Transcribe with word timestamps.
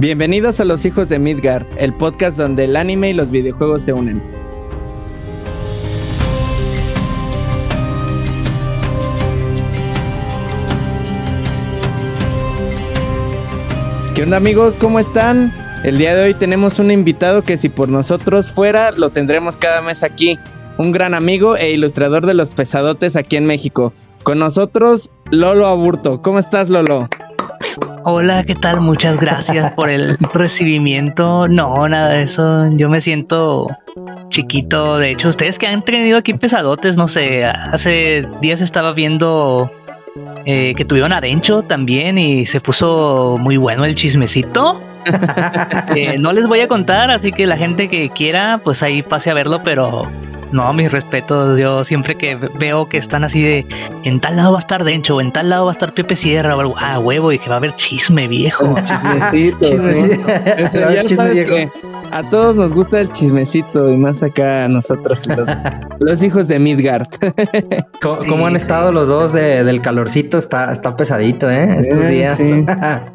Bienvenidos 0.00 0.60
a 0.60 0.64
Los 0.64 0.84
Hijos 0.84 1.08
de 1.08 1.18
Midgard, 1.18 1.66
el 1.76 1.92
podcast 1.92 2.36
donde 2.36 2.66
el 2.66 2.76
anime 2.76 3.10
y 3.10 3.14
los 3.14 3.32
videojuegos 3.32 3.82
se 3.82 3.92
unen. 3.92 4.22
¿Qué 14.14 14.22
onda 14.22 14.36
amigos? 14.36 14.76
¿Cómo 14.78 15.00
están? 15.00 15.52
El 15.82 15.98
día 15.98 16.14
de 16.14 16.26
hoy 16.26 16.34
tenemos 16.34 16.78
un 16.78 16.92
invitado 16.92 17.42
que 17.42 17.58
si 17.58 17.68
por 17.68 17.88
nosotros 17.88 18.52
fuera, 18.52 18.92
lo 18.92 19.10
tendremos 19.10 19.56
cada 19.56 19.82
mes 19.82 20.04
aquí. 20.04 20.38
Un 20.76 20.92
gran 20.92 21.12
amigo 21.12 21.56
e 21.56 21.72
ilustrador 21.72 22.24
de 22.24 22.34
los 22.34 22.52
pesadotes 22.52 23.16
aquí 23.16 23.34
en 23.34 23.46
México. 23.46 23.92
Con 24.22 24.38
nosotros, 24.38 25.10
Lolo 25.32 25.66
Aburto. 25.66 26.22
¿Cómo 26.22 26.38
estás, 26.38 26.68
Lolo? 26.68 27.08
Hola, 28.04 28.44
¿qué 28.44 28.54
tal? 28.54 28.80
Muchas 28.80 29.20
gracias 29.20 29.72
por 29.72 29.90
el 29.90 30.16
recibimiento. 30.32 31.46
No, 31.48 31.88
nada 31.88 32.14
de 32.14 32.22
eso. 32.22 32.70
Yo 32.76 32.88
me 32.88 33.00
siento 33.00 33.66
chiquito. 34.30 34.98
De 34.98 35.10
hecho, 35.10 35.28
ustedes 35.28 35.58
que 35.58 35.66
han 35.66 35.82
tenido 35.82 36.18
aquí 36.18 36.34
pesadotes, 36.34 36.96
no 36.96 37.08
sé, 37.08 37.44
hace 37.44 38.22
días 38.40 38.60
estaba 38.60 38.92
viendo 38.92 39.70
eh, 40.44 40.74
que 40.74 40.84
tuvieron 40.84 41.12
a 41.12 41.20
Dencho 41.20 41.62
también 41.62 42.18
y 42.18 42.46
se 42.46 42.60
puso 42.60 43.36
muy 43.38 43.56
bueno 43.56 43.84
el 43.84 43.94
chismecito. 43.94 44.80
Eh, 45.96 46.18
no 46.18 46.32
les 46.32 46.46
voy 46.46 46.60
a 46.60 46.68
contar, 46.68 47.10
así 47.10 47.32
que 47.32 47.46
la 47.46 47.56
gente 47.56 47.88
que 47.88 48.10
quiera, 48.10 48.60
pues 48.62 48.82
ahí 48.82 49.02
pase 49.02 49.30
a 49.30 49.34
verlo, 49.34 49.62
pero 49.64 50.06
no, 50.52 50.72
mis 50.72 50.90
respetos. 50.90 51.58
Yo 51.58 51.84
siempre 51.84 52.14
que 52.14 52.36
veo 52.36 52.88
que 52.88 52.98
están 52.98 53.24
así 53.24 53.42
de 53.42 53.66
en 54.04 54.20
tal 54.20 54.36
lado 54.36 54.52
va 54.52 54.58
a 54.58 54.60
estar 54.60 54.84
Dencho, 54.84 55.16
o 55.16 55.20
en 55.20 55.32
tal 55.32 55.50
lado 55.50 55.66
va 55.66 55.70
a 55.70 55.72
estar 55.72 55.92
Pepe 55.92 56.16
Sierra, 56.16 56.56
o 56.56 56.60
algo, 56.60 56.74
ah, 56.78 56.98
huevo, 56.98 57.32
y 57.32 57.38
que 57.38 57.48
va 57.48 57.56
a 57.56 57.58
haber 57.58 57.74
chisme 57.76 58.28
viejo. 58.28 58.74
Chismecito, 58.82 59.66
¿sí? 59.66 60.10
ya 60.72 61.08
sabes 61.08 61.48
que 61.48 61.68
a 62.10 62.22
todos 62.22 62.56
nos 62.56 62.72
gusta 62.72 63.00
el 63.00 63.12
chismecito 63.12 63.90
y 63.90 63.96
más 63.96 64.22
acá 64.22 64.64
a 64.64 64.68
nosotros, 64.68 65.26
los, 65.28 65.50
los 65.98 66.22
hijos 66.22 66.48
de 66.48 66.58
Midgard. 66.58 67.06
¿Cómo, 68.00 68.46
han 68.46 68.56
estado 68.56 68.92
los 68.92 69.08
dos 69.08 69.32
del 69.32 69.82
calorcito? 69.82 70.38
Está, 70.38 70.72
está 70.72 70.96
pesadito, 70.96 71.50
¿eh? 71.50 71.76
Estos 71.78 72.08
días. 72.08 72.38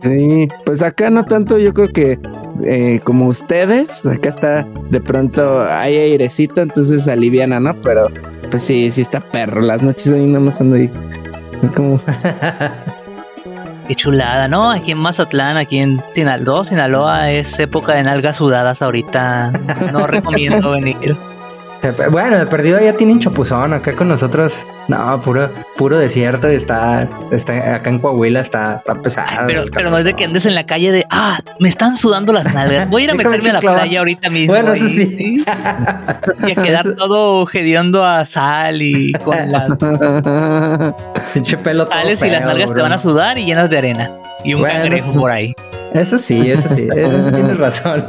Sí, 0.04 0.48
pues 0.66 0.84
acá 0.84 1.10
no 1.10 1.26
tanto, 1.26 1.58
yo 1.58 1.74
creo 1.74 1.90
que 1.90 2.20
eh, 2.64 3.00
como 3.04 3.28
ustedes, 3.28 4.06
acá 4.06 4.30
está 4.30 4.68
de 4.90 5.02
pronto 5.02 5.62
hay 5.68 5.98
airecito, 5.98 6.62
entonces 6.62 7.08
aliviana, 7.08 7.60
¿no? 7.60 7.76
Pero 7.82 8.10
pues 8.50 8.64
sí, 8.64 8.92
sí 8.92 9.02
está 9.02 9.20
perro. 9.20 9.62
Las 9.62 9.82
noches 9.82 10.08
ahí 10.12 10.26
nada 10.26 10.40
más 10.46 10.62
ando 10.62 10.76
ahí. 10.76 10.90
Como. 11.76 12.00
Qué 13.88 13.96
chulada, 13.96 14.48
¿no? 14.48 14.72
Aquí 14.72 14.92
en 14.92 15.00
Mazatlán, 15.00 15.58
aquí 15.58 15.80
en 15.80 16.02
Sinaloa, 16.16 16.64
Sinaloa 16.64 17.32
es 17.32 17.60
época 17.60 17.96
de 17.96 18.04
nalgas 18.04 18.38
sudadas 18.38 18.82
ahorita. 18.82 19.52
No 19.92 20.08
recomiendo 20.08 20.72
venir. 20.80 21.18
Bueno, 22.12 22.40
de 22.40 22.46
perdido 22.48 22.80
ya 22.80 22.94
tienen 22.94 23.20
chapuzón. 23.20 23.74
Acá 23.74 23.94
con 23.96 24.08
nosotros, 24.08 24.66
no, 24.88 25.22
puro, 25.22 25.50
puro 25.78 25.98
desierto. 25.98 26.52
Y 26.52 26.56
está, 26.56 27.08
está 27.32 27.76
acá 27.76 27.90
en 27.90 28.00
Coahuila 28.00 28.40
está, 28.40 28.76
está 28.78 28.96
pesado. 28.96 29.48
Pero, 29.48 29.64
pero 29.74 29.90
no 29.90 29.98
es 29.98 30.04
de 30.06 30.14
que 30.14 30.24
andes 30.24 30.46
en 30.46 30.56
la 30.56 30.66
calle 30.66 30.92
de, 30.92 31.06
ah, 31.10 31.40
me 31.60 31.68
están 31.70 31.98
sudando 31.98 32.32
las 32.32 32.46
nalgas. 32.54 32.90
Voy 32.90 33.02
a 33.02 33.06
ir 33.06 33.12
a 33.12 33.14
meterme 33.16 33.50
a 33.50 33.54
la 33.54 33.60
playa 33.60 34.00
ahorita 34.00 34.30
mismo. 34.30 34.54
Bueno, 34.54 34.74
eso 34.74 34.88
sí. 34.88 35.44
Y 36.48 36.52
a 36.52 36.56
quedar 36.56 36.96
todo 36.96 37.48
hediondo 37.52 38.04
a 38.06 38.26
sal 38.26 38.82
y 38.82 39.12
con 39.14 39.36
las. 39.52 39.70
Pinche 41.34 41.58
pelo 41.58 41.86
Sales 41.88 42.22
y 42.22 42.30
las 42.30 42.46
nalgas 42.46 42.74
te 42.74 42.82
van 42.82 42.94
a 42.94 43.00
sudar 43.00 43.38
y 43.38 43.46
llenas 43.46 43.70
de 43.70 43.78
arena. 43.78 44.10
Y 44.44 44.54
un 44.54 44.62
Bueno, 44.62 44.76
cangrejo 44.82 45.10
eso- 45.12 45.20
por 45.20 45.32
ahí. 45.32 45.54
Eso 45.94 46.18
sí, 46.18 46.50
eso 46.50 46.68
sí. 46.70 46.88
Eso 46.96 47.24
sí 47.26 47.32
tienes 47.32 47.58
razón. 47.58 48.04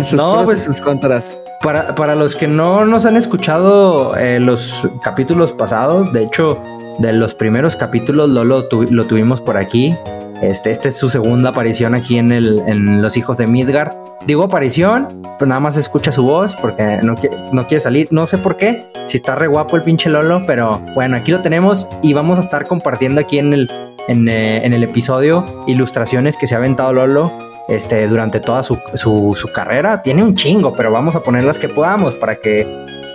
sus 0.00 0.12
No, 0.14 0.32
pros 0.32 0.42
y 0.42 0.44
pues- 0.46 0.64
sus 0.64 0.80
contras. 0.80 1.38
Para, 1.62 1.94
para 1.94 2.16
los 2.16 2.34
que 2.34 2.48
no 2.48 2.84
nos 2.84 3.06
han 3.06 3.16
escuchado 3.16 4.16
eh, 4.16 4.40
los 4.40 4.88
capítulos 5.02 5.52
pasados, 5.52 6.12
de 6.12 6.24
hecho, 6.24 6.58
de 6.98 7.12
los 7.12 7.34
primeros 7.34 7.76
capítulos 7.76 8.28
Lolo 8.28 8.66
lo 8.90 9.06
tuvimos 9.06 9.40
por 9.40 9.56
aquí. 9.56 9.96
Este, 10.42 10.72
esta 10.72 10.88
es 10.88 10.96
su 10.96 11.08
segunda 11.08 11.50
aparición 11.50 11.94
aquí 11.94 12.18
en, 12.18 12.32
el, 12.32 12.60
en 12.66 13.00
Los 13.00 13.16
Hijos 13.16 13.38
de 13.38 13.46
Midgard. 13.46 13.92
Digo 14.26 14.42
aparición, 14.42 15.06
pero 15.38 15.48
nada 15.48 15.60
más 15.60 15.76
escucha 15.76 16.10
su 16.10 16.24
voz 16.24 16.56
porque 16.56 16.98
no, 17.02 17.14
no 17.52 17.66
quiere 17.68 17.80
salir. 17.80 18.08
No 18.10 18.26
sé 18.26 18.38
por 18.38 18.56
qué, 18.56 18.90
si 19.06 19.18
está 19.18 19.36
re 19.36 19.46
guapo 19.46 19.76
el 19.76 19.82
pinche 19.82 20.10
Lolo, 20.10 20.42
pero 20.44 20.82
bueno, 20.94 21.16
aquí 21.16 21.30
lo 21.30 21.40
tenemos 21.42 21.86
y 22.02 22.12
vamos 22.12 22.38
a 22.38 22.42
estar 22.42 22.66
compartiendo 22.66 23.20
aquí 23.20 23.38
en 23.38 23.52
el, 23.52 23.70
en, 24.08 24.28
eh, 24.28 24.66
en 24.66 24.74
el 24.74 24.82
episodio 24.82 25.46
ilustraciones 25.68 26.36
que 26.36 26.48
se 26.48 26.56
ha 26.56 26.58
aventado 26.58 26.92
Lolo 26.92 27.51
este, 27.68 28.06
durante 28.08 28.40
toda 28.40 28.62
su, 28.62 28.78
su, 28.94 29.34
su 29.36 29.52
carrera. 29.52 30.02
Tiene 30.02 30.22
un 30.22 30.34
chingo, 30.34 30.72
pero 30.72 30.90
vamos 30.90 31.16
a 31.16 31.22
poner 31.22 31.44
las 31.44 31.58
que 31.58 31.68
podamos 31.68 32.14
para 32.14 32.36
que, 32.36 32.66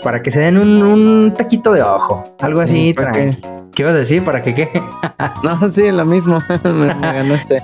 para 0.04 0.22
que 0.22 0.32
se 0.32 0.40
den 0.40 0.58
un, 0.58 0.82
un 0.82 1.34
taquito 1.34 1.74
de 1.74 1.82
ojo. 1.82 2.24
Algo 2.42 2.62
así. 2.62 2.88
Sí, 2.88 2.94
¿para 2.94 3.12
tranqui. 3.12 3.42
¿Qué 3.76 3.84
ibas 3.84 3.94
a 3.94 3.98
decir? 4.00 4.24
¿Para 4.24 4.44
que 4.44 4.56
qué? 4.56 4.70
No, 5.44 5.70
sí, 5.70 5.92
lo 5.92 6.06
mismo. 6.06 6.42
me, 6.64 6.94
me 6.96 7.14
ganaste. 7.14 7.62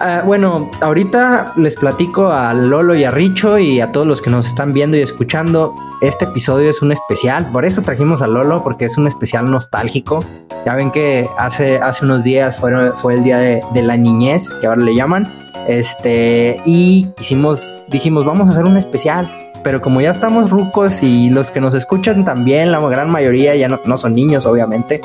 Ah, 0.00 0.22
bueno, 0.24 0.70
ahorita 0.80 1.54
les 1.56 1.74
platico 1.74 2.30
a 2.30 2.54
Lolo 2.54 2.94
y 2.94 3.02
a 3.02 3.10
Richo 3.10 3.58
y 3.58 3.80
a 3.80 3.90
todos 3.90 4.06
los 4.06 4.22
que 4.22 4.30
nos 4.30 4.46
están 4.46 4.72
viendo 4.72 4.96
y 4.96 5.00
escuchando. 5.00 5.74
Este 6.00 6.26
episodio 6.26 6.70
es 6.70 6.80
un 6.82 6.92
especial, 6.92 7.50
por 7.50 7.64
eso 7.64 7.82
trajimos 7.82 8.22
a 8.22 8.28
Lolo, 8.28 8.62
porque 8.62 8.84
es 8.84 8.96
un 8.96 9.08
especial 9.08 9.50
nostálgico. 9.50 10.24
Ya 10.64 10.74
ven 10.76 10.92
que 10.92 11.28
hace, 11.36 11.78
hace 11.78 12.04
unos 12.04 12.22
días 12.22 12.56
fue, 12.60 12.92
fue 12.92 13.14
el 13.14 13.24
día 13.24 13.38
de, 13.38 13.60
de 13.74 13.82
la 13.82 13.96
niñez, 13.96 14.54
que 14.60 14.68
ahora 14.68 14.82
le 14.82 14.94
llaman. 14.94 15.28
Este, 15.68 16.60
y 16.64 17.08
hicimos, 17.20 17.78
dijimos, 17.88 18.24
vamos 18.24 18.48
a 18.48 18.52
hacer 18.52 18.64
un 18.64 18.76
especial. 18.76 19.30
Pero 19.62 19.82
como 19.82 20.00
ya 20.00 20.10
estamos 20.10 20.50
rucos 20.50 21.02
y 21.02 21.30
los 21.30 21.50
que 21.50 21.60
nos 21.60 21.74
escuchan 21.74 22.24
también, 22.24 22.72
la 22.72 22.80
gran 22.80 23.10
mayoría 23.10 23.54
ya 23.54 23.68
no, 23.68 23.98
son 23.98 24.14
niños, 24.14 24.46
obviamente, 24.46 25.00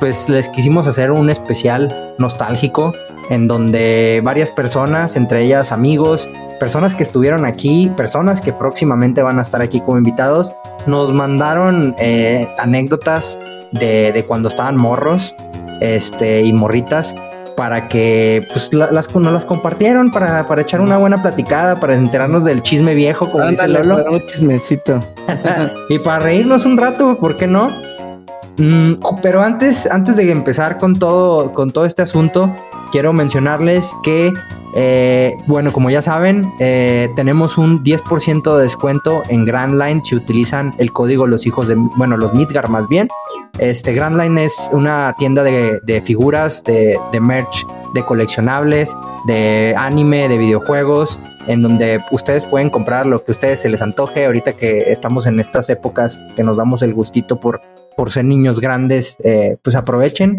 pues 0.00 0.28
les 0.28 0.48
quisimos 0.48 0.86
hacer 0.86 1.12
un 1.12 1.30
especial 1.30 2.14
nostálgico 2.18 2.92
en 3.30 3.46
donde 3.46 4.20
varias 4.24 4.50
personas, 4.50 5.14
entre 5.14 5.44
ellas 5.44 5.70
amigos, 5.72 6.28
personas 6.58 6.94
que 6.94 7.02
estuvieron 7.02 7.44
aquí, 7.44 7.92
personas 7.96 8.40
que 8.40 8.52
próximamente 8.52 9.22
van 9.22 9.38
a 9.38 9.42
estar 9.42 9.60
aquí 9.60 9.80
como 9.80 9.98
invitados, 9.98 10.54
nos 10.86 11.12
mandaron 11.12 11.94
eh, 11.98 12.48
anécdotas 12.58 13.38
de, 13.72 14.10
de 14.12 14.24
cuando 14.24 14.48
estaban 14.48 14.76
morros 14.76 15.36
este, 15.80 16.42
y 16.42 16.52
morritas 16.52 17.14
para 17.58 17.88
que 17.88 18.46
pues 18.52 18.72
la- 18.72 18.88
las, 18.92 19.12
nos 19.12 19.32
las 19.32 19.44
compartieron 19.44 20.12
para, 20.12 20.46
para 20.46 20.62
echar 20.62 20.80
una 20.80 20.96
buena 20.96 21.20
platicada, 21.20 21.74
para 21.74 21.96
enterarnos 21.96 22.44
del 22.44 22.62
chisme 22.62 22.94
viejo, 22.94 23.28
como 23.28 23.48
dice 23.48 23.62
Ándale, 23.64 23.84
Lolo 23.84 24.04
para 24.04 24.16
un 24.16 24.24
chismecito. 24.26 25.02
y 25.88 25.98
para 25.98 26.20
reírnos 26.20 26.64
un 26.64 26.76
rato, 26.76 27.18
¿por 27.18 27.36
qué 27.36 27.48
no? 27.48 27.66
Mm, 28.58 28.94
pero 29.22 29.42
antes, 29.42 29.90
antes 29.90 30.14
de 30.14 30.30
empezar 30.30 30.78
con 30.78 31.00
todo, 31.00 31.52
con 31.52 31.72
todo 31.72 31.84
este 31.84 32.02
asunto, 32.02 32.54
quiero 32.90 33.12
mencionarles 33.12 33.92
que, 34.02 34.32
eh, 34.74 35.36
bueno, 35.46 35.72
como 35.72 35.90
ya 35.90 36.02
saben, 36.02 36.52
eh, 36.58 37.08
tenemos 37.16 37.58
un 37.58 37.82
10% 37.82 38.56
de 38.56 38.62
descuento 38.62 39.22
en 39.28 39.44
Grand 39.44 39.80
Line 39.80 40.02
si 40.04 40.14
utilizan 40.14 40.74
el 40.78 40.92
código 40.92 41.26
Los 41.26 41.46
Hijos 41.46 41.68
de, 41.68 41.74
bueno, 41.76 42.16
los 42.16 42.34
Midgar 42.34 42.68
más 42.68 42.88
bien. 42.88 43.08
Este 43.58 43.92
Grand 43.92 44.20
Line 44.20 44.44
es 44.44 44.70
una 44.72 45.14
tienda 45.18 45.42
de, 45.42 45.80
de 45.82 46.00
figuras, 46.00 46.62
de, 46.64 46.98
de 47.12 47.20
merch, 47.20 47.66
de 47.94 48.04
coleccionables, 48.04 48.96
de 49.26 49.74
anime, 49.76 50.28
de 50.28 50.38
videojuegos, 50.38 51.18
en 51.48 51.62
donde 51.62 51.98
ustedes 52.10 52.44
pueden 52.44 52.70
comprar 52.70 53.06
lo 53.06 53.24
que 53.24 53.32
a 53.32 53.34
ustedes 53.34 53.60
se 53.62 53.68
les 53.68 53.82
antoje. 53.82 54.26
Ahorita 54.26 54.52
que 54.52 54.92
estamos 54.92 55.26
en 55.26 55.40
estas 55.40 55.68
épocas 55.70 56.24
que 56.36 56.44
nos 56.44 56.58
damos 56.58 56.82
el 56.82 56.94
gustito 56.94 57.40
por, 57.40 57.60
por 57.96 58.12
ser 58.12 58.26
niños 58.26 58.60
grandes, 58.60 59.16
eh, 59.24 59.56
pues 59.62 59.74
aprovechen. 59.74 60.36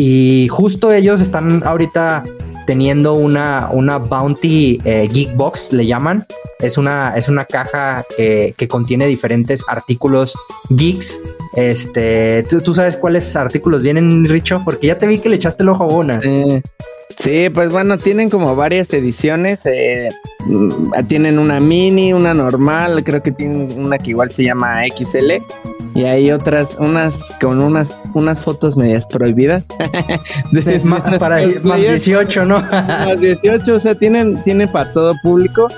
Y 0.00 0.48
justo 0.48 0.90
ellos 0.92 1.20
están 1.20 1.62
ahorita 1.62 2.24
teniendo 2.66 3.12
una, 3.12 3.68
una 3.70 3.98
Bounty 3.98 4.78
eh, 4.86 5.06
Geek 5.12 5.36
Box, 5.36 5.74
le 5.74 5.84
llaman. 5.84 6.24
Es 6.58 6.78
una, 6.78 7.14
es 7.16 7.28
una 7.28 7.44
caja 7.44 8.02
que, 8.16 8.54
que 8.56 8.66
contiene 8.66 9.06
diferentes 9.06 9.62
artículos 9.68 10.34
geeks. 10.70 11.20
Este, 11.54 12.44
¿tú, 12.48 12.62
tú 12.62 12.72
sabes 12.72 12.96
cuáles 12.96 13.36
artículos 13.36 13.82
vienen, 13.82 14.24
Richo? 14.24 14.62
Porque 14.64 14.86
ya 14.86 14.96
te 14.96 15.06
vi 15.06 15.18
que 15.18 15.28
le 15.28 15.36
echaste 15.36 15.64
el 15.64 15.68
ojo 15.68 15.84
a. 15.84 16.18
Sí, 17.16 17.48
pues 17.50 17.70
bueno, 17.70 17.98
tienen 17.98 18.30
como 18.30 18.56
varias 18.56 18.92
ediciones. 18.92 19.66
eh, 19.66 20.08
mm, 20.46 20.92
tienen 21.08 21.38
una 21.38 21.60
mini, 21.60 22.12
una 22.12 22.32
normal, 22.34 23.02
creo 23.04 23.22
que 23.22 23.32
tienen 23.32 23.78
una 23.78 23.98
que 23.98 24.10
igual 24.10 24.30
se 24.30 24.44
llama 24.44 24.82
XL. 24.86 25.32
Y 25.94 26.04
hay 26.04 26.30
otras, 26.30 26.76
unas 26.78 27.34
con 27.40 27.60
unas, 27.60 27.96
unas 28.14 28.40
fotos 28.40 28.76
medias 28.76 29.06
prohibidas. 29.06 29.66
De- 30.52 30.80
Ma- 30.84 31.02
para 31.18 31.42
más 31.46 31.54
players 31.58 32.04
18, 32.04 32.44
¿no? 32.46 32.60
más 32.70 33.20
18, 33.20 33.74
o 33.74 33.80
sea, 33.80 33.94
tienen, 33.94 34.42
tienen 34.44 34.70
para 34.70 34.92
todo 34.92 35.14
público. 35.22 35.68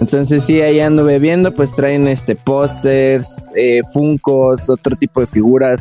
Entonces 0.00 0.44
sí, 0.44 0.60
ahí 0.60 0.80
anduve 0.80 1.18
viendo, 1.18 1.52
pues 1.52 1.74
traen 1.74 2.06
este 2.08 2.34
pósters, 2.36 3.42
eh, 3.56 3.80
funcos, 3.92 4.68
otro 4.70 4.96
tipo 4.96 5.20
de 5.20 5.26
figuras. 5.26 5.80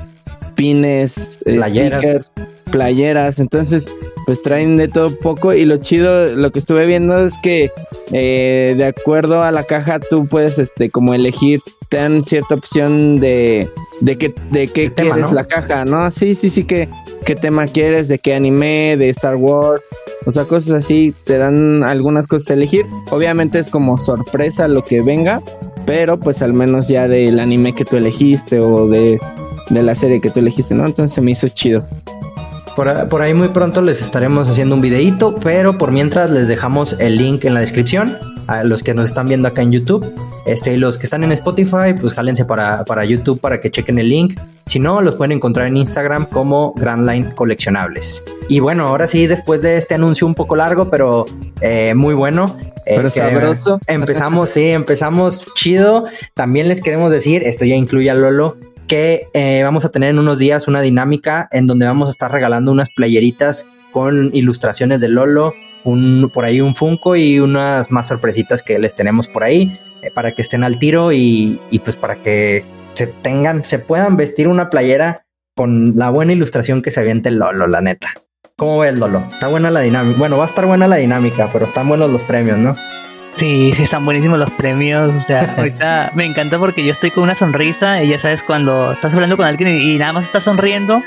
Pines, 0.58 1.40
eh, 1.46 1.56
Playeras. 1.56 2.02
stickers, 2.02 2.32
playeras. 2.70 3.40
Entonces, 3.40 3.88
pues 4.26 4.42
traen 4.42 4.76
de 4.76 4.90
todo 4.90 5.18
poco. 5.18 5.54
Y 5.54 5.66
lo 5.66 5.78
chido, 5.78 6.36
lo 6.36 6.52
que 6.52 6.60
estuve 6.60 6.86
viendo 6.86 7.18
es 7.18 7.36
que 7.42 7.72
eh, 8.12 8.76
de 8.78 8.86
acuerdo 8.86 9.42
a 9.42 9.52
la 9.52 9.64
caja, 9.64 10.00
tú 10.02 10.28
puedes, 10.28 10.60
este, 10.60 10.90
como 10.90 11.14
elegir, 11.14 11.62
te 11.88 11.98
dan 11.98 12.26
cierta 12.26 12.56
opción 12.56 13.16
de, 13.18 13.70
de 14.02 14.18
qué, 14.18 14.34
de 14.52 14.68
qué 14.68 14.90
tema, 14.90 15.16
quieres 15.16 15.30
¿no? 15.30 15.36
la 15.36 15.46
caja, 15.46 15.86
¿no? 15.86 16.12
Sí, 16.12 16.36
sí, 16.36 16.50
sí, 16.50 16.66
que 16.66 16.90
qué 17.26 17.36
tema 17.36 17.68
quieres, 17.68 18.08
de 18.08 18.20
qué 18.20 18.36
anime, 18.36 18.98
de 18.98 19.10
Star 19.10 19.36
Wars. 19.36 19.82
O 20.26 20.32
sea, 20.32 20.46
cosas 20.46 20.84
así, 20.84 21.14
te 21.24 21.38
dan 21.38 21.84
algunas 21.84 22.28
cosas 22.28 22.50
a 22.50 22.54
elegir. 22.54 22.86
Obviamente 23.12 23.60
es 23.60 23.70
como 23.70 23.96
sorpresa 23.96 24.68
lo 24.68 24.84
que 24.84 25.02
venga, 25.02 25.42
pero 25.86 26.20
pues 26.20 26.42
al 26.42 26.52
menos 26.52 26.90
ya 26.90 27.08
del 27.08 27.40
anime 27.40 27.74
que 27.74 27.86
tú 27.86 27.96
elegiste 27.96 28.60
o 28.60 28.90
de, 28.90 29.20
de 29.70 29.84
la 29.84 29.96
serie 29.96 30.22
que 30.22 30.30
tú 30.30 30.40
elegiste, 30.40 30.74
¿no? 30.76 30.86
Entonces 30.86 31.14
se 31.16 31.22
me 31.22 31.32
hizo 31.32 31.48
chido. 31.48 31.84
Por, 32.76 33.10
por 33.10 33.24
ahí 33.24 33.34
muy 33.34 33.48
pronto 33.48 33.82
les 33.82 34.04
estaremos 34.04 34.48
haciendo 34.48 34.76
un 34.76 34.82
videíto, 34.82 35.34
pero 35.34 35.80
por 35.80 35.92
mientras 35.92 36.30
les 36.30 36.48
dejamos 36.48 36.96
el 37.00 37.16
link 37.18 37.44
en 37.46 37.56
la 37.56 37.60
descripción 37.60 38.20
a 38.46 38.64
los 38.64 38.84
que 38.84 38.94
nos 38.94 39.08
están 39.08 39.26
viendo 39.28 39.48
acá 39.48 39.64
en 39.64 39.72
YouTube. 39.72 40.14
Este, 40.46 40.74
y 40.74 40.78
los 40.78 40.98
que 41.00 41.08
están 41.08 41.24
en 41.24 41.32
Spotify, 41.32 41.94
pues 42.00 42.14
jálense 42.14 42.46
para, 42.46 42.86
para 42.86 43.04
YouTube 43.04 43.42
para 43.42 43.60
que 43.60 43.72
chequen 43.72 43.98
el 43.98 44.10
link. 44.10 44.40
Si 44.68 44.80
no, 44.80 45.02
los 45.02 45.16
pueden 45.16 45.32
encontrar 45.32 45.68
en 45.68 45.76
Instagram 45.76 46.28
como 46.28 46.74
Grand 46.74 47.10
Line 47.10 47.34
Coleccionables. 47.34 48.24
Y 48.48 48.60
bueno, 48.60 48.86
ahora 48.88 49.08
sí, 49.08 49.26
después 49.26 49.62
de 49.64 49.76
este 49.78 49.96
anuncio 49.96 50.28
un 50.28 50.36
poco 50.36 50.56
largo, 50.56 50.90
pero 50.90 51.26
eh, 51.62 51.96
muy 51.96 52.14
bueno. 52.14 52.58
eh, 52.86 52.94
Pero 52.98 53.10
sabroso. 53.10 53.80
Empezamos, 53.88 54.52
sí, 54.52 54.66
empezamos 54.68 55.48
chido. 55.56 56.06
También 56.36 56.68
les 56.68 56.80
queremos 56.82 57.12
decir, 57.12 57.44
esto 57.44 57.66
ya 57.66 57.76
incluye 57.76 58.10
a 58.10 58.14
Lolo, 58.14 58.56
que 58.88 59.28
eh, 59.34 59.62
vamos 59.64 59.86
a 59.86 59.90
tener 59.90 60.10
en 60.10 60.20
unos 60.20 60.40
días 60.40 60.68
una 60.68 60.82
dinámica 60.82 61.48
en 61.52 61.68
donde 61.68 61.86
vamos 61.86 62.08
a 62.08 62.12
estar 62.12 62.32
regalando 62.32 62.72
unas 62.72 62.90
playeritas 62.90 63.68
con 63.92 64.32
ilustraciones 64.34 65.02
de 65.02 65.10
Lolo, 65.10 65.54
un, 65.84 66.30
por 66.34 66.46
ahí 66.46 66.62
un 66.62 66.76
Funko 66.76 67.16
y 67.16 67.40
unas 67.40 67.92
más 67.92 68.08
sorpresitas 68.08 68.64
que 68.64 68.80
les 68.80 68.96
tenemos 68.96 69.28
por 69.28 69.44
ahí 69.44 69.80
eh, 70.02 70.12
para 70.12 70.34
que 70.34 70.42
estén 70.42 70.64
al 70.64 70.80
tiro 70.80 71.12
y, 71.12 71.60
y 71.72 71.80
pues 71.80 71.96
para 71.96 72.16
que 72.16 72.64
se 72.94 73.08
tengan, 73.08 73.64
se 73.64 73.80
puedan 73.80 74.18
vestir 74.18 74.48
una 74.48 74.70
playera 74.70 75.26
con 75.56 75.94
la 75.98 76.10
buena 76.10 76.34
ilustración 76.34 76.82
que 76.82 76.92
se 76.92 77.00
aviente 77.00 77.30
el 77.30 77.40
Lolo, 77.40 77.68
la 77.68 77.82
neta. 77.82 78.10
¿Cómo 78.56 78.80
ves, 78.80 78.98
Lolo? 78.98 79.24
Está 79.34 79.48
buena 79.50 79.70
la 79.70 79.82
dinámica. 79.82 80.18
Bueno, 80.18 80.38
va 80.38 80.46
a 80.46 80.48
estar 80.48 80.66
buena 80.66 80.88
la 80.88 80.96
dinámica, 80.96 81.50
pero 81.54 81.66
están 81.66 81.88
buenos 81.88 82.10
los 82.10 82.24
premios, 82.24 82.58
¿no? 82.58 82.76
Sí, 83.38 83.74
sí, 83.76 83.84
están 83.84 84.06
buenísimos 84.06 84.40
los 84.40 84.52
premios. 84.52 85.10
O 85.10 85.24
sea, 85.24 85.54
ahorita 85.58 86.12
me 86.16 86.26
encanta 86.26 86.58
porque 86.58 86.84
yo 86.84 86.94
estoy 86.94 87.12
con 87.12 87.24
una 87.24 87.36
sonrisa 87.36 88.04
y 88.04 88.10
ya 88.10 88.20
sabes, 88.20 88.42
cuando 88.42 88.92
estás 88.92 89.14
hablando 89.14 89.38
con 89.38 89.46
alguien 89.46 89.70
y, 89.70 89.94
y 89.94 89.98
nada 89.98 90.14
más 90.14 90.26
estás 90.26 90.44
sonriendo 90.44 91.02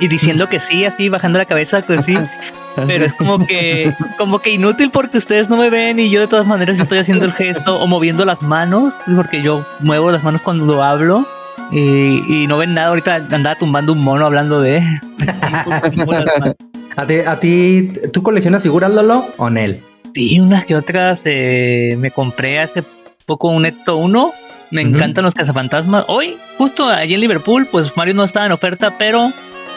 y 0.00 0.08
diciendo 0.08 0.48
que 0.48 0.60
sí, 0.60 0.84
así, 0.84 1.08
bajando 1.08 1.38
la 1.38 1.44
cabeza, 1.44 1.82
pues 1.86 2.04
sí. 2.04 2.16
Pero 2.86 3.04
es 3.04 3.12
como 3.12 3.44
que, 3.46 3.92
como 4.16 4.38
que 4.38 4.50
inútil 4.50 4.90
porque 4.90 5.18
ustedes 5.18 5.50
no 5.50 5.56
me 5.56 5.68
ven 5.68 5.98
y 5.98 6.08
yo 6.08 6.20
de 6.20 6.26
todas 6.26 6.46
maneras 6.46 6.78
estoy 6.78 6.98
haciendo 6.98 7.26
el 7.26 7.32
gesto 7.32 7.78
o 7.78 7.86
moviendo 7.86 8.24
las 8.24 8.40
manos, 8.40 8.94
porque 9.14 9.42
yo 9.42 9.64
muevo 9.80 10.10
las 10.10 10.24
manos 10.24 10.40
cuando 10.40 10.82
hablo 10.82 11.26
y, 11.70 12.42
y 12.42 12.46
no 12.46 12.56
ven 12.58 12.72
nada. 12.74 12.88
Ahorita 12.88 13.16
andaba 13.30 13.56
tumbando 13.56 13.92
un 13.92 14.00
mono 14.00 14.24
hablando 14.24 14.60
de. 14.60 14.82
¿A 16.96 17.06
ti, 17.06 17.14
a 17.20 17.40
ti, 17.40 17.92
tú 18.12 18.22
coleccionas 18.22 18.62
figuras, 18.62 18.92
Lolo, 18.92 19.26
o 19.38 19.48
Nel? 19.48 19.82
Sí, 20.14 20.38
unas 20.40 20.66
que 20.66 20.74
otras 20.76 21.20
eh, 21.24 21.96
me 21.98 22.10
compré 22.10 22.58
hace 22.60 22.82
poco 23.26 23.48
un 23.48 23.64
Ecto 23.64 23.96
1. 23.96 24.32
Me 24.70 24.80
encantan 24.82 25.24
los 25.24 25.34
cazafantasmas. 25.34 26.04
Hoy, 26.08 26.36
justo 26.58 26.86
allí 26.88 27.14
en 27.14 27.20
Liverpool, 27.20 27.66
pues 27.70 27.94
Mario 27.96 28.14
no 28.14 28.24
estaba 28.24 28.46
en 28.46 28.52
oferta, 28.52 28.94
pero 28.98 29.30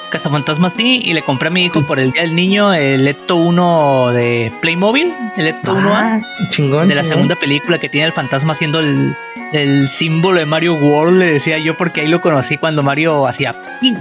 cazafantasmas 0.09 0.73
sí. 0.77 1.01
Y 1.03 1.13
le 1.13 1.21
compré 1.21 1.49
a 1.49 1.51
mi 1.51 1.65
hijo 1.65 1.81
por 1.85 1.99
el 1.99 2.11
Día 2.11 2.21
del 2.21 2.35
Niño 2.35 2.73
el 2.73 3.05
Ecto 3.07 3.35
1 3.35 4.11
de 4.13 4.51
Playmobil, 4.61 5.13
el 5.37 5.47
Ecto 5.47 5.73
1A, 5.75 5.91
Ah, 5.93 6.21
chingón. 6.49 6.87
de 6.87 6.95
la 6.95 7.01
chingón. 7.01 7.15
segunda 7.17 7.35
película 7.35 7.77
que 7.77 7.89
tiene 7.89 8.07
el 8.07 8.13
fantasma 8.13 8.53
haciendo 8.53 8.79
el, 8.79 9.13
el 9.51 9.89
símbolo 9.89 10.39
de 10.39 10.45
Mario 10.45 10.75
World, 10.75 11.19
le 11.19 11.25
decía 11.33 11.57
yo, 11.59 11.75
porque 11.77 12.01
ahí 12.01 12.07
lo 12.07 12.21
conocí 12.21 12.57
cuando 12.57 12.81
Mario 12.81 13.27
hacía 13.27 13.51
¡ping! 13.81 13.95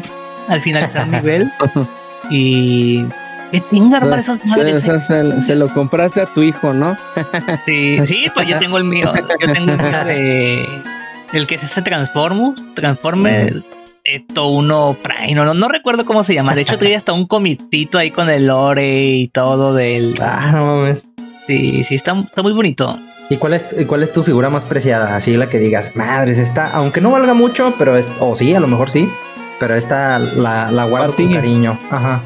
al 0.48 0.60
finalizar 0.60 1.04
el 1.06 1.10
nivel. 1.10 1.50
Y. 2.30 3.04
¿Qué 3.52 3.60
tenga 3.60 4.00
para 4.00 4.20
esas 4.20 4.40
Se, 4.40 4.48
madres? 4.48 4.82
se- 4.84 5.00
se- 5.00 5.42
se 5.42 5.54
lo 5.54 5.68
compraste 5.68 6.20
a 6.20 6.26
tu 6.26 6.42
hijo, 6.42 6.72
¿no? 6.72 6.96
Sí, 7.66 7.98
sí, 8.06 8.26
pues 8.34 8.46
yo 8.48 8.58
tengo 8.58 8.78
el 8.78 8.84
mío. 8.84 9.12
Yo 9.40 9.52
tengo 9.52 9.72
el 9.72 9.78
mío 9.78 10.04
de. 10.04 10.68
El 11.32 11.46
que 11.46 11.54
es 11.56 11.62
ese 11.62 11.82
Transformus. 11.82 12.60
Transformers. 12.74 13.62
Esto 14.04 14.48
uno 14.48 14.96
Prime. 15.02 15.34
No, 15.34 15.44
no, 15.44 15.54
no 15.54 15.68
recuerdo 15.68 16.04
cómo 16.04 16.24
se 16.24 16.34
llama. 16.34 16.54
De 16.54 16.60
hecho, 16.62 16.76
traía 16.78 16.98
hasta 16.98 17.12
un 17.12 17.26
comitito 17.26 17.96
ahí 17.98 18.10
con 18.10 18.28
el 18.28 18.46
lore 18.46 19.02
y 19.14 19.28
todo 19.28 19.74
del. 19.74 20.14
Ah, 20.20 20.50
no 20.52 20.74
mames. 20.74 21.06
Sí, 21.46 21.84
sí, 21.88 21.94
está, 21.96 22.12
está 22.20 22.42
muy 22.42 22.52
bonito. 22.52 22.98
¿Y 23.30 23.36
cuál 23.38 23.54
es, 23.54 23.74
y 23.78 23.84
cuál 23.86 24.02
es 24.02 24.12
tu 24.12 24.22
figura 24.22 24.50
más 24.50 24.64
preciada? 24.66 25.16
Así 25.16 25.34
la 25.36 25.46
que 25.48 25.58
digas, 25.58 25.96
madres, 25.96 26.38
esta, 26.38 26.70
aunque 26.72 27.00
no 27.00 27.10
valga 27.10 27.32
mucho, 27.34 27.74
pero 27.78 27.96
es, 27.96 28.06
o 28.20 28.34
sí, 28.36 28.54
a 28.54 28.60
lo 28.60 28.66
mejor 28.66 28.90
sí, 28.90 29.08
pero 29.58 29.74
esta 29.74 30.18
la, 30.18 30.70
la 30.70 30.84
guardo 30.84 31.14
con 31.16 31.32
cariño. 31.32 31.78
Ajá. 31.90 32.20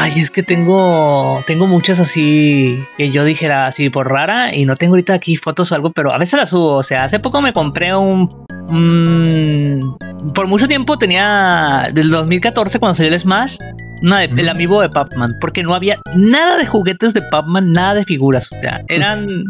Ay, 0.00 0.20
es 0.20 0.30
que 0.30 0.42
tengo. 0.42 1.42
Tengo 1.46 1.66
muchas 1.66 1.98
así. 1.98 2.82
Que 2.96 3.10
yo 3.10 3.24
dijera 3.24 3.66
así 3.66 3.90
por 3.90 4.08
rara. 4.08 4.54
Y 4.54 4.64
no 4.64 4.76
tengo 4.76 4.92
ahorita 4.92 5.14
aquí 5.14 5.36
fotos 5.36 5.72
o 5.72 5.74
algo. 5.74 5.90
Pero 5.92 6.12
a 6.12 6.18
veces 6.18 6.38
las 6.38 6.50
subo. 6.50 6.76
O 6.76 6.82
sea, 6.82 7.04
hace 7.04 7.18
poco 7.18 7.40
me 7.42 7.52
compré 7.52 7.94
un. 7.94 8.28
un- 8.68 9.96
por 10.34 10.46
mucho 10.46 10.68
tiempo 10.68 10.96
tenía. 10.96 11.88
Del 11.92 12.10
2014 12.10 12.78
cuando 12.78 12.94
salió 12.94 13.12
el 13.12 13.20
Smash. 13.20 13.56
Una 14.02 14.20
de, 14.20 14.26
el 14.40 14.48
amiibo 14.48 14.80
de 14.80 14.88
Pac-Man. 14.88 15.32
Porque 15.40 15.62
no 15.64 15.74
había 15.74 15.96
nada 16.14 16.56
de 16.58 16.66
juguetes 16.66 17.12
de 17.14 17.22
Pac-Man. 17.22 17.72
Nada 17.72 17.94
de 17.94 18.04
figuras. 18.04 18.48
O 18.52 18.60
sea, 18.60 18.82
eran. 18.88 19.42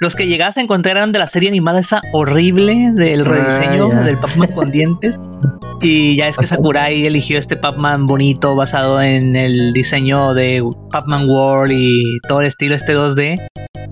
Los 0.00 0.16
que 0.16 0.26
llegabas 0.26 0.56
a 0.56 0.62
encontrar 0.62 0.96
eran 0.96 1.12
de 1.12 1.18
la 1.18 1.26
serie 1.26 1.50
animada 1.50 1.80
esa 1.80 2.00
horrible 2.14 2.74
del 2.94 3.20
Ah, 3.20 3.24
rediseño 3.24 3.88
del 4.02 4.16
Pac-Man 4.16 4.48
con 4.54 4.70
dientes. 4.70 5.14
Y 5.82 6.16
ya 6.16 6.28
es 6.28 6.38
que 6.38 6.46
Sakurai 6.46 7.04
eligió 7.04 7.38
este 7.38 7.54
Pac-Man 7.54 8.06
bonito 8.06 8.56
basado 8.56 9.02
en 9.02 9.36
el 9.36 9.74
diseño 9.74 10.32
de 10.32 10.62
Pac-Man 10.90 11.28
World 11.28 11.72
y 11.72 12.18
todo 12.26 12.40
el 12.40 12.46
estilo 12.46 12.76
este 12.76 12.96
2D. 12.96 13.36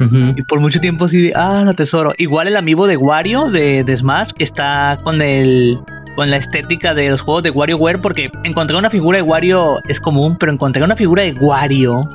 Ujú. 0.01 0.35
Y 0.35 0.43
por 0.45 0.61
mucho 0.61 0.81
tiempo 0.81 1.09
de, 1.09 1.33
ah, 1.35 1.63
lo 1.67 1.75
tesoro. 1.75 2.15
Igual 2.17 2.49
el 2.49 2.57
amigo 2.57 2.87
de 2.87 2.97
Wario 2.97 3.51
de, 3.51 3.85
de 3.85 3.97
Smash, 3.97 4.31
que 4.33 4.45
está 4.45 4.99
con 5.05 5.21
el 5.21 5.77
con 6.17 6.31
la 6.31 6.39
estética 6.39 6.95
de 6.95 7.11
los 7.11 7.21
juegos 7.21 7.43
de 7.43 7.51
WarioWare, 7.51 8.01
porque 8.01 8.31
encontrar 8.45 8.79
una 8.79 8.91
figura 8.91 9.19
de 9.19 9.23
Wario 9.23 9.77
es 9.89 10.01
común, 10.01 10.37
pero 10.41 10.53
encontrar 10.53 10.85
una 10.85 10.97
figura 10.97 11.23
de 11.23 11.33
Wario 11.35 12.09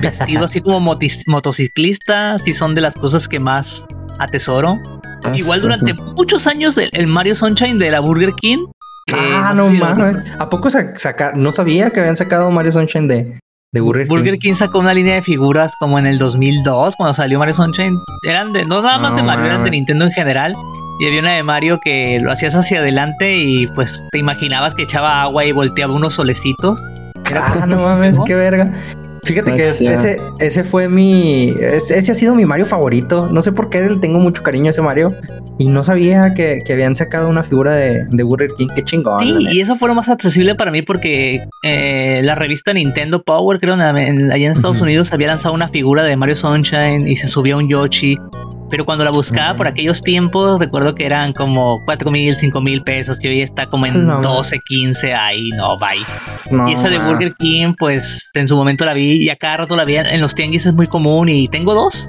vestido 0.00 0.44
así 0.46 0.60
como 0.60 0.80
motociclista, 1.26 2.38
sí 2.44 2.54
son 2.54 2.74
de 2.74 2.80
las 2.80 2.94
cosas 2.94 3.28
que 3.28 3.38
más 3.38 3.82
atesoro. 4.18 4.76
Igual 5.34 5.60
durante 5.62 5.94
muchos 5.94 6.46
años 6.46 6.76
el, 6.76 6.90
el 6.92 7.06
Mario 7.06 7.34
Sunshine 7.34 7.78
de 7.78 7.90
la 7.90 8.00
Burger 8.00 8.32
King. 8.34 8.66
que 9.06 9.16
Ah, 9.18 9.52
no 9.54 9.70
si 9.70 9.76
mames. 9.78 10.16
¿A 10.38 10.48
poco 10.48 10.70
sa- 10.70 10.94
saca- 10.96 11.32
No 11.34 11.52
sabía 11.52 11.90
que 11.90 12.00
habían 12.00 12.16
sacado 12.16 12.50
Mario 12.50 12.72
Sunshine 12.72 13.08
de, 13.08 13.38
de 13.72 13.80
Burger, 13.80 14.06
Burger 14.06 14.34
King. 14.38 14.50
King 14.50 14.54
sacó 14.56 14.78
una 14.80 14.92
línea 14.94 15.14
de 15.16 15.22
figuras 15.22 15.72
como 15.80 15.98
en 15.98 16.06
el 16.06 16.18
2002 16.18 16.94
cuando 16.96 17.14
salió 17.14 17.38
Mario 17.38 17.54
Sunshine. 17.54 17.98
Eran 18.28 18.52
de, 18.52 18.64
no 18.64 18.82
nada 18.82 18.98
más 18.98 19.12
No 19.12 19.16
de 19.18 19.22
Mario, 19.22 19.46
eran 19.46 19.64
de. 19.64 19.70
Nintendo 19.70 20.04
en 20.04 20.12
general. 20.12 20.54
Y 21.00 21.06
había 21.08 21.20
una 21.20 21.32
de 21.32 21.42
Mario 21.42 21.80
que 21.82 22.20
lo 22.20 22.30
hacías 22.30 22.54
hacia 22.54 22.78
adelante 22.80 23.34
y 23.36 23.66
pues 23.68 23.90
te 24.12 24.18
imaginabas 24.18 24.74
que 24.74 24.82
echaba 24.84 25.22
agua 25.22 25.44
y 25.44 25.52
volteaba 25.52 25.92
unos 25.94 26.14
solecitos. 26.14 26.78
Era 27.30 27.42
Ah, 27.62 27.66
no 27.66 27.80
mames, 27.80 28.16
qué 28.26 28.34
verga. 28.34 28.70
Fíjate 29.24 29.54
que 29.56 29.68
ese, 29.68 30.20
ese 30.38 30.64
fue 30.64 30.88
mi. 30.88 31.54
Ese, 31.60 31.98
ese 31.98 32.12
ha 32.12 32.14
sido 32.14 32.34
mi 32.34 32.44
Mario 32.44 32.66
favorito. 32.66 33.28
No 33.30 33.40
sé 33.42 33.52
por 33.52 33.70
qué 33.70 33.80
le 33.82 33.96
tengo 33.98 34.18
mucho 34.18 34.42
cariño 34.42 34.66
a 34.66 34.70
ese 34.70 34.82
Mario. 34.82 35.14
Y 35.58 35.68
no 35.68 35.84
sabía 35.84 36.34
que, 36.34 36.62
que 36.66 36.72
habían 36.72 36.96
sacado 36.96 37.28
una 37.28 37.42
figura 37.44 37.74
de, 37.74 38.04
de 38.10 38.22
Burger 38.22 38.50
King. 38.58 38.66
Qué 38.74 38.82
chingón. 38.82 39.24
Sí, 39.24 39.34
y 39.52 39.60
eso 39.60 39.76
fue 39.76 39.88
lo 39.88 39.94
más 39.94 40.08
accesible 40.08 40.54
para 40.56 40.70
mí 40.70 40.82
porque 40.82 41.46
eh, 41.62 42.20
la 42.24 42.34
revista 42.34 42.72
Nintendo 42.72 43.22
Power, 43.22 43.60
creo, 43.60 43.74
en, 43.74 43.80
en- 43.80 44.32
allá 44.32 44.46
en 44.46 44.52
Estados 44.52 44.76
Ujú. 44.76 44.84
Unidos 44.84 45.12
había 45.12 45.28
lanzado 45.28 45.54
una 45.54 45.68
figura 45.68 46.02
de 46.02 46.16
Mario 46.16 46.36
Sunshine 46.36 47.06
y 47.06 47.16
se 47.16 47.28
subía 47.28 47.56
un 47.56 47.68
Yoshi. 47.68 48.16
Pero 48.70 48.84
cuando 48.84 49.04
la 49.04 49.10
buscaba 49.10 49.56
por 49.56 49.68
aquellos 49.68 50.00
tiempos, 50.02 50.58
recuerdo 50.58 50.94
que 50.94 51.04
eran 51.06 51.32
como 51.32 51.80
4 51.84 52.10
mil, 52.10 52.34
5 52.36 52.60
mil 52.60 52.82
pesos 52.82 53.18
y 53.22 53.28
hoy 53.28 53.42
está 53.42 53.66
como 53.66 53.86
en 53.86 54.06
No. 54.06 54.20
12, 54.22 54.58
15, 54.66 55.12
ahí 55.14 55.50
no, 55.50 55.78
bye. 55.78 56.56
No, 56.56 56.68
y 56.68 56.74
esa 56.74 56.88
de. 56.88 56.98
Burger 56.98 57.34
King, 57.38 57.74
pues 57.78 58.26
en 58.34 58.48
su 58.48 58.56
momento 58.56 58.84
la 58.84 58.94
vi 58.94 59.22
y 59.24 59.28
a 59.30 59.36
cada 59.36 59.58
rato 59.58 59.76
la 59.76 59.84
vi 59.84 59.96
en 59.96 60.20
los 60.20 60.34
tianguis, 60.34 60.64
es 60.66 60.74
muy 60.74 60.86
común 60.86 61.28
y 61.28 61.46
tengo 61.48 61.74
dos. 61.74 62.08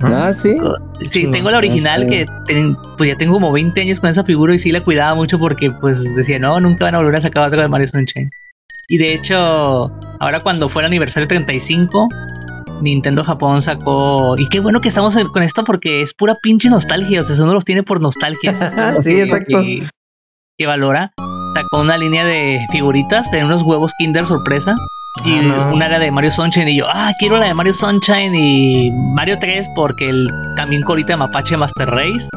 Ah, 0.00 0.32
sí. 0.34 0.56
Sí, 1.00 1.08
Chingón. 1.10 1.30
tengo 1.32 1.50
la 1.50 1.58
original 1.58 2.02
Sí. 2.02 2.06
que 2.08 2.24
ten- 2.46 2.76
pues 2.98 3.10
ya 3.10 3.16
tengo 3.16 3.34
como 3.34 3.52
20 3.52 3.80
años 3.80 4.00
con 4.00 4.10
esa 4.10 4.24
figura 4.24 4.54
y 4.54 4.58
sí 4.58 4.70
la 4.72 4.80
cuidaba 4.82 5.14
mucho 5.14 5.38
porque 5.38 5.68
pues 5.80 5.96
decía, 6.16 6.38
no, 6.38 6.58
nunca 6.60 6.84
van 6.86 6.94
a 6.96 6.98
volver 6.98 7.16
a 7.16 7.20
sacar 7.22 7.46
otra 7.48 7.62
de 7.62 7.68
Mario 7.68 7.88
Sunshine. 7.88 8.28
Y 8.88 8.98
de 8.98 9.14
hecho, 9.14 9.36
ahora 10.20 10.40
cuando 10.42 10.68
fue 10.68 10.82
el 10.82 10.86
aniversario 10.86 11.26
35, 11.28 12.08
Nintendo 12.82 13.24
Japón 13.24 13.62
sacó... 13.62 14.34
Y 14.38 14.48
qué 14.48 14.60
bueno 14.60 14.80
que 14.80 14.88
estamos 14.88 15.14
con 15.32 15.42
esto 15.42 15.64
porque 15.64 16.02
es 16.02 16.12
pura 16.14 16.36
pinche 16.42 16.68
nostalgia, 16.68 17.20
o 17.20 17.24
sea, 17.24 17.42
uno 17.44 17.54
los 17.54 17.64
tiene 17.64 17.82
por 17.82 18.00
nostalgia. 18.00 18.54
Sí, 19.00 19.20
exacto. 19.20 19.60
Que, 19.60 19.86
que 20.58 20.66
valora. 20.66 21.12
sacó 21.54 21.80
una 21.80 21.96
línea 21.96 22.24
de 22.24 22.60
figuritas 22.70 23.30
de 23.30 23.44
unos 23.44 23.62
huevos 23.62 23.92
Kinder 23.98 24.26
sorpresa. 24.26 24.74
Y 25.24 25.38
Ah, 25.38 25.42
no. 25.70 25.74
una 25.74 25.86
era 25.86 25.98
de 25.98 26.10
Mario 26.10 26.30
Sunshine. 26.32 26.68
Y 26.68 26.78
yo, 26.78 26.84
ah, 26.88 27.10
quiero 27.18 27.38
la 27.38 27.46
de 27.46 27.54
Mario 27.54 27.72
Sunshine 27.74 28.34
y 28.34 28.90
Mario 29.14 29.38
3 29.40 29.66
porque 29.74 30.08
el, 30.10 30.28
también 30.56 30.82
colita 30.82 31.12
de 31.14 31.16
Mapache 31.16 31.56
Master 31.56 31.88
Race. 31.88 32.28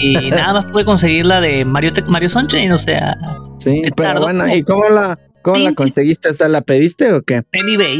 Y 0.00 0.12
nada 0.30 0.52
más 0.52 0.66
pude 0.66 0.84
conseguir 0.84 1.24
la 1.24 1.40
de 1.40 1.64
Mario, 1.64 1.92
Mario 2.08 2.28
Sunshine, 2.28 2.72
o 2.72 2.78
sea, 2.78 3.14
Sí, 3.58 3.82
pero 3.96 4.20
bueno, 4.20 4.46
¿y 4.54 4.62
cómo 4.62 4.88
la, 4.90 5.18
cómo 5.42 5.56
la 5.58 5.72
conseguiste? 5.74 6.28
O 6.28 6.34
sea, 6.34 6.48
¿la 6.48 6.60
pediste 6.60 7.12
o 7.12 7.22
qué? 7.22 7.42
en 7.52 7.68
eBay. 7.68 7.98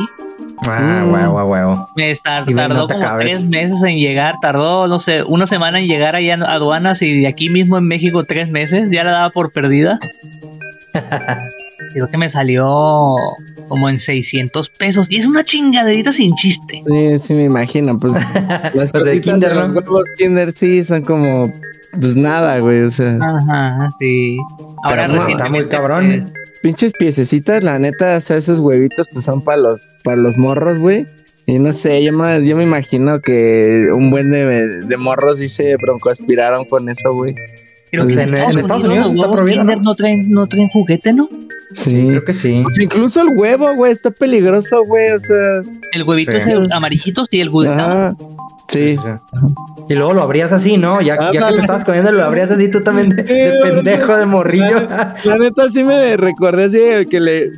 Ah, 0.67 1.03
Mm. 1.05 1.13
huevo, 1.13 1.45
huevo. 1.45 1.89
Me 1.97 2.15
tardó 2.17 2.69
no 2.69 2.87
como 2.89 2.99
acabes. 3.05 3.27
tres 3.29 3.45
meses 3.45 3.77
en 3.83 3.99
llegar, 3.99 4.35
tardó, 4.41 4.87
no 4.87 5.01
sé, 5.01 5.23
una 5.29 5.47
semana 5.47 5.79
en 5.81 5.87
llegar 5.87 6.17
allá 6.17 6.39
a 6.41 6.53
aduanas 6.55 7.03
y 7.03 7.21
de 7.21 7.29
aquí 7.29 7.51
mismo 7.51 7.77
en 7.79 7.85
México 7.85 8.25
tres 8.25 8.51
meses, 8.51 8.89
ya 8.91 9.05
la 9.05 9.11
daba 9.13 9.31
por 9.31 9.53
perdida. 9.53 9.99
Creo 11.93 12.09
que 12.09 12.19
me 12.19 12.31
salió 12.31 12.67
como 13.69 13.89
en 13.89 13.97
600 13.97 14.71
pesos 14.71 15.07
y 15.11 15.17
es 15.19 15.27
una 15.27 15.43
chingaderita 15.45 16.13
sin 16.13 16.33
chiste. 16.35 16.83
Sí, 16.87 17.19
sí 17.19 17.35
me 17.35 17.45
imagino, 17.45 17.99
pues 17.99 18.15
las 18.75 18.93
Los 18.95 19.05
de 19.05 19.21
Kinder, 19.21 19.51
de 19.51 19.55
los 19.55 19.73
¿no? 19.73 19.83
Kinder 20.17 20.53
sí 20.53 20.85
son 20.85 21.03
como 21.03 21.53
pues 21.99 22.15
nada, 22.17 22.59
güey, 22.61 22.83
o 22.83 22.91
sea, 22.91 23.17
Ajá, 23.21 23.91
sí. 23.99 24.37
Ahora 24.85 25.07
Pero 25.07 25.15
no, 25.23 25.29
está 25.29 25.49
muy 25.49 25.67
cabrón. 25.67 26.07
pues, 26.07 26.23
pinches 26.63 26.93
piececitas, 26.93 27.63
la 27.63 27.79
neta, 27.79 28.17
o 28.17 28.21
sea, 28.21 28.37
esos 28.37 28.59
huevitos 28.61 29.07
pues 29.13 29.25
son 29.25 29.43
para 29.43 29.59
los 29.59 29.81
para 30.05 30.17
los 30.17 30.37
morros, 30.37 30.79
güey. 30.79 31.07
Y 31.47 31.59
no 31.61 31.73
sé, 31.73 32.03
yo 32.03 32.13
me, 32.13 32.45
yo 32.47 32.57
me 32.57 32.65
imagino 32.65 33.21
que 33.21 33.89
un 33.95 34.11
buen 34.11 34.31
de, 34.33 34.81
de 34.81 34.97
morros 34.97 35.39
sí 35.39 35.49
se 35.49 35.77
broncoaspiraron 35.77 36.65
con 36.65 36.89
eso, 36.89 37.15
güey. 37.15 37.35
creo 37.91 38.03
Pues 38.05 38.17
que 38.17 38.23
en- 38.23 38.35
en 38.37 38.59
Estados 38.59 38.83
Unidos 38.85 39.13
está 39.13 39.31
prohibido, 39.31 39.61
Kinder 39.61 39.77
¿no? 39.79 39.83
no 39.85 39.95
traen, 39.95 40.31
no 40.31 40.47
traen 40.49 40.69
juguete, 40.71 41.13
¿no? 41.13 41.29
Sí. 41.73 42.07
Creo 42.09 42.25
que 42.25 42.33
sí. 42.33 42.61
Pues 42.65 42.79
incluso 42.81 43.21
el 43.23 43.29
huevo, 43.39 43.73
güey, 43.77 43.93
está 43.93 44.11
peligroso, 44.11 44.83
güey, 44.87 45.11
o 45.13 45.21
sea. 45.21 45.61
El 45.93 46.03
huevito 46.05 46.33
Sí. 46.33 46.37
es 46.39 46.47
el 46.49 46.73
amarillito, 46.73 47.27
sí, 47.31 47.41
el 47.41 47.49
huevito. 47.51 48.17
Sí. 48.76 48.97
Y 49.88 49.95
luego 49.95 50.14
lo 50.14 50.23
abrías 50.23 50.52
así, 50.52 50.76
¿no? 50.76 51.00
Ya, 51.00 51.33
ya 51.33 51.49
que 51.49 51.54
te 51.54 51.61
estabas 51.61 51.85
comiendo, 51.85 52.12
lo 52.12 52.25
abrías 52.25 52.50
así 52.50 52.71
tú 52.71 52.80
también 52.80 53.11
de, 53.11 53.25
pendejo, 53.62 54.16
de 54.16 54.26
morrillo. 54.26 54.87
La 55.25 55.37
neta 55.38 55.68
sí 55.68 55.85
me 55.85 56.16
recordé 56.16 56.64
así 56.64 56.78
de 56.78 57.06
que 57.06 57.21
le 57.21 57.50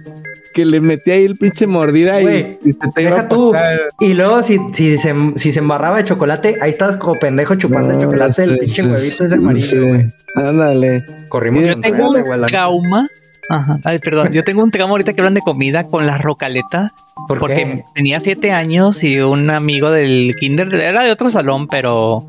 que 0.59 0.65
le 0.65 0.81
metí 0.81 1.13
ahí 1.13 1.25
el 1.25 1.37
pinche 1.37 1.69
mordida 1.69 2.21
y, 2.21 2.59
se 2.73 2.91
te 2.93 3.03
iba 3.03 3.13
Deja 3.13 3.29
tú. 3.29 3.53
Y 4.01 4.15
luego, 4.15 4.43
si, 4.43 4.59
si, 4.73 4.99
se, 4.99 5.15
si 5.37 5.53
se 5.53 5.59
embarraba 5.61 5.99
de 5.99 6.05
chocolate, 6.05 6.57
ahí 6.61 6.71
estabas 6.71 6.97
como 6.97 7.15
pendejo 7.15 7.55
chupando 7.55 7.93
el 7.93 7.99
No, 7.99 8.05
chocolate 8.05 8.43
del 8.43 8.51
sí, 8.55 8.59
pinche 8.59 8.83
huevito 8.83 9.25
ese 9.25 9.37
amarillo, 9.37 9.87
güey. 9.87 10.07
Ándale. 10.35 11.05
Corrimos 11.29 11.65
Yo 11.65 11.73
con 11.75 11.83
Tengo 11.83 12.13
todo, 12.13 12.35
un 12.35 12.47
trauma. 12.47 13.03
Ajá. 13.51 13.79
Ay, 13.85 13.99
perdón. 13.99 14.33
Yo 14.33 14.43
tengo 14.43 14.63
un 14.63 14.71
trauma 14.71 14.93
ahorita 14.93 15.13
que 15.13 15.21
hablan 15.21 15.35
de 15.35 15.41
comida 15.41 15.85
con 15.89 16.07
las 16.07 16.21
rocaletas. 16.23 16.93
¿Por 17.27 17.39
Porque 17.39 17.55
qué? 17.75 17.83
tenía 17.95 18.21
siete 18.21 18.53
años 18.53 19.03
y 19.03 19.21
un 19.21 19.51
amigo 19.51 19.91
del 19.91 20.35
kinder, 20.39 20.75
era 20.75 21.03
de 21.03 21.11
otro 21.13 21.31
salón, 21.31 21.67
pero 21.67 22.25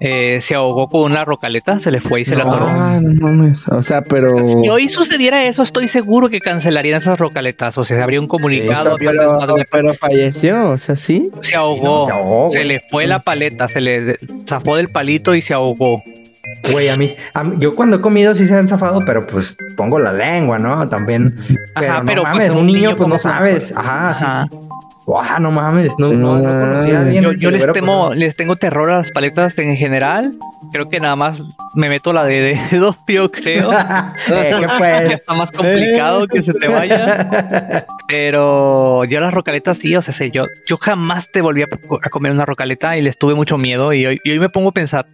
eh, 0.00 0.40
se 0.42 0.54
ahogó 0.54 0.88
con 0.88 1.12
una 1.12 1.24
rocaleta, 1.24 1.78
se 1.80 1.90
le 1.90 2.00
fue 2.00 2.22
y 2.22 2.24
se 2.24 2.34
la 2.36 2.44
No. 2.44 2.50
atoró. 2.52 2.66
Ah, 2.68 2.98
no 3.00 3.12
mames. 3.26 3.68
O 3.68 3.82
sea, 3.82 4.02
pero. 4.02 4.34
Si 4.44 4.68
hoy 4.68 4.88
sucediera 4.88 5.44
eso, 5.46 5.62
estoy 5.62 5.88
seguro 5.88 6.28
que 6.28 6.40
cancelarían 6.40 6.98
esas 6.98 7.18
rocaletas. 7.18 7.76
O 7.78 7.84
sea, 7.84 7.98
se 7.98 8.02
habría 8.02 8.18
un 8.20 8.24
O 8.26 8.28
comunicado. 8.28 8.96
tal 8.96 9.14
pero, 9.14 9.54
vez 9.54 9.66
pero 9.70 9.94
falleció, 9.94 10.70
o 10.70 10.74
sea, 10.76 10.96
sí. 10.96 11.30
se 11.42 11.54
ahogó. 11.54 12.06
se 12.06 12.12
ahogó, 12.12 12.50
se 12.50 12.64
le 12.64 12.80
fue 12.90 13.06
la 13.06 13.20
paleta, 13.20 13.68
se 13.68 13.80
le 13.80 14.16
zafó 14.48 14.76
del 14.76 14.88
palito 14.88 15.34
y 15.34 15.42
se 15.42 15.54
ahogó. 15.54 16.02
Güey, 16.70 16.88
a 16.88 16.96
mí, 16.96 17.14
a 17.34 17.42
mí- 17.42 17.56
yo 17.58 17.72
cuando 17.72 17.96
he 17.96 18.00
comido 18.00 18.34
sí 18.34 18.46
se 18.46 18.54
han 18.56 18.68
zafado, 18.68 19.00
pero 19.04 19.26
pues 19.26 19.56
pongo 19.76 19.98
la 19.98 20.12
lengua, 20.12 20.58
¿no? 20.58 20.86
También. 20.88 21.34
Pero 21.74 21.92
Ajá, 21.92 22.00
no 22.00 22.06
pero, 22.06 22.22
pues, 22.22 22.32
mames, 22.34 22.50
un 22.52 22.58
un 22.58 22.66
niño, 22.66 22.96
pues 22.96 23.08
no 23.08 23.16
que- 23.16 23.20
sabes. 23.22 23.74
Ajá, 23.76 24.14
sí, 24.14 24.24
Ajá. 24.24 24.48
sí. 24.50 24.58
No 25.40 25.50
mames, 25.50 25.94
no, 25.98 26.10
no, 26.12 26.38
no 26.38 26.44
conocía 26.48 26.98
a 26.98 27.00
alguien 27.02 27.24
Yo, 27.24 27.30
que 27.32 27.38
yo 27.38 27.50
le 27.50 27.58
les 27.58 27.72
temo, 27.72 28.14
les 28.14 28.36
tengo 28.36 28.54
terror 28.54 28.88
a 28.92 28.98
las 28.98 29.10
paletas 29.10 29.58
en 29.58 29.74
general. 29.76 30.30
Creo 30.72 30.88
que 30.88 31.00
nada 31.00 31.16
más 31.16 31.42
me 31.74 31.88
meto 31.88 32.12
la 32.12 32.24
de 32.24 32.56
dedo, 32.70 32.94
yo 33.08 33.28
creo. 33.28 33.72
Eh, 34.28 34.54
¿Qué 34.54 34.60
Ya 34.60 34.68
fue? 34.78 35.12
está 35.14 35.34
más 35.34 35.50
complicado 35.50 36.28
que 36.28 36.42
se 36.44 36.52
te 36.54 36.68
vaya. 36.68 37.84
Pero 38.06 39.04
yo 39.04 39.20
las 39.20 39.34
rocaletas 39.34 39.78
sí, 39.78 39.94
o 39.96 40.02
sea, 40.02 40.14
sé, 40.14 40.30
yo, 40.30 40.44
yo 40.68 40.76
jamás 40.78 41.30
te 41.32 41.40
volví 41.42 41.62
a, 41.62 41.66
a 42.02 42.08
comer 42.08 42.30
una 42.30 42.46
rocaleta 42.46 42.96
y 42.96 43.02
les 43.02 43.18
tuve 43.18 43.34
mucho 43.34 43.58
miedo. 43.58 43.92
Y 43.92 44.06
hoy, 44.06 44.20
y 44.22 44.30
hoy 44.30 44.38
me 44.38 44.48
pongo 44.50 44.68
a 44.68 44.72
pensar, 44.72 45.06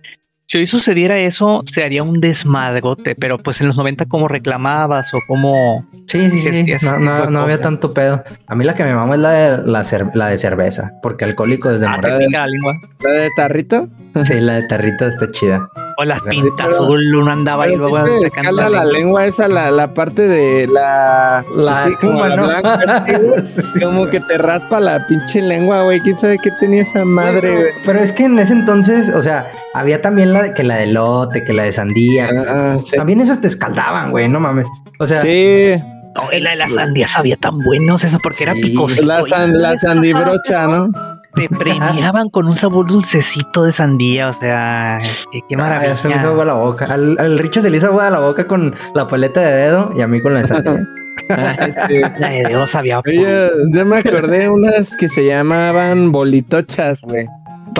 si 0.48 0.58
hoy 0.58 0.66
sucediera 0.66 1.18
eso, 1.18 1.60
se 1.66 1.84
haría 1.84 2.02
un 2.02 2.20
desmadrote. 2.20 3.14
Pero 3.14 3.36
pues 3.38 3.60
en 3.60 3.68
los 3.68 3.76
90, 3.76 4.06
¿cómo 4.06 4.26
reclamabas 4.28 5.12
o 5.14 5.18
cómo...? 5.28 5.86
Sí, 6.06 6.30
sí, 6.30 6.40
Sí, 6.40 6.74
No, 6.82 6.98
no, 6.98 7.26
de 7.26 7.30
no 7.30 7.40
había 7.40 7.60
tanto 7.60 7.92
pedo. 7.92 8.24
A 8.46 8.54
mí 8.54 8.64
la 8.64 8.74
que 8.74 8.82
me 8.84 8.94
mama 8.94 9.14
es 9.14 9.20
la 9.20 9.30
de, 9.30 9.58
la, 9.70 9.80
cer- 9.82 10.10
la 10.14 10.28
de 10.28 10.38
cerveza, 10.38 10.92
porque 11.02 11.24
alcohólico 11.26 11.68
desde 11.70 11.86
Ah, 11.86 11.96
pica 11.96 12.18
la 12.18 12.46
lengua. 12.46 12.74
¿La 13.02 13.10
de 13.12 13.28
tarrito? 13.36 13.88
Sí, 14.24 14.40
la 14.40 14.54
de 14.54 14.62
tarrito 14.64 15.06
está 15.06 15.30
chida. 15.30 15.68
O 15.98 16.04
las 16.04 16.22
pintas 16.24 16.66
azul, 16.68 17.14
uno 17.14 17.30
andaba 17.30 17.68
y 17.68 17.76
luego... 17.76 18.04
sí 18.06 18.24
escala 18.24 18.70
la 18.70 18.84
lengua. 18.84 19.26
esa, 19.26 19.48
la, 19.48 19.70
la 19.70 19.92
parte 19.94 20.26
de 20.28 20.66
la... 20.66 21.44
La 21.54 21.84
así 21.84 21.94
como 21.96 22.24
la 22.24 22.36
¿no? 22.36 22.46
blanca. 22.46 23.04
Sí. 23.42 23.80
Como 23.82 24.06
que 24.08 24.20
te 24.20 24.38
raspa 24.38 24.80
la 24.80 25.06
pinche 25.06 25.42
lengua, 25.42 25.82
güey. 25.82 26.00
¿Quién 26.00 26.18
sabe 26.18 26.38
qué 26.42 26.50
tenía 26.58 26.82
esa 26.82 27.04
madre, 27.04 27.50
güey? 27.54 27.66
Pero 27.84 27.98
es 28.00 28.12
que 28.12 28.24
en 28.24 28.38
ese 28.38 28.52
entonces, 28.54 29.08
o 29.10 29.22
sea, 29.22 29.50
había 29.74 30.00
también 30.00 30.32
la 30.32 30.37
que 30.54 30.62
la 30.64 30.76
de 30.76 30.86
lote, 30.88 31.44
que 31.44 31.52
la 31.52 31.64
de 31.64 31.72
sandía. 31.72 32.28
Ah, 32.30 32.44
ah, 32.74 32.78
sí. 32.78 32.96
También 32.96 33.20
esas 33.20 33.40
te 33.40 33.48
escaldaban, 33.48 34.10
güey, 34.10 34.28
no 34.28 34.40
mames. 34.40 34.68
O 34.98 35.06
sea, 35.06 35.18
Sí, 35.18 35.74
No, 36.14 36.30
la 36.38 36.50
de 36.50 36.56
la 36.56 36.68
sandía 36.68 37.06
sabía 37.08 37.36
tan 37.36 37.58
buenos 37.58 38.02
eso 38.04 38.18
porque 38.22 38.44
era 38.44 38.54
Sí, 38.54 38.62
picosito. 38.62 39.06
la, 39.06 39.22
san- 39.24 39.56
la 39.60 39.76
sandibrocha, 39.76 40.66
¿no? 40.66 40.90
Te 41.34 41.48
premiaban 41.48 42.30
con 42.30 42.46
un 42.46 42.56
sabor 42.56 42.86
dulcecito 42.88 43.62
de 43.62 43.72
sandía, 43.72 44.30
o 44.30 44.32
sea, 44.32 44.98
qué, 45.30 45.40
qué 45.48 45.54
ah, 45.54 45.58
maravilla. 45.58 45.90
ya 45.92 45.96
se 45.96 46.08
me 46.08 46.16
hizo 46.16 46.28
agua 46.28 46.44
la 46.44 46.54
boca. 46.54 46.86
Al, 46.86 47.16
al 47.20 47.38
Richo 47.38 47.62
se 47.62 47.70
le 47.70 47.76
hizo 47.76 47.86
agua 47.86 48.08
a 48.08 48.10
la 48.10 48.18
boca 48.18 48.46
con 48.48 48.74
la 48.94 49.06
paleta 49.06 49.40
de 49.40 49.52
dedo 49.54 49.92
y 49.96 50.00
a 50.00 50.08
mí 50.08 50.20
con 50.20 50.34
la 50.34 50.40
de 50.40 50.46
sandía. 50.46 50.86
Ah, 51.30 51.52
este, 51.66 52.00
La 52.18 52.28
de 52.30 52.42
dedo 52.44 52.66
sabía. 52.68 53.00
Oye, 53.00 53.50
ya 53.74 53.84
me 53.84 53.98
acordé 53.98 54.48
unas 54.48 54.96
que 54.96 55.08
se 55.08 55.26
llamaban 55.26 56.10
bolitochas, 56.12 57.00
güey. 57.02 57.26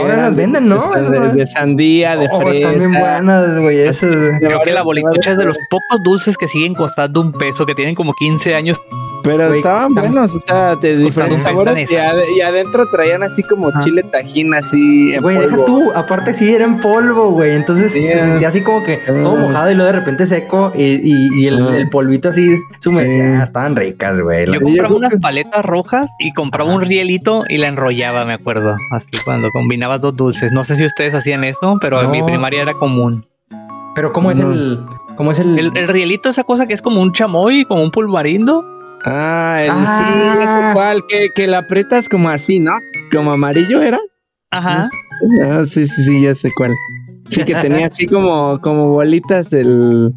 Todavía 0.03 0.23
las 0.23 0.37
venden, 0.37 0.69
¿no? 0.69 0.91
De, 0.93 1.47
sandía, 1.47 2.17
de 2.17 2.29
Oh, 2.31 2.51
están 2.51 2.75
bien 2.77 2.91
fresa. 2.93 3.01
buenas, 3.01 3.59
güey, 3.59 3.79
esas. 3.81 4.11
güey. 4.17 4.39
Creo 4.41 4.61
que 4.65 4.73
la 4.73 4.83
bolitucha 4.83 5.33
es 5.33 5.39
de 5.39 5.45
los 5.45 5.57
pocos 5.71 6.03
dulces 6.05 6.37
que 6.37 6.49
siguen 6.49 6.75
costando 6.75 7.21
un 7.21 7.33
peso, 7.33 7.65
que 7.67 7.75
tienen 7.75 7.95
como 7.95 8.13
15 8.15 8.55
años. 8.55 8.79
Pero 9.37 9.55
estaban 9.55 9.95
buenos, 9.95 10.35
o 10.35 10.39
sea, 10.41 10.77
de 10.77 10.97
diferentes 10.97 11.43
sabores. 11.43 11.91
Y, 11.91 11.95
ade- 11.95 12.25
y 12.37 12.41
adentro 12.41 12.89
traían 12.91 13.23
así 13.23 13.43
como 13.43 13.71
chile 13.79 14.03
tajín, 14.05 14.55
así 14.55 15.17
Güey, 15.19 15.39
deja 15.39 15.57
tú, 15.67 15.91
aparte 15.95 16.35
sí 16.35 16.53
era 16.53 16.65
en 16.65 16.81
polvo, 16.81 17.31
güey. 17.31 17.53
Entonces 17.55 17.93
se 17.93 18.13
ah. 18.15 18.21
sentía 18.23 18.49
así 18.49 18.63
como 18.63 18.83
que 18.85 18.97
todo 19.07 19.37
mojado 19.37 19.71
y 19.71 19.75
luego 19.75 19.93
de 19.93 19.99
repente 19.99 20.27
seco 20.27 20.73
y, 20.75 20.83
y- 20.85 21.29
y 21.43 21.47
el, 21.47 21.59
el 21.75 21.89
polvito 21.91 22.29
así 22.31 22.57
se 22.79 22.89
humedecía. 22.89 23.25
Sí. 23.25 23.37
Ah, 23.41 23.45
Estaban 23.45 23.77
ricas, 23.77 24.21
güey. 24.21 24.47
Yo 24.47 24.61
compraba 24.61 24.95
unas 24.95 25.15
paletas 25.21 25.65
rojas 25.65 26.07
y 26.19 26.33
compraba 26.33 26.73
un 26.73 26.81
rielito 26.83 27.45
y 27.49 27.59
la 27.59 27.69
enrollaba, 27.69 28.25
me 28.25 28.35
acuerdo. 28.35 28.77
Así 28.91 29.09
cuando 29.25 29.51
combinabas 29.51 30.01
dos 30.01 30.17
dulces. 30.17 30.53
No 30.53 30.65
sé 30.65 30.77
si 30.77 30.85
ustedes 30.85 31.15
hacían 31.15 31.45
eso, 31.45 31.79
pero 31.81 32.03
en 32.03 32.11
mi 32.11 32.23
primaria 32.23 32.63
era 32.63 32.75
común. 32.75 33.27
Pero 33.95 34.13
¿cómo 34.13 34.31
es 34.31 34.39
el...? 34.39 34.81
¿Cómo 35.17 35.33
es 35.33 35.41
el...? 35.41 35.59
El, 35.59 35.73
el 35.77 35.89
rielito, 35.89 36.29
esa 36.29 36.45
cosa 36.45 36.67
que 36.67 36.75
es 36.75 36.83
como 36.83 37.03
un 37.03 37.13
chamoy, 37.13 37.65
como 37.65 37.83
un 37.83 37.91
pulvarindo. 37.91 38.65
Ah, 39.09 39.61
el, 39.65 39.71
Ah. 39.71 40.05
sí, 40.07 40.41
ya 40.41 40.51
sé 40.51 40.73
cuál, 40.75 41.03
que, 41.09 41.29
que 41.35 41.47
la 41.47 41.59
aprietas 41.59 42.09
como 42.09 42.29
así, 42.29 42.61
¿no? 42.61 42.73
Como 43.13 43.33
amarillo 43.33 43.83
era. 43.83 43.99
Ajá. 44.51 44.79
No 44.79 44.85
sé. 44.85 44.97
Ah, 45.45 45.63
sí, 45.67 45.87
sí, 45.87 46.03
sí, 46.05 46.23
ya 46.23 46.35
sé 46.35 46.51
cuál. 46.57 46.75
Sí, 47.31 47.45
que 47.45 47.55
tenía 47.57 47.87
así 47.89 48.07
como, 48.07 48.61
como 48.61 48.89
bolitas 48.91 49.51
del 49.51 50.13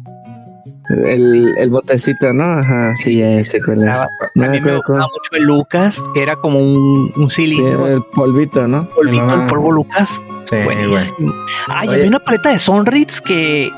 el, 1.06 1.54
el 1.58 1.70
botecito, 1.70 2.32
¿no? 2.32 2.44
Ajá, 2.44 2.94
sí, 2.96 3.18
ya 3.18 3.42
sé 3.44 3.60
cuál 3.62 3.82
es. 3.88 3.98
No 4.34 4.44
a 4.44 4.48
me 4.48 4.50
mí 4.50 4.60
me 4.60 4.76
gustaba 4.76 5.00
mucho 5.00 5.30
el 5.32 5.44
Lucas, 5.44 5.96
que 6.14 6.22
era 6.22 6.36
como 6.36 6.58
un, 6.60 7.12
un 7.16 7.30
Sí, 7.30 7.50
cilindro. 7.50 7.86
el 7.88 8.02
polvito, 8.14 8.66
¿no? 8.68 8.88
polvito, 8.90 9.26
Ah. 9.28 9.42
el 9.44 9.48
polvo 9.50 9.72
Lucas. 9.72 10.08
Sí, 10.44 10.56
güey. 10.64 10.86
Buenísimo. 10.88 11.32
Ay, 11.68 11.88
Oye. 11.88 11.96
había 11.98 12.08
una 12.08 12.18
paleta 12.18 12.50
de 12.50 12.58
Sonritz 12.58 13.20
que 13.20 13.70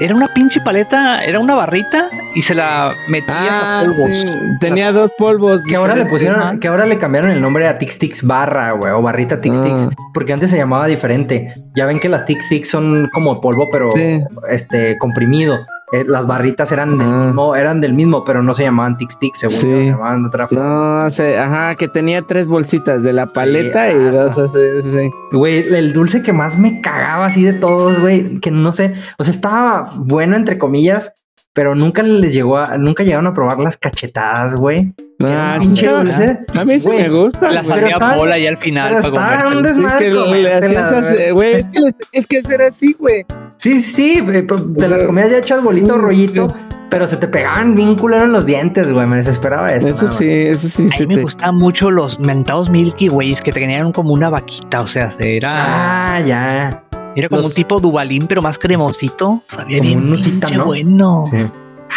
era 0.00 0.14
una 0.14 0.28
pinche 0.28 0.60
paleta, 0.60 1.24
era 1.24 1.38
una 1.38 1.54
barrita 1.54 2.08
y 2.34 2.42
se 2.42 2.54
la 2.54 2.92
metías 3.08 3.36
Ah, 3.38 3.80
a 3.80 3.84
polvos. 3.84 4.08
sí, 4.12 4.26
tenía 4.60 4.92
dos 4.92 5.12
polvos. 5.16 5.62
Que 5.68 5.76
ahora 5.76 5.94
le 5.94 6.06
pusieron, 6.06 6.58
que 6.58 6.68
ahora 6.68 6.86
le 6.86 6.98
cambiaron 6.98 7.30
el 7.30 7.40
nombre 7.40 7.68
a 7.68 7.78
Tix 7.78 7.98
Tix 7.98 8.26
barra, 8.26 8.72
güey, 8.72 8.92
o 8.92 9.02
barrita 9.02 9.40
Tix 9.40 9.62
Tix, 9.62 9.88
Ah. 9.88 9.90
porque 10.12 10.32
antes 10.32 10.50
se 10.50 10.56
llamaba 10.56 10.86
diferente. 10.86 11.54
Ya 11.74 11.86
ven 11.86 12.00
que 12.00 12.08
las 12.08 12.24
Tix 12.26 12.48
Tix 12.48 12.68
son 12.70 13.08
como 13.12 13.40
polvo, 13.40 13.68
pero 13.70 13.90
Sí. 13.92 14.20
este 14.50 14.96
comprimido. 14.98 15.58
Eh, 15.94 16.04
las 16.08 16.26
barritas 16.26 16.72
eran 16.72 16.98
del 16.98 17.06
Ah. 17.08 17.24
mismo, 17.26 17.54
eran 17.54 17.80
del 17.80 17.92
mismo, 17.94 18.24
pero 18.24 18.42
no 18.42 18.52
se 18.54 18.64
llamaban 18.64 18.96
Tix 18.98 19.18
Tix, 19.18 19.38
según 19.38 19.54
Sí. 19.56 19.70
yo, 19.70 19.78
se 19.78 19.84
llamaban 19.86 20.22
de 20.22 20.28
otra 20.28 20.48
forma. 20.48 21.04
No, 21.04 21.10
sé, 21.10 21.38
ajá, 21.38 21.74
que 21.76 21.86
tenía 21.88 22.22
tres 22.22 22.46
bolsitas 22.48 23.02
de 23.02 23.12
la 23.12 23.26
paleta 23.26 23.90
y 23.92 23.94
ah, 23.94 24.10
dos 24.10 24.38
así, 24.38 24.58
sí, 24.82 24.90
sí. 24.90 25.10
Güey, 25.32 25.58
el 25.74 25.92
dulce 25.92 26.22
que 26.22 26.32
más 26.32 26.58
me 26.58 26.80
cagaba 26.80 27.26
así 27.26 27.44
de 27.44 27.52
todos, 27.52 28.00
güey, 28.00 28.40
que 28.40 28.50
no 28.50 28.72
sé, 28.72 28.94
o 29.18 29.24
sea, 29.24 29.32
estaba 29.32 29.84
bueno 29.96 30.36
entre 30.36 30.58
comillas, 30.58 31.12
pero 31.52 31.76
nunca 31.76 32.02
les 32.02 32.32
llegó 32.34 32.56
a, 32.58 32.76
nunca 32.78 33.04
llegaron 33.04 33.28
a 33.28 33.34
probar 33.34 33.60
las 33.60 33.76
cachetadas, 33.76 34.56
güey. 34.56 34.92
Ah, 35.22 35.58
sí, 35.62 35.86
dulce. 35.86 36.40
a 36.54 36.64
mí 36.64 36.80
sí 36.80 36.86
Güey, 36.88 36.98
me 37.02 37.08
gusta. 37.08 37.52
La 37.52 37.62
güey. 37.62 37.74
Pero 37.76 37.86
hacía 37.86 37.96
está- 38.04 38.16
bola 38.16 38.36
ya 38.36 38.48
al 38.50 38.58
final 38.58 38.94
pero 39.00 39.14
para 39.14 39.46
un 39.48 39.58
Sí, 39.58 39.62
desmadre 39.62 39.98
que 40.06 40.10
le 40.12 40.20
comértelas, 40.20 40.92
hacías 40.92 41.04
así, 41.20 41.30
güey. 41.30 41.54
es 41.54 41.66
que, 41.68 41.80
les- 41.80 41.94
es 42.10 42.26
que 42.26 42.38
hacer 42.38 42.62
así, 42.62 42.96
güey. 42.98 43.24
Sí, 43.56 43.80
sí, 43.80 44.14
sí, 44.16 44.22
pues, 44.46 44.62
te 44.78 44.88
las 44.88 45.02
comías 45.02 45.30
ya 45.30 45.38
hechas 45.38 45.62
bolito, 45.62 45.96
Mm, 45.96 46.00
rollito, 46.00 46.54
pero 46.90 47.06
se 47.06 47.16
te 47.16 47.28
pegaban 47.28 47.74
bien 47.74 47.96
culero 47.96 48.24
en 48.24 48.32
los 48.32 48.44
dientes, 48.46 48.92
güey. 48.92 49.06
Me 49.06 49.16
desesperaba 49.16 49.68
eso. 49.68 49.88
Eso 49.88 50.10
sí, 50.10 50.28
eso 50.28 50.68
sí, 50.68 50.88
A 50.92 50.96
sí. 50.96 51.02
mí 51.02 51.08
me 51.08 51.14
te- 51.14 51.22
gustaban 51.22 51.56
mucho 51.56 51.90
los 51.90 52.18
mentados 52.20 52.70
Milky 52.70 53.08
Ways 53.08 53.40
que 53.40 53.52
tenían 53.52 53.92
como 53.92 54.12
una 54.12 54.28
vaquita, 54.28 54.78
o 54.80 54.88
sea, 54.88 55.14
era, 55.18 56.14
Ah, 56.16 56.20
ya. 56.20 56.82
era 57.16 57.28
como 57.28 57.42
los- 57.42 57.50
un 57.50 57.54
tipo 57.54 57.80
dubalín, 57.80 58.26
pero 58.26 58.42
más 58.42 58.58
cremosito. 58.58 59.42
Sabía 59.48 59.78
Como 59.78 59.88
bien 59.88 59.98
un 60.12 60.56
¿no? 60.56 60.64
bueno. 60.66 61.24
Sí. 61.30 61.38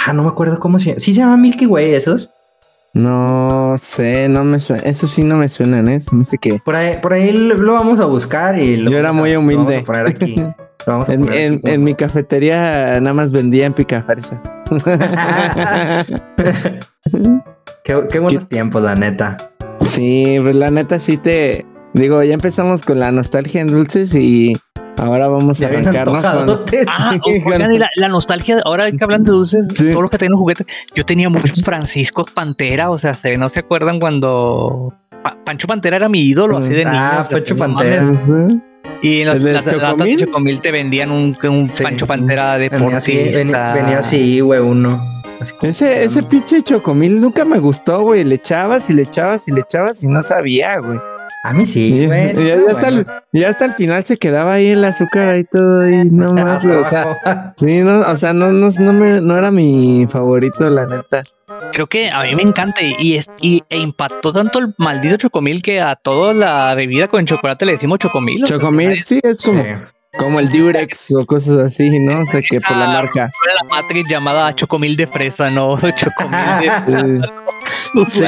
Ah, 0.06 0.14
no 0.14 0.24
me 0.24 0.30
acuerdo 0.30 0.60
cómo 0.60 0.80
se 0.80 0.86
llama. 0.90 1.00
¿Sí 1.00 1.14
se 1.14 1.20
llama 1.22 1.38
Milky 1.38 1.66
Way 1.66 1.96
esos? 1.96 2.30
No 2.94 3.76
sé, 3.80 4.30
no 4.30 4.44
me 4.44 4.60
suena. 4.60 4.84
Eso 4.84 5.08
sí 5.08 5.24
no 5.24 5.36
me 5.38 5.50
suenan, 5.50 5.88
¿eh? 5.90 5.98
Me 6.12 6.22
hace 6.22 6.38
que. 6.38 6.60
Por 6.64 6.76
ahí, 6.76 6.98
por 7.02 7.14
ahí 7.14 7.32
lo 7.32 7.74
vamos 7.74 8.00
a 8.00 8.06
buscar 8.06 8.58
y 8.58 8.78
lo 8.78 8.90
Yo 8.90 8.98
era 8.98 9.10
vamos 9.10 9.20
a- 9.20 9.22
muy 9.22 9.32
lo 9.34 9.40
vamos 9.40 9.56
humilde. 9.66 9.78
a 9.80 9.84
poner 9.84 10.08
aquí. 10.08 10.36
Vamos 10.88 11.10
En, 11.10 11.84
mi 11.84 11.94
cafetería 11.96 13.00
nada 13.02 13.14
más 13.14 13.32
vendían 13.32 13.74
picafresas. 13.74 14.40
qué, 17.84 18.04
qué 18.10 18.20
buenos 18.20 18.48
tiempos, 18.50 18.82
la 18.82 18.96
neta. 18.96 19.38
sí, 19.82 20.38
pues 20.42 20.56
la 20.56 20.72
neta 20.72 21.00
sí 21.00 21.18
te. 21.18 21.66
Digo, 21.94 22.22
ya 22.24 22.34
empezamos 22.34 22.84
con 22.86 23.00
la 23.00 23.12
nostalgia 23.12 23.62
en 23.62 23.68
dulces 23.68 24.14
y 24.14 24.54
ahora 24.98 25.28
vamos 25.30 25.58
a 25.60 25.62
Ya 25.62 25.68
arrancarnos 25.70 26.24
con. 26.24 26.60
Ah, 26.88 27.12
oigan, 27.26 27.72
y 27.72 27.78
la, 27.80 27.90
la 27.96 28.08
nostalgia, 28.08 28.60
ahora 28.66 28.92
que 28.92 29.04
hablan 29.04 29.24
de 29.24 29.32
dulces, 29.32 29.68
Sí. 29.74 29.90
todos 29.92 30.02
los 30.04 30.12
que 30.12 30.18
tienen 30.18 30.38
juguetes, 30.38 30.68
yo 30.96 31.06
tenía 31.06 31.30
muchos 31.30 31.62
Franciscos 31.64 32.32
Pantera, 32.32 32.90
o 32.92 32.98
sea, 32.98 33.14
se- 33.14 33.36
¿no 33.38 33.50
se 33.50 33.60
acuerdan 33.60 34.00
cuando 34.00 34.94
Pa- 35.24 35.38
Pancho 35.44 35.68
Pantera 35.68 35.96
era 35.98 36.10
mi 36.10 36.22
ídolo 36.22 36.58
así 36.58 36.70
de 36.70 36.86
niño? 36.86 36.92
Ah, 36.94 37.28
Pancho 37.30 37.56
Pantera. 37.58 38.04
Y 39.02 39.22
en 39.22 39.28
los, 39.28 39.36
¿El 39.38 39.44
del 39.44 39.54
las, 39.54 39.66
de 39.66 40.18
Chocomil? 40.18 40.60
Te 40.60 40.72
vendían 40.72 41.12
un, 41.12 41.38
un 41.50 41.70
Sí. 41.70 41.84
Pancho 41.84 42.08
Pantera 42.08 42.58
de 42.58 42.70
Venía 42.70 42.98
así, 42.98 43.16
venía, 43.34 43.74
venía 43.74 44.00
así, 44.00 44.40
güey, 44.40 44.60
uno. 44.60 45.02
Así 45.40 45.54
como- 45.54 45.70
Ese, 45.72 46.04
ese 46.04 46.24
pinche 46.24 46.62
chocomil 46.64 47.20
nunca 47.22 47.46
me 47.46 47.60
gustó, 47.60 48.02
güey. 48.02 48.24
Le 48.24 48.36
echabas 48.36 48.90
y 48.90 48.94
le 48.94 49.04
echabas 49.04 49.48
y 49.48 49.52
le 49.52 49.62
echabas 49.62 50.04
y 50.04 50.08
no 50.08 50.24
sabía, 50.24 50.80
güey. 50.80 51.00
A 51.44 51.54
mí 51.54 51.66
sí, 51.66 51.94
Y- 51.94 52.06
güey. 52.08 52.32
y 52.32 52.48
ya, 52.48 52.56
ya 52.56 52.72
hasta 52.72 52.88
el, 52.88 53.06
ya 53.32 53.50
hasta 53.50 53.66
el 53.66 53.74
final 53.74 54.04
se 54.04 54.18
quedaba 54.18 54.54
ahí 54.54 54.68
el 54.70 54.84
azúcar 54.84 55.30
ahí 55.30 55.44
todo 55.44 55.88
y 55.88 56.04
no 56.06 56.34
más, 56.34 56.66
güey. 56.66 56.78
O 56.80 56.84
sea, 56.84 57.54
sí, 57.56 57.82
no, 57.82 58.00
o 58.02 58.16
sea, 58.16 58.34
no, 58.34 58.52
no, 58.52 58.70
no, 58.80 58.94
me, 58.94 59.22
no 59.22 59.38
era 59.38 59.52
mi 59.52 60.08
favorito, 60.10 60.70
la 60.72 60.88
neta. 60.88 61.24
Creo 61.72 61.88
que 61.88 62.10
a 62.10 62.24
mí 62.24 62.36
me 62.36 62.44
encanta 62.44 62.82
y, 62.82 62.96
y, 63.00 63.18
es- 63.18 63.30
y- 63.42 63.64
e 63.70 63.78
impactó 63.78 64.34
tanto 64.34 64.60
el 64.60 64.74
maldito 64.78 65.16
Chocomil 65.18 65.62
que 65.62 65.80
a 65.80 65.96
toda 65.96 66.34
la 66.34 66.76
bebida 66.76 67.08
con 67.08 67.26
chocolate 67.26 67.66
le 67.66 67.74
decimos 67.74 68.00
Chocomil. 68.00 68.44
o 68.44 68.46
sea, 68.46 68.58
Chocomil, 68.58 69.02
sí, 69.04 69.20
es 69.24 69.42
como, 69.42 69.64
Sí. 69.64 69.70
como 70.18 70.40
el 70.42 70.50
Durex 70.50 71.16
o 71.16 71.26
cosas 71.26 71.58
así, 71.60 72.00
¿no? 72.00 72.20
O 72.22 72.26
sea, 72.26 72.42
que 72.42 72.60
por 72.60 72.76
la 72.76 72.88
marca. 72.88 73.32
Era 73.46 73.54
la 73.64 73.70
Matrix 73.70 74.10
llamada 74.10 74.54
Chocomil 74.56 74.98
de 74.98 75.08
fresa, 75.08 75.50
no 75.50 75.78
Chocomil 75.96 76.40
de... 76.88 77.22
Sí. 78.10 78.20
Sí. 78.20 78.26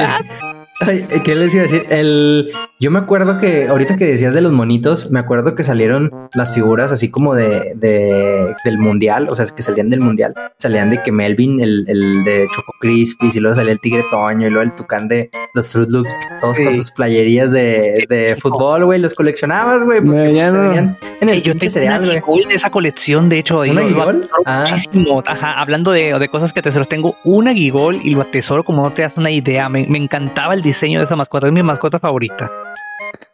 Ay, 0.80 1.04
¿Qué 1.24 1.34
les 1.34 1.52
iba 1.54 1.64
a 1.64 1.66
decir? 1.66 1.84
El, 1.90 2.50
yo 2.80 2.90
me 2.90 2.98
acuerdo 2.98 3.38
que 3.38 3.68
ahorita 3.68 3.98
que 3.98 4.06
decías 4.06 4.32
de 4.32 4.40
los 4.40 4.50
monitos, 4.52 5.10
me 5.10 5.18
acuerdo 5.20 5.54
que 5.54 5.62
salieron 5.62 6.10
las 6.32 6.54
figuras 6.54 6.90
así 6.90 7.10
como 7.10 7.34
de, 7.34 7.72
de- 7.74 8.54
del 8.64 8.78
mundial, 8.78 9.28
o 9.30 9.34
sea, 9.34 9.44
que 9.54 9.62
salían 9.62 9.90
del 9.90 10.00
mundial, 10.00 10.32
salían 10.56 10.88
de 10.88 11.02
que 11.02 11.12
Melvin, 11.12 11.60
el, 11.60 11.84
el 11.86 12.24
de 12.24 12.46
Choco 12.54 12.72
Crispies, 12.80 13.36
y 13.36 13.40
luego 13.40 13.56
salía 13.56 13.72
el 13.72 13.80
Tigre 13.80 14.04
Toño, 14.10 14.46
y 14.46 14.50
luego 14.50 14.62
el 14.62 14.72
Tucán 14.74 15.06
de 15.08 15.30
los 15.54 15.68
Fruit 15.68 15.90
Loops, 15.90 16.14
todos 16.40 16.58
con 16.58 16.74
sus 16.74 16.90
playerías 16.92 17.50
de, 17.52 18.06
de 18.08 18.36
fútbol, 18.40 18.86
güey, 18.86 19.00
los 19.00 19.12
coleccionabas, 19.14 19.84
güey, 19.84 20.00
porque 20.00 20.16
No, 20.16 20.30
ya 20.30 20.46
te 20.50 20.56
no. 20.56 20.62
venían 20.62 20.96
en 21.20 21.28
el 21.28 21.42
yo 21.42 21.54
tengo 21.58 21.70
cereal, 21.72 22.22
una 22.26 22.48
de 22.48 22.54
esa 22.54 22.70
colección, 22.70 23.28
de 23.28 23.40
hecho. 23.40 23.60
¿Una 23.60 23.82
Gigol? 23.82 24.16
atesoro 24.24 24.42
Ah. 24.46 24.64
muchísimo. 24.70 25.22
Ajá, 25.26 25.60
hablando 25.60 25.90
de, 25.92 26.18
de 26.18 26.28
cosas 26.28 26.54
que 26.54 26.62
tesoros, 26.62 26.88
tengo 26.88 27.16
una 27.24 27.52
Gigol 27.52 28.00
y 28.02 28.14
lo 28.14 28.22
atesoro 28.22 28.64
como 28.64 28.82
no 28.84 28.92
te 28.94 29.02
das 29.02 29.12
una 29.18 29.30
idea. 29.30 29.68
Me, 29.68 29.86
me 29.86 29.98
encantaba 29.98 30.54
el 30.54 30.62
diseño 30.70 30.98
de 30.98 31.04
esa 31.04 31.16
mascota, 31.16 31.46
es 31.46 31.52
mi 31.52 31.62
mascota 31.62 31.98
favorita. 31.98 32.50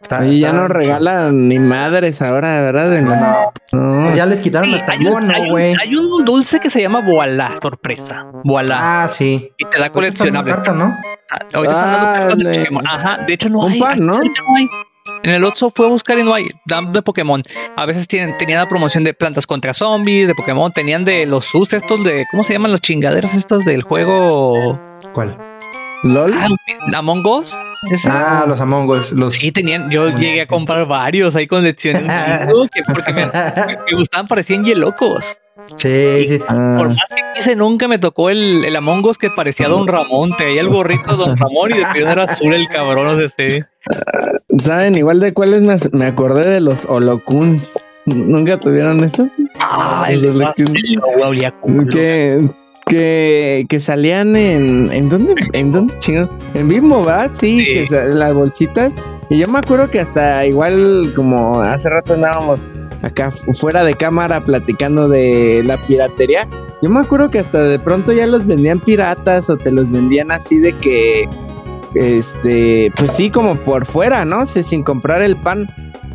Está- 0.01 0.21
Oye, 0.21 0.39
ya 0.39 0.53
no 0.53 0.69
regalan 0.69 1.49
ni 1.49 1.59
madres 1.59 2.23
ahora, 2.23 2.63
¿verdad? 2.63 2.97
En 2.97 3.09
las- 3.09 3.21
No. 3.73 4.03
Pues 4.05 4.15
ya 4.17 4.25
les 4.27 4.41
quitaron 4.41 4.73
hasta 4.75 4.97
mono, 4.99 5.33
hay 5.35 5.43
un- 5.43 5.49
güey. 5.51 5.75
hay 5.81 5.97
un 5.97 6.25
dulce 6.25 6.61
que 6.61 6.71
se 6.71 6.81
llama 6.81 7.01
Voilá, 7.03 7.55
sorpresa. 7.61 8.27
Voilá. 8.45 9.05
Ah, 9.05 9.09
sí. 9.09 9.53
y 9.59 9.65
te 9.65 9.79
da 9.79 9.91
coleccionable. 9.91 10.53
carta, 10.53 10.73
¿no? 10.73 10.95
Ah, 11.31 11.39
Ah, 11.55 12.29
de 12.37 12.45
de- 12.45 12.59
Pokémon. 12.61 12.87
Ajá, 12.87 13.19
de 13.27 13.33
hecho 13.35 13.49
no 13.49 13.61
Un 13.61 13.73
hay. 13.73 13.81
par, 13.81 13.99
¿no? 13.99 14.15
ahorita 14.15 14.43
no 14.49 14.57
hay. 14.57 14.69
En 15.23 15.31
el 15.31 15.45
Otso 15.45 15.73
fue 15.75 15.87
a 15.87 15.89
buscar 15.89 16.19
y 16.19 16.23
no 16.25 16.35
hay. 16.35 16.47
Dan 16.67 16.93
de 16.93 17.03
Pokémon. 17.03 17.43
A 17.77 17.87
veces 17.87 18.07
tienen, 18.09 18.37
tenían 18.39 18.61
la 18.61 18.69
promoción 18.69 19.03
de 19.05 19.13
plantas 19.15 19.47
contra 19.47 19.73
zombies, 19.75 20.27
de 20.29 20.35
Pokémon. 20.35 20.73
Tenían 20.73 21.05
de 21.05 21.27
los 21.27 21.45
sus 21.47 21.73
estos 21.73 22.03
de. 22.05 22.27
¿Cómo 22.31 22.45
se 22.45 22.53
llaman 22.55 22.73
los 22.73 22.81
chingaderos 22.81 23.33
estos 23.35 23.65
del 23.65 23.83
juego? 23.83 24.79
¿Cuál? 25.13 25.37
¿LOL? 26.03 26.33
Ah, 26.35 26.49
Among 26.99 27.27
Us. 27.27 27.53
Ese. 27.91 28.09
Ah, 28.09 28.45
los 28.47 28.61
Among 28.61 28.89
Us, 28.91 29.13
los... 29.13 29.35
Sí, 29.35 29.53
tenían. 29.53 29.91
Yo 29.91 30.09
llegué 30.11 30.43
a 30.43 30.47
comprar 30.47 30.87
varios 30.87 31.35
ahí 31.37 31.47
con 31.47 31.65
lecciones. 31.65 32.03
que 32.73 32.83
porque 32.93 33.13
me, 33.13 33.27
me- 33.27 33.97
gustaban, 33.97 34.27
parecían 34.27 34.65
hielocos. 34.65 35.25
Sí, 35.77 36.27
sí. 36.29 36.39
Ah. 36.49 36.77
Por 36.79 36.89
más 36.89 36.99
que 37.09 37.23
quise, 37.37 37.57
nunca 37.57 37.89
me 37.89 37.99
tocó 37.99 38.31
el, 38.31 38.65
el 38.65 38.77
Among 38.77 39.05
Us 39.07 39.19
que 39.19 39.31
parecía 39.31 39.69
Don 39.69 39.87
Ramón. 39.89 40.37
Te 40.37 40.45
veía 40.45 40.61
el 40.61 40.69
gorrito 40.69 41.13
de 41.13 41.17
Don 41.17 41.37
Ramón 41.37 41.71
y 41.75 41.79
después 41.79 42.05
era 42.07 42.25
azul 42.25 42.53
el 42.53 42.69
cabrón. 42.69 43.07
O 43.07 43.19
sea, 43.19 43.49
sí. 43.49 43.61
¿Saben 44.59 44.97
igual 44.97 45.21
de 45.21 45.33
cuáles 45.33 45.63
me, 45.63 45.77
me 45.93 46.07
acordé 46.07 46.49
de 46.49 46.61
los 46.61 46.85
holocuns? 46.85 47.79
¿Nunca 48.05 48.59
tuvieron 48.59 49.03
esos? 49.03 49.33
Ah, 49.59 50.07
el 50.09 50.25
el-. 50.25 51.89
Que, 51.91 52.49
que, 52.87 53.67
que 53.69 53.81
salían 53.81 54.37
en... 54.37 54.91
¿En 54.93 55.09
dónde? 55.09 55.35
¿En 55.53 55.73
dónde 55.73 55.99
chingados? 55.99 56.31
En 56.55 56.69
Bimbo, 56.69 57.03
¿verdad? 57.03 57.31
Sí, 57.35 57.61
Sí. 57.61 57.89
que 57.89 58.05
las 58.15 58.33
bolsitas. 58.33 58.93
Y 59.29 59.39
yo 59.39 59.49
me 59.49 59.59
acuerdo 59.59 59.91
que 59.91 59.99
hasta 60.01 60.47
igual 60.47 61.13
como 61.17 61.61
hace 61.61 61.91
rato 61.91 62.15
andábamos 62.15 62.67
acá 63.03 63.33
fu- 63.33 63.53
fuera 63.55 63.83
de 63.83 63.95
cámara 63.95 64.41
platicando 64.41 65.09
de 65.09 65.63
la 65.65 65.77
piratería. 65.87 66.47
Yo 66.81 66.89
me 66.89 67.01
acuerdo 67.01 67.29
que 67.31 67.41
hasta 67.41 67.61
de 67.63 67.79
pronto 67.81 68.13
ya 68.13 68.27
los 68.29 68.47
vendían 68.47 68.79
piratas 68.79 69.51
o 69.51 69.57
te 69.57 69.73
los 69.73 69.91
vendían 69.91 70.31
así 70.31 70.59
de 70.59 70.73
que... 70.75 71.29
Este, 71.95 72.93
pues 72.97 73.13
sí, 73.13 73.31
como 73.31 73.57
por 73.57 73.87
fuera, 73.87 74.25
¿no? 74.25 74.43
O 74.43 74.47
sea, 74.47 74.63
sin 74.63 74.83
comprar 74.83 75.23
el 75.23 75.35
pan. 75.37 75.67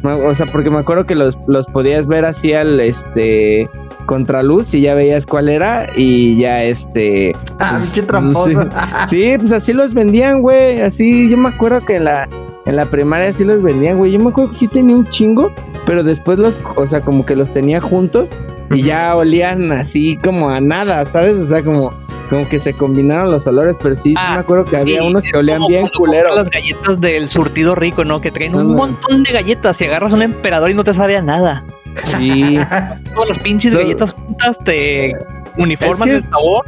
O 0.04 0.34
sea, 0.36 0.46
porque 0.46 0.70
me 0.70 0.78
acuerdo 0.80 1.06
que 1.06 1.16
los, 1.16 1.38
los 1.48 1.66
podías 1.68 2.08
ver 2.08 2.24
así 2.26 2.54
al 2.54 2.80
este 2.80 3.68
contraluz 4.12 4.74
y 4.74 4.82
ya 4.82 4.94
veías 4.94 5.26
cuál 5.26 5.48
era 5.48 5.88
y 5.96 6.36
ya 6.38 6.64
este 6.64 7.34
Ah, 7.60 7.76
pues, 7.78 8.06
tramposo. 8.06 8.68
sí, 9.10 9.36
pues 9.40 9.54
así 9.54 9.72
los 9.72 9.94
vendían, 9.94 10.42
güey, 10.42 10.82
así 10.82 11.30
yo 11.30 11.38
me 11.38 11.48
acuerdo 11.48 11.86
que 11.86 11.96
en 11.96 12.04
la 12.04 12.28
en 12.66 12.76
la 12.76 12.86
primaria 12.88 13.32
sí 13.32 13.46
los 13.46 13.62
vendían, 13.64 13.98
güey. 13.98 14.12
Yo 14.12 14.20
me 14.20 14.30
acuerdo 14.32 14.52
que 14.52 14.58
sí 14.58 14.68
tenía 14.68 14.96
un 14.98 15.08
chingo, 15.08 15.52
pero 15.86 16.04
después 16.04 16.38
los, 16.40 16.60
o 16.76 16.86
sea, 16.88 17.00
como 17.02 17.26
que 17.26 17.36
los 17.38 17.54
tenía 17.54 17.80
juntos 17.80 18.30
y 18.70 18.82
ya 18.84 19.16
olían 19.16 19.72
así 19.72 20.18
como 20.18 20.50
a 20.50 20.60
nada, 20.60 21.06
¿sabes? 21.06 21.38
O 21.40 21.46
sea, 21.48 21.64
como 21.64 21.94
como 22.30 22.48
que 22.48 22.60
se 22.60 22.74
combinaron 22.74 23.32
los 23.32 23.46
olores, 23.48 23.76
pero 23.82 23.96
sí, 23.96 24.10
sí 24.12 24.16
Ah, 24.18 24.34
me 24.36 24.40
acuerdo 24.40 24.66
que 24.66 24.78
había 24.78 25.02
Sí, 25.02 25.08
unos 25.08 25.24
que 25.24 25.38
olían 25.38 25.58
como 25.58 25.68
bien 25.70 25.82
cuando 25.82 25.98
culero. 26.00 26.30
compras 26.36 26.46
Las 26.46 26.62
galletas 26.64 27.02
del 27.02 27.30
surtido 27.30 27.76
rico, 27.76 28.04
¿no? 28.06 28.20
Que 28.22 28.32
traen 28.32 28.56
un 28.56 28.76
montón 28.76 29.24
de 29.24 29.32
galletas 29.34 29.80
y 29.80 29.86
agarras 29.86 30.12
un 30.14 30.22
emperador 30.22 30.70
y 30.70 30.74
no 30.74 30.84
te 30.84 30.94
sabe 30.94 31.18
a 31.18 31.22
nada. 31.22 31.64
Sí. 32.04 32.58
Todas 33.14 33.30
las 33.30 33.40
pinches 33.40 33.72
Todo- 33.74 33.82
galletas 33.84 34.12
juntas 34.12 34.58
te 34.66 35.12
uniforman 35.58 36.10
Es 36.10 36.16
que- 36.16 36.18
el 36.26 36.30
sabor. 36.30 36.66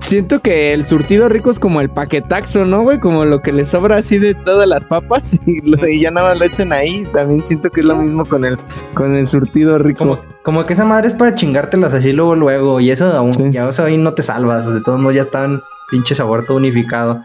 Siento 0.00 0.38
que 0.40 0.72
el 0.72 0.86
surtido 0.86 1.28
rico 1.28 1.50
es 1.50 1.58
como 1.58 1.80
el 1.80 1.88
paquetaxo, 1.88 2.64
¿no, 2.64 2.82
güey? 2.82 3.00
Como 3.00 3.24
lo 3.24 3.42
que 3.42 3.50
le 3.52 3.66
sobra 3.66 3.96
así 3.96 4.18
de 4.18 4.34
todas 4.34 4.68
las 4.68 4.84
papas 4.84 5.40
y, 5.46 5.60
lo- 5.68 5.88
y 5.88 6.00
ya 6.00 6.12
nada 6.12 6.28
más 6.28 6.38
lo 6.38 6.44
echan 6.44 6.72
ahí. 6.72 7.04
También 7.12 7.44
siento 7.44 7.70
que 7.70 7.80
es 7.80 7.86
lo 7.86 7.96
mismo 7.96 8.24
con 8.24 8.44
el, 8.44 8.56
con 8.94 9.16
el 9.16 9.26
surtido 9.26 9.78
rico. 9.78 9.98
Como, 9.98 10.18
como 10.44 10.64
que 10.64 10.74
esa 10.74 10.84
madre 10.84 11.08
es 11.08 11.14
para 11.14 11.34
chingártelas 11.34 11.92
así 11.92 12.12
luego, 12.12 12.36
luego. 12.36 12.78
Y 12.78 12.90
eso 12.92 13.06
aún, 13.16 13.34
Sí. 13.34 13.50
ya 13.50 13.68
eso 13.68 13.82
ahí 13.84 13.98
no 13.98 14.14
te 14.14 14.22
salvas. 14.22 14.72
De 14.72 14.80
todos 14.80 15.00
modos 15.00 15.16
ya 15.16 15.22
está 15.22 15.44
un 15.44 15.60
pinche 15.90 16.14
sabor 16.14 16.44
todo 16.44 16.58
unificado. 16.58 17.24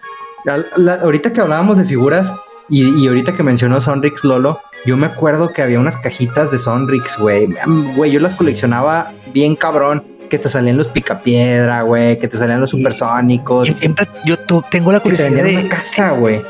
La- 0.76 0.96
ahorita 0.96 1.34
que 1.34 1.42
hablábamos 1.42 1.78
de 1.78 1.86
figuras 1.86 2.34
y, 2.68 2.88
y 3.04 3.08
ahorita 3.08 3.34
que 3.36 3.44
mencionó 3.44 3.80
Sonrix 3.80 4.24
Lolo, 4.24 4.60
yo 4.86 4.98
me 4.98 5.08
acuerdo 5.08 5.54
que 5.54 5.62
había 5.62 5.80
unas 5.80 5.98
cajitas 5.98 6.52
de 6.52 6.60
Sonrix, 6.60 7.18
güey. 7.18 7.48
Güey, 7.96 8.12
yo 8.12 8.20
las 8.20 8.36
coleccionaba 8.36 9.12
bien 9.34 9.56
cabrón. 9.56 10.04
Que 10.30 10.40
te 10.40 10.48
salían 10.48 10.78
los 10.78 10.88
picapiedra, 10.88 11.82
güey. 11.82 12.18
Que 12.18 12.28
te 12.28 12.38
salían 12.38 12.62
los 12.62 12.70
supersónicos. 12.70 13.68
Yo 13.68 13.78
siempre, 13.78 14.08
yo 14.26 14.38
tengo 14.70 14.92
la 14.94 15.00
Que 15.02 15.10
te 15.10 15.16
curiosidad 15.18 15.44
de, 15.44 15.58
una 15.58 15.70
casa, 15.70 16.12
güey. 16.12 16.42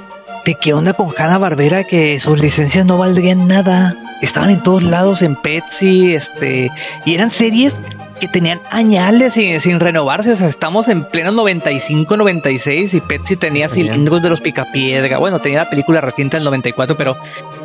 de 0.45 0.55
qué 0.61 0.73
onda 0.73 0.93
con 0.93 1.11
Hanna 1.17 1.39
Barbera 1.39 1.83
que 1.83 2.19
sus 2.19 2.39
licencias 2.39 2.85
no 2.85 2.99
valdrían 2.99 3.47
nada. 3.47 3.95
Estaban 4.21 4.51
en 4.51 4.61
todos 4.61 4.83
lados, 4.83 5.23
en 5.23 5.35
Petsy, 5.35 6.13
este, 6.13 6.69
y 7.05 7.15
eran 7.15 7.31
series 7.31 7.73
que 8.21 8.27
tenían 8.29 8.61
añales 8.69 9.33
sin, 9.33 9.59
sin 9.59 9.79
renovarse. 9.81 10.31
O 10.31 10.37
sea, 10.37 10.47
estamos 10.47 10.87
en 10.87 11.03
pleno 11.03 11.31
95, 11.31 12.15
96 12.15 12.93
y 12.93 13.01
Pepsi 13.01 13.35
tenía 13.35 13.67
cilindros 13.67 14.21
de 14.21 14.29
los 14.29 14.39
Picapiedra. 14.39 15.17
Bueno, 15.17 15.39
tenía 15.39 15.63
la 15.63 15.69
película 15.69 15.99
reciente 15.99 16.37
del 16.37 16.45
94, 16.45 16.95
pero 16.95 17.17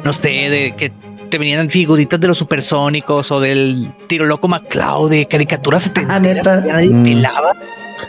no 0.03 0.12
sé, 0.14 0.29
de 0.29 0.75
que 0.77 0.90
te 1.31 1.38
venían 1.38 1.69
figuritas 1.71 2.19
de 2.19 2.27
los 2.29 2.38
supersónicos 2.38 3.31
o 3.31 3.38
del 3.40 3.88
tiro 4.09 4.27
loco 4.27 4.49
McCloud, 4.49 5.11
de 5.11 5.27
caricaturas 5.27 5.90
Ah, 6.09 6.19
neta. 6.19 6.61
Nadie 6.62 6.88
Mm. 6.90 7.05
pelaba. 7.05 7.53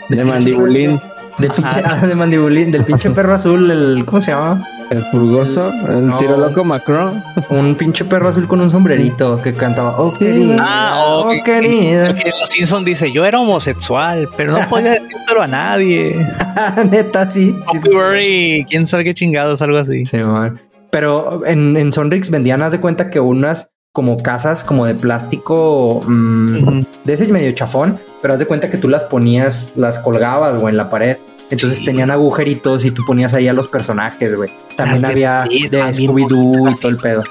De 0.08 0.24
mandibulín. 0.24 1.00
De, 1.38 1.48
pinche, 1.50 1.82
ah, 1.84 2.04
de 2.06 2.14
mandibulín, 2.14 2.70
del 2.72 2.84
pinche 2.84 3.10
perro 3.10 3.32
azul, 3.34 3.70
el. 3.70 4.04
¿Cómo 4.04 4.20
se 4.20 4.32
llama? 4.32 4.66
El 4.90 5.04
pulgoso, 5.10 5.70
el 5.88 6.08
No. 6.08 6.16
tiro 6.16 6.36
loco 6.38 6.64
Macron. 6.64 7.22
Un 7.50 7.74
pinche 7.76 8.04
perro 8.06 8.28
azul 8.28 8.48
con 8.48 8.60
un 8.60 8.70
sombrerito 8.70 9.40
que 9.42 9.52
cantaba. 9.52 9.96
Oh, 10.00 10.12
Sí, 10.14 10.24
querida. 10.24 10.56
Ah, 10.66 11.04
oh, 11.06 11.26
oh, 11.26 11.30
que- 11.30 11.42
querida. 11.42 12.14
Que 12.14 12.30
en 12.30 12.40
los 12.40 12.48
Simpsons 12.48 12.84
dice, 12.86 13.12
yo 13.12 13.24
era 13.24 13.38
homosexual, 13.38 14.28
pero 14.36 14.58
no 14.58 14.68
podía 14.68 14.92
decírselo 15.00 15.42
a 15.42 15.46
nadie. 15.46 16.26
Neta, 16.90 17.30
sí. 17.30 17.54
sí, 17.70 17.78
sí. 17.78 17.90
Copyright, 17.90 18.66
quién 18.68 18.88
sabe 18.88 19.04
qué 19.04 19.14
chingados, 19.14 19.60
algo 19.60 19.78
así. 19.78 20.04
Sí, 20.06 20.16
man. 20.18 20.60
Pero 20.90 21.44
en, 21.46 21.76
en 21.76 21.92
Sonrix 21.92 22.30
vendían, 22.30 22.62
haz 22.62 22.72
de 22.72 22.80
cuenta 22.80 23.10
que 23.10 23.20
unas 23.20 23.70
como 23.92 24.16
casas 24.18 24.64
como 24.64 24.86
de 24.86 24.94
plástico 24.94 26.02
mm, 26.06 26.80
de 27.04 27.12
ese 27.12 27.26
medio 27.32 27.50
chafón, 27.52 27.98
pero 28.22 28.32
haz 28.34 28.38
de 28.40 28.46
cuenta 28.46 28.70
que 28.70 28.78
tú 28.78 28.88
las 28.88 29.04
ponías, 29.04 29.72
las 29.76 29.98
colgabas 29.98 30.52
o 30.62 30.68
en 30.68 30.76
la 30.76 30.88
pared. 30.88 31.16
Entonces 31.50 31.78
Sí. 31.78 31.84
tenían 31.84 32.10
agujeritos 32.10 32.84
y 32.84 32.90
tú 32.90 33.04
ponías 33.06 33.32
ahí 33.34 33.48
a 33.48 33.52
los 33.52 33.68
personajes, 33.68 34.34
güey. 34.36 34.50
También 34.76 35.02
de 35.02 35.08
había 35.08 35.44
de 35.44 35.68
también 35.78 36.10
Scooby-Doo 36.10 36.72
y 36.72 36.76
todo 36.80 36.90
el 36.90 36.96
pedo. 36.98 37.22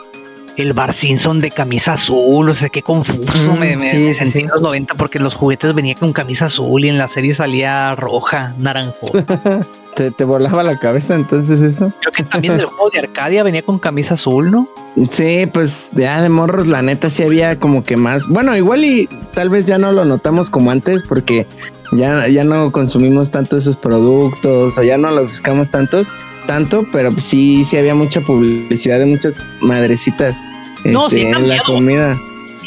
El 0.56 0.74
Bar 0.74 0.96
Simpson 0.96 1.38
de 1.38 1.52
camisa 1.52 1.94
azul, 1.94 2.50
o 2.50 2.56
sea, 2.56 2.70
qué 2.70 2.82
confuso 2.82 3.54
Mm, 3.54 3.60
me, 3.60 3.76
me- 3.76 3.88
sí, 3.88 3.98
me 3.98 4.14
sí, 4.14 4.20
sentí 4.20 4.32
sí. 4.32 4.40
en 4.40 4.48
los 4.48 4.62
90 4.62 4.96
porque 4.96 5.20
en 5.20 5.24
los 5.26 5.36
juguetes 5.36 5.76
venía 5.76 5.94
con 5.94 6.14
camisa 6.14 6.46
azul 6.48 6.84
y 6.84 6.90
en 6.90 6.98
la 6.98 7.08
serie 7.10 7.36
salía 7.36 7.94
roja, 7.96 8.54
naranjo. 8.58 9.06
Te, 9.96 10.12
te 10.12 10.26
volaba 10.26 10.62
la 10.62 10.78
cabeza 10.78 11.16
entonces 11.16 11.60
eso. 11.64 11.92
Creo 12.02 12.12
que 12.12 12.24
también 12.24 12.54
el 12.54 12.66
juego 12.66 12.92
de 12.92 13.00
Arcadia 13.00 13.42
venía 13.42 13.64
con 13.64 13.80
camisa 13.80 14.14
azul, 14.14 14.52
¿no? 14.52 14.68
Sí, 15.10 15.46
pues 15.52 15.90
ya 15.96 16.22
de 16.22 16.30
morros, 16.30 16.68
la 16.68 16.84
neta 16.84 17.10
sí 17.10 17.24
había 17.24 17.60
como 17.60 17.84
que 17.84 17.98
más. 17.98 18.28
Bueno, 18.28 18.56
igual 18.56 18.86
y 18.86 19.10
tal 19.34 19.50
vez 19.50 19.66
ya 19.66 19.80
no 19.80 19.92
lo 19.92 20.06
notamos 20.06 20.52
como 20.52 20.70
antes 20.70 21.02
porque 21.02 21.48
ya, 21.91 22.28
ya 22.28 22.43
no 22.43 22.71
consumimos 22.71 23.32
tanto 23.32 23.58
esos 23.58 23.78
productos 23.78 24.78
o 24.78 24.84
ya 24.84 24.97
no 24.97 25.12
los 25.12 25.30
buscamos 25.30 25.71
tantos, 25.71 26.12
tanto, 26.45 26.86
pero 26.91 27.12
pues 27.12 27.23
sí, 27.23 27.63
sí 27.63 27.78
había 27.78 27.95
mucha 27.95 28.21
publicidad 28.21 29.00
de 29.00 29.06
muchas 29.06 29.43
madrecitas 29.62 30.41
No, 30.86 31.08
este, 31.08 31.30
en 31.30 31.47
la 31.47 31.62
comida. 31.63 32.17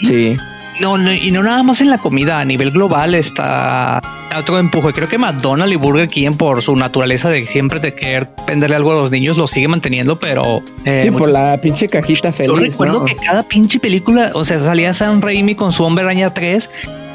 Sí. 0.02 0.36
No, 0.80 0.96
no, 0.96 1.12
y 1.12 1.30
no 1.30 1.42
nada 1.42 1.62
más 1.62 1.82
en 1.82 1.90
la 1.90 1.98
comida, 1.98 2.40
a 2.40 2.44
nivel 2.46 2.70
global 2.70 3.14
está 3.14 4.00
otro 4.34 4.58
empuje. 4.58 4.94
Creo 4.94 5.08
que 5.08 5.18
McDonald's 5.18 5.74
y 5.74 5.76
Burger 5.76 6.08
King, 6.08 6.32
por 6.38 6.62
su 6.62 6.74
naturaleza 6.74 7.28
de 7.28 7.46
siempre 7.46 7.80
de 7.80 7.92
querer 7.94 8.28
venderle 8.46 8.76
algo 8.76 8.92
a 8.92 8.94
los 8.94 9.10
niños, 9.10 9.36
lo 9.36 9.46
sigue 9.46 9.68
manteniendo, 9.68 10.18
pero. 10.18 10.62
eh, 10.86 11.00
Sí, 11.02 11.10
mucho- 11.10 11.24
por 11.24 11.28
la 11.32 11.60
pinche 11.60 11.88
cajita 11.88 12.30
Yo 12.30 12.34
feliz, 12.34 12.72
recuerdo 12.72 13.00
¿no? 13.00 13.04
que 13.04 13.14
cada 13.16 13.42
pinche 13.42 13.78
película, 13.78 14.30
o 14.32 14.42
sea, 14.46 14.58
salía 14.60 14.94
Sam 14.94 15.20
Raimi 15.20 15.54
con 15.54 15.70
su 15.70 15.82
Hombre 15.84 16.04
Araña 16.04 16.32
3 16.32 16.70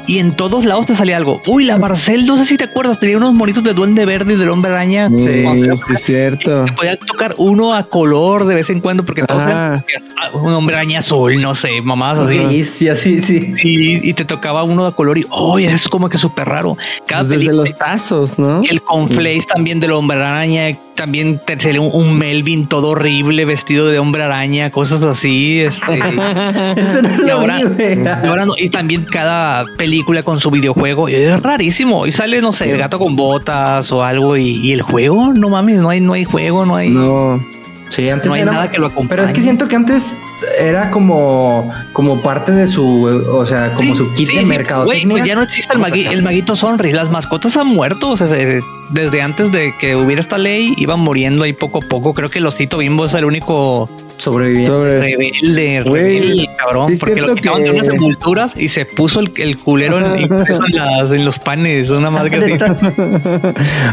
y 0.06 0.18
en 0.18 0.32
todos 0.32 0.64
lados 0.64 0.86
te 0.86 0.96
salía 0.96 1.16
algo. 1.16 1.40
Uy, 1.46 1.64
la 1.64 1.78
Marcel, 1.78 2.26
no 2.26 2.36
sé 2.38 2.44
si 2.44 2.56
te 2.56 2.64
acuerdas, 2.64 2.98
tenía 3.00 3.16
unos 3.16 3.34
monitos 3.34 3.62
de 3.64 3.72
Duende 3.72 4.04
Verde 4.04 4.34
y 4.34 4.36
del 4.36 4.50
Hombre 4.50 4.72
Araña. 4.72 5.08
Sí, 5.10 5.44
sí, 5.76 5.92
es 5.94 6.00
cierto. 6.02 6.64
Te 6.64 6.72
podía 6.72 6.96
tocar 6.96 7.34
uno 7.38 7.74
a 7.74 7.82
color 7.84 8.46
de 8.46 8.54
vez 8.54 8.70
en 8.70 8.80
cuando 8.80 9.04
porque 9.04 9.22
todos 9.22 9.42
eran- 9.42 9.84
ah, 10.18 10.30
un 10.36 10.52
hombre 10.54 10.76
araña 10.76 11.00
azul, 11.00 11.40
no 11.40 11.54
sé, 11.54 11.80
mamás 11.82 12.18
así. 12.18 12.38
Gris, 12.38 12.70
sí, 12.70 12.88
así, 12.88 13.20
sí. 13.20 13.54
Y, 13.62 14.08
y 14.10 14.12
te 14.14 14.24
tocaba 14.24 14.62
uno 14.64 14.84
de 14.86 14.92
color 14.92 15.18
y, 15.18 15.26
oh, 15.30 15.58
eso 15.58 15.74
es 15.76 15.88
como 15.88 16.08
que 16.08 16.18
súper 16.18 16.48
raro. 16.48 16.76
Cada 17.06 17.22
Pues 17.22 17.30
desde 17.30 17.44
película- 17.46 17.62
los 17.70 17.78
tazos, 17.78 18.38
¿no? 18.38 18.62
el 18.68 18.80
conflace 18.82 19.44
también 19.52 19.80
del 19.80 19.92
hombre 19.92 20.18
araña, 20.18 20.70
también 20.94 21.38
te 21.44 21.60
sale 21.60 21.78
un, 21.78 21.90
un 21.92 22.16
Melvin 22.16 22.66
todo 22.66 22.88
horrible 22.88 23.44
vestido 23.44 23.86
de 23.88 23.98
hombre 23.98 24.22
araña, 24.22 24.70
cosas 24.70 25.02
así. 25.02 25.60
Este, 25.60 25.98
Eso 26.76 27.02
no 27.02 27.14
Y 27.22 27.26
lo 27.26 27.32
ahora- 27.32 27.56
vi, 27.58 27.62
güey. 27.64 28.02
y, 28.02 28.06
ahora 28.26 28.46
no- 28.46 28.54
y 28.56 28.68
también 28.70 29.04
cada 29.04 29.64
película 29.76 29.95
con 30.04 30.40
su 30.40 30.50
videojuego 30.50 31.08
y 31.08 31.14
es 31.14 31.40
rarísimo. 31.42 32.06
Y 32.06 32.12
sale, 32.12 32.40
no 32.40 32.52
sé, 32.52 32.70
el 32.70 32.78
gato 32.78 32.98
con 32.98 33.16
botas 33.16 33.90
o 33.92 34.02
algo. 34.02 34.36
Y, 34.36 34.48
y 34.66 34.72
el 34.72 34.82
juego, 34.82 35.32
no 35.34 35.48
mames, 35.48 35.76
no 35.76 35.90
hay, 35.90 36.00
no 36.00 36.12
hay 36.14 36.24
juego, 36.24 36.64
no 36.66 36.76
hay, 36.76 36.90
no, 36.90 37.36
No. 37.36 37.56
Sí, 37.88 38.10
antes 38.10 38.30
hay 38.32 38.40
era- 38.40 38.50
nada 38.50 38.68
que 38.68 38.78
lo 38.78 38.86
acompañe. 38.88 39.08
Pero 39.10 39.22
es 39.24 39.32
que 39.32 39.40
siento 39.40 39.68
que 39.68 39.76
antes 39.76 40.16
era 40.58 40.90
como, 40.90 41.70
como 41.92 42.20
parte 42.20 42.50
de 42.50 42.66
su, 42.66 43.04
o 43.32 43.46
sea, 43.46 43.74
como 43.74 43.92
Sí, 43.92 43.98
su 43.98 44.12
kit 44.14 44.28
sí, 44.28 44.34
de 44.34 44.40
sí, 44.40 44.44
mercadotecnia. 44.44 45.06
güey, 45.06 45.20
pues 45.20 45.28
ya 45.28 45.36
no 45.36 45.42
existe 45.44 45.72
el, 45.72 45.78
magui- 45.80 46.08
el 46.10 46.20
maguito 46.22 46.56
Sonris. 46.56 46.92
Las 46.92 47.10
mascotas 47.12 47.56
han 47.56 47.68
muerto. 47.68 48.10
O 48.10 48.16
sea, 48.16 48.26
se- 48.28 48.60
desde 48.90 49.22
antes 49.22 49.52
de 49.52 49.72
que 49.80 49.94
hubiera 49.94 50.20
esta 50.20 50.36
ley, 50.36 50.74
iban 50.78 50.98
muriendo 50.98 51.44
ahí 51.44 51.52
poco 51.52 51.78
a 51.78 51.88
poco. 51.88 52.12
Creo 52.12 52.28
que 52.28 52.40
el 52.40 52.46
osito 52.46 52.78
bimbo 52.78 53.04
es 53.04 53.14
el 53.14 53.24
único 53.24 53.88
Sobreviviente. 54.18 54.70
Sobre... 54.70 55.00
rebelde, 55.00 55.82
rebelde, 55.84 56.48
cabrón. 56.58 56.88
sí 56.88 56.92
es 56.94 57.00
porque 57.00 57.20
lo 57.20 57.34
quitaban 57.34 57.62
de 57.62 57.72
que- 57.72 57.80
unas 57.80 57.88
envolturas 57.94 58.52
y 58.56 58.68
se 58.68 58.84
puso 58.86 59.20
el, 59.20 59.30
el 59.36 59.58
culero 59.58 59.98
en, 59.98 60.22
en, 60.32 60.46
las- 60.72 61.10
en 61.10 61.24
los 61.24 61.38
panes. 61.38 61.90
Una 61.90 62.10
madre 62.10 62.30
que 62.30 62.54
así. 62.54 63.32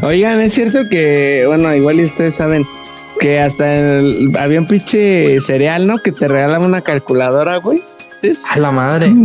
Oigan, 0.06 0.40
es 0.42 0.54
cierto 0.54 0.80
que, 0.90 1.44
bueno, 1.48 1.74
igual 1.76 2.00
ustedes 2.00 2.36
saben 2.36 2.66
que 3.20 3.40
hasta 3.40 3.98
el- 4.00 4.32
había 4.40 4.60
un 4.60 4.68
pinche 4.68 5.40
cereal, 5.42 5.88
¿no? 5.88 5.98
Que 6.00 6.12
te 6.12 6.28
regalaba 6.28 6.66
una 6.66 6.82
calculadora, 6.82 7.58
güey. 7.58 7.82
A 8.52 8.60
la 8.60 8.72
madre. 8.72 9.12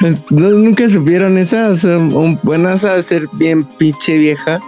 No. 0.00 0.50
nunca 0.50 0.88
supieron 0.88 1.38
esa, 1.38 1.68
o 1.70 1.76
sea, 1.76 1.96
un, 1.98 2.38
bueno, 2.42 2.70
esa 2.72 2.96
de 2.96 3.02
ser 3.04 3.22
bien 3.32 3.62
pinche 3.64 4.16
vieja, 4.16 4.60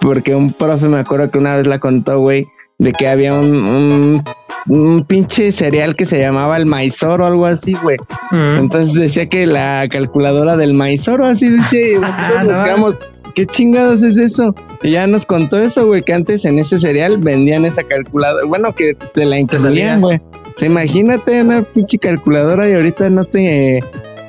porque 0.00 0.34
un 0.34 0.52
profe 0.52 0.86
me 0.86 0.98
acuerdo 0.98 1.28
que 1.30 1.38
una 1.38 1.56
vez 1.56 1.66
la 1.66 1.78
contó, 1.80 2.18
güey, 2.20 2.46
de 2.78 2.92
que 2.92 3.08
había 3.08 3.34
un, 3.34 3.56
un, 3.56 4.24
un 4.68 5.04
pinche 5.04 5.50
cereal 5.52 5.94
que 5.94 6.04
se 6.06 6.18
llamaba 6.20 6.56
el 6.56 6.66
maizor 6.66 7.20
o 7.22 7.26
algo 7.26 7.46
así, 7.46 7.74
güey. 7.82 7.96
Entonces 8.32 8.94
decía 8.94 9.26
que 9.28 9.46
la 9.46 9.86
calculadora 9.90 10.56
del 10.56 10.74
maizoro, 10.74 11.24
así 11.24 11.48
decía, 11.48 11.90
y 11.92 11.94
nosotros 11.94 12.30
Ah, 12.36 12.42
no. 12.44 12.48
buscamos, 12.50 12.98
¿qué 13.34 13.46
chingados 13.46 14.02
es 14.02 14.16
eso? 14.18 14.54
Y 14.82 14.90
ya 14.92 15.06
nos 15.06 15.24
contó 15.24 15.58
eso, 15.58 15.86
güey, 15.86 16.02
que 16.02 16.12
antes 16.12 16.44
en 16.44 16.58
ese 16.58 16.78
cereal 16.78 17.18
vendían 17.18 17.64
esa 17.64 17.82
calculadora, 17.82 18.44
bueno, 18.46 18.74
que 18.74 18.94
te 19.14 19.24
la 19.24 19.38
incluían, 19.38 20.00
güey. 20.00 20.18
O 20.18 20.52
sea, 20.58 20.68
imagínate 20.68 21.42
una 21.42 21.62
pinche 21.62 21.98
calculadora 21.98 22.68
y 22.68 22.72
ahorita 22.72 23.08
no 23.10 23.24
te, 23.24 23.80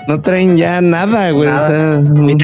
no 0.07 0.21
traen 0.21 0.57
ya 0.57 0.81
nada, 0.81 1.31
güey. 1.31 1.49
O 1.49 1.59
sea, 1.61 2.01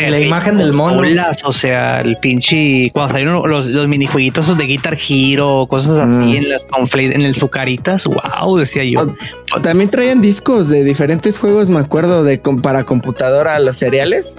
La 0.09 0.19
imagen 0.19 0.57
del 0.57 0.73
mono. 0.73 1.01
O 1.45 1.53
sea, 1.53 2.01
el 2.01 2.17
pinche. 2.17 2.89
Cuando 2.91 3.13
salieron 3.13 3.49
los, 3.49 3.65
los 3.67 3.87
minijueguitos 3.87 4.57
de 4.57 4.63
Guitar 4.65 4.97
Hero, 5.07 5.65
cosas 5.69 5.99
así 5.99 6.33
Ah. 6.35 6.37
en 6.37 6.49
las 6.49 6.61
en 6.93 7.21
el 7.21 7.35
Zucaritas, 7.35 8.05
wow, 8.05 8.57
decía 8.57 8.83
yo. 8.83 9.07
O- 9.55 9.61
También 9.61 9.89
traían 9.89 10.21
discos 10.21 10.69
de 10.69 10.83
diferentes 10.83 11.39
juegos, 11.39 11.69
me 11.69 11.79
acuerdo, 11.79 12.23
de 12.23 12.41
para 12.61 12.83
computadora, 12.83 13.59
los 13.59 13.77
cereales. 13.77 14.37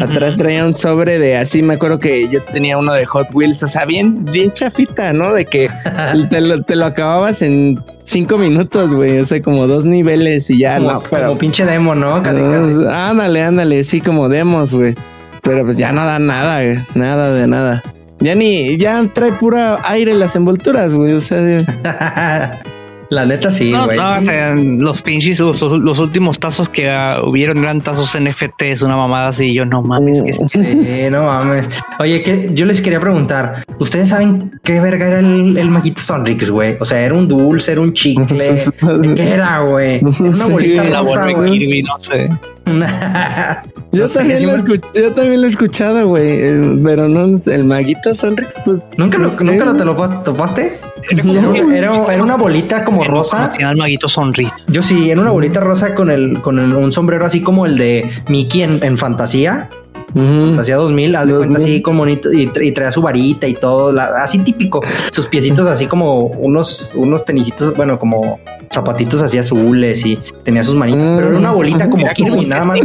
Atrás 0.00 0.36
traía 0.36 0.64
un 0.66 0.74
sobre 0.74 1.18
de 1.18 1.36
así, 1.36 1.62
me 1.62 1.74
acuerdo 1.74 1.98
que 1.98 2.28
yo 2.28 2.42
tenía 2.42 2.76
uno 2.78 2.94
de 2.94 3.06
Hot 3.06 3.28
Wheels, 3.32 3.62
o 3.62 3.68
sea, 3.68 3.84
bien, 3.84 4.24
bien 4.24 4.50
chafita, 4.50 5.12
¿no? 5.12 5.32
De 5.32 5.44
que 5.46 5.68
te 6.30 6.40
lo, 6.40 6.62
te 6.62 6.76
lo 6.76 6.86
acababas 6.86 7.42
en 7.42 7.82
cinco 8.02 8.36
minutos, 8.38 8.92
güey, 8.92 9.18
o 9.18 9.24
sea, 9.24 9.40
como 9.40 9.66
dos 9.66 9.84
niveles 9.84 10.50
y 10.50 10.58
ya, 10.58 10.78
como, 10.78 10.92
no, 10.92 11.02
pero... 11.10 11.26
como 11.28 11.38
pinche 11.38 11.64
demo, 11.64 11.94
¿no? 11.94 12.22
Casi, 12.22 12.40
casi. 12.40 12.72
No, 12.82 12.90
ándale, 12.90 13.42
ándale, 13.42 13.84
sí, 13.84 14.00
como 14.00 14.28
demos, 14.28 14.74
güey. 14.74 14.94
Pero 15.42 15.64
pues 15.64 15.76
ya 15.76 15.92
no 15.92 16.04
da 16.04 16.18
nada, 16.18 16.62
güey, 16.64 16.78
nada 16.94 17.30
de 17.32 17.46
nada. 17.46 17.82
Ya 18.20 18.34
ni, 18.34 18.76
ya 18.78 19.04
trae 19.12 19.32
pura 19.32 19.80
aire 19.84 20.14
las 20.14 20.34
envolturas, 20.36 20.94
güey, 20.94 21.12
o 21.12 21.20
sea, 21.20 21.38
de- 21.40 21.64
La 23.10 23.24
neta 23.24 23.50
sí, 23.50 23.70
No, 23.70 23.84
güey. 23.84 23.96
no, 23.98 24.08
sí. 24.08 24.14
o 24.18 24.30
sea, 24.30 24.54
los 24.54 25.02
pinches, 25.02 25.38
los, 25.38 25.60
los 25.60 25.98
últimos 25.98 26.38
tazos 26.40 26.68
que 26.68 26.88
hubieron 27.24 27.58
eran 27.58 27.80
tazos 27.80 28.10
NFTs, 28.18 28.82
una 28.82 28.96
mamada 28.96 29.28
así, 29.28 29.52
yo 29.54 29.64
no 29.66 29.82
mames. 29.82 30.22
que- 30.24 30.48
Sí, 30.48 31.10
no 31.10 31.24
mames. 31.24 31.68
Oye, 31.98 32.22
que 32.22 32.50
yo 32.54 32.64
les 32.66 32.80
quería 32.80 33.00
preguntar, 33.00 33.64
¿ustedes 33.78 34.08
saben 34.08 34.52
qué 34.62 34.80
verga 34.80 35.06
era 35.08 35.18
el, 35.20 35.56
el 35.58 35.68
maguito 35.70 36.00
Sonrix, 36.00 36.50
güey? 36.50 36.76
O 36.80 36.84
sea, 36.84 37.00
era 37.00 37.14
un 37.14 37.28
dulce, 37.28 37.72
era 37.72 37.80
un 37.80 37.92
chicle. 37.92 38.54
¿Qué 39.16 39.28
era, 39.34 39.60
güey? 39.60 40.00
Una 40.02 40.32
Sí, 40.32 40.52
bolita 40.52 40.84
la 40.84 40.98
rosa. 40.98 41.26
Kirby, 41.26 41.82
no 41.82 41.98
sé. 42.02 42.28
Yo, 42.66 44.02
No 44.02 44.08
sé, 44.08 44.18
también 44.18 44.38
sí 44.40 44.46
lo 44.46 44.52
me- 44.52 44.58
escuch- 44.58 44.84
yo 44.94 45.12
también 45.12 45.40
lo 45.40 45.46
he 45.46 45.50
escuchado, 45.50 46.08
güey. 46.08 46.38
Pero 46.82 47.08
no, 47.08 47.26
el 47.46 47.64
maguito 47.64 48.12
Sonrix, 48.14 48.56
pues. 48.64 48.80
¿Nunca 48.96 49.18
lo, 49.18 49.30
sé, 49.30 49.44
¿nunca 49.44 49.64
lo 49.64 49.74
te 49.74 49.84
lo 49.84 49.96
pas- 49.96 50.22
topaste? 50.24 50.78
No. 51.22 51.54
Era, 51.54 51.76
era- 51.76 52.14
era 52.14 52.22
una 52.22 52.36
bolita 52.36 52.84
como 52.84 53.04
rosa. 53.04 53.52
Al 53.64 53.76
maguito 53.76 54.08
sonrisa. 54.08 54.56
Yo 54.68 54.82
sí, 54.82 55.10
era 55.10 55.20
una 55.20 55.30
bolita 55.30 55.60
rosa 55.60 55.94
con 55.94 56.10
el, 56.10 56.40
con 56.40 56.58
el- 56.58 56.72
un 56.72 56.90
sombrero 56.92 57.26
así 57.26 57.42
como 57.42 57.66
el 57.66 57.76
de 57.76 58.10
Mickey 58.28 58.62
en, 58.62 58.78
en 58.82 58.96
fantasía. 58.98 59.68
Ujú. 60.14 60.60
Hacía 60.60 60.76
2000, 60.76 61.16
haz 61.16 61.28
de 61.28 61.34
cuenta 61.34 61.58
así 61.58 61.82
como 61.82 61.98
bonito 62.00 62.32
y, 62.32 62.46
tra- 62.48 62.64
y 62.64 62.72
traía 62.72 62.92
su 62.92 63.02
varita 63.02 63.46
y 63.48 63.54
todo, 63.54 63.90
la- 63.92 64.22
así 64.22 64.38
típico. 64.38 64.80
Sus 65.12 65.26
piecitos 65.26 65.66
así 65.66 65.86
como 65.86 66.24
unos, 66.26 66.92
unos 66.94 67.24
tenisitos, 67.24 67.74
bueno, 67.76 67.98
como 67.98 68.38
zapatitos 68.72 69.22
así 69.22 69.38
azules 69.38 70.04
y 70.06 70.18
tenía 70.42 70.62
sus 70.62 70.74
manitas, 70.76 71.08
pero 71.16 71.28
era 71.28 71.36
una 71.36 71.52
bolita 71.52 71.88
como 71.88 72.06
nada 72.46 72.64
más. 72.64 72.80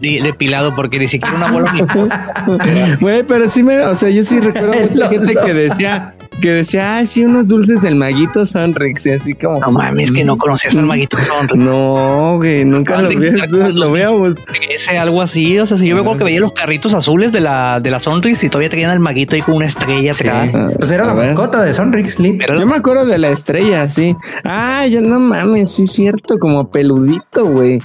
depilado 0.00 0.74
porque 0.74 0.98
ni 0.98 1.08
siquiera 1.08 1.36
una 1.36 1.50
bola 1.52 1.72
ni 1.72 1.82
Güey, 3.00 3.22
pero 3.24 3.48
sí 3.48 3.62
me, 3.62 3.80
o 3.82 3.94
sea, 3.94 4.08
yo 4.10 4.22
sí 4.24 4.40
recuerdo 4.40 4.72
mucha 4.88 5.08
gente 5.08 5.34
que 5.34 5.54
decía, 5.54 6.14
que 6.40 6.50
decía, 6.52 6.96
ay, 6.96 7.06
sí, 7.06 7.24
unos 7.24 7.48
dulces 7.48 7.82
del 7.82 7.96
maguito 7.96 8.46
Sonrix, 8.46 9.04
y 9.06 9.10
así 9.10 9.34
como. 9.34 9.60
No 9.60 9.70
mames, 9.72 10.12
que 10.12 10.24
no 10.24 10.38
conocías 10.38 10.74
al 10.74 10.84
maguito 10.86 11.18
Sonrix. 11.18 11.56
No, 11.62 12.36
güey, 12.36 12.64
nunca 12.64 13.02
lo, 13.02 13.08
quitar 13.10 13.48
lo 13.74 13.92
veamos. 13.92 14.36
Ese 14.70 14.96
algo 14.96 15.20
así, 15.22 15.58
o 15.58 15.66
sea, 15.66 15.78
si 15.78 15.86
yo 15.88 15.94
me 15.94 16.00
acuerdo 16.00 16.18
que 16.18 16.24
veía 16.24 16.40
los 16.40 16.52
carritos 16.52 16.94
azules 16.94 17.32
de 17.32 17.40
la, 17.40 17.78
de 17.80 17.90
la 17.90 18.00
Sonrix 18.00 18.42
y 18.44 18.48
todavía 18.48 18.70
tenían 18.70 18.90
al 18.90 19.00
maguito 19.00 19.34
ahí 19.34 19.42
con 19.42 19.56
una 19.56 19.66
estrella 19.66 20.12
Sí. 20.12 20.26
atrás. 20.26 20.72
Pues 20.78 20.90
era 20.90 21.04
A 21.04 21.06
la 21.08 21.14
ver. 21.14 21.26
mascota 21.26 21.62
de 21.62 21.74
Sonrix, 21.74 22.18
Lee. 22.18 22.36
Pero 22.38 22.56
Yo 22.56 22.66
me 22.66 22.76
acuerdo 22.76 23.04
de 23.06 23.18
la 23.18 23.28
estrella, 23.28 23.86
sí. 23.88 24.16
Ah, 24.44 24.86
yo 24.86 25.00
no 25.00 25.20
mames, 25.20 25.72
sí 25.72 25.82
es 25.82 25.92
cierto, 25.92 26.38
como 26.38 26.70
peludito, 26.70 27.44
güey. 27.44 27.80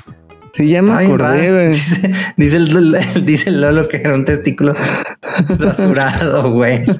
Sí, 0.55 0.67
ya 0.69 0.81
me 0.81 0.91
Ay, 0.93 1.05
acordé, 1.07 1.51
güey. 1.53 1.67
Dice, 1.69 2.11
dice 2.37 2.57
el, 2.57 2.97
dice 3.25 3.49
el 3.49 3.61
Lolo 3.61 3.87
que 3.87 3.97
era 3.97 4.13
un 4.15 4.25
testículo 4.25 4.73
rasurado, 5.59 6.51
güey. 6.51 6.85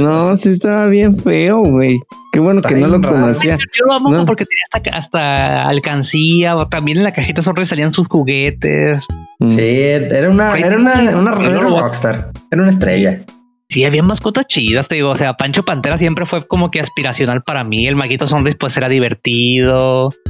No, 0.00 0.34
sí 0.36 0.48
estaba 0.50 0.86
bien 0.86 1.18
feo, 1.18 1.58
güey. 1.62 2.00
Qué 2.32 2.40
bueno 2.40 2.60
Está 2.60 2.70
que 2.70 2.76
no 2.80 2.86
lo 2.88 2.98
raro. 2.98 3.14
conocía. 3.14 3.56
yo 3.58 3.84
lo 3.86 3.92
amo 3.94 4.10
No. 4.10 4.24
porque 4.24 4.44
tenía 4.44 4.64
hasta, 4.72 4.96
hasta 4.98 5.68
alcancía, 5.68 6.56
o 6.56 6.68
también 6.68 6.98
en 6.98 7.04
la 7.04 7.12
cajita 7.12 7.42
Sonrix 7.42 7.68
salían 7.68 7.92
sus 7.92 8.06
juguetes. 8.08 9.04
Mm. 9.40 9.50
Sí, 9.50 9.60
era 9.60 10.30
una, 10.30 10.56
era 10.56 10.76
una, 10.78 10.94
una, 11.18 11.32
era 11.44 11.58
una 11.68 11.80
rockstar. 11.80 12.30
Era 12.50 12.62
una 12.62 12.70
estrella. 12.70 13.20
Sí, 13.72 13.84
había 13.84 14.02
mascotas 14.02 14.46
chidas, 14.48 14.86
te 14.86 14.96
digo, 14.96 15.08
o 15.10 15.14
sea, 15.14 15.32
Pancho 15.32 15.62
Pantera 15.62 15.96
siempre 15.98 16.26
fue 16.26 16.46
como 16.46 16.70
que 16.70 16.80
aspiracional 16.80 17.40
para 17.42 17.64
mí, 17.64 17.86
el 17.86 17.96
maguito 17.96 18.26
Sonrix 18.26 18.56
pues 18.58 18.76
era 18.76 18.88
divertido. 18.88 20.10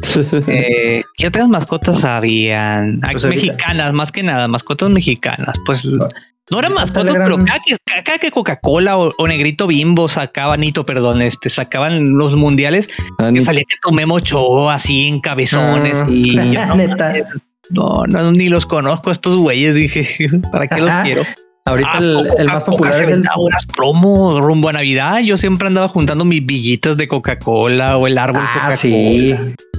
Eh, 0.47 1.03
¿Qué 1.17 1.27
otras 1.27 1.49
mascotas 1.49 2.05
habían? 2.05 3.01
Ah, 3.03 3.09
Pues 3.13 3.25
ahorita- 3.25 3.47
mexicanas, 3.53 3.93
más 3.95 4.13
que 4.13 4.23
nada, 4.23 4.47
mascotas 4.47 4.91
mexicanas. 4.91 5.57
Pues 5.65 5.85
no 5.87 6.59
eran 6.59 6.75
mascotas, 6.75 7.15
pero 7.17 7.39
cada 7.39 7.61
que, 7.65 7.77
cada 8.05 8.19
que 8.19 8.31
Coca-Cola 8.31 8.99
o, 8.99 9.11
o 9.17 9.27
Negrito 9.27 9.67
Bimbo 9.67 10.09
sacaban, 10.09 10.61
Nito, 10.61 10.85
perdón, 10.85 11.23
este, 11.23 11.49
sacaban 11.49 12.13
los 12.19 12.35
mundiales, 12.37 12.89
Ah, 13.19 13.31
que 13.33 13.43
salía 13.43 13.65
que 13.67 13.77
tu 13.83 13.93
Memo 13.95 14.17
Ochoa 14.17 14.75
así 14.75 15.07
en 15.09 15.21
cabezones 15.21 15.95
Ah, 15.97 16.07
y 16.11 16.35
yo, 16.53 16.61
no, 17.71 18.05
no, 18.07 18.33
ni 18.33 18.49
los 18.51 18.67
conozco 18.67 19.11
estos 19.11 19.37
güeyes, 19.37 19.75
dije, 19.75 20.07
¿para 20.53 20.69
qué 20.69 20.81
los 20.81 20.91
quiero? 21.05 21.23
Ahorita 21.65 21.91
Ah, 21.95 21.99
el, 21.99 22.29
el 22.39 22.47
más 22.49 22.65
popular 22.65 23.03
es 23.05 23.11
el. 23.11 23.23
unas 23.37 23.65
promos 23.67 24.41
rumbo 24.41 24.69
a 24.69 24.73
Navidad. 24.73 25.19
Yo 25.25 25.37
siempre 25.37 25.69
andaba 25.69 25.87
juntando 25.89 26.25
mis 26.25 26.45
villitas 26.45 26.97
de 26.99 27.07
Coca-Cola 27.07 27.97
o 27.99 28.07
el 28.09 28.19
árbol 28.19 28.43
Ah, 28.45 28.51
Coca-Cola. 28.55 28.77
sí. 28.77 29.35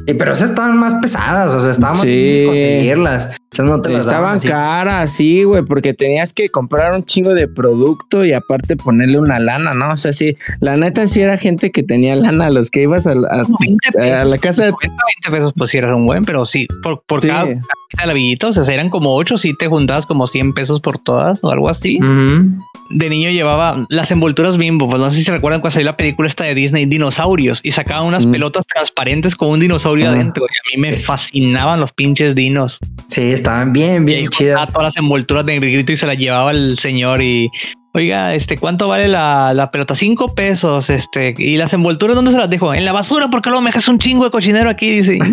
Eh, 0.06 0.16
Pero 0.16 0.34
esas 0.34 0.50
estaban 0.50 0.78
más 0.78 0.96
pesadas, 0.96 1.54
o 1.54 1.60
sea, 1.62 1.72
estaban 1.72 1.96
más 1.96 2.02
Sí. 2.02 2.44
conseguirlas. 2.46 3.30
Esas 3.52 3.66
no 3.68 3.82
te 3.82 3.90
las 3.92 4.04
Estaban 4.06 4.38
así. 4.38 4.48
caras, 4.48 5.12
sí, 5.12 5.44
güey, 5.44 5.64
porque 5.64 5.94
tenías 5.94 6.34
que 6.34 6.50
comprar 6.50 6.94
un 6.96 7.04
chingo 7.06 7.34
de 7.34 7.48
producto 7.48 8.26
y 8.26 8.34
aparte 8.34 8.76
ponerle 8.76 9.20
una 9.20 9.40
lana, 9.40 9.74
¿no? 9.74 9.92
O 9.94 9.98
sea, 9.98 10.12
sí, 10.12 10.36
la 10.60 10.76
neta 10.76 11.08
sí 11.08 11.22
era 11.22 11.38
gente 11.38 11.72
que 11.72 11.84
tenía 11.84 12.16
lana, 12.16 12.50
los 12.50 12.70
que 12.72 12.82
ibas 12.82 13.06
a, 13.08 13.14
la- 13.16 13.28
a- 13.30 13.44
20 13.44 13.54
pesos. 13.94 14.02
a 14.02 14.26
la 14.26 14.38
casa 14.40 14.66
de... 14.66 14.72
90, 14.72 14.96
20 15.24 15.38
pesos, 15.38 15.54
pues 15.56 15.72
sí 15.72 15.78
era 15.78 15.96
un 15.96 16.06
buen, 16.06 16.24
pero 16.26 16.46
sí, 16.46 16.68
por, 16.82 17.04
por 17.08 17.22
Sí. 17.22 17.28
cada 17.28 17.46
de 17.46 17.62
la 18.08 18.14
villita, 18.14 18.48
o 18.48 18.54
sea, 18.54 18.64
eran 18.74 18.90
como 18.90 19.16
8, 19.16 19.38
si 19.38 19.56
te 19.56 19.68
juntabas 19.68 20.06
como 20.08 20.26
100 20.28 20.54
pesos 20.54 20.82
por 20.82 20.98
todas 20.98 21.40
o 21.44 21.52
algo 21.52 21.70
así. 21.70 22.00
Ujú. 22.02 22.60
De 22.90 23.10
niño 23.10 23.30
llevaba 23.32 23.86
las 23.90 24.12
envolturas 24.12 24.58
bimbo, 24.58 24.88
pues 24.90 25.00
no 25.02 25.10
sé 25.10 25.18
si 25.18 25.24
se 25.24 25.32
recuerdan 25.32 25.62
cuando 25.62 25.74
salió 25.74 25.86
la 25.92 25.98
película 25.98 26.28
esta 26.30 26.44
de 26.44 26.54
Disney, 26.54 26.86
Dinosaurios, 26.86 27.60
y 27.64 27.72
sacaban 27.72 28.06
unas 28.06 28.26
Mm. 28.26 28.32
pelotas 28.32 28.66
transparentes 28.68 29.36
con 29.36 29.50
un 29.50 29.60
dinosaurio 29.60 30.08
Ah. 30.10 30.12
adentro, 30.14 30.44
y 30.46 30.48
a 30.48 30.78
mí 30.78 30.82
me 30.82 30.90
Es- 30.94 31.06
fascinaban 31.06 31.80
los 31.80 31.92
pinches 31.94 32.36
dinos. 32.36 32.80
Sí, 33.08 33.32
estaban 33.32 33.74
bien, 33.74 34.06
bien 34.06 34.28
chidas. 34.30 34.72
todas 34.72 34.90
las 34.90 34.98
envolturas 34.98 35.46
de 35.46 35.60
negrito 35.60 35.92
y 35.92 35.98
se 35.98 36.06
las 36.06 36.18
llevaba 36.18 36.52
el 36.52 36.78
señor 36.78 37.22
y 37.24 37.50
oiga, 37.94 38.34
este, 38.34 38.58
¿cuánto 38.58 38.88
vale 38.88 39.08
la, 39.08 39.54
la 39.54 39.70
pelota? 39.72 39.96
Cinco 39.96 40.34
pesos, 40.34 40.90
este, 40.90 41.34
y 41.38 41.58
las 41.58 41.74
envolturas, 41.74 42.16
¿dónde 42.16 42.32
se 42.32 42.38
las 42.38 42.50
dejo? 42.50 42.74
En 42.74 42.86
la 42.86 42.92
basura, 42.92 43.30
porque 43.30 43.50
luego 43.50 43.62
me 43.62 43.70
dejas 43.70 43.88
un 43.88 44.00
chingo 44.00 44.26
de 44.26 44.32
cochinero 44.32 44.70
aquí, 44.70 45.02
dice. 45.02 45.20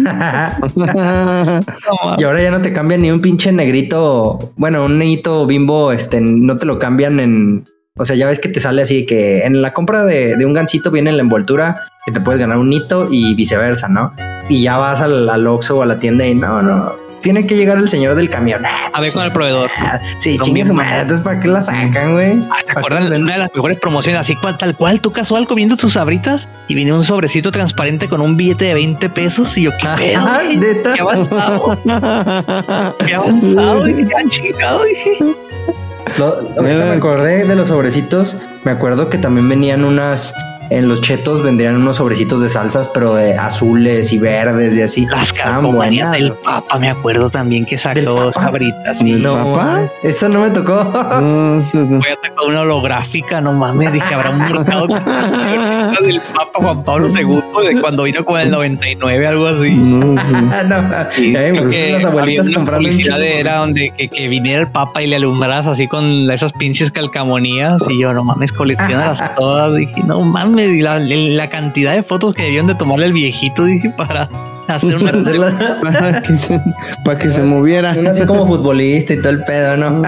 Y 2.19 2.25
ahora 2.25 2.43
ya 2.43 2.51
no 2.51 2.61
te 2.61 2.73
cambian 2.73 3.01
ni 3.01 3.11
un 3.11 3.21
pinche 3.21 3.53
negrito. 3.53 4.39
Bueno, 4.57 4.85
un 4.85 4.99
negrito 4.99 5.47
bimbo, 5.47 5.93
este, 5.93 6.21
no 6.21 6.57
te 6.57 6.67
lo 6.67 6.79
cambian 6.79 7.21
en. 7.21 7.65
O 7.97 8.05
sea, 8.05 8.17
ya 8.17 8.27
ves 8.27 8.39
que 8.41 8.49
te 8.49 8.61
sale 8.61 8.83
así 8.83 9.05
que 9.05 9.43
en 9.43 9.63
la 9.63 9.73
compra 9.73 10.05
de, 10.05 10.37
de 10.37 10.47
un 10.47 10.55
gancito 10.55 10.91
viene 10.91 11.13
la 11.13 11.23
envoltura 11.23 11.75
que 12.07 12.13
te 12.13 12.21
puedes 12.21 12.41
ganar 12.41 12.59
un 12.59 12.73
hito 12.73 13.09
y 13.11 13.35
viceversa, 13.35 13.89
¿no? 13.89 14.13
Y 14.49 14.63
ya 14.63 14.79
vas 14.79 15.01
al, 15.01 15.29
al 15.29 15.47
Oxxo 15.47 15.79
o 15.79 15.83
a 15.83 15.87
la 15.87 15.99
tienda 15.99 16.27
y 16.27 16.35
no, 16.35 16.63
no, 16.63 16.93
tiene 17.23 17.47
que 17.47 17.57
llegar 17.57 17.79
el 17.79 17.89
señor 17.89 18.15
del 18.15 18.31
camión. 18.31 18.63
a 18.93 19.01
ver 19.01 19.13
con 19.13 19.25
el 19.25 19.31
proveedor. 19.33 19.71
Sí, 20.19 20.39
chingue 20.39 20.65
su 20.65 20.75
madre. 20.75 21.03
Entonces, 21.03 21.25
¿para 21.25 21.41
qué 21.41 21.49
la 21.49 21.63
sacan, 21.63 22.13
güey? 22.13 22.39
Ah, 22.51 22.57
¿Te 22.61 22.67
¿Para 22.75 22.81
acuerdas 22.81 23.11
de 23.11 23.17
una 23.17 23.33
de 23.35 23.39
las 23.39 23.55
mejores 23.55 23.79
promociones? 23.79 24.21
Así 24.21 24.35
cual, 24.37 24.57
tal 24.59 24.75
cual, 24.77 25.01
tú 25.01 25.13
casual 25.13 25.47
comiendo 25.47 25.77
tus 25.77 25.95
sabritas 25.95 26.47
y 26.69 26.75
venía 26.75 26.95
un 26.95 27.05
sobrecito 27.05 27.51
transparente 27.53 28.09
con 28.09 28.21
un 28.21 28.37
billete 28.37 28.67
de 28.67 28.75
20 28.75 29.09
pesos 29.11 29.57
y 29.57 29.63
yo, 29.63 29.71
¿qué 29.79 29.89
pedo? 29.97 30.95
¿Qué 30.95 31.01
avanzado? 31.01 31.79
¿Qué 33.07 33.15
avanzado? 33.15 33.85
¿qué 33.85 34.17
han 34.17 34.31
chingado? 34.31 34.85
Dije. 34.85 35.19
Me 36.61 36.73
acordé 36.93 37.45
de 37.45 37.55
los 37.55 37.69
sobrecitos. 37.69 38.41
Me 38.65 38.73
acuerdo 38.73 39.09
que 39.11 39.19
también 39.19 39.49
venían 39.49 39.85
unas. 39.85 40.35
En 40.71 40.89
los 40.89 41.01
chetos 41.01 41.43
vendrían 41.43 41.75
unos 41.77 41.97
sobrecitos 41.97 42.41
de 42.41 42.49
salsas, 42.49 42.89
pero 42.95 43.15
de 43.15 43.35
azules 43.37 44.13
y 44.13 44.19
verdes 44.19 44.77
y 44.77 44.83
así. 44.83 45.05
Las 45.07 45.33
calcomanías 45.33 46.13
del 46.13 46.33
Papa, 46.35 46.79
me 46.79 46.89
acuerdo 46.89 47.29
también 47.29 47.65
que 47.65 47.73
¿Del 47.77 47.81
sacó 48.05 48.31
Papa? 48.33 48.43
sabritas. 48.45 48.99
¿Del 49.01 49.21
No, 49.23 49.33
papá? 49.33 49.81
Eso 50.05 50.29
no 50.29 50.43
me 50.43 50.51
tocó. 50.51 50.85
No, 51.21 51.59
eso 51.61 51.77
no. 51.77 51.99
Voy 51.99 52.09
a 52.09 52.15
sacar 52.17 52.47
una 52.47 52.61
holográfica, 52.61 53.41
no 53.41 53.53
mames, 53.53 53.93
dije, 53.93 54.15
habrá 54.15 54.31
un 54.31 54.39
mercado 54.39 54.87
del 56.03 56.21
Papa 56.35 56.51
Juan 56.55 56.85
Pablo 56.85 57.09
II 57.09 57.75
de 57.75 57.81
cuando 57.81 58.05
vino 58.05 58.25
con 58.25 58.41
el 58.41 58.51
99, 58.51 59.27
algo 59.27 59.47
así. 59.49 59.75
No, 59.75 60.23
sí. 60.25 60.33
no, 60.69 60.85
Sí, 61.11 61.35
eh, 61.37 61.51
creo 61.51 61.63
pues 61.65 61.75
que 61.75 61.91
las 61.93 62.05
abuelitas 62.05 62.47
había 62.47 62.59
una 62.61 62.79
un 62.79 63.21
de- 63.21 63.41
era 63.41 63.57
donde 63.57 63.93
que, 63.97 64.09
que 64.09 64.29
viniera 64.29 64.61
el 64.63 64.69
Papa 64.71 65.03
y 65.03 65.07
le 65.09 65.17
alumbras 65.17 65.67
así 65.67 65.89
con 65.89 66.31
esas 66.31 66.53
pinches 66.53 66.91
calcamonías 66.93 67.79
y 67.89 68.01
yo 68.01 68.13
no 68.13 68.23
mames 68.23 68.53
coleccionalas 68.53 69.35
todas 69.37 69.75
dije 69.77 70.03
no 70.07 70.21
mames 70.21 70.60
y 70.67 70.81
la, 70.83 70.99
la 70.99 71.51
cantidad 71.51 71.95
de 71.95 72.03
fotos 72.03 72.35
que 72.35 72.43
debían 72.43 72.67
de 72.67 72.75
tomarle 72.75 73.07
al 73.07 73.13
viejito 73.13 73.65
dije 73.65 73.91
para 73.97 74.29
hacer 74.69 74.97
una 74.97 75.13
Para 75.83 76.23
que 76.23 76.37
se, 76.37 76.61
para 77.05 77.19
que 77.19 77.31
se 77.31 77.43
moviera. 77.43 77.95
Uno 77.99 78.11
así 78.11 78.25
como 78.27 78.47
futbolista 78.49 79.15
y 79.15 79.19
todo 79.19 79.31
el 79.31 79.43
pedo, 79.45 79.77
¿no? 79.77 80.03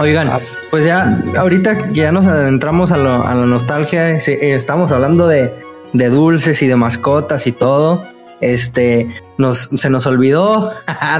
Oigan, 0.00 0.30
pues 0.70 0.84
ya 0.84 1.18
ahorita 1.36 1.88
que 1.88 1.94
ya 1.94 2.12
nos 2.12 2.26
adentramos 2.26 2.92
a, 2.92 2.96
lo- 2.96 3.26
a 3.26 3.34
la 3.34 3.46
nostalgia, 3.46 4.12
eh, 4.16 4.18
estamos 4.40 4.92
hablando 4.92 5.26
de, 5.26 5.50
de 5.92 6.08
dulces 6.10 6.62
y 6.62 6.66
de 6.68 6.76
mascotas 6.76 7.46
y 7.46 7.52
todo. 7.52 8.04
Este, 8.40 9.08
nos, 9.38 9.70
se 9.74 9.88
nos 9.88 10.06
olvidó, 10.06 10.70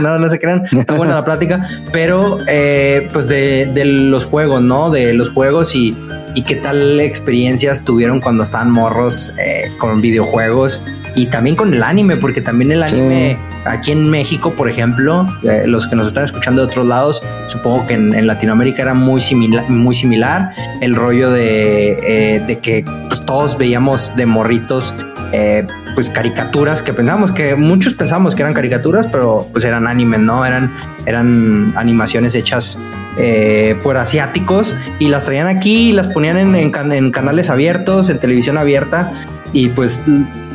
no, 0.01 0.18
no 0.18 0.29
se 0.29 0.38
crean, 0.38 0.64
está 0.73 0.94
buena 0.94 1.14
la 1.14 1.25
plática, 1.25 1.66
pero 1.90 2.38
eh, 2.47 3.09
pues 3.12 3.29
de, 3.29 3.66
de 3.73 3.85
los 3.87 4.27
juegos, 4.27 4.61
¿no? 4.61 4.90
De 4.90 5.14
los 5.14 5.31
juegos 5.31 5.75
y, 5.75 5.97
y 6.35 6.42
qué 6.42 6.57
tal 6.57 7.01
experiencias 7.01 7.85
tuvieron 7.85 8.20
cuando 8.20 8.42
estaban 8.44 8.70
morros 8.70 9.33
eh, 9.38 9.70
con 9.79 10.01
videojuegos 10.01 10.83
y 11.14 11.27
también 11.27 11.55
con 11.55 11.73
el 11.73 11.83
anime, 11.83 12.16
porque 12.16 12.40
también 12.40 12.73
el 12.73 12.87
Sí. 12.88 12.97
anime 12.97 13.38
aquí 13.64 13.92
en 13.92 14.11
México, 14.11 14.53
por 14.55 14.68
ejemplo, 14.68 15.27
eh, 15.44 15.62
los 15.66 15.87
que 15.87 15.94
nos 15.97 16.09
están 16.09 16.25
escuchando 16.25 16.62
de 16.62 16.66
otros 16.68 16.87
lados, 16.87 17.23
supongo 17.47 17.87
que 17.87 17.94
en, 17.94 18.14
en 18.14 18.27
Latinoamérica 18.27 18.83
era 18.83 18.94
muy 18.94 19.20
similar, 19.20 19.68
muy 19.70 19.94
similar 19.94 20.51
el 20.81 20.94
rollo 20.97 21.31
de, 21.31 21.99
eh, 22.37 22.40
de 22.47 22.59
que 22.59 22.85
pues, 23.09 23.20
todos 23.25 23.57
veíamos 23.57 24.12
de 24.16 24.27
morritos 24.27 24.92
eh, 25.33 25.64
pues 25.94 26.11
caricaturas 26.11 26.83
que 26.83 26.92
pensamos 26.92 27.31
que 27.31 27.55
muchos 27.55 27.94
pensamos 27.94 28.35
que 28.35 28.42
eran 28.42 28.53
caricaturas, 28.55 29.07
pero 29.07 29.49
pues 29.53 29.64
eran 29.64 29.87
animes, 29.87 30.18
¿no? 30.20 30.44
Eran, 30.44 30.73
eran 31.07 31.73
animaciones 31.77 32.35
hechas 32.35 32.79
eh, 33.18 33.77
por 33.83 33.96
asiáticos 33.96 34.77
y 34.98 35.09
las 35.09 35.24
traían 35.24 35.46
aquí 35.46 35.90
y 35.90 35.92
las 35.92 36.09
ponían 36.09 36.37
en, 36.37 36.55
en 36.55 36.70
can- 36.70 36.92
en 36.92 37.11
canales 37.11 37.50
abiertos, 37.50 38.11
en 38.11 38.18
televisión 38.18 38.59
abierta 38.59 39.12
y 39.53 39.68
pues 39.68 40.03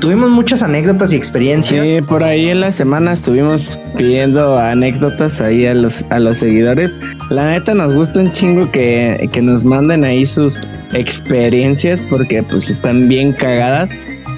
tuvimos 0.01 0.29
muchas 0.31 0.61
anécdotas 0.61 1.13
y 1.13 1.15
experiencias. 1.15 1.87
Sí, 1.87 2.01
por 2.01 2.21
ahí 2.23 2.49
en 2.49 2.59
la 2.59 2.71
semana 2.73 3.13
estuvimos 3.13 3.79
pidiendo 3.97 4.57
anécdotas 4.57 5.39
ahí 5.39 5.65
a 5.65 5.73
los, 5.73 6.05
a 6.09 6.19
los 6.19 6.37
seguidores. 6.39 6.95
La 7.29 7.49
neta 7.49 7.73
nos 7.73 7.93
gusta 7.93 8.19
un 8.19 8.31
chingo 8.33 8.69
que, 8.71 9.29
que 9.31 9.41
nos 9.41 9.63
manden 9.63 10.03
ahí 10.03 10.25
sus 10.25 10.59
experiencias 10.93 12.01
porque 12.09 12.43
pues 12.43 12.69
están 12.69 13.07
bien 13.07 13.33
cagadas. 13.33 13.89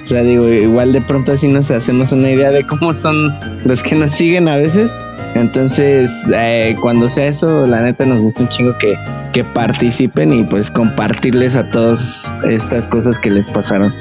O 0.04 0.08
sea, 0.08 0.22
digo, 0.22 0.48
igual 0.48 0.92
de 0.92 1.00
pronto 1.00 1.32
así 1.32 1.46
nos 1.48 1.70
hacemos 1.70 2.12
una 2.12 2.30
idea 2.30 2.50
de 2.50 2.66
cómo 2.66 2.92
son 2.92 3.14
los 3.64 3.82
que 3.82 3.94
nos 3.94 4.14
siguen 4.14 4.48
a 4.48 4.56
veces. 4.56 4.94
Entonces, 5.34 6.30
eh, 6.34 6.76
cuando 6.80 7.08
sea 7.08 7.26
eso, 7.26 7.66
la 7.66 7.82
neta 7.82 8.04
nos 8.04 8.20
gusta 8.20 8.42
un 8.42 8.48
chingo 8.48 8.76
que, 8.78 8.98
que 9.32 9.44
participen 9.44 10.32
y 10.32 10.44
pues 10.44 10.70
compartirles 10.70 11.54
a 11.54 11.68
todos 11.70 12.32
estas 12.48 12.86
cosas 12.88 13.18
que 13.18 13.30
les 13.30 13.46
pasaron. 13.48 13.92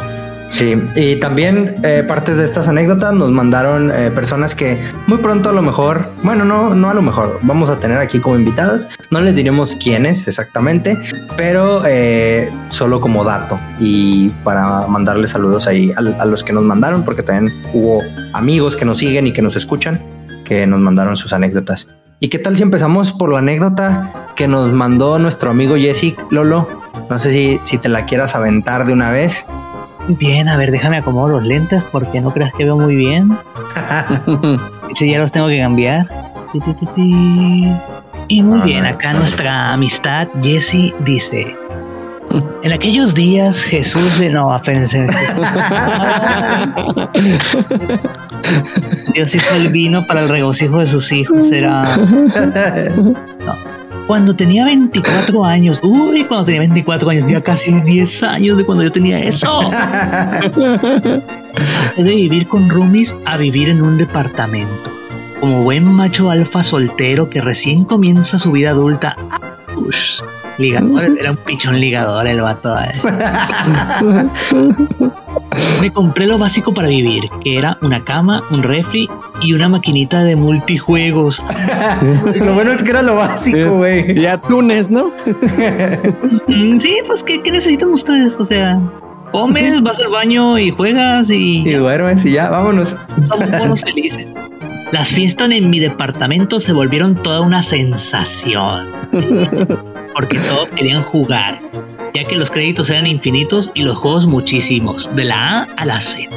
Sí, 0.52 0.76
y 0.98 1.16
también 1.16 1.76
eh, 1.82 2.04
partes 2.06 2.38
de 2.38 2.44
estas 2.44 2.68
anécdotas 2.68 3.14
nos 3.14 3.32
mandaron 3.32 3.90
eh, 3.90 4.12
personas 4.12 4.54
que 4.54 4.78
muy 5.08 5.20
pronto 5.20 5.50
a 5.50 5.54
lo 5.54 5.62
mejor, 5.62 6.12
bueno, 6.24 6.44
no, 6.44 6.76
no 6.76 6.90
a 6.90 6.94
lo 6.94 7.02
mejor, 7.02 7.40
vamos 7.42 7.70
a 7.70 7.80
tener 7.80 8.00
aquí 8.00 8.20
como 8.20 8.36
invitadas. 8.36 8.86
No 9.12 9.22
les 9.22 9.34
diremos 9.34 9.76
quiénes 9.76 10.28
exactamente, 10.28 10.98
pero 11.38 11.84
eh, 11.88 12.52
solo 12.68 13.00
como 13.00 13.24
dato 13.24 13.58
y 13.80 14.28
para 14.44 14.86
mandarles 14.88 15.30
saludos 15.30 15.68
ahí 15.68 15.94
a, 15.94 16.22
a 16.22 16.26
los 16.26 16.44
que 16.44 16.52
nos 16.52 16.66
mandaron, 16.66 17.06
porque 17.06 17.24
también 17.24 17.56
hubo 17.74 18.02
amigos 18.34 18.76
que 18.76 18.84
nos 18.84 18.98
siguen 18.98 19.28
y 19.28 19.32
que 19.32 19.42
nos 19.42 19.56
escuchan, 19.56 20.02
que 20.52 20.68
nos 20.68 20.82
mandaron 20.82 21.16
sus 21.16 21.32
anécdotas. 21.32 21.88
¿Y 22.20 22.28
qué 22.28 22.38
tal 22.38 22.58
si 22.58 22.64
empezamos 22.64 23.14
por 23.14 23.32
la 23.32 23.40
anécdota 23.40 24.12
que 24.36 24.50
nos 24.50 24.70
mandó 24.74 25.18
nuestro 25.18 25.50
amigo 25.52 25.78
Jesse 25.78 26.14
Lolo? 26.30 26.68
No 27.10 27.18
sé 27.20 27.32
si, 27.32 27.62
si 27.64 27.78
te 27.78 27.88
la 27.88 28.04
quieras 28.06 28.36
aventar 28.36 28.86
de 28.86 28.92
una 28.92 29.12
vez. 29.12 29.46
Bien, 30.10 30.50
a 30.50 30.58
ver, 30.58 30.72
déjame 30.72 30.98
acomodar 30.98 31.32
los 31.36 31.44
lentes 31.44 31.82
porque 31.94 32.20
no 32.20 32.34
creas 32.34 32.52
que 32.54 32.66
veo 32.66 32.78
muy 32.78 32.96
bien. 32.96 33.32
Sí, 34.94 35.10
ya 35.10 35.20
los 35.20 35.32
tengo 35.32 35.48
que 35.48 35.58
cambiar. 35.58 36.06
Y 38.28 38.42
muy 38.44 38.60
Ah, 38.60 38.64
bien, 38.66 38.86
acá 38.86 39.14
nuestra 39.14 39.72
amistad 39.72 40.28
Jesse 40.44 40.94
dice. 41.06 41.56
En 42.64 42.72
aquellos 42.72 43.14
días 43.14 43.64
Jesús 43.64 44.20
de... 44.20 44.30
No, 44.30 44.56
espérense. 44.56 45.08
Dios 49.14 49.36
hizo 49.36 49.56
el 49.56 49.70
vino 49.70 50.06
para 50.06 50.22
el 50.22 50.30
regocijo 50.30 50.80
de 50.80 50.88
sus 50.88 51.12
hijos. 51.12 51.52
Era... 51.52 51.84
Cuando 54.08 54.36
tenía 54.36 54.66
24 54.66 55.46
años. 55.46 55.80
Uy, 55.84 56.26
cuando 56.26 56.46
tenía 56.46 56.62
24 56.62 57.10
años. 57.10 57.26
Ya 57.28 57.42
casi 57.42 57.72
10 57.72 58.24
años 58.24 58.58
de 58.58 58.66
cuando 58.66 58.84
yo 58.84 58.92
tenía 58.92 59.20
eso. 59.20 59.72
de 61.98 62.04
vivir 62.04 62.48
con 62.48 62.70
roomies 62.70 63.16
a 63.26 63.38
vivir 63.38 63.70
en 63.70 63.82
un 63.82 63.98
departamento. 63.98 64.92
Como 65.40 65.64
buen 65.64 65.86
macho 65.86 66.30
alfa 66.30 66.62
soltero 66.62 67.30
que 67.30 67.42
recién 67.42 67.86
comienza 67.86 68.38
su 68.38 68.52
vida 68.52 68.72
adulta. 68.72 69.16
Ush, 69.76 70.22
ligador, 70.58 71.18
era 71.20 71.32
un 71.32 71.38
pichón 71.38 71.80
ligador 71.80 72.28
el 72.28 72.42
vato. 72.42 72.76
eh. 72.80 72.92
Me 75.82 75.92
compré 75.92 76.28
lo 76.28 76.38
básico 76.38 76.74
para 76.74 76.88
vivir, 76.88 77.24
que 77.44 77.58
era 77.58 77.78
una 77.82 78.00
cama, 78.04 78.42
un 78.52 78.64
refri 78.64 79.10
y 79.42 79.54
una 79.54 79.68
maquinita 79.68 80.24
de 80.24 80.36
multijuegos. 80.36 81.44
lo 82.36 82.54
bueno 82.54 82.72
es 82.72 82.84
que 82.84 82.92
era 82.92 83.02
lo 83.02 83.16
básico, 83.16 83.78
güey. 83.78 84.18
Y 84.20 84.26
atunes, 84.28 84.90
¿no? 84.90 85.12
Mm, 86.48 86.80
Sí, 86.80 86.96
pues 87.08 87.24
¿qué, 87.24 87.42
qué 87.42 87.52
necesitan 87.52 87.90
ustedes? 87.90 88.36
O 88.40 88.46
sea, 88.46 88.80
comes, 89.32 89.82
vas 89.82 90.00
al 90.00 90.10
baño 90.10 90.58
y 90.60 90.72
juegas 90.72 91.30
y 91.30 91.60
Y 91.68 91.74
duermes 91.74 92.26
y 92.26 92.34
ya, 92.34 92.50
vámonos. 92.50 92.96
somos 93.28 93.50
buenos 93.50 93.82
felices. 93.86 94.28
Las 94.92 95.10
fiestas 95.10 95.50
en 95.52 95.70
mi 95.70 95.80
departamento 95.80 96.60
se 96.60 96.74
volvieron 96.74 97.16
toda 97.16 97.42
una 97.42 97.64
sensación. 97.64 98.88
Porque 100.14 100.38
todos 100.40 100.70
querían 100.72 101.04
jugar, 101.04 101.60
ya 102.14 102.26
que 102.26 102.36
los 102.38 102.52
créditos 102.52 102.90
eran 102.90 103.08
infinitos 103.08 103.72
y 103.74 103.84
los 103.84 103.98
juegos 103.98 104.28
muchísimos, 104.28 105.10
de 105.16 105.24
la 105.24 105.62
A 105.62 105.68
a 105.78 105.86
la 105.86 106.02
Z. 106.02 106.30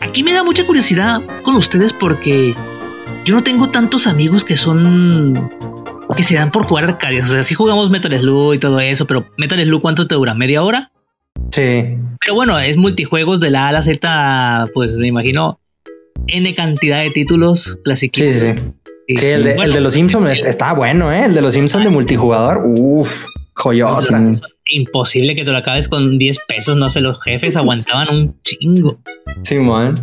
Aquí 0.00 0.24
me 0.24 0.32
da 0.32 0.42
mucha 0.42 0.64
curiosidad 0.66 1.20
con 1.44 1.54
ustedes 1.56 1.92
porque 1.92 2.54
yo 3.24 3.34
no 3.36 3.42
tengo 3.44 3.68
tantos 3.68 4.06
amigos 4.08 4.44
que 4.44 4.56
son 4.56 5.48
que 6.16 6.24
se 6.24 6.34
dan 6.34 6.50
por 6.50 6.66
jugar 6.66 6.84
arcades. 6.84 7.24
O 7.24 7.28
sea, 7.28 7.44
sí 7.44 7.54
jugamos 7.54 7.90
Metal 7.90 8.12
Slug 8.18 8.54
y 8.54 8.58
todo 8.58 8.80
eso, 8.80 9.06
pero 9.06 9.26
Metal 9.36 9.62
Slug 9.62 9.80
¿cuánto 9.80 10.08
te 10.08 10.16
dura? 10.16 10.34
¿Media 10.34 10.64
hora? 10.64 10.90
Sí. 11.50 11.96
Pero 12.20 12.34
bueno, 12.34 12.58
es 12.58 12.76
multijuegos 12.76 13.40
de 13.40 13.50
la 13.50 13.66
A 13.66 13.68
a 13.68 13.72
la 13.72 13.82
Z, 13.82 14.66
pues 14.74 14.94
me 14.96 15.08
imagino 15.08 15.58
N 16.26 16.54
cantidad 16.54 17.02
de 17.02 17.10
títulos 17.10 17.78
clasiquitos. 17.84 18.32
Sí, 18.34 18.40
sí, 18.40 18.52
sí. 18.58 19.16
Sí, 19.16 19.26
el 19.26 19.42
de, 19.42 19.52
el 19.54 19.72
de 19.72 19.80
los 19.80 19.94
Simpsons 19.94 20.30
es- 20.30 20.44
está 20.44 20.72
bueno, 20.72 21.12
¿eh? 21.12 21.24
El 21.24 21.34
de 21.34 21.40
los 21.42 21.54
Simpsons 21.54 21.82
de 21.84 21.90
multijugador. 21.90 22.62
Uf, 22.78 23.24
joyota. 23.54 24.22
Imposible 24.72 25.34
que 25.34 25.44
te 25.44 25.50
lo 25.50 25.58
acabes 25.58 25.88
con 25.88 26.16
10 26.16 26.38
pesos, 26.46 26.76
no 26.76 26.88
sé, 26.90 27.00
los 27.00 27.20
jefes 27.24 27.56
aguantaban 27.56 28.08
un 28.14 28.40
chingo. 28.44 28.98
Simón. 29.42 29.94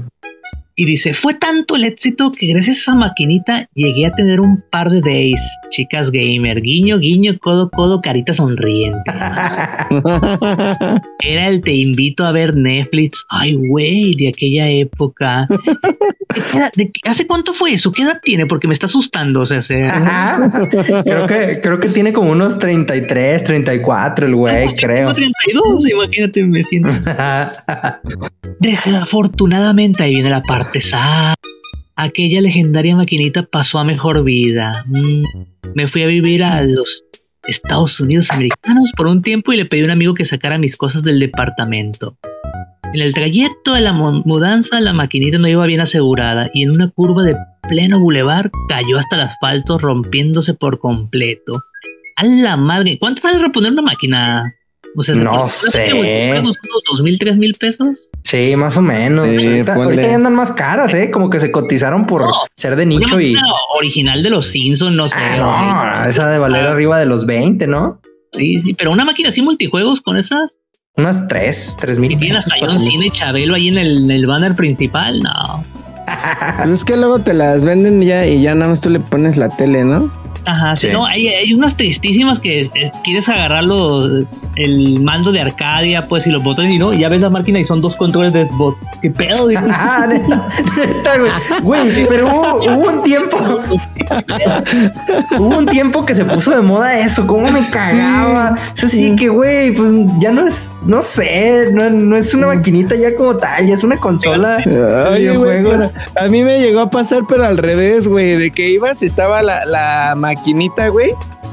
Y 0.80 0.86
dice, 0.86 1.12
fue 1.12 1.34
tanto 1.34 1.76
el 1.76 1.86
éxito 1.86 2.30
que 2.30 2.46
gracias 2.46 2.78
a 2.78 2.80
esa 2.82 2.94
maquinita 2.94 3.68
llegué 3.74 4.06
a 4.06 4.12
tener 4.12 4.40
un 4.40 4.64
par 4.70 4.92
de 4.92 5.02
days. 5.02 5.42
Chicas 5.72 6.12
gamer, 6.12 6.62
guiño, 6.62 7.00
guiño, 7.00 7.36
codo, 7.40 7.72
codo, 7.72 8.00
carita 8.00 8.32
sonriente. 8.32 9.10
Era 11.24 11.48
el 11.48 11.62
te 11.64 11.74
invito 11.74 12.26
a 12.26 12.32
ver 12.32 12.56
Netflix. 12.56 13.26
Ay, 13.28 13.56
güey, 13.56 14.16
de 14.18 14.28
aquella 14.28 14.70
época. 14.70 15.48
¿De 16.76 16.92
¿Hace 17.06 17.26
cuánto 17.26 17.54
fue 17.54 17.74
eso? 17.74 17.92
¿Qué 17.92 18.04
edad 18.04 18.20
tiene? 18.22 18.46
Porque 18.46 18.68
me 18.68 18.74
está 18.74 18.88
asustando. 18.88 19.42
O 19.42 19.46
sea, 19.46 19.62
se... 19.62 19.90
creo 21.04 21.28
que 21.28 21.60
creo 21.62 21.80
que 21.80 21.90
tiene 21.90 22.14
como 22.14 22.32
unos 22.32 22.60
33, 22.60 23.44
34 23.44 24.28
el 24.28 24.36
güey, 24.36 24.76
creo. 24.76 25.12
Tengo 25.12 25.32
32, 25.54 25.90
imagínate, 25.90 26.44
me 26.44 26.64
siento. 26.64 26.90
Desafortunadamente, 28.60 30.04
ahí 30.04 30.14
viene 30.14 30.30
la 30.30 30.42
parte 30.42 30.82
sad. 30.82 31.36
Aquella 31.96 32.42
legendaria 32.42 32.96
maquinita 32.96 33.44
pasó 33.44 33.80
a 33.80 33.84
mejor 33.84 34.24
vida. 34.24 34.72
Mm, 34.86 35.24
Me 35.74 35.88
fui 35.88 36.04
a 36.04 36.08
vivir 36.08 36.44
a 36.44 36.62
los 36.62 37.04
Estados 37.48 38.00
Unidos 38.00 38.30
americanos 38.32 38.92
por 38.96 39.08
un 39.08 39.22
tiempo 39.22 39.52
y 39.52 39.58
le 39.58 39.66
pedí 39.66 39.82
a 39.82 39.86
un 39.86 39.92
amigo 39.92 40.14
que 40.14 40.26
sacara 40.26 40.58
mis 40.58 40.78
cosas 40.78 41.02
del 41.04 41.20
departamento. 41.20 42.18
En 42.94 43.02
el 43.02 43.14
trayecto 43.14 43.74
de 43.74 43.82
la 43.82 43.94
mu- 43.94 44.22
mudanza, 44.26 44.80
la 44.80 44.94
maquinita 44.94 45.38
no 45.38 45.48
iba 45.48 45.66
bien 45.66 45.82
asegurada 45.82 46.50
y 46.54 46.64
en 46.64 46.72
una 46.72 46.90
curva 46.90 47.24
de 47.24 47.36
pleno 47.68 48.00
bulevar 48.00 48.50
cayó 48.70 48.98
hasta 48.98 49.18
el 49.18 49.22
asfalto 49.24 49.78
rompiéndose 49.78 50.54
por 50.54 50.80
completo. 50.80 51.54
A 52.16 52.24
la 52.26 52.58
madre, 52.58 52.98
¿cuánto 53.00 53.22
vale 53.22 53.40
reponer 53.40 53.72
una 53.74 53.82
máquina? 53.84 54.54
O 54.96 55.04
sea, 55.04 55.14
No 55.16 55.32
¿por- 55.42 55.50
sé. 55.50 55.92
¿Unos 56.40 56.56
dos 56.90 57.02
mil, 57.04 57.20
tres 57.20 57.38
mil 57.38 57.54
pesos? 57.60 57.90
Sí, 58.24 58.56
más 58.56 58.76
o 58.78 58.82
menos. 58.82 59.28
Sí, 59.28 59.46
ahorita, 59.46 59.74
ponle. 59.76 59.86
ahorita 59.90 60.08
ya 60.08 60.16
andan 60.16 60.34
más 60.34 60.52
caras, 60.52 60.94
¿eh? 60.94 61.12
Como 61.12 61.30
que 61.30 61.40
se 61.40 61.52
cotizaron 61.52 62.06
por 62.06 62.22
No, 62.24 62.32
ser 62.56 62.76
de 62.76 62.86
nicho 62.86 63.20
y... 63.20 63.34
máquina 63.34 63.42
original 63.78 64.24
de 64.24 64.30
los 64.30 64.48
Simpsons, 64.50 64.96
no 64.96 65.08
sé. 65.08 65.16
Ah, 65.18 65.94
no, 66.04 66.10
esa 66.10 66.28
de 66.28 66.40
valer 66.40 66.66
Ah. 66.66 66.72
arriba 66.72 67.00
de 67.00 67.06
los 67.06 67.26
20, 67.26 67.68
¿no? 67.68 68.02
Sí, 68.34 68.62
sí, 68.64 68.74
pero 68.74 68.92
una 68.92 69.06
máquina 69.06 69.30
así 69.30 69.42
multijuegos 69.42 70.02
con 70.02 70.18
esas. 70.18 70.50
Unas 70.98 71.28
3, 71.28 71.78
3 71.80 71.98
Y 71.98 72.02
mil. 72.02 72.20
tiene 72.20 72.36
pesos 72.36 72.52
hasta. 72.54 72.80
Cena 72.80 73.06
y 73.06 73.12
Chabelo 73.12 73.56
ahí 73.56 73.68
en 73.70 73.78
el, 73.78 74.04
en 74.06 74.12
el 74.12 74.26
banner 74.26 74.56
principal, 74.56 75.20
no. 75.22 75.64
Pues 76.64 76.70
es 76.80 76.86
que 76.86 76.98
luego 76.98 77.20
te 77.20 77.34
las 77.34 77.64
venden 77.64 78.02
ya 78.02 78.26
y 78.26 78.42
ya 78.42 78.56
nada 78.56 78.70
más 78.72 78.82
tú 78.82 78.90
le 78.90 79.00
pones 79.00 79.38
la 79.38 79.48
tele, 79.50 79.84
¿no? 79.84 80.12
Ajá, 80.48 80.76
sí. 80.78 80.88
No, 80.92 81.06
hay, 81.06 81.28
hay 81.28 81.54
unas 81.54 81.76
tristísimas 81.78 82.40
que 82.40 82.62
eh, 82.62 82.92
quieres 83.04 83.28
agarrar 83.30 83.64
los- 83.64 84.26
el 84.56 85.02
mando 85.04 85.32
de 85.32 85.42
Arcadia, 85.42 86.02
pues, 86.04 86.26
y 86.26 86.32
los 86.32 86.44
botones 86.44 86.72
y 86.74 86.80
no, 86.80 86.92
y 86.94 87.02
ya 87.02 87.10
ves 87.10 87.22
la 87.22 87.30
máquina 87.30 87.60
y 87.60 87.66
son 87.66 87.80
dos 87.82 87.96
controles 87.96 88.34
de 88.34 88.48
Xbox. 88.48 88.78
¿Qué 89.02 89.12
pedo? 89.12 89.48
Ah, 89.70 90.08
neta, 90.08 90.48
neta, 90.78 91.18
güey. 91.20 91.32
Güey, 91.62 92.06
pero 92.08 92.28
hubo, 92.28 92.56
hubo 92.64 92.88
un 92.90 93.04
tiempo, 93.04 93.38
hubo 95.38 95.58
un 95.58 95.66
tiempo 95.66 96.06
que 96.06 96.16
se 96.16 96.26
puso 96.26 96.52
de 96.52 96.62
moda 96.62 96.98
eso. 97.00 97.26
¿Cómo 97.28 97.52
me 97.52 97.62
cagaba? 97.70 98.56
Eso 98.76 98.88
sí 98.88 99.16
que, 99.16 99.30
güey, 99.30 99.72
pues 99.74 99.92
ya 100.20 100.32
no 100.32 100.48
es, 100.48 100.72
no 100.86 101.02
sé, 101.02 101.68
no, 101.74 101.90
no 101.90 102.18
es 102.18 102.34
una 102.34 102.48
maquinita 102.48 102.96
ya 102.96 103.16
como 103.16 103.36
tal, 103.38 103.68
ya 103.68 103.74
es 103.74 103.84
una 103.84 103.98
consola. 103.98 104.58
güey, 105.38 105.64
pero 105.64 105.92
a 106.16 106.28
mí 106.28 106.44
me 106.44 106.60
llegó 106.60 106.80
a 106.82 106.90
pasar, 106.90 107.22
pero 107.28 107.46
al 107.46 107.58
revés, 107.58 108.08
güey, 108.08 108.36
de 108.38 108.52
que 108.52 108.70
ibas, 108.70 109.02
estaba 109.04 109.42
la, 109.42 109.66
la 109.66 110.16
maquinita, 110.38 110.88
güey, 110.90 111.12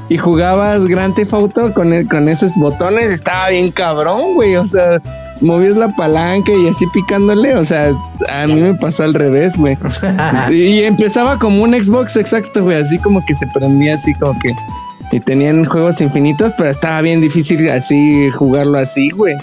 y 0.08 0.18
jugabas 0.18 0.86
Grand 0.86 1.14
Theft 1.14 1.32
Auto 1.34 1.72
con, 1.74 1.92
el- 1.92 2.08
con 2.08 2.28
esos 2.28 2.54
botones, 2.56 3.10
estaba 3.10 3.48
bien 3.50 3.70
cabrón, 3.70 4.34
güey, 4.34 4.56
o 4.56 4.66
sea, 4.66 5.00
movías 5.40 5.76
la 5.76 5.88
palanca 5.96 6.52
y 6.52 6.68
así 6.68 6.86
picándole, 6.92 7.56
o 7.56 7.64
sea, 7.64 7.92
a 8.28 8.46
mí 8.46 8.54
me 8.54 8.74
pasó 8.74 9.04
al 9.04 9.14
revés, 9.14 9.56
güey. 9.56 9.76
Y, 10.50 10.54
y 10.54 10.84
empezaba 10.84 11.38
como 11.38 11.62
un 11.62 11.72
Xbox 11.74 12.16
exacto, 12.16 12.62
güey, 12.64 12.76
así 12.80 12.98
como 12.98 13.24
que 13.26 13.34
se 13.34 13.46
prendía 13.48 13.94
así 13.94 14.14
como 14.14 14.38
que... 14.40 14.54
Y 15.12 15.20
tenían 15.20 15.64
juegos 15.64 16.00
infinitos, 16.00 16.52
pero 16.56 16.70
estaba 16.70 17.00
bien 17.00 17.20
difícil 17.20 17.68
así 17.70 18.30
jugarlo 18.32 18.78
así, 18.78 19.10
güey. 19.10 19.35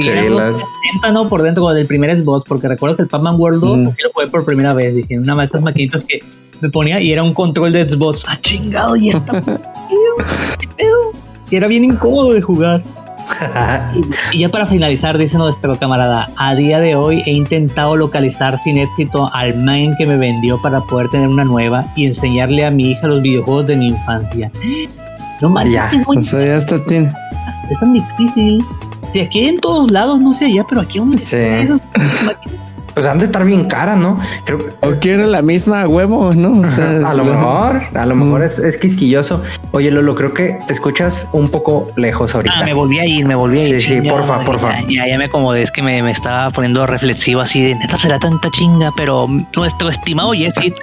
Sí, 0.00 0.08
la- 0.08 0.46
260, 0.50 1.10
¿no? 1.12 1.28
Por 1.28 1.42
dentro 1.42 1.68
del 1.70 1.86
primer 1.86 2.16
Xbox, 2.16 2.44
porque 2.48 2.68
recuerdo 2.68 2.96
que 2.96 3.02
el 3.02 3.08
Pac-Man 3.08 3.34
World 3.38 3.60
2 3.60 3.76
Mm. 3.78 3.82
lo 3.84 3.92
jugué 4.14 4.26
por 4.28 4.44
primera 4.46 4.72
vez. 4.72 4.94
Dije, 4.94 5.18
una 5.18 5.34
de 5.34 5.44
estas 5.44 5.60
maquinitas 5.62 6.04
que 6.04 6.20
me 6.60 6.68
ponía 6.70 7.00
y 7.00 7.12
era 7.12 7.22
un 7.22 7.34
control 7.34 7.72
de 7.72 7.84
Xbox. 7.84 8.24
¡Ah, 8.28 8.38
chingado! 8.40 8.96
Y 8.96 9.10
esta. 9.10 9.40
¿Qué 10.58 10.66
pedo? 10.76 11.12
Y 11.50 11.56
era 11.56 11.66
bien 11.66 11.84
incómodo 11.84 12.32
de 12.32 12.42
jugar. 12.42 12.82
y 14.32 14.38
ya 14.40 14.48
para 14.48 14.66
finalizar, 14.66 15.16
dice 15.16 15.36
nuestro 15.38 15.76
camarada, 15.76 16.26
a 16.36 16.54
día 16.54 16.80
de 16.80 16.94
hoy 16.96 17.22
he 17.26 17.30
intentado 17.32 17.94
localizar 17.96 18.60
sin 18.64 18.76
éxito 18.76 19.30
al 19.32 19.56
main 19.56 19.94
que 19.98 20.06
me 20.06 20.16
vendió 20.16 20.60
para 20.60 20.80
poder 20.80 21.08
tener 21.10 21.28
una 21.28 21.44
nueva 21.44 21.86
y 21.94 22.06
enseñarle 22.06 22.64
a 22.64 22.70
mi 22.70 22.90
hija 22.90 23.06
los 23.06 23.22
videojuegos 23.22 23.66
de 23.68 23.76
mi 23.76 23.88
infancia. 23.88 24.50
No 25.40 25.48
manches, 25.48 25.72
Ya, 25.74 25.90
es 25.92 26.06
muy- 26.06 26.16
O 26.18 26.22
sea, 26.22 26.58
ya 26.58 26.84
tiene. 26.86 27.12
es 27.70 27.78
tan 27.78 27.92
difícil. 27.94 28.64
Si 29.12 29.20
aquí 29.20 29.40
en 29.48 29.58
todos 29.60 29.90
lados, 29.90 30.20
no 30.20 30.32
sé 30.32 30.46
allá, 30.46 30.64
pero 30.68 30.80
aquí 30.82 30.98
donde 30.98 31.18
Sí. 31.18 31.36
Pues 33.00 33.08
han 33.10 33.16
de 33.18 33.24
estar 33.24 33.46
bien 33.46 33.64
cara, 33.64 33.96
¿no? 33.96 34.18
Creo 34.44 34.58
O 34.82 34.90
quiere 35.00 35.26
la 35.26 35.40
misma 35.40 35.80
a 35.80 35.88
huevo, 35.88 36.34
¿no? 36.34 36.50
O 36.60 36.68
sea, 36.68 36.90
a 37.08 37.14
lo 37.14 37.24
mejor, 37.32 37.80
a 37.94 38.04
lo 38.04 38.14
mejor 38.14 38.40
Mm. 38.40 38.44
es, 38.44 38.58
es 38.58 38.76
quisquilloso. 38.76 39.42
Oye, 39.72 39.90
Lolo, 39.90 40.14
creo 40.14 40.34
que 40.34 40.58
te 40.66 40.74
escuchas 40.74 41.26
un 41.32 41.48
poco 41.48 41.90
lejos 41.96 42.34
ahorita. 42.34 42.54
Ah, 42.58 42.62
me 42.64 42.74
volví 42.74 42.98
a 42.98 43.06
ir, 43.06 43.24
me 43.26 43.34
volví 43.34 43.60
a 43.60 43.62
ir. 43.62 43.80
Sí, 43.80 43.80
sí, 43.80 44.00
chinga, 44.02 44.12
porfa, 44.14 44.38
ya, 44.40 44.44
porfa. 44.44 44.80
Ya, 44.86 45.08
ya 45.10 45.16
me 45.16 45.24
acomodé, 45.24 45.62
es 45.62 45.70
que 45.70 45.80
me, 45.82 46.02
me 46.02 46.10
estaba 46.10 46.50
poniendo 46.50 46.84
reflexivo 46.86 47.40
así 47.40 47.64
de 47.64 47.74
neta 47.74 47.98
será 47.98 48.18
tanta 48.18 48.50
chinga, 48.50 48.90
pero 48.94 49.26
nuestro 49.56 49.88
estimado 49.88 50.32
Jesse, 50.32 50.74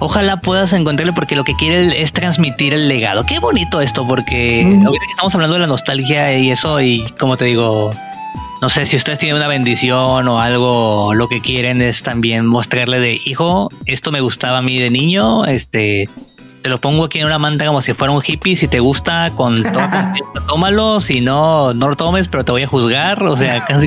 ojalá 0.00 0.38
puedas 0.40 0.72
encontrarle 0.72 1.12
porque 1.12 1.36
lo 1.36 1.44
que 1.44 1.54
quiere 1.54 2.02
es 2.02 2.12
transmitir 2.12 2.74
el 2.74 2.88
legado. 2.88 3.24
Qué 3.24 3.38
bonito 3.38 3.80
esto, 3.80 4.04
porque 4.04 4.64
Mm. 4.64 4.84
ahorita 4.84 5.04
que 5.06 5.10
estamos 5.12 5.32
hablando 5.36 5.54
de 5.54 5.60
la 5.60 5.68
nostalgia 5.68 6.36
y 6.36 6.50
eso, 6.50 6.80
y 6.80 7.04
como 7.20 7.36
te 7.36 7.44
digo, 7.44 7.90
no 8.60 8.68
sé 8.68 8.86
si 8.86 8.96
ustedes 8.96 9.18
tienen 9.18 9.36
una 9.36 9.48
bendición 9.48 10.28
o 10.28 10.40
algo, 10.40 11.14
lo 11.14 11.28
que 11.28 11.40
quieren 11.40 11.82
es 11.82 12.02
también 12.02 12.46
mostrarle 12.46 13.00
de 13.00 13.20
hijo, 13.24 13.68
esto 13.84 14.10
me 14.10 14.20
gustaba 14.20 14.58
a 14.58 14.62
mí 14.62 14.78
de 14.78 14.90
niño, 14.90 15.44
este 15.44 16.08
te 16.62 16.70
lo 16.70 16.80
pongo 16.80 17.04
aquí 17.04 17.20
en 17.20 17.26
una 17.26 17.38
manta 17.38 17.64
como 17.66 17.80
si 17.80 17.92
fuera 17.92 18.12
un 18.12 18.20
hippie, 18.26 18.56
si 18.56 18.66
te 18.66 18.80
gusta 18.80 19.30
con 19.36 19.54
confianza, 19.54 20.14
tómalo, 20.48 21.00
si 21.00 21.20
no, 21.20 21.72
no 21.74 21.90
lo 21.90 21.96
tomes, 21.96 22.26
pero 22.28 22.44
te 22.44 22.50
voy 22.50 22.64
a 22.64 22.68
juzgar, 22.68 23.22
o 23.22 23.36
sea, 23.36 23.64
casi 23.68 23.86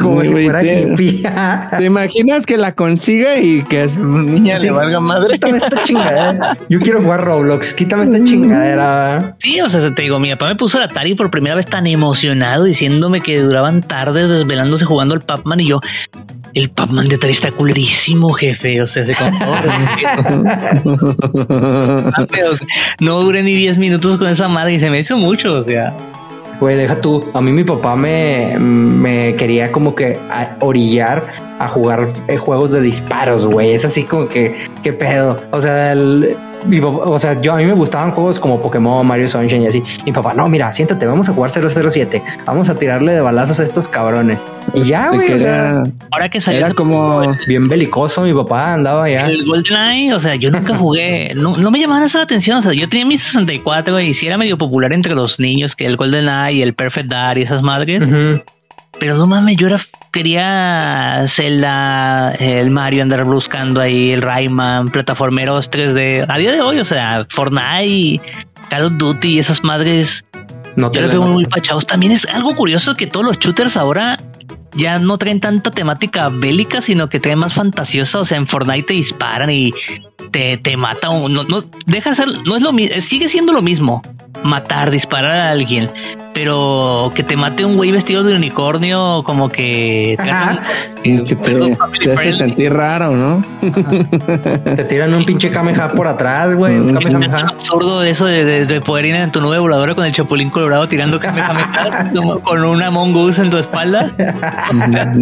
Como 0.00 0.22
si 0.22 0.30
Güey, 0.30 0.44
fuera 0.44 0.60
te- 0.60 0.82
hippie. 0.82 1.22
¿Te 1.78 1.84
imaginas 1.84 2.44
que 2.46 2.56
la 2.58 2.72
consiga 2.72 3.38
y 3.38 3.62
que 3.62 3.82
a 3.82 3.88
su 3.88 4.04
niña 4.06 4.58
Sí. 4.60 4.66
le 4.66 4.72
valga 4.72 5.00
madre? 5.00 5.34
Quítame 5.34 5.58
esta 5.58 5.82
chingadera. 5.84 6.56
Yo 6.68 6.80
quiero 6.80 7.00
jugar 7.00 7.22
Roblox. 7.24 7.72
Quítame 7.74 8.04
esta 8.04 8.22
chingadera. 8.24 9.34
Sí, 9.40 9.60
o 9.60 9.68
sea, 9.68 9.94
te 9.94 10.02
digo, 10.02 10.18
mi 10.18 10.30
papá 10.32 10.48
me 10.48 10.56
puso 10.56 10.78
el 10.78 10.84
Atari 10.84 11.14
por 11.14 11.30
primera 11.30 11.54
vez 11.56 11.66
tan 11.66 11.86
emocionado 11.86 12.64
diciéndome 12.64 13.20
que 13.20 13.40
duraban 13.40 13.80
tardes 13.80 14.28
desvelándose 14.28 14.84
jugando 14.84 15.14
el 15.14 15.20
Pac-Man 15.20 15.60
y 15.60 15.68
yo, 15.68 15.80
el 16.54 16.68
Pac-Man 16.70 17.08
de 17.08 17.16
Atari 17.16 17.32
está 17.32 17.50
culerísimo, 17.50 18.30
jefe, 18.30 18.80
o 18.82 18.86
sea, 18.86 19.04
se 19.06 19.14
con 19.14 19.38
todo 19.38 19.52
respeto. 19.62 21.06
Pero 22.30 22.50
no 23.00 23.20
duré 23.22 23.42
ni 23.42 23.54
10 23.54 23.78
minutos 23.78 24.18
con 24.18 24.28
esa 24.28 24.48
madre 24.48 24.74
y 24.74 24.80
se 24.80 24.90
me 24.90 25.00
hizo 25.00 25.16
mucho, 25.16 25.60
o 25.60 25.64
sea. 25.64 25.94
Güey, 26.60 26.76
deja 26.76 27.00
tú. 27.00 27.30
A 27.34 27.40
mí 27.40 27.52
mi 27.52 27.64
papá 27.64 27.96
me, 27.96 28.56
me 28.58 29.34
quería 29.34 29.70
como 29.70 29.94
que 29.94 30.18
orillar 30.60 31.45
a 31.58 31.68
jugar 31.68 32.12
eh, 32.28 32.36
juegos 32.36 32.70
de 32.72 32.80
disparos, 32.80 33.46
güey. 33.46 33.72
Es 33.72 33.84
así 33.84 34.02
como 34.04 34.28
que, 34.28 34.56
¿qué 34.82 34.92
pedo? 34.92 35.38
O 35.52 35.60
sea, 35.60 35.92
el- 35.92 36.34
mi 36.66 36.80
papá- 36.80 37.04
o 37.04 37.18
sea, 37.18 37.40
yo 37.40 37.52
a 37.54 37.58
mí 37.58 37.64
me 37.64 37.74
gustaban 37.74 38.10
juegos 38.10 38.40
como 38.40 38.60
Pokémon, 38.60 39.06
Mario 39.06 39.28
Sunshine 39.28 39.62
y 39.62 39.66
así. 39.68 39.82
Y 40.00 40.06
mi 40.06 40.12
papá, 40.12 40.34
no, 40.34 40.48
mira, 40.48 40.72
siéntate, 40.72 41.06
vamos 41.06 41.28
a 41.28 41.32
jugar 41.32 41.50
007. 41.50 42.22
Vamos 42.44 42.68
a 42.68 42.74
tirarle 42.74 43.12
de 43.12 43.20
balazos 43.20 43.60
a 43.60 43.62
estos 43.64 43.86
cabrones. 43.86 44.44
Y 44.74 44.82
ya, 44.82 45.08
Te 45.10 45.16
güey. 45.16 45.32
o 45.34 45.38
sea, 45.38 45.82
Ahora 46.10 46.28
que 46.28 46.40
salió 46.40 46.64
Era 46.66 46.74
como. 46.74 47.22
bien 47.46 47.68
belicoso, 47.68 48.22
mi 48.22 48.32
papá 48.32 48.74
andaba 48.74 49.04
allá. 49.04 49.26
El 49.26 49.44
GoldenEye, 49.46 50.12
o 50.12 50.18
sea, 50.18 50.34
yo 50.34 50.50
nunca 50.50 50.76
jugué, 50.78 51.32
no, 51.36 51.52
no 51.54 51.70
me 51.70 51.78
llamaban 51.78 52.04
esa 52.04 52.18
la 52.18 52.24
atención, 52.24 52.58
o 52.58 52.62
sea, 52.62 52.72
yo 52.72 52.88
tenía 52.88 53.06
mi 53.06 53.16
64 53.18 54.00
y 54.00 54.14
sí 54.14 54.26
era 54.26 54.36
medio 54.36 54.58
popular 54.58 54.92
entre 54.92 55.14
los 55.14 55.38
niños 55.38 55.76
que 55.76 55.86
el 55.86 55.96
GoldenEye 55.96 56.52
y 56.54 56.62
el 56.62 56.74
Perfect 56.74 57.08
Dark 57.08 57.38
y 57.38 57.42
esas 57.42 57.62
madres, 57.62 58.02
Ujú. 58.04 58.42
Pero 58.98 59.16
no 59.16 59.26
mames, 59.26 59.56
yo 59.58 59.66
era 59.66 59.80
quería 60.12 61.24
Zelda, 61.28 62.32
el 62.38 62.70
Mario 62.70 63.02
andar 63.02 63.24
buscando 63.24 63.82
ahí, 63.82 64.12
el 64.12 64.22
Rayman, 64.22 64.88
plataformeros 64.88 65.70
3D, 65.70 66.24
a 66.26 66.38
día 66.38 66.52
de 66.52 66.62
hoy, 66.62 66.78
o 66.78 66.84
sea, 66.86 67.26
Fortnite, 67.28 68.22
Call 68.70 68.84
of 68.86 68.92
Duty 68.96 69.28
y 69.28 69.38
esas 69.40 69.62
madres 69.62 70.24
No 70.74 70.90
yo 70.90 71.02
los 71.02 71.10
veo. 71.10 71.22
muy 71.22 71.44
fachados. 71.44 71.86
También 71.86 72.12
es 72.12 72.26
algo 72.26 72.54
curioso 72.54 72.94
que 72.94 73.06
todos 73.06 73.26
los 73.26 73.38
shooters 73.38 73.76
ahora 73.76 74.16
ya 74.74 74.98
no 74.98 75.18
traen 75.18 75.40
tanta 75.40 75.70
temática 75.70 76.30
bélica, 76.30 76.80
sino 76.80 77.08
que 77.08 77.20
traen 77.20 77.38
más 77.40 77.52
fantasiosa. 77.52 78.18
O 78.18 78.24
sea, 78.24 78.38
en 78.38 78.46
Fortnite 78.46 78.86
te 78.86 78.94
disparan 78.94 79.50
y 79.50 79.72
te, 80.30 80.56
te 80.58 80.76
mata. 80.76 81.10
un- 81.10 81.32
No, 81.32 81.42
no, 81.44 81.62
deja 81.86 82.10
de 82.10 82.16
ser, 82.16 82.28
no 82.44 82.56
es 82.56 82.62
lo 82.62 82.72
mismo, 82.72 83.00
sigue 83.00 83.28
siendo 83.28 83.52
lo 83.52 83.62
mismo. 83.62 84.02
Matar, 84.42 84.90
disparar 84.90 85.40
a 85.40 85.48
alguien. 85.50 85.88
Pero 86.34 87.10
que 87.14 87.22
te 87.22 87.38
mate 87.38 87.64
un 87.64 87.76
güey 87.76 87.90
vestido 87.90 88.22
de 88.22 88.34
unicornio, 88.34 89.22
como 89.24 89.48
que. 89.48 90.14
tratan- 90.18 90.60
que 91.02 91.34
te, 91.36 91.76
te 92.04 92.12
hace 92.12 92.32
sentir 92.34 92.70
raro, 92.74 93.12
¿no? 93.16 93.42
Te 94.76 94.84
tiran 94.84 95.14
un 95.14 95.24
pinche 95.24 95.50
Kameha 95.50 95.88
por 95.88 96.06
atrás, 96.06 96.54
güey. 96.54 96.74
Un 96.76 96.92
Mm. 96.92 96.96
Es 96.98 97.04
Kamehameha. 97.04 97.48
absurdo 97.48 98.02
eso 98.02 98.26
de, 98.26 98.44
de- 98.44 98.66
de 98.66 98.80
poder 98.82 99.06
ir 99.06 99.14
en 99.16 99.30
tu 99.30 99.40
nube 99.40 99.58
voladora 99.58 99.94
con 99.94 100.04
el 100.04 100.12
chapulín 100.12 100.50
colorado 100.50 100.86
tirando 100.86 101.18
kamehameha 101.18 102.12
con 102.44 102.62
una 102.64 102.90
mongoose 102.90 103.40
en 103.40 103.50
tu 103.50 103.56
espalda. 103.56 104.10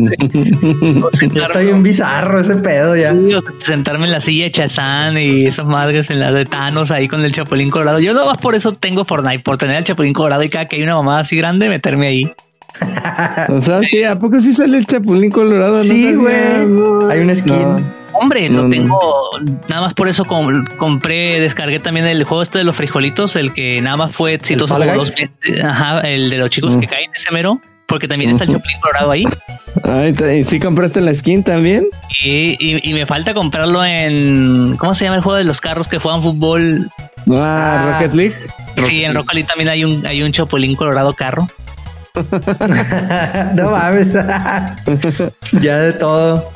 Está 1.22 1.58
bien 1.60 1.82
bizarro 1.82 2.40
ese 2.40 2.56
pedo 2.56 2.96
ya. 2.96 3.12
Sentarme 3.60 4.06
en 4.06 4.12
la 4.12 4.20
silla 4.20 4.44
de 4.46 4.50
Y 5.16 5.44
esas 5.44 5.66
madres 5.66 6.10
en 6.10 6.20
la 6.20 6.32
de 6.32 6.44
Thanos 6.44 6.90
ahí 6.90 7.08
con 7.08 7.24
el 7.24 7.32
Chapulín 7.32 7.70
Colorado. 7.70 8.00
Yo 8.00 8.12
nada 8.14 8.26
más 8.26 8.40
por 8.40 8.54
eso 8.54 8.72
tengo 8.72 9.04
Fortnite, 9.04 9.40
por 9.40 9.58
tener 9.58 9.76
el 9.76 9.84
Chapulín 9.84 10.12
Colorado 10.12 10.42
y 10.42 10.48
cada 10.50 10.66
que 10.66 10.76
hay 10.76 10.82
una 10.82 10.96
mamada 10.96 11.20
así 11.20 11.36
grande, 11.36 11.68
meterme 11.68 12.08
ahí. 12.08 12.32
O 13.48 13.60
sea, 13.60 13.80
sí, 13.82 14.02
¿a 14.02 14.18
poco 14.18 14.40
sí 14.40 14.52
sale 14.52 14.78
el 14.78 14.86
Chapulín 14.86 15.30
Colorado? 15.30 15.82
Sí, 15.84 16.12
güey. 16.14 16.34
no. 16.66 17.08
Hay 17.08 17.20
una 17.20 17.34
skin. 17.36 17.54
No. 17.62 17.76
Hombre, 18.14 18.48
No, 18.48 18.62
no. 18.64 18.70
tengo. 18.70 18.98
Nada 19.68 19.82
más 19.82 19.94
por 19.94 20.08
eso 20.08 20.24
com- 20.24 20.64
compré, 20.78 21.40
descargué 21.40 21.78
también 21.80 22.06
el 22.06 22.22
juego 22.24 22.42
este 22.42 22.58
de 22.58 22.64
los 22.64 22.74
frijolitos, 22.76 23.34
el 23.36 23.52
que 23.52 23.80
nada 23.80 23.96
más 23.96 24.14
fue 24.14 24.34
exitoso 24.34 24.76
Guys? 24.76 24.92
dos 24.94 25.14
veces. 25.16 25.64
Ajá, 25.64 26.00
el 26.00 26.30
de 26.30 26.36
los 26.36 26.50
chicos 26.50 26.76
Mm. 26.76 26.80
que 26.80 26.86
caen, 26.86 27.10
ese 27.14 27.30
mero. 27.32 27.60
Porque 27.86 28.08
también 28.08 28.30
está 28.30 28.44
el. 28.44 28.50
Chapulín 28.54 28.80
Colorado 28.80 29.10
ahí. 29.10 29.24
Ay, 29.84 30.12
te- 30.12 30.38
¿y 30.38 30.44
sí 30.44 30.58
compraste 30.60 31.00
la 31.00 31.12
skin 31.14 31.42
también? 31.42 31.86
Y, 32.24 32.56
y- 32.58 32.80
y 32.90 32.94
me 32.94 33.04
falta 33.04 33.34
comprarlo 33.34 33.84
en. 33.84 34.76
¿Cómo 34.78 34.94
se 34.94 35.04
llama 35.04 35.16
el 35.16 35.22
juego 35.22 35.36
de 35.36 35.44
los 35.44 35.60
carros 35.60 35.86
que 35.88 35.98
juegan 35.98 36.22
fútbol? 36.22 36.88
Ah, 37.30 37.34
Ah. 37.34 37.92
Rocket 37.92 38.14
League. 38.14 38.34
Sí, 38.88 39.04
en 39.04 39.14
Rock 39.14 39.32
Lee 39.34 39.44
también 39.44 39.68
hay 39.68 39.84
un, 39.84 40.04
hay 40.06 40.22
un 40.22 40.32
Chapulín 40.32 40.74
Colorado 40.74 41.12
carro. 41.12 41.46
no 43.54 43.70
mames. 43.70 44.12
ya 45.60 45.78
de 45.78 45.92
todo. 45.94 46.50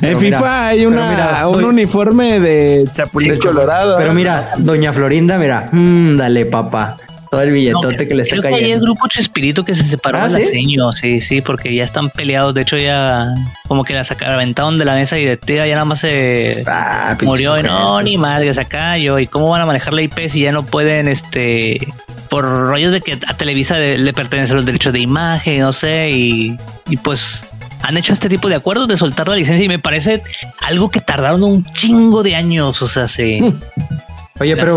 En 0.00 0.16
mira, 0.18 0.38
FIFA 0.38 0.66
hay 0.68 0.86
una, 0.86 1.10
mira, 1.10 1.48
un 1.48 1.54
doy- 1.60 1.64
uniforme 1.64 2.38
de 2.40 2.84
Chapulín 2.92 3.32
De- 3.32 3.38
Colorado. 3.38 3.96
Pero 3.98 4.14
mira, 4.14 4.52
doña 4.58 4.92
Florinda, 4.92 5.38
mira. 5.38 5.68
mm, 5.72 6.16
dale, 6.16 6.46
papá. 6.46 6.96
Todo 7.30 7.42
el 7.42 7.50
billetote 7.52 7.96
No, 8.04 8.08
que 8.08 8.14
le 8.14 8.22
está 8.22 8.36
creo 8.36 8.42
que 8.42 8.48
ahí 8.48 8.54
el 8.54 8.60
cayendo. 8.62 8.84
grupo 8.86 9.06
Chespirito 9.08 9.62
que 9.64 9.74
se 9.74 9.84
separó 9.84 10.18
Ah, 10.18 10.28
de 10.28 10.32
la 10.34 10.38
¿sí? 10.40 10.46
seño, 10.48 10.92
sí, 10.92 11.20
sí, 11.20 11.40
porque 11.40 11.74
ya 11.74 11.84
están 11.84 12.08
peleados. 12.10 12.54
De 12.54 12.62
hecho, 12.62 12.76
ya 12.78 13.34
como 13.66 13.84
que 13.84 13.94
la 13.94 14.04
sacaron, 14.04 14.34
aventaron 14.34 14.78
de 14.78 14.84
la 14.84 14.94
mesa 14.94 15.16
directiva, 15.16 15.66
ya 15.66 15.74
nada 15.74 15.84
más 15.84 16.00
se 16.00 16.62
Ah, 16.66 17.16
murió. 17.22 17.62
No, 17.62 18.00
ni 18.02 18.16
madre, 18.16 18.54
se 18.54 18.64
cayó. 18.64 19.18
¿Y 19.18 19.26
cómo 19.26 19.50
van 19.50 19.62
a 19.62 19.66
manejar 19.66 19.92
la 19.94 20.02
IP 20.02 20.28
si 20.30 20.40
ya 20.42 20.52
no 20.52 20.64
pueden, 20.64 21.08
este, 21.08 21.86
por 22.30 22.44
rollos 22.44 22.92
de 22.92 23.00
que 23.00 23.18
a 23.26 23.34
Televisa 23.36 23.78
le, 23.78 23.98
le 23.98 24.12
pertenecen 24.12 24.56
los 24.56 24.66
derechos 24.66 24.92
de 24.92 25.00
imagen, 25.00 25.60
no 25.60 25.72
sé, 25.72 26.10
y, 26.10 26.56
y 26.88 26.96
pues 26.98 27.42
han 27.82 27.96
hecho 27.96 28.12
este 28.12 28.28
tipo 28.28 28.48
de 28.48 28.56
acuerdos 28.56 28.88
de 28.88 28.98
soltar 28.98 29.28
la 29.28 29.36
licencia 29.36 29.64
y 29.64 29.68
me 29.68 29.78
parece 29.78 30.20
algo 30.60 30.90
que 30.90 31.00
tardaron 31.00 31.44
un 31.44 31.64
chingo 31.74 32.22
de 32.22 32.34
años, 32.34 32.80
o 32.82 32.88
sea, 32.88 33.08
se... 33.08 33.40
Oye, 34.40 34.56
pero, 34.56 34.76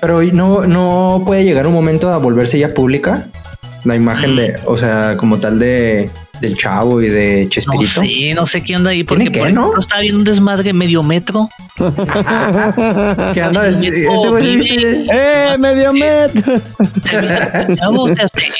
pero 0.00 0.22
no, 0.22 0.62
no 0.64 1.22
puede 1.24 1.44
llegar 1.44 1.66
un 1.66 1.74
momento 1.74 2.12
a 2.12 2.18
volverse 2.18 2.58
ya 2.58 2.68
pública 2.74 3.26
la 3.84 3.94
imagen 3.94 4.36
de, 4.36 4.56
o 4.64 4.76
sea, 4.76 5.16
como 5.16 5.38
tal 5.38 5.58
de 5.58 6.10
del 6.40 6.56
chavo 6.56 7.00
y 7.00 7.08
de 7.08 7.44
No 7.44 7.48
Chespirito. 7.50 8.02
sé, 8.02 8.34
no 8.34 8.46
sé 8.46 8.60
qué 8.60 8.76
onda 8.76 8.90
ahí, 8.90 9.04
porque 9.04 9.24
¿Tiene 9.24 9.32
qué, 9.32 9.40
por 9.40 9.52
no? 9.52 9.60
ejemplo 9.62 9.80
estaba 9.80 10.00
viendo 10.02 10.18
un 10.18 10.24
desmadre 10.24 10.72
medio 10.72 11.02
metro. 11.02 11.48
¿Qué 13.34 13.42
anda? 13.42 13.68
Ese 13.68 14.06
güey 14.28 15.06
¡Eh, 15.10 15.56
medio 15.58 15.92
metro! 15.92 16.60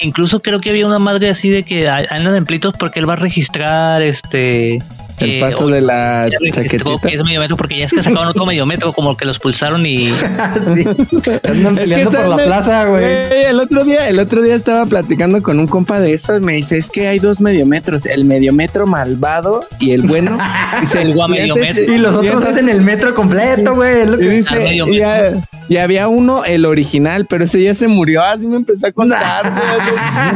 Incluso 0.01 0.41
creo 0.41 0.61
que 0.61 0.70
había 0.70 0.87
una 0.87 0.99
madre 0.99 1.30
así 1.30 1.51
de 1.51 1.64
que 1.64 1.89
andan 1.89 2.37
en 2.37 2.45
pleitos 2.45 2.74
porque 2.78 3.01
él 3.01 3.09
va 3.09 3.14
a 3.14 3.16
registrar 3.16 4.03
este 4.03 4.78
El 5.18 5.30
eh, 5.30 5.40
paso 5.40 5.66
de 5.68 5.80
la 5.80 6.28
chaquetita. 6.52 7.08
que 7.08 7.14
es 7.16 7.24
medio 7.24 7.40
metro 7.40 7.56
porque 7.56 7.78
ya 7.78 7.86
es 7.86 7.92
que 7.92 8.02
sacaban 8.02 8.28
otro 8.28 8.44
medio 8.44 8.66
metro 8.66 8.92
como 8.92 9.16
que 9.16 9.24
los 9.24 9.38
pulsaron 9.38 9.86
y 9.86 10.08
sí. 10.60 10.84
Andan 11.44 11.74
peleando 11.76 12.10
está 12.10 12.20
por 12.20 12.28
la 12.28 12.36
me- 12.36 12.44
plaza, 12.44 12.84
güey. 12.86 13.04
El 13.46 13.60
otro 13.60 13.84
día, 13.84 14.08
el 14.08 14.18
otro 14.18 14.42
día 14.42 14.54
estaba 14.54 14.84
platicando 14.86 15.42
con 15.42 15.58
un 15.58 15.66
compa 15.66 16.00
de 16.00 16.12
esos. 16.12 16.40
Me 16.42 16.54
dice, 16.54 16.76
es 16.76 16.90
que 16.90 17.08
hay 17.08 17.18
dos 17.18 17.40
mediometros, 17.40 18.04
el 18.06 18.24
mediometro 18.24 18.86
malvado 18.86 19.60
y 19.80 19.92
el 19.92 20.02
bueno. 20.02 20.36
Dice, 20.80 21.00
El 21.02 21.10
y 21.10 21.12
guamediometro. 21.14 21.94
Y 21.94 21.98
los 21.98 22.14
otros 22.14 22.44
hacen 22.44 22.68
el 22.68 22.82
metro 22.82 23.14
completo, 23.14 23.74
güey. 23.74 24.02
es 24.02 24.08
lo 24.08 24.16
Y 24.16 24.20
que- 24.20 24.28
dice, 24.30 24.74
y, 24.74 25.00
a- 25.00 25.32
Y 25.68 25.76
había 25.78 26.08
uno, 26.08 26.44
el 26.44 26.66
original, 26.66 27.26
pero 27.28 27.44
ese 27.44 27.62
ya 27.62 27.74
se 27.74 27.88
murió. 27.88 28.22
Así 28.22 28.46
me 28.46 28.56
empezó 28.56 28.86
a 28.88 28.92
contar. 28.92 29.52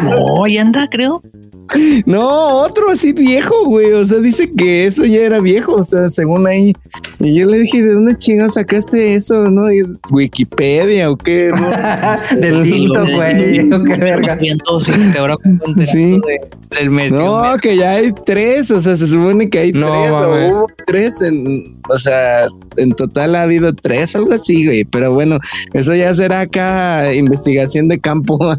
no, 0.05 0.47
y 0.47 0.57
anda, 0.59 0.89
creo. 0.91 1.20
No, 2.05 2.28
otro 2.62 2.91
así 2.91 3.12
viejo, 3.12 3.64
güey. 3.64 3.93
O 3.93 4.05
sea, 4.05 4.18
dice 4.18 4.51
que 4.51 4.70
eso 4.87 5.05
ya 5.05 5.21
era 5.21 5.41
viejo. 5.41 5.75
O 5.75 5.85
sea, 5.85 6.09
según 6.09 6.47
ahí. 6.47 6.73
Y 7.18 7.35
yo 7.35 7.47
le 7.47 7.59
dije, 7.59 7.83
¿de 7.83 7.95
dónde 7.95 8.16
chingados 8.16 8.55
sacaste 8.55 9.14
eso? 9.14 9.45
¿No? 9.45 9.71
¿Y 9.73 9.83
¿Wikipedia 10.11 11.11
o 11.11 11.16
qué? 11.16 11.51
Del 12.41 12.62
tinto, 12.71 13.05
güey. 13.14 13.68
qué 13.68 13.97
verga. 13.97 14.39
Sí. 15.85 16.21
no, 17.11 17.57
que 17.61 17.77
ya 17.77 17.93
hay 17.93 18.12
tres. 18.25 18.71
O 18.71 18.81
sea, 18.81 18.97
se 18.97 19.07
supone 19.07 19.51
que 19.51 19.59
hay 19.59 19.73
tres. 19.73 19.85
O 19.85 20.47
hubo 20.47 20.66
tres 20.87 21.21
en. 21.23 21.64
O 21.89 21.99
sea, 21.99 22.47
en 22.77 22.93
total 22.93 23.35
ha 23.35 23.43
habido 23.43 23.75
tres, 23.75 24.14
algo 24.16 24.33
así, 24.33 24.64
güey. 24.64 24.85
Pero 24.85 25.12
bueno, 25.12 25.39
eso 25.73 25.95
ya 25.95 26.14
será 26.14 26.41
acá 26.41 27.12
investigación 27.12 27.89
de 27.89 28.01
campo. 28.01 28.39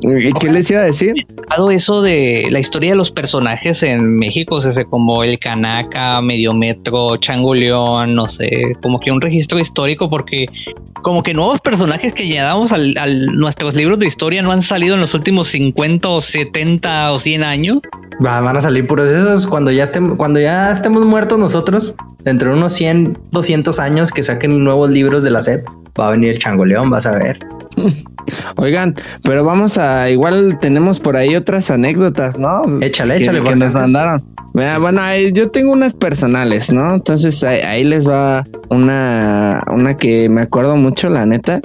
¿Qué 0.00 0.48
les 0.50 0.70
iba 0.70 0.80
a 0.80 0.84
decir? 0.84 1.14
Dado 1.50 1.70
eso 1.70 2.02
de 2.02 2.46
la 2.50 2.60
historia 2.60 2.90
de 2.90 2.96
los 2.96 3.10
personajes 3.10 3.82
en 3.82 4.16
México, 4.16 4.56
o 4.56 4.90
como 4.90 5.24
el 5.24 5.38
Canaca, 5.38 6.20
Mediometro, 6.20 7.16
Chango 7.16 7.54
León, 7.54 8.14
no 8.14 8.26
sé, 8.26 8.76
como 8.82 9.00
que 9.00 9.10
un 9.10 9.20
registro 9.20 9.58
histórico, 9.58 10.08
porque 10.08 10.46
como 11.02 11.22
que 11.22 11.34
nuevos 11.34 11.60
personajes 11.60 12.14
que 12.14 12.26
llevamos 12.26 12.72
a 12.72 12.76
nuestros 12.76 13.74
libros 13.74 13.98
de 13.98 14.06
historia 14.06 14.42
no 14.42 14.52
han 14.52 14.62
salido 14.62 14.94
en 14.94 15.00
los 15.00 15.14
últimos 15.14 15.48
50 15.48 16.08
o 16.08 16.20
70 16.20 17.12
o 17.12 17.18
100 17.18 17.42
años. 17.42 17.78
van 18.20 18.56
a 18.56 18.60
salir 18.60 18.86
puros 18.86 19.10
esos 19.10 19.46
cuando 19.46 19.70
ya 19.70 19.84
estemos, 19.84 20.16
cuando 20.16 20.40
ya 20.40 20.70
estemos 20.72 21.04
muertos 21.06 21.38
nosotros, 21.38 21.94
dentro 22.24 22.50
de 22.50 22.56
unos 22.56 22.72
100, 22.74 23.18
200 23.32 23.78
años 23.78 24.12
que 24.12 24.22
saquen 24.22 24.62
nuevos 24.62 24.90
libros 24.90 25.24
de 25.24 25.30
la 25.30 25.42
SEP, 25.42 25.66
va 25.98 26.08
a 26.08 26.10
venir 26.10 26.30
el 26.30 26.38
Chango 26.38 26.64
León, 26.64 26.90
vas 26.90 27.06
a 27.06 27.12
ver. 27.12 27.38
Oigan, 28.56 28.94
pero 29.22 29.44
vamos 29.44 29.78
a, 29.78 29.87
igual 30.10 30.58
tenemos 30.60 31.00
por 31.00 31.16
ahí 31.16 31.36
otras 31.36 31.70
anécdotas, 31.70 32.38
¿no? 32.38 32.62
Échale, 32.80 33.16
échale, 33.16 33.42
que 33.42 33.56
nos 33.56 33.74
mandaron. 33.74 34.22
Bueno, 34.52 35.00
yo 35.32 35.50
tengo 35.50 35.72
unas 35.72 35.94
personales, 35.94 36.72
¿no? 36.72 36.94
Entonces 36.94 37.44
ahí, 37.44 37.84
les 37.84 38.08
va 38.08 38.44
una, 38.70 39.60
una 39.70 39.96
que 39.96 40.28
me 40.28 40.42
acuerdo 40.42 40.76
mucho, 40.76 41.08
la 41.08 41.26
neta. 41.26 41.60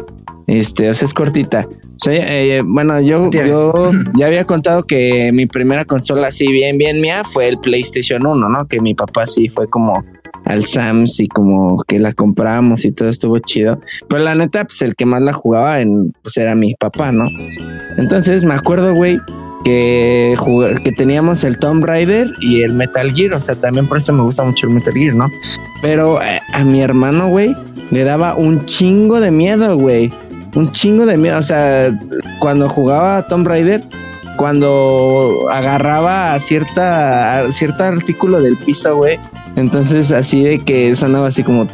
Este, 0.48 0.90
o 0.90 0.94
sea, 0.94 1.06
es 1.06 1.14
cortita. 1.14 1.68
Eh, 2.08 2.62
bueno, 2.66 3.00
yo, 3.02 3.30
yo 3.32 3.92
ya 4.16 4.28
había 4.28 4.46
contado 4.46 4.84
que 4.84 5.32
mi 5.34 5.46
primera 5.46 5.86
consola 5.86 6.28
así 6.28 6.52
bien, 6.52 6.78
bien 6.78 7.02
mía 7.02 7.24
fue 7.24 7.48
el 7.48 7.58
PlayStation 7.58 8.26
1, 8.26 8.50
¿no? 8.50 8.68
Que 8.68 8.80
mi 8.80 8.94
papá 8.94 9.28
sí 9.28 9.50
fue 9.50 9.70
como 9.70 10.04
al 10.46 10.66
Sams 10.66 11.20
y 11.20 11.28
como 11.28 11.84
que 11.88 12.00
la 12.00 12.12
compramos 12.12 12.86
y 12.86 12.92
todo 12.92 13.10
estuvo 13.10 13.40
chido. 13.40 13.80
Pero 14.10 14.24
la 14.24 14.36
neta, 14.36 14.66
pues 14.66 14.82
el 14.82 14.96
que 14.96 15.06
más 15.06 15.22
la 15.22 15.34
jugaba 15.34 15.82
en, 15.82 16.14
pues 16.22 16.38
era 16.38 16.56
mi 16.56 16.76
papá, 16.76 17.12
¿no? 17.12 17.26
Entonces 17.98 18.44
me 18.44 18.54
acuerdo, 18.54 18.94
güey, 18.94 19.20
que, 19.64 20.36
que 20.84 20.92
teníamos 20.92 21.44
el 21.44 21.58
Tomb 21.58 21.86
Raider 21.86 22.32
y 22.42 22.64
el 22.64 22.74
Metal 22.74 23.12
Gear, 23.14 23.34
o 23.34 23.42
sea, 23.42 23.56
también 23.56 23.88
por 23.88 23.98
eso 23.98 24.14
me 24.14 24.22
gusta 24.22 24.44
mucho 24.44 24.68
el 24.68 24.74
Metal 24.74 24.94
Gear, 24.94 25.16
¿no? 25.16 25.28
Pero 25.82 26.22
eh, 26.22 26.40
a 26.54 26.64
mi 26.64 26.82
hermano, 26.82 27.30
güey, 27.30 27.56
le 27.92 28.04
daba 28.04 28.36
un 28.36 28.66
chingo 28.66 29.20
de 29.20 29.32
miedo, 29.32 29.78
güey. 29.78 30.12
Un 30.56 30.72
chingo 30.72 31.06
de 31.06 31.18
miedo, 31.18 31.40
o 31.40 31.44
sea, 31.44 31.98
cuando 32.40 32.70
jugaba 32.70 33.26
Tomb 33.28 33.48
Raider, 33.48 33.84
cuando 34.38 35.48
agarraba 35.52 36.34
a 36.34 36.40
cierta 36.40 37.42
a 37.42 37.52
cierto 37.52 37.84
artículo 37.84 38.42
del 38.42 38.58
piso, 38.58 38.96
güey, 38.96 39.20
entonces 39.56 40.12
así 40.12 40.44
de 40.44 40.60
que 40.60 40.96
sonaba 40.96 41.28
así 41.28 41.44
como 41.44 41.68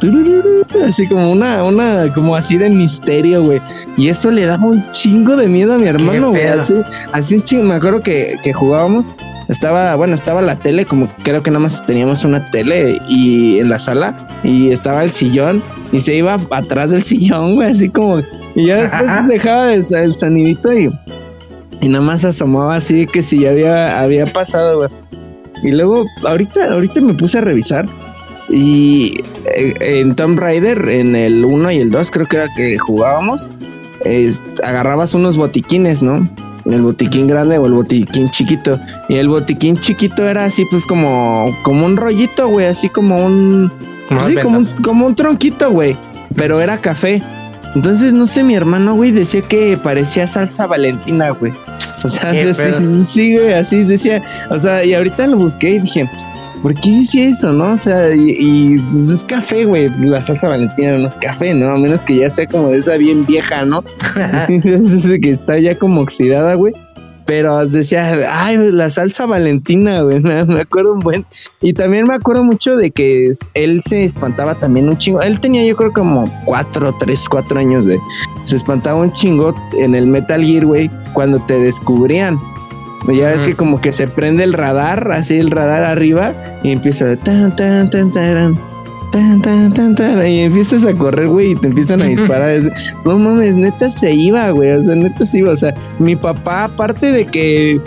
así 0.86 1.08
como 1.08 1.30
una 1.30 1.64
una 1.64 2.12
como 2.14 2.36
así 2.36 2.56
de 2.56 2.70
misterio, 2.70 3.42
güey. 3.42 3.60
Y 3.96 4.08
eso 4.08 4.30
le 4.30 4.46
daba 4.46 4.66
un 4.66 4.90
chingo 4.92 5.36
de 5.36 5.46
miedo 5.46 5.74
a 5.74 5.78
mi 5.78 5.88
hermano, 5.88 6.30
güey. 6.30 6.46
Así, 6.46 6.74
así 7.12 7.34
un 7.34 7.42
chingo, 7.42 7.64
me 7.64 7.74
acuerdo 7.74 8.00
que, 8.00 8.36
que 8.42 8.52
jugábamos 8.52 9.14
estaba, 9.50 9.96
bueno, 9.96 10.14
estaba 10.14 10.40
la 10.42 10.56
tele, 10.56 10.86
como 10.86 11.08
creo 11.24 11.42
que 11.42 11.50
nada 11.50 11.60
más 11.60 11.84
teníamos 11.84 12.24
una 12.24 12.50
tele 12.50 13.00
y 13.08 13.58
en 13.58 13.68
la 13.68 13.80
sala 13.80 14.16
y 14.44 14.70
estaba 14.70 15.02
el 15.02 15.10
sillón 15.10 15.62
y 15.92 16.00
se 16.00 16.14
iba 16.14 16.38
atrás 16.50 16.90
del 16.90 17.02
sillón, 17.02 17.56
güey, 17.56 17.70
así 17.70 17.88
como 17.88 18.22
y 18.54 18.66
ya 18.66 18.82
después 18.82 19.26
dejaba 19.28 19.72
el, 19.72 19.84
y 20.36 20.88
y 21.82 21.88
nada 21.88 22.04
más 22.04 22.24
asomaba 22.24 22.76
así 22.76 23.06
que 23.06 23.22
si 23.22 23.40
ya 23.40 23.50
había, 23.50 24.00
había 24.00 24.26
pasado, 24.26 24.78
güey. 24.78 24.90
Y 25.62 25.72
luego, 25.72 26.04
ahorita, 26.24 26.72
ahorita 26.72 27.00
me 27.00 27.14
puse 27.14 27.38
a 27.38 27.40
revisar. 27.40 27.86
Y 28.48 29.22
eh, 29.56 29.74
en 29.80 30.14
Tomb 30.14 30.38
Raider, 30.38 30.88
en 30.88 31.16
el 31.16 31.44
1 31.44 31.70
y 31.72 31.78
el 31.78 31.90
2, 31.90 32.10
creo 32.10 32.26
que 32.26 32.36
era 32.36 32.48
que 32.54 32.78
jugábamos, 32.78 33.48
agarrabas 34.62 35.14
unos 35.14 35.36
botiquines, 35.36 36.02
¿no? 36.02 36.28
El 36.64 36.82
botiquín 36.82 37.26
grande 37.26 37.58
o 37.58 37.66
el 37.66 37.72
botiquín 37.72 38.30
chiquito. 38.30 38.78
Y 39.08 39.16
el 39.16 39.28
botiquín 39.28 39.78
chiquito 39.78 40.28
era 40.28 40.44
así, 40.44 40.64
pues 40.70 40.84
como, 40.84 41.46
como 41.62 41.86
un 41.86 41.96
rollito, 41.96 42.48
güey, 42.48 42.66
así 42.66 42.88
como 42.88 43.24
un. 43.24 43.72
Así 44.10 44.36
como 44.36 44.58
un, 44.58 44.66
como 44.82 45.06
un 45.06 45.14
tronquito, 45.14 45.70
güey. 45.70 45.96
Pero 46.34 46.60
era 46.60 46.78
café. 46.78 47.22
Entonces, 47.74 48.12
no 48.12 48.26
sé, 48.26 48.42
mi 48.42 48.54
hermano, 48.54 48.94
güey, 48.94 49.12
decía 49.12 49.42
que 49.42 49.76
parecía 49.76 50.26
salsa 50.26 50.66
valentina, 50.66 51.30
güey. 51.30 51.52
O 52.02 52.08
sea, 52.08 52.32
sí, 53.04 53.36
güey, 53.36 53.52
así 53.52 53.84
decía. 53.84 54.22
O 54.50 54.58
sea, 54.58 54.84
y 54.84 54.94
ahorita 54.94 55.26
lo 55.26 55.36
busqué 55.36 55.70
y 55.70 55.78
dije, 55.80 56.10
¿por 56.62 56.74
qué 56.74 56.90
decía 56.90 57.28
eso, 57.28 57.52
no? 57.52 57.72
O 57.72 57.76
sea, 57.76 58.14
y, 58.14 58.78
pues 58.92 59.10
es 59.10 59.24
café, 59.24 59.64
güey. 59.64 59.88
La 60.00 60.22
salsa 60.22 60.48
valentina 60.48 60.98
no 60.98 61.08
es 61.08 61.16
café, 61.16 61.54
¿no? 61.54 61.70
A 61.70 61.76
menos 61.76 62.04
que 62.04 62.16
ya 62.16 62.30
sea 62.30 62.46
como 62.46 62.68
de 62.68 62.78
esa 62.78 62.96
bien 62.96 63.24
vieja, 63.24 63.64
¿no? 63.64 63.82
que 65.22 65.30
está 65.30 65.58
ya 65.58 65.78
como 65.78 66.00
oxidada, 66.00 66.54
güey 66.54 66.74
pero 67.30 67.64
decía, 67.64 68.28
ay, 68.28 68.56
la 68.72 68.90
salsa 68.90 69.24
valentina, 69.24 70.02
güey, 70.02 70.18
me 70.20 70.60
acuerdo 70.60 70.94
un 70.94 70.98
buen. 70.98 71.24
Y 71.60 71.74
también 71.74 72.08
me 72.08 72.14
acuerdo 72.14 72.42
mucho 72.42 72.74
de 72.74 72.90
que 72.90 73.30
él 73.54 73.82
se 73.84 74.02
espantaba 74.04 74.56
también 74.56 74.88
un 74.88 74.98
chingo. 74.98 75.22
Él 75.22 75.38
tenía 75.38 75.64
yo 75.64 75.76
creo 75.76 75.92
como 75.92 76.28
cuatro, 76.44 76.92
tres, 76.98 77.28
cuatro 77.28 77.60
años 77.60 77.84
de... 77.84 78.00
Se 78.42 78.56
espantaba 78.56 78.98
un 78.98 79.12
chingo 79.12 79.54
en 79.78 79.94
el 79.94 80.08
Metal 80.08 80.44
Gear, 80.44 80.66
güey, 80.66 80.90
cuando 81.12 81.38
te 81.46 81.56
descubrían. 81.56 82.40
Ya 83.06 83.28
ves 83.28 83.42
que 83.42 83.54
como 83.54 83.80
que 83.80 83.92
se 83.92 84.08
prende 84.08 84.42
el 84.42 84.52
radar, 84.52 85.12
así 85.12 85.38
el 85.38 85.52
radar 85.52 85.84
arriba, 85.84 86.34
y 86.64 86.72
empieza 86.72 87.14
tan, 87.14 87.54
tan, 87.54 87.90
tan, 87.90 88.10
tan, 88.10 88.34
tan, 88.34 88.60
tan, 89.10 89.72
tan, 89.72 89.94
tan, 89.94 90.26
y 90.26 90.40
empiezas 90.40 90.84
a 90.84 90.94
correr, 90.94 91.28
güey, 91.28 91.52
y 91.52 91.56
te 91.56 91.68
empiezan 91.68 92.02
a 92.02 92.06
disparar. 92.06 92.72
no 93.04 93.18
mames, 93.18 93.54
neta 93.54 93.90
se 93.90 94.12
iba, 94.12 94.50
güey, 94.50 94.70
o 94.70 94.84
sea, 94.84 94.94
neta 94.94 95.26
se 95.26 95.38
iba. 95.38 95.52
O 95.52 95.56
sea, 95.56 95.74
mi 95.98 96.16
papá, 96.16 96.64
aparte 96.64 97.10
de 97.12 97.26
que 97.26 97.80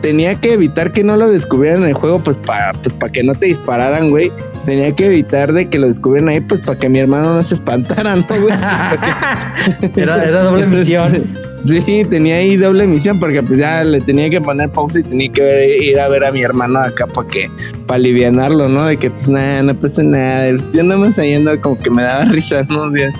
tenía 0.00 0.34
que 0.34 0.52
evitar 0.52 0.92
que 0.92 1.04
no 1.04 1.16
lo 1.16 1.28
descubrieran 1.28 1.82
en 1.82 1.88
el 1.90 1.94
juego, 1.94 2.18
pues 2.20 2.38
para 2.38 2.72
pues 2.74 2.94
para 2.94 3.12
que 3.12 3.22
no 3.22 3.34
te 3.34 3.46
dispararan, 3.46 4.10
güey. 4.10 4.30
Tenía 4.66 4.92
que 4.92 5.06
evitar 5.06 5.52
de 5.54 5.68
que 5.68 5.78
lo 5.78 5.86
descubrieran 5.86 6.28
ahí, 6.28 6.40
pues 6.40 6.60
para 6.60 6.78
que 6.78 6.88
mi 6.88 6.98
hermano 6.98 7.34
no 7.34 7.42
se 7.42 7.54
espantara, 7.54 8.16
¿no, 8.16 8.26
güey? 8.28 8.54
era, 9.96 10.22
era 10.22 10.42
doble 10.42 10.66
misión. 10.66 11.47
Sí, 11.64 12.06
tenía 12.08 12.36
ahí 12.36 12.56
doble 12.56 12.86
misión 12.86 13.18
porque 13.18 13.42
pues 13.42 13.58
ya 13.58 13.84
le 13.84 14.00
tenía 14.00 14.30
que 14.30 14.40
poner 14.40 14.70
pausa 14.70 15.00
y 15.00 15.02
tenía 15.02 15.30
que 15.30 15.76
ir 15.84 16.00
a 16.00 16.08
ver 16.08 16.24
a 16.24 16.32
mi 16.32 16.42
hermano 16.42 16.78
acá 16.78 17.06
para 17.06 17.28
que, 17.28 17.50
para 17.86 17.96
alivianarlo, 17.96 18.68
¿no? 18.68 18.86
De 18.86 18.96
que 18.96 19.10
pues 19.10 19.28
nada, 19.28 19.62
no 19.62 19.74
pasa 19.74 20.02
nada. 20.02 20.50
Pues, 20.50 20.72
yo 20.72 20.82
nada 20.82 21.00
más 21.00 21.16
yendo 21.16 21.60
como 21.60 21.78
que 21.78 21.90
me 21.90 22.02
daba 22.02 22.24
risa, 22.30 22.62
¿no? 22.68 22.94
Ya, 22.96 23.12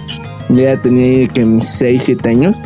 ya 0.51 0.77
tenía 0.81 1.29
que 1.29 1.45
mis 1.45 1.67
6, 1.67 2.03
7 2.05 2.29
años. 2.29 2.63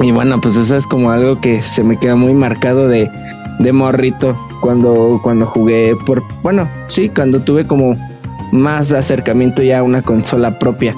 Y 0.00 0.12
bueno, 0.12 0.40
pues 0.40 0.56
eso 0.56 0.76
es 0.76 0.86
como 0.86 1.10
algo 1.10 1.40
que 1.40 1.62
se 1.62 1.82
me 1.82 1.98
queda 1.98 2.16
muy 2.16 2.34
marcado 2.34 2.88
de, 2.88 3.10
de 3.58 3.72
morrito 3.72 4.36
cuando, 4.60 5.20
cuando 5.22 5.46
jugué 5.46 5.96
por, 6.06 6.22
bueno, 6.42 6.68
sí, 6.88 7.08
cuando 7.08 7.40
tuve 7.40 7.66
como 7.66 7.96
más 8.52 8.92
acercamiento 8.92 9.62
ya 9.62 9.80
a 9.80 9.82
una 9.82 10.02
consola 10.02 10.58
propia. 10.58 10.94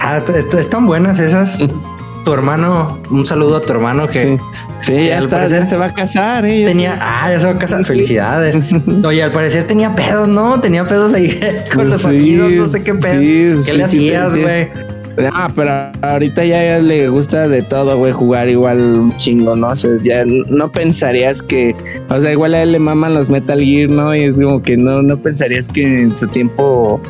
Ah, 0.00 0.22
están 0.56 0.86
buenas 0.86 1.20
esas. 1.20 1.64
tu 2.24 2.32
hermano, 2.32 3.00
un 3.10 3.26
saludo 3.26 3.56
a 3.56 3.60
tu 3.60 3.72
hermano 3.72 4.08
que, 4.08 4.38
sí, 4.80 5.06
ya 5.06 5.18
al 5.18 5.28
parecer 5.28 5.66
se 5.66 5.76
va 5.76 5.86
a 5.86 5.94
casar. 5.94 6.44
¿eh? 6.46 6.64
Tenía, 6.64 6.98
ah, 7.00 7.30
ya 7.30 7.38
se 7.38 7.46
va 7.46 7.52
a 7.52 7.58
casar, 7.58 7.84
felicidades. 7.84 8.58
Oye, 9.04 9.22
al 9.22 9.32
parecer 9.32 9.66
tenía 9.66 9.94
pedos, 9.94 10.28
¿no? 10.28 10.60
Tenía 10.60 10.84
pedos 10.84 11.12
ahí 11.12 11.38
con 11.74 11.90
los 11.90 12.04
amigos, 12.04 12.52
no 12.52 12.66
sé 12.66 12.82
qué 12.82 12.94
pedos. 12.94 13.66
¿Qué 13.66 13.74
le 13.74 13.84
hacías, 13.84 14.36
güey? 14.36 14.68
Ah, 15.32 15.48
pero 15.54 15.70
ahorita 16.02 16.44
ya 16.44 16.78
le 16.80 17.08
gusta 17.08 17.46
de 17.46 17.62
todo, 17.62 17.96
güey, 17.98 18.12
jugar 18.12 18.48
igual 18.48 18.80
un 18.80 19.16
chingo, 19.16 19.54
¿no? 19.54 19.68
O 19.68 19.76
sea, 19.76 19.90
ya 20.02 20.24
no 20.26 20.72
pensarías 20.72 21.40
que, 21.40 21.76
o 22.08 22.20
sea, 22.20 22.32
igual 22.32 22.54
a 22.54 22.62
él 22.62 22.72
le 22.72 22.80
maman 22.80 23.14
los 23.14 23.28
Metal 23.28 23.60
Gear, 23.60 23.90
¿no? 23.90 24.14
Y 24.14 24.24
es 24.24 24.40
como 24.40 24.60
que 24.60 24.76
no, 24.76 25.02
no 25.02 25.16
pensarías 25.18 25.68
que 25.68 26.02
en 26.02 26.16
su 26.16 26.26
tiempo 26.26 27.00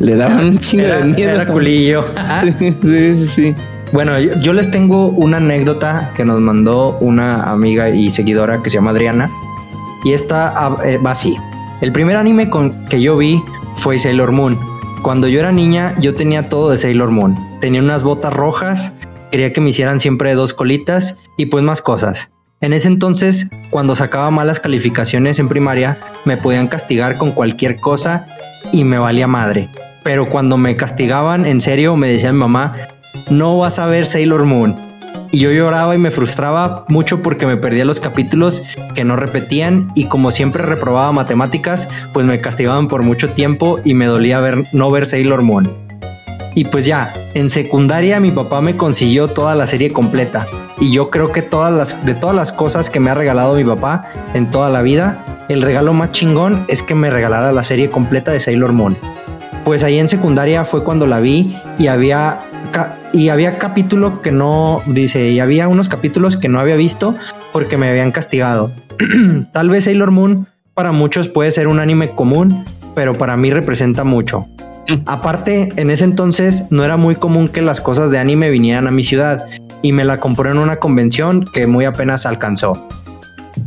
le 0.00 0.16
daban 0.16 0.44
un 0.46 0.58
chingo 0.58 0.88
de 0.88 1.04
miedo. 1.04 1.30
Era 1.30 1.46
culillo. 1.46 2.04
sí, 2.60 2.74
sí, 2.82 3.28
sí. 3.28 3.54
Bueno, 3.92 4.18
yo, 4.18 4.54
les 4.54 4.70
tengo 4.70 5.08
una 5.08 5.36
anécdota 5.36 6.12
que 6.16 6.24
nos 6.24 6.40
mandó 6.40 6.96
una 7.00 7.42
amiga 7.42 7.90
y 7.90 8.10
seguidora 8.10 8.62
que 8.62 8.70
se 8.70 8.78
llama 8.78 8.90
Adriana. 8.90 9.30
Y 10.02 10.14
esta 10.14 10.48
ah, 10.56 10.78
eh, 10.82 10.96
va 10.96 11.10
así. 11.10 11.36
El 11.82 11.92
primer 11.92 12.16
anime 12.16 12.48
con 12.48 12.86
que 12.86 13.02
yo 13.02 13.18
vi 13.18 13.42
fue 13.76 13.98
Sailor 13.98 14.32
Moon. 14.32 14.58
Cuando 15.02 15.28
yo 15.28 15.40
era 15.40 15.52
niña, 15.52 15.94
yo 16.00 16.14
tenía 16.14 16.48
todo 16.48 16.70
de 16.70 16.78
Sailor 16.78 17.10
Moon. 17.10 17.36
Tenía 17.60 17.82
unas 17.82 18.02
botas 18.02 18.32
rojas, 18.32 18.94
quería 19.30 19.52
que 19.52 19.60
me 19.60 19.70
hicieran 19.70 20.00
siempre 20.00 20.34
dos 20.34 20.54
colitas 20.54 21.18
y 21.36 21.46
pues 21.46 21.62
más 21.62 21.82
cosas. 21.82 22.32
En 22.62 22.72
ese 22.72 22.88
entonces, 22.88 23.50
cuando 23.68 23.94
sacaba 23.94 24.30
malas 24.30 24.58
calificaciones 24.58 25.38
en 25.38 25.48
primaria, 25.48 25.98
me 26.24 26.38
podían 26.38 26.68
castigar 26.68 27.18
con 27.18 27.32
cualquier 27.32 27.76
cosa 27.76 28.26
y 28.72 28.84
me 28.84 28.96
valía 28.96 29.26
madre. 29.26 29.68
Pero 30.02 30.26
cuando 30.26 30.56
me 30.56 30.76
castigaban, 30.76 31.44
en 31.44 31.60
serio, 31.60 31.94
me 31.96 32.08
decía 32.08 32.32
mi 32.32 32.38
mamá, 32.38 32.74
no 33.30 33.58
vas 33.58 33.78
a 33.78 33.86
ver 33.86 34.06
Sailor 34.06 34.44
Moon. 34.44 34.76
Y 35.30 35.38
yo 35.38 35.50
lloraba 35.50 35.94
y 35.94 35.98
me 35.98 36.10
frustraba 36.10 36.84
mucho 36.88 37.22
porque 37.22 37.46
me 37.46 37.56
perdía 37.56 37.86
los 37.86 38.00
capítulos 38.00 38.62
que 38.94 39.04
no 39.04 39.16
repetían 39.16 39.90
y 39.94 40.04
como 40.04 40.30
siempre 40.30 40.62
reprobaba 40.62 41.10
matemáticas, 41.12 41.88
pues 42.12 42.26
me 42.26 42.40
castigaban 42.40 42.86
por 42.88 43.02
mucho 43.02 43.30
tiempo 43.30 43.80
y 43.82 43.94
me 43.94 44.04
dolía 44.04 44.40
ver, 44.40 44.64
no 44.72 44.90
ver 44.90 45.06
Sailor 45.06 45.42
Moon. 45.42 45.70
Y 46.54 46.66
pues 46.66 46.84
ya, 46.84 47.14
en 47.32 47.48
secundaria 47.48 48.20
mi 48.20 48.30
papá 48.30 48.60
me 48.60 48.76
consiguió 48.76 49.28
toda 49.28 49.54
la 49.54 49.66
serie 49.66 49.90
completa. 49.90 50.46
Y 50.78 50.92
yo 50.92 51.10
creo 51.10 51.32
que 51.32 51.40
todas 51.40 51.72
las, 51.72 52.04
de 52.04 52.14
todas 52.14 52.36
las 52.36 52.52
cosas 52.52 52.90
que 52.90 53.00
me 53.00 53.10
ha 53.10 53.14
regalado 53.14 53.54
mi 53.54 53.64
papá 53.64 54.10
en 54.34 54.50
toda 54.50 54.68
la 54.68 54.82
vida, 54.82 55.24
el 55.48 55.62
regalo 55.62 55.94
más 55.94 56.12
chingón 56.12 56.64
es 56.68 56.82
que 56.82 56.94
me 56.94 57.08
regalara 57.08 57.52
la 57.52 57.62
serie 57.62 57.88
completa 57.88 58.32
de 58.32 58.40
Sailor 58.40 58.72
Moon. 58.72 58.98
Pues 59.64 59.82
ahí 59.82 59.98
en 59.98 60.08
secundaria 60.08 60.64
fue 60.64 60.84
cuando 60.84 61.06
la 61.06 61.20
vi 61.20 61.56
y 61.78 61.86
había 61.86 62.38
y 63.12 63.28
había 63.28 63.58
capítulo 63.58 64.22
que 64.22 64.32
no 64.32 64.80
dice 64.86 65.30
y 65.30 65.40
había 65.40 65.68
unos 65.68 65.88
capítulos 65.88 66.36
que 66.36 66.48
no 66.48 66.60
había 66.60 66.76
visto 66.76 67.14
porque 67.52 67.76
me 67.76 67.88
habían 67.88 68.12
castigado. 68.12 68.72
Tal 69.52 69.68
vez 69.68 69.84
Sailor 69.84 70.10
Moon 70.10 70.48
para 70.74 70.92
muchos 70.92 71.28
puede 71.28 71.50
ser 71.50 71.68
un 71.68 71.80
anime 71.80 72.10
común, 72.10 72.64
pero 72.94 73.14
para 73.14 73.36
mí 73.36 73.50
representa 73.50 74.04
mucho. 74.04 74.46
Aparte, 75.06 75.68
en 75.76 75.90
ese 75.90 76.04
entonces 76.04 76.64
no 76.70 76.84
era 76.84 76.96
muy 76.96 77.14
común 77.14 77.48
que 77.48 77.62
las 77.62 77.80
cosas 77.80 78.10
de 78.10 78.18
anime 78.18 78.50
vinieran 78.50 78.86
a 78.86 78.90
mi 78.90 79.02
ciudad 79.02 79.44
y 79.82 79.92
me 79.92 80.04
la 80.04 80.18
compré 80.18 80.50
en 80.50 80.58
una 80.58 80.76
convención 80.76 81.44
que 81.44 81.66
muy 81.66 81.84
apenas 81.84 82.26
alcanzó. 82.26 82.88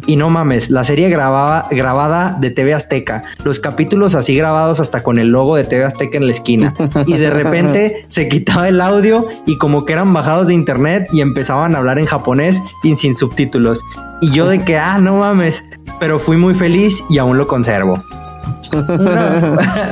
Y 0.08 0.18
no 0.18 0.30
mames, 0.30 0.70
la 0.70 0.84
serie 0.84 1.10
grababa, 1.10 1.68
grabada 1.72 2.38
de 2.40 2.52
TV 2.52 2.74
Azteca, 2.76 3.24
los 3.44 3.60
capítulos 3.60 4.14
así 4.14 4.36
grabados 4.36 4.80
hasta 4.80 5.02
con 5.02 5.18
el 5.18 5.30
logo 5.30 5.56
de 5.56 5.64
TV 5.64 5.84
Azteca 5.84 6.18
en 6.18 6.26
la 6.26 6.32
esquina. 6.32 6.74
Y 7.08 7.18
de 7.18 7.32
repente 7.32 8.06
se 8.08 8.28
quitaba 8.28 8.68
el 8.68 8.82
audio 8.82 9.28
y 9.48 9.58
como 9.58 9.86
que 9.86 9.94
eran 9.94 10.14
bajados 10.14 10.48
de 10.48 10.54
internet 10.54 11.08
y 11.12 11.22
empezaban 11.22 11.76
a 11.76 11.80
hablar 11.80 11.98
en 11.98 12.06
japonés 12.06 12.62
y 12.84 12.94
sin 12.96 13.16
subtítulos. 13.16 13.84
Y 14.22 14.32
yo 14.32 14.48
de 14.48 14.60
que, 14.60 14.78
ah, 14.78 15.00
no 15.00 15.18
mames, 15.18 15.66
pero 16.00 16.20
fui 16.20 16.38
muy 16.38 16.54
feliz 16.54 17.04
y 17.10 17.18
aún 17.18 17.38
lo 17.38 17.48
conservo. 17.48 18.04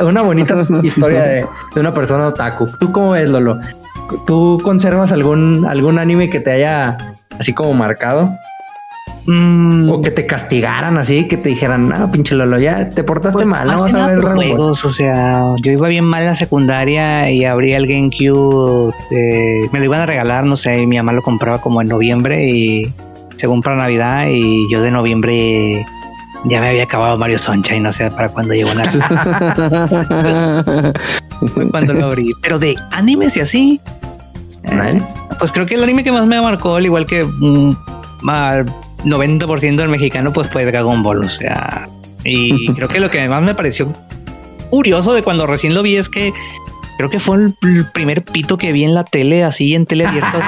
Una, 0.01 0.21
bonita 0.23 0.55
historia 0.83 1.23
de, 1.23 1.45
una 1.75 1.93
persona 1.93 2.27
otaku. 2.27 2.67
¿Tú 2.79 2.91
cómo 2.91 3.11
ves, 3.11 3.29
Lolo? 3.29 3.59
¿Tú 4.27 4.59
conservas 4.63 5.11
algún, 5.11 5.65
algún 5.65 5.97
anime 5.97 6.29
que 6.29 6.39
te 6.39 6.51
haya 6.51 6.97
así 7.39 7.53
como 7.53 7.73
marcado? 7.73 8.29
Mm. 9.25 9.89
O 9.89 10.01
que 10.01 10.11
te 10.11 10.25
castigaran 10.25 10.97
así, 10.97 11.27
que 11.27 11.37
te 11.37 11.49
dijeran, 11.49 11.87
no, 11.87 12.11
pinche 12.11 12.35
Lolo, 12.35 12.59
ya 12.59 12.89
te 12.89 13.03
portaste 13.03 13.37
pues, 13.37 13.45
mal, 13.45 13.67
no 13.67 13.81
vas 13.81 13.93
a 13.93 14.07
ver 14.07 14.19
juegos, 14.19 14.83
O 14.83 14.93
sea, 14.93 15.47
yo 15.61 15.71
iba 15.71 15.87
bien 15.87 16.03
mal 16.03 16.23
en 16.23 16.27
la 16.29 16.35
secundaria 16.35 17.31
y 17.31 17.45
abrí 17.45 17.73
el 17.73 17.87
GameCube, 17.87 18.93
eh, 19.11 19.69
me 19.71 19.79
lo 19.79 19.85
iban 19.85 20.01
a 20.01 20.05
regalar, 20.05 20.43
no 20.45 20.57
sé, 20.57 20.81
y 20.81 20.87
mi 20.87 20.97
mamá 20.97 21.13
lo 21.13 21.21
compraba 21.21 21.61
como 21.61 21.81
en 21.81 21.87
noviembre 21.87 22.49
y 22.49 22.91
según 23.37 23.61
para 23.61 23.77
Navidad 23.77 24.27
y 24.29 24.69
yo 24.71 24.81
de 24.81 24.91
noviembre 24.91 25.85
ya 26.45 26.59
me 26.59 26.69
había 26.69 26.83
acabado 26.83 27.17
Mario 27.17 27.39
Sunshine, 27.39 27.83
no 27.83 27.93
sé 27.93 28.11
para 28.11 28.27
cuando 28.27 28.53
llegó 28.53 28.71
Navidad. 28.73 29.09
cuando 31.71 31.93
lo 31.93 32.07
abrí. 32.07 32.29
Pero 32.41 32.59
de 32.59 32.73
animes 32.91 33.35
y 33.37 33.39
así. 33.39 33.79
Eh, 34.63 34.97
pues 35.39 35.51
creo 35.51 35.65
que 35.65 35.75
el 35.75 35.83
anime 35.83 36.03
que 36.03 36.11
más 36.11 36.27
me 36.27 36.41
marcó, 36.41 36.75
al 36.75 36.85
igual 36.85 37.05
que 37.05 37.23
mm, 37.23 37.71
90% 39.03 39.75
del 39.77 39.89
mexicano 39.89 40.31
pues 40.33 40.47
fue 40.49 40.65
Dragon 40.65 41.03
Ball, 41.03 41.25
o 41.25 41.29
sea, 41.29 41.87
y 42.23 42.65
creo 42.73 42.87
que 42.87 42.99
lo 42.99 43.09
que 43.09 43.27
más 43.27 43.41
me 43.41 43.53
pareció 43.53 43.91
curioso 44.69 45.13
de 45.13 45.21
cuando 45.21 45.45
recién 45.45 45.75
lo 45.75 45.83
vi 45.83 45.97
es 45.97 46.09
que 46.09 46.33
creo 46.97 47.09
que 47.09 47.19
fue 47.19 47.37
el, 47.37 47.85
primer 47.93 48.23
pito 48.23 48.57
que 48.57 48.71
vi 48.71 48.83
en 48.83 48.93
la 48.93 49.03
tele, 49.03 49.43
así 49.43 49.73
en 49.73 49.85
tele 49.85 50.05
abierta, 50.05 50.39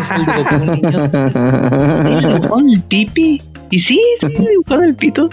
el 2.06 2.74
el 2.74 2.82
pipi, 2.84 3.42
y 3.70 3.80
sí, 3.80 4.02
sí, 4.20 4.28
dibujado 4.50 4.84
el 4.84 4.96
pito 4.96 5.30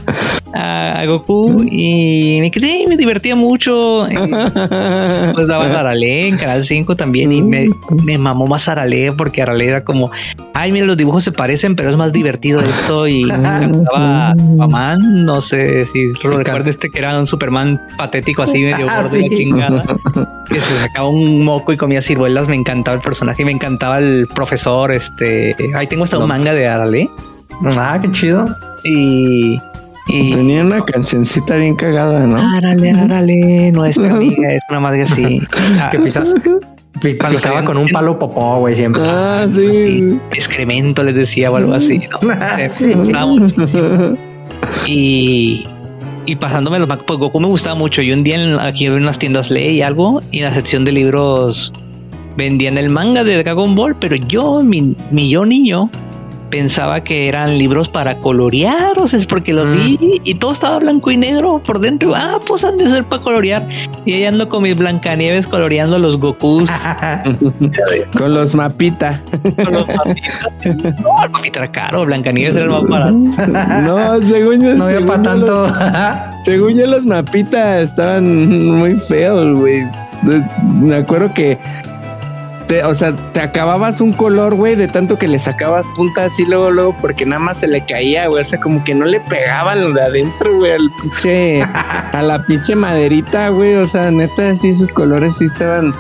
a 0.55 1.05
Goku 1.07 1.65
y 1.71 2.41
me 2.41 2.51
quedé, 2.51 2.85
me 2.89 2.97
divertía 2.97 3.35
mucho. 3.35 4.07
pues 5.35 5.47
daba 5.47 5.79
Arale 5.79 6.29
en 6.29 6.37
Canal 6.37 6.67
5 6.67 6.97
también 6.97 7.33
y 7.33 7.43
me, 7.43 7.65
me 8.05 8.19
mamó 8.19 8.47
más 8.47 8.69
Arale 8.69 9.09
porque 9.17 9.43
Arale 9.43 9.67
era 9.67 9.85
como, 9.85 10.11
ay, 10.55 10.73
mira, 10.73 10.87
los 10.87 10.97
dibujos 10.97 11.25
se 11.25 11.33
parecen, 11.33 11.77
pero 11.77 11.91
es 11.91 11.97
más 11.97 12.13
divertido 12.13 12.61
esto 12.61 13.07
y 13.07 13.25
me 13.25 13.35
encantaba 13.35 14.35
Superman, 14.37 15.25
no 15.25 15.41
sé 15.41 15.87
si 15.93 16.13
lo 16.23 16.39
recuerdo 16.39 16.71
este 16.71 16.89
que 16.89 16.99
era 16.99 17.19
un 17.19 17.27
Superman 17.27 17.81
patético 17.97 18.43
así 18.43 18.63
medio 18.63 18.87
ah, 18.89 19.03
gordo 19.03 19.17
de 19.17 19.29
chingada, 19.31 19.83
que 20.49 20.61
se 20.61 20.77
sacaba 20.81 21.09
un 21.09 21.45
moco 21.45 21.73
y 21.73 21.77
comía 21.77 22.03
ciruelas, 22.03 22.49
me 22.49 22.57
encantaba 22.57 22.97
el 22.97 23.03
personaje, 23.03 23.45
me 23.45 23.53
encantaba 23.53 23.99
el 23.99 24.27
profesor, 24.27 24.93
este, 24.93 25.55
ahí 25.75 25.87
tengo 25.87 26.05
hasta 26.05 26.19
un 26.19 26.29
manga 26.29 26.53
de 26.53 26.69
Arale. 26.69 27.11
Ah, 27.77 27.99
qué 28.01 28.11
chido. 28.13 28.45
Y, 28.85 29.59
Tenía 30.07 30.63
una 30.63 30.85
cancioncita 30.85 31.57
bien 31.57 31.77
cagada, 31.77 32.27
¿no? 32.27 32.37
Árale, 32.37 32.91
árale, 32.91 33.71
nuestra 33.73 34.11
amiga 34.11 34.53
es 34.53 34.61
una 34.69 34.81
madre 34.81 35.03
así. 35.03 35.41
que 35.91 35.99
pisa, 36.01 36.25
picaba 37.01 37.65
con 37.65 37.77
un 37.77 37.89
palo 37.89 38.19
popó, 38.19 38.59
güey, 38.59 38.75
siempre. 38.75 39.03
Ah, 39.05 39.47
sí. 39.49 40.19
excremento 40.33 41.03
les 41.05 41.15
decía 41.15 41.51
o 41.51 41.57
algo 41.57 41.75
así, 41.75 42.01
¿no? 42.11 42.19
sí. 42.69 42.95
Y, 44.87 45.65
y 46.27 46.37
pasándome 46.37 46.79
los 46.79 46.89
Mac, 46.89 47.03
pues 47.07 47.19
Goku 47.19 47.41
me 47.41 47.49
gustaba 47.49 47.75
mucho. 47.75 48.03
Yo 48.03 48.15
un 48.15 48.25
día 48.25 48.39
aquí 48.61 48.87
en 48.87 49.05
las 49.05 49.19
tiendas 49.19 49.51
leí 49.51 49.83
algo 49.83 50.21
y 50.31 50.39
en 50.39 50.45
la 50.45 50.55
sección 50.55 50.85
de 50.85 50.93
libros 50.93 51.73
vendían 52.37 52.79
el 52.79 52.91
manga 52.91 53.25
de 53.25 53.43
Dragon 53.43 53.75
Ball, 53.75 53.97
pero 53.97 54.17
yo, 54.17 54.61
mi, 54.63 54.95
mi 55.11 55.31
yo 55.31 55.45
niño, 55.45 55.91
pensaba 56.53 57.01
que 57.01 57.29
eran 57.29 57.57
libros 57.57 57.89
para 57.89 58.17
colorear, 58.17 59.01
o 59.01 59.09
sea, 59.09 59.19
es 59.19 59.25
porque 59.25 59.55
los 59.55 59.75
vi 59.75 59.97
mm. 59.99 60.21
y 60.23 60.35
todo 60.35 60.53
estaba 60.53 60.79
blanco 60.81 61.11
y 61.11 61.17
negro 61.17 61.63
por 61.65 61.81
dentro. 61.81 62.15
Ah, 62.15 62.39
pues 62.47 62.63
han 62.63 62.77
de 62.77 62.91
ser 62.91 63.05
para 63.05 63.23
colorear. 63.23 63.67
Y 64.05 64.13
ahí 64.13 64.25
ando 64.27 64.51
con 64.51 64.63
mis 64.63 64.77
Blancanieves 64.77 65.47
coloreando 65.47 65.99
los 65.99 66.21
Gokus. 66.21 66.69
con 68.19 68.35
los 68.35 68.55
mapita. 68.55 69.23
con 69.65 69.73
los 69.73 69.89
mapita. 69.89 70.95
No, 71.03 71.25
el 71.25 71.31
mapita 71.31 71.59
era 71.61 71.73
caro, 71.73 72.05
Blancanieves 72.05 72.55
era 72.55 72.65
el 72.65 72.71
más 72.71 72.87
barato. 72.87 73.13
no, 73.13 74.23
según 74.23 74.63
yo. 74.63 74.75
No 74.75 74.85
había 74.85 75.07
para 75.07 75.23
tanto. 75.23 75.73
según 76.43 76.79
yo, 76.79 76.87
los 76.87 77.07
mapitas 77.07 77.85
estaban 77.85 78.77
muy 78.77 78.95
feos, 79.09 79.59
güey. 79.59 79.85
Me 80.83 80.97
acuerdo 80.97 81.33
que 81.33 81.59
o 82.85 82.95
sea, 82.95 83.15
te 83.33 83.41
acababas 83.41 84.01
un 84.01 84.13
color, 84.13 84.55
güey, 84.55 84.77
de 84.77 84.89
tanto 84.89 85.19
que 85.19 85.29
le 85.29 85.39
sacabas 85.39 85.85
punta 85.95 86.25
así 86.25 86.45
luego, 86.45 86.71
luego, 86.71 86.97
porque 87.01 87.27
nada 87.27 87.41
más 87.41 87.59
se 87.59 87.67
le 87.67 87.85
caía, 87.85 88.27
güey. 88.29 88.41
O 88.41 88.45
sea, 88.45 88.61
como 88.61 88.83
que 88.85 88.95
no 88.95 89.05
le 89.05 89.21
pegaban 89.21 89.81
lo 89.81 89.93
de 89.93 90.03
adentro, 90.03 90.57
güey, 90.57 90.73
al 90.73 90.91
pinche, 91.01 91.63
a 91.63 92.23
la 92.23 92.45
pinche 92.45 92.75
maderita, 92.75 93.49
güey. 93.51 93.75
O 93.77 93.89
sea, 93.89 94.11
neta, 94.11 94.57
sí, 94.57 94.71
esos 94.71 94.93
colores 94.93 95.37
sí 95.39 95.47
estaban 95.47 95.95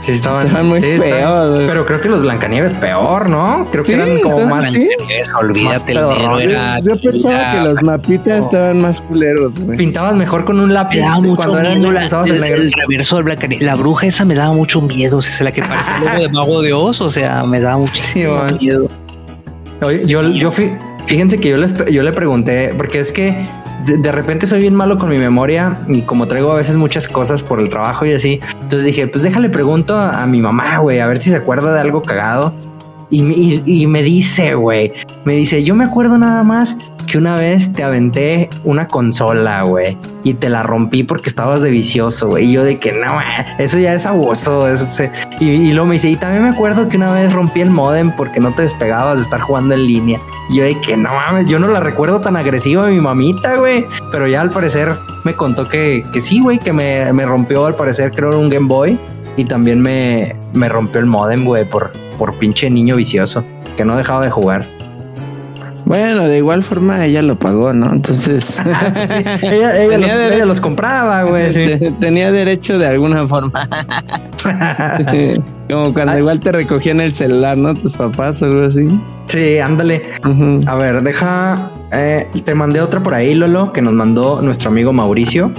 Sí, 0.00 0.12
estaban, 0.12 0.66
muy 0.66 0.80
feos. 0.80 1.64
Pero 1.66 1.86
creo 1.86 2.00
que 2.00 2.08
los 2.08 2.22
Blancanieves 2.22 2.74
peor, 2.74 3.28
¿no? 3.28 3.66
Creo 3.70 3.84
que 3.84 3.94
eran 3.94 4.20
como 4.20 4.46
más. 4.46 4.72
¿sí? 4.72 4.88
Olvídate 5.38 5.92
el 5.92 5.98
negro 5.98 6.80
Yo 6.82 7.00
pensaba 7.00 7.52
que 7.52 7.60
los 7.60 7.82
mapitas 7.82 8.44
estaban 8.44 8.80
más 8.80 9.00
culeros, 9.00 9.52
güey. 9.60 9.78
Pintabas 9.78 10.14
mejor 10.14 10.44
con 10.44 10.60
un 10.60 10.72
lápiz 10.72 11.02
cuando 11.34 11.58
eran 11.58 11.82
la, 11.94 12.06
el, 12.24 12.44
el, 12.44 12.72
reverso 12.72 13.16
del 13.16 13.24
Blancanieves. 13.24 13.66
La 13.66 13.74
bruja 13.74 14.06
esa 14.06 14.24
me 14.24 14.34
daba 14.34 14.52
mucho 14.52 14.80
miedo. 14.80 15.18
O 15.18 15.22
sea, 15.22 15.36
la 15.40 15.52
que 15.52 15.62
parecía 15.62 16.20
de 16.20 16.28
mago 16.28 16.62
de 16.62 16.72
Oz. 16.72 17.00
O 17.00 17.10
sea, 17.10 17.44
me 17.44 17.60
daba 17.60 17.78
mucho 17.78 18.00
miedo. 18.60 18.88
Oye, 19.82 20.06
yo, 20.06 20.22
yo 20.22 20.50
fui, 20.50 20.72
fíjense 21.06 21.38
que 21.38 21.50
yo, 21.50 21.56
les, 21.58 21.74
yo 21.86 22.02
le 22.02 22.12
pregunté, 22.12 22.72
porque 22.76 23.00
es 23.00 23.12
que 23.12 23.46
de, 23.84 24.12
repente 24.12 24.46
soy 24.46 24.60
bien 24.60 24.74
malo 24.74 24.98
con 24.98 25.10
mi 25.10 25.18
memoria 25.18 25.74
y 25.88 26.02
como 26.02 26.26
traigo 26.26 26.52
a 26.52 26.56
veces 26.56 26.76
muchas 26.76 27.08
cosas 27.08 27.42
por 27.42 27.60
el 27.60 27.68
trabajo 27.68 28.06
y 28.06 28.12
así, 28.12 28.40
entonces 28.54 28.84
dije, 28.84 29.06
pues 29.06 29.22
déjale 29.22 29.48
pregunto 29.48 29.94
a, 29.94 30.26
mi 30.26 30.40
mamá, 30.40 30.78
güey, 30.78 31.00
a 31.00 31.06
ver 31.06 31.18
si 31.18 31.30
se 31.30 31.36
acuerda 31.36 31.72
de 31.72 31.80
algo 31.80 32.02
cagado. 32.02 32.54
Y, 33.10 33.22
y- 33.22 33.62
y 33.82 33.86
me 33.86 34.02
dice, 34.02 34.54
güey, 34.54 34.92
me 35.24 35.34
dice, 35.34 35.62
yo 35.62 35.74
me 35.74 35.84
acuerdo 35.84 36.18
nada 36.18 36.42
más 36.42 36.76
que 37.06 37.18
una 37.18 37.36
vez 37.36 37.72
te 37.72 37.84
aventé 37.84 38.48
una 38.64 38.88
consola, 38.88 39.62
güey, 39.62 39.96
y 40.24 40.34
te 40.34 40.48
la 40.48 40.64
rompí 40.64 41.04
porque 41.04 41.28
estabas 41.28 41.62
de 41.62 41.70
vicioso, 41.70 42.26
güey. 42.30 42.46
Y 42.46 42.52
yo 42.52 42.64
de 42.64 42.78
que 42.80 42.90
no, 42.92 43.14
güey, 43.14 43.26
eso 43.60 43.78
ya 43.78 43.94
es 43.94 44.06
abuso. 44.06 44.66
eso 44.68 44.84
se-". 44.86 45.12
Y, 45.38 45.44
y 45.50 45.70
luego 45.72 45.86
me 45.86 45.92
dice, 45.94 46.08
y 46.10 46.16
también 46.16 46.42
me 46.42 46.48
acuerdo 46.50 46.88
que 46.88 46.96
una 46.96 47.12
vez 47.12 47.32
rompí 47.32 47.60
el 47.60 47.70
modem 47.70 48.10
porque 48.16 48.40
no 48.40 48.50
te 48.52 48.62
despegabas 48.62 49.18
de 49.18 49.22
estar 49.22 49.40
jugando 49.40 49.74
en 49.74 49.86
línea. 49.86 50.18
Y 50.50 50.56
yo 50.56 50.64
de 50.64 50.80
que 50.80 50.96
no 50.96 51.10
mames, 51.14 51.46
yo 51.46 51.60
no 51.60 51.68
la 51.68 51.78
recuerdo 51.78 52.20
tan 52.20 52.34
agresiva 52.36 52.88
mi 52.88 53.00
mamita, 53.00 53.54
güey. 53.54 53.84
Pero 54.10 54.26
ya 54.26 54.40
al 54.40 54.50
parecer 54.50 54.92
me 55.24 55.32
contó 55.34 55.68
que, 55.68 56.04
que 56.12 56.20
sí, 56.20 56.40
güey, 56.40 56.58
que 56.58 56.72
me, 56.72 57.12
me 57.12 57.24
rompió 57.24 57.66
al 57.66 57.76
parecer, 57.76 58.10
creo, 58.10 58.36
un 58.36 58.48
Game 58.48 58.66
Boy. 58.66 58.98
Y 59.36 59.44
también 59.44 59.80
me, 59.80 60.34
me 60.54 60.68
rompió 60.68 60.98
el 60.98 61.06
modem, 61.06 61.44
güey, 61.44 61.64
por, 61.66 61.92
por 62.16 62.36
pinche 62.38 62.68
niño 62.70 62.96
vicioso, 62.96 63.44
que 63.76 63.84
no 63.84 63.96
dejaba 63.96 64.24
de 64.24 64.30
jugar. 64.30 64.64
Bueno, 65.84 66.26
de 66.26 66.38
igual 66.38 66.64
forma 66.64 67.04
ella 67.04 67.22
lo 67.22 67.38
pagó, 67.38 67.72
¿no? 67.72 67.92
Entonces 67.92 68.44
Sí, 68.56 68.60
ella, 69.46 69.80
ella 69.80 69.88
Tenía 69.90 70.16
los, 70.16 70.34
ella 70.34 70.44
los 70.46 70.60
compraba, 70.60 71.22
güey. 71.22 71.78
sí. 71.78 71.94
tenía 72.00 72.32
derecho 72.32 72.76
de 72.78 72.88
alguna 72.88 73.24
forma. 73.28 73.52
Como 75.70 75.92
cuando 75.94 76.18
igual 76.18 76.40
te 76.40 76.52
recogían 76.52 77.00
el 77.00 77.14
celular, 77.14 77.56
¿no? 77.56 77.74
Tus 77.74 77.96
papás 77.96 78.42
o 78.42 78.46
algo 78.46 78.66
así. 78.66 78.86
Sí, 79.26 79.58
ándale. 79.58 80.02
A 80.66 80.74
ver, 80.76 81.02
deja. 81.02 81.70
eh, 81.92 82.26
te 82.44 82.54
mandé 82.54 82.80
otra 82.80 83.00
por 83.02 83.14
ahí, 83.14 83.34
Lolo, 83.34 83.72
que 83.72 83.82
nos 83.82 83.92
mandó 83.92 84.40
nuestro 84.42 84.70
amigo 84.70 84.92
Mauricio. 84.92 85.52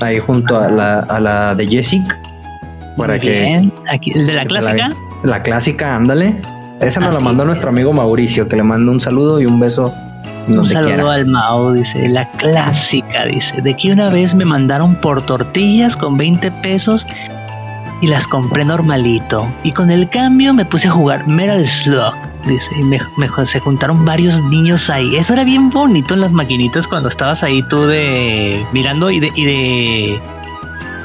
Ahí 0.00 0.18
junto 0.18 0.58
a 0.58 0.68
la, 0.68 1.00
a 1.00 1.20
la 1.20 1.54
de 1.54 1.66
Jessic. 1.66 2.02
Para 2.96 3.14
Muy 3.14 3.20
que. 3.20 3.30
bien. 3.30 3.72
Aquí, 3.92 4.12
el 4.14 4.26
de 4.26 4.32
la 4.32 4.42
la 4.44 4.48
clásica. 4.48 4.88
ve- 4.88 4.94
La, 5.22 5.42
clásica, 5.42 5.94
ándale. 5.94 6.40
Esa 6.80 7.00
nos 7.00 7.14
la 7.14 7.20
mandó 7.20 7.44
nuestro 7.44 7.68
amigo 7.70 7.92
Mauricio, 7.92 8.48
que 8.48 8.56
le 8.56 8.62
mando 8.64 8.90
un 8.90 9.00
saludo 9.00 9.40
y 9.40 9.46
un 9.46 9.60
beso. 9.60 9.92
Un 10.48 10.66
saludo 10.66 10.88
quiera. 10.94 11.12
al 11.12 11.26
Mao, 11.26 11.72
dice, 11.72 12.08
la 12.08 12.28
clásica, 12.32 13.24
dice, 13.26 13.60
de 13.62 13.76
que 13.76 13.92
una 13.92 14.10
vez 14.10 14.34
me 14.34 14.44
mandaron 14.44 14.96
por 14.96 15.22
tortillas 15.22 15.94
con 15.94 16.16
20 16.16 16.50
pesos 16.62 17.06
y 18.00 18.08
las 18.08 18.26
compré 18.26 18.64
normalito. 18.64 19.46
Y 19.62 19.70
con 19.70 19.92
el 19.92 20.08
cambio 20.08 20.52
me 20.52 20.64
puse 20.64 20.88
a 20.88 20.90
jugar 20.90 21.28
Metal 21.28 21.64
Slug, 21.68 22.12
dice, 22.44 22.66
y 22.80 22.82
me, 22.82 22.98
me- 23.16 23.46
se 23.46 23.60
juntaron 23.60 24.04
varios 24.04 24.42
niños 24.46 24.90
ahí. 24.90 25.14
Eso 25.14 25.34
era 25.34 25.44
bien 25.44 25.70
bonito 25.70 26.14
en 26.14 26.20
las 26.22 26.32
maquinitas 26.32 26.88
cuando 26.88 27.08
estabas 27.08 27.44
ahí 27.44 27.62
tú 27.70 27.86
de 27.86 28.60
mirando 28.72 29.08
y 29.12 29.20
de... 29.20 29.30
Y 29.36 29.44
de 29.44 30.20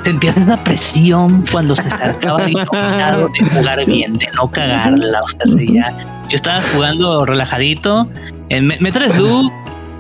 Sentías 0.08 0.38
esa 0.38 0.56
presión 0.64 1.44
cuando 1.52 1.76
se 1.76 1.82
acercaba 1.82 2.46
el 2.46 2.54
de 2.54 3.46
jugar 3.46 3.86
bien, 3.86 4.18
de 4.18 4.30
no 4.38 4.50
cagarla, 4.50 5.22
o 5.22 5.28
sea, 5.28 5.40
ya. 5.68 5.98
Yo 6.30 6.36
estaba 6.38 6.62
jugando 6.74 7.26
relajadito, 7.26 8.08
en 8.48 8.68
Me- 8.68 8.78
Metal 8.80 9.12
Slug, 9.12 9.52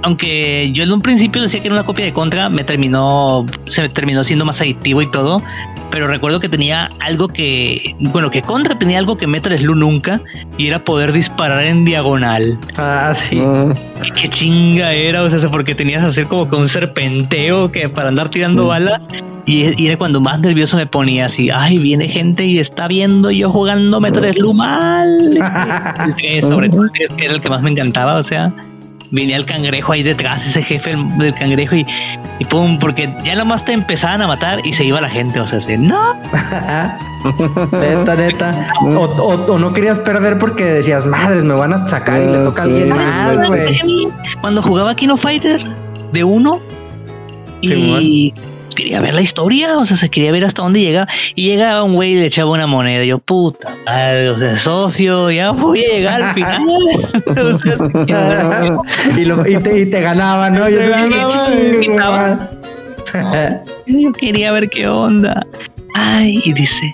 aunque 0.03 0.71
yo 0.71 0.83
en 0.83 0.91
un 0.91 1.01
principio 1.01 1.41
decía 1.41 1.59
que 1.61 1.67
era 1.67 1.75
una 1.75 1.85
copia 1.85 2.05
de 2.05 2.13
Contra, 2.13 2.49
me 2.49 2.63
terminó, 2.63 3.45
se 3.67 3.81
me 3.81 3.89
terminó 3.89 4.23
siendo 4.23 4.45
más 4.45 4.59
adictivo 4.61 5.01
y 5.01 5.11
todo. 5.11 5.41
Pero 5.89 6.05
recuerdo 6.07 6.41
que 6.41 6.49
tenía 6.49 6.89
algo 6.99 7.29
que, 7.29 7.95
bueno, 8.11 8.29
que 8.29 8.41
Contra 8.41 8.77
tenía 8.77 8.99
algo 8.99 9.17
que 9.17 9.25
Metal 9.25 9.57
Slug 9.57 9.77
nunca, 9.77 10.19
y 10.57 10.67
era 10.67 10.79
poder 10.79 11.13
disparar 11.13 11.65
en 11.65 11.85
diagonal. 11.85 12.57
Ah, 12.77 13.13
sí. 13.15 13.41
Y 14.05 14.11
qué 14.11 14.29
chinga 14.29 14.91
era, 14.91 15.23
o 15.23 15.29
sea, 15.29 15.47
porque 15.47 15.75
tenías 15.75 16.03
que 16.03 16.09
hacer 16.09 16.27
como 16.27 16.49
que 16.49 16.57
un 16.57 16.67
serpenteo 16.67 17.71
que 17.71 17.87
para 17.87 18.09
andar 18.09 18.29
tirando 18.29 18.65
Mm. 18.65 18.67
balas. 18.67 19.01
Y, 19.45 19.81
y 19.81 19.87
era 19.87 19.97
cuando 19.97 20.19
más 20.19 20.41
nervioso 20.41 20.75
me 20.75 20.87
ponía 20.87 21.27
así, 21.27 21.49
ay, 21.49 21.77
viene 21.77 22.09
gente 22.09 22.43
y 22.43 22.59
está 22.59 22.89
viendo 22.89 23.29
yo 23.31 23.47
jugando 23.49 24.01
Metal 24.01 24.29
Slug 24.35 24.55
mal. 24.55 25.29
Sí, 26.17 26.41
sobre 26.41 26.67
todo 26.69 26.83
es 26.85 26.91
que 27.15 27.23
era 27.25 27.33
el 27.35 27.39
que 27.41 27.47
más 27.47 27.61
me 27.63 27.71
encantaba, 27.71 28.15
o 28.19 28.23
sea, 28.25 28.51
venía 29.11 29.35
el 29.37 29.45
cangrejo 29.45 29.91
ahí 29.93 30.03
detrás, 30.03 30.45
ese 30.47 30.61
jefe 30.63 30.95
del- 31.17 31.33
cangrejo 31.35 31.75
y, 31.75 31.85
y 32.39 32.45
pum, 32.45 32.77
porque 32.79 33.09
ya 33.23 33.35
nomás 33.35 33.63
te 33.65 33.73
empezaban 33.73 34.21
a 34.21 34.27
matar 34.27 34.65
y 34.65 34.73
se 34.73 34.83
iba 34.83 34.99
la 35.01 35.09
gente, 35.09 35.39
o 35.39 35.47
sea, 35.47 35.59
así, 35.59 35.77
no, 35.77 36.13
neta, 37.71 38.15
neta. 38.15 38.51
O, 38.81 39.05
o- 39.05 39.53
o 39.53 39.59
no 39.59 39.73
querías 39.73 39.99
perder 39.99 40.37
porque 40.37 40.63
decías, 40.63 41.05
madres, 41.05 41.43
me 41.43 41.53
van 41.53 41.73
a 41.73 41.87
sacar 41.87 42.21
y 42.21 42.25
le 42.27 42.37
Ah, 42.37 42.43
toca 42.45 42.61
a 42.61 42.65
alguien 42.65 42.89
más, 42.89 43.47
güey. 43.47 43.79
cuando 44.41 44.61
jugaba 44.61 44.95
Kino 44.95 45.17
Fighter 45.17 45.63
de 46.11 46.23
uno 46.23 46.59
y. 47.61 48.33
quería 48.77 49.01
ver 49.01 49.13
la 49.13 49.21
historia, 49.21 49.77
o 49.77 49.85
sea, 49.85 49.97
se 49.97 50.09
quería 50.09 50.31
ver 50.31 50.45
hasta 50.45 50.61
dónde 50.61 50.79
llegaba 50.79 51.07
y 51.35 51.49
llegaba 51.49 51.83
un 51.83 51.95
güey 51.95 52.11
y 52.11 52.15
le 52.15 52.27
echaba 52.27 52.51
una 52.51 52.67
moneda, 52.67 53.03
y 53.03 53.07
yo, 53.07 53.19
puta 53.19 53.75
madre, 53.85 54.29
o 54.29 54.39
sea, 54.39 54.57
socio, 54.57 55.29
ya 55.31 55.51
voy 55.51 55.83
a 55.83 55.93
llegar 55.93 56.21
al 56.21 56.33
final. 56.33 56.61
Y, 59.17 59.25
lo- 59.25 59.47
y 59.47 59.57
te, 59.61 59.81
y 59.81 59.85
te 59.89 60.01
ganaba, 60.01 60.49
¿no? 60.49 60.69
Yo 60.69 60.79
ganaba, 60.89 61.27
"Chingue, 61.29 61.85
y 61.85 61.89
madre". 61.89 62.37
Yo 63.87 64.11
quería 64.13 64.51
ver 64.51 64.69
qué 64.69 64.87
onda. 64.87 65.45
Ay, 65.93 66.41
y 66.43 66.53
dice. 66.53 66.93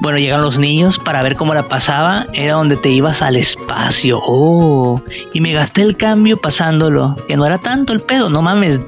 Bueno, 0.00 0.18
llegaron 0.18 0.44
los 0.44 0.58
niños 0.58 0.98
para 0.98 1.22
ver 1.22 1.34
cómo 1.36 1.54
la 1.54 1.68
pasaba. 1.68 2.26
Era 2.32 2.54
donde 2.54 2.76
te 2.76 2.88
ibas 2.88 3.22
al 3.22 3.36
espacio. 3.36 4.20
Oh, 4.24 5.00
y 5.32 5.40
me 5.40 5.52
gasté 5.52 5.82
el 5.82 5.96
cambio 5.96 6.36
pasándolo. 6.40 7.16
Que 7.26 7.36
no 7.36 7.46
era 7.46 7.58
tanto 7.58 7.92
el 7.92 8.00
pedo, 8.00 8.28
no 8.30 8.42
mames. 8.42 8.80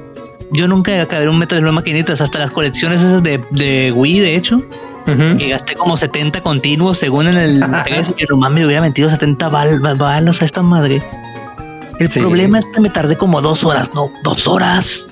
Yo 0.51 0.67
nunca 0.67 1.01
acabé 1.01 1.29
un 1.29 1.39
metro 1.39 1.57
de 1.57 1.63
las 1.63 1.73
maquinitas, 1.73 2.19
hasta 2.21 2.39
las 2.39 2.51
colecciones 2.51 3.01
esas 3.01 3.23
de, 3.23 3.39
de 3.51 3.91
Wii, 3.93 4.19
de 4.19 4.35
hecho. 4.35 4.61
Que 5.05 5.49
gasté 5.49 5.73
como 5.75 5.97
70 5.97 6.41
continuos, 6.41 6.97
según 6.99 7.27
en 7.27 7.37
el 7.37 7.59
3. 7.85 8.13
Que 8.15 8.25
no 8.29 8.37
mames, 8.37 8.59
me 8.59 8.65
hubiera 8.67 8.81
metido 8.81 9.09
70 9.09 9.49
bal- 9.49 9.79
bal- 9.79 9.97
balas 9.97 10.41
a 10.41 10.45
esta 10.45 10.61
madre. 10.61 11.01
El 11.99 12.07
Sí. 12.07 12.19
problema 12.19 12.59
es 12.59 12.65
que 12.73 12.81
me 12.81 12.89
tardé 12.89 13.15
como 13.17 13.41
dos 13.41 13.63
horas, 13.63 13.89
no, 13.93 14.11
dos 14.23 14.47
horas. 14.47 15.05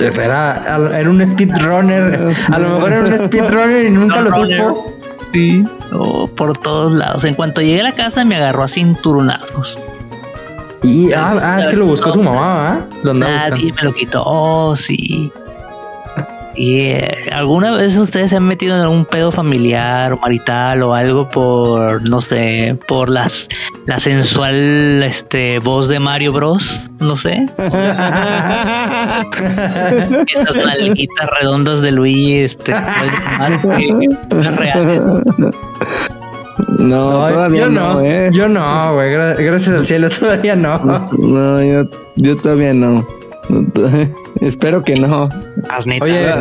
Era, 0.00 0.78
era 0.98 1.10
un 1.10 1.24
speedrunner. 1.26 2.32
A 2.52 2.58
lo 2.58 2.74
mejor 2.74 2.92
era 2.92 3.04
un 3.04 3.18
speedrunner 3.18 3.84
y 3.86 3.90
nunca 3.90 4.20
lo 4.20 4.30
supo. 4.30 4.86
Sí, 5.32 5.64
oh, 5.92 6.26
por 6.26 6.56
todos 6.58 6.92
lados. 6.98 7.24
En 7.24 7.34
cuanto 7.34 7.60
llegué 7.60 7.80
a 7.80 7.84
la 7.84 7.92
casa 7.92 8.24
me 8.24 8.36
agarró 8.36 8.64
a 8.64 8.68
cinturonazos. 8.68 9.78
Y 10.82 11.12
ah, 11.12 11.38
ah, 11.40 11.60
es 11.60 11.68
que 11.68 11.76
lo 11.76 11.86
buscó 11.86 12.12
su 12.12 12.22
mamá, 12.22 12.68
¿ah? 12.68 12.86
Lo 13.02 13.10
andaba 13.10 13.32
Nadie 13.32 13.50
buscando. 13.50 13.74
me 13.74 13.82
lo 13.82 13.94
quitó. 13.94 14.22
Oh, 14.24 14.76
sí. 14.76 15.32
Y 16.58 16.80
eh, 16.80 17.30
alguna 17.30 17.72
vez 17.76 17.96
ustedes 17.96 18.30
se 18.30 18.36
han 18.36 18.42
metido 18.42 18.74
en 18.74 18.80
algún 18.80 19.04
pedo 19.04 19.30
familiar 19.30 20.12
o 20.12 20.18
marital 20.18 20.82
o 20.82 20.92
algo 20.92 21.28
por, 21.28 22.02
no 22.02 22.20
sé, 22.20 22.76
por 22.88 23.08
las 23.08 23.48
la 23.86 24.00
sensual 24.00 25.04
este 25.04 25.60
voz 25.60 25.86
de 25.88 26.00
Mario 26.00 26.32
Bros, 26.32 26.80
no 26.98 27.16
sé, 27.16 27.36
esas 30.34 30.56
nalguitas 30.56 31.30
redondas 31.40 31.80
de 31.80 31.92
Luigi, 31.92 32.42
este, 32.42 32.72
reales. 34.30 35.12
No, 36.78 37.26
todavía 37.28 37.60
yo 37.62 37.68
no, 37.70 37.94
no, 37.94 38.00
eh. 38.02 38.30
yo 38.32 38.48
no, 38.48 38.94
güey. 38.94 39.12
gra- 39.14 39.36
gracias 39.36 39.74
al 39.76 39.84
cielo 39.84 40.08
todavía 40.20 40.56
no. 40.56 40.76
No, 41.18 41.62
yo, 41.62 41.88
yo 42.16 42.36
todavía 42.36 42.72
no. 42.74 43.06
Espero 44.40 44.82
que 44.84 44.96
no. 44.96 45.28
Oye, 46.00 46.34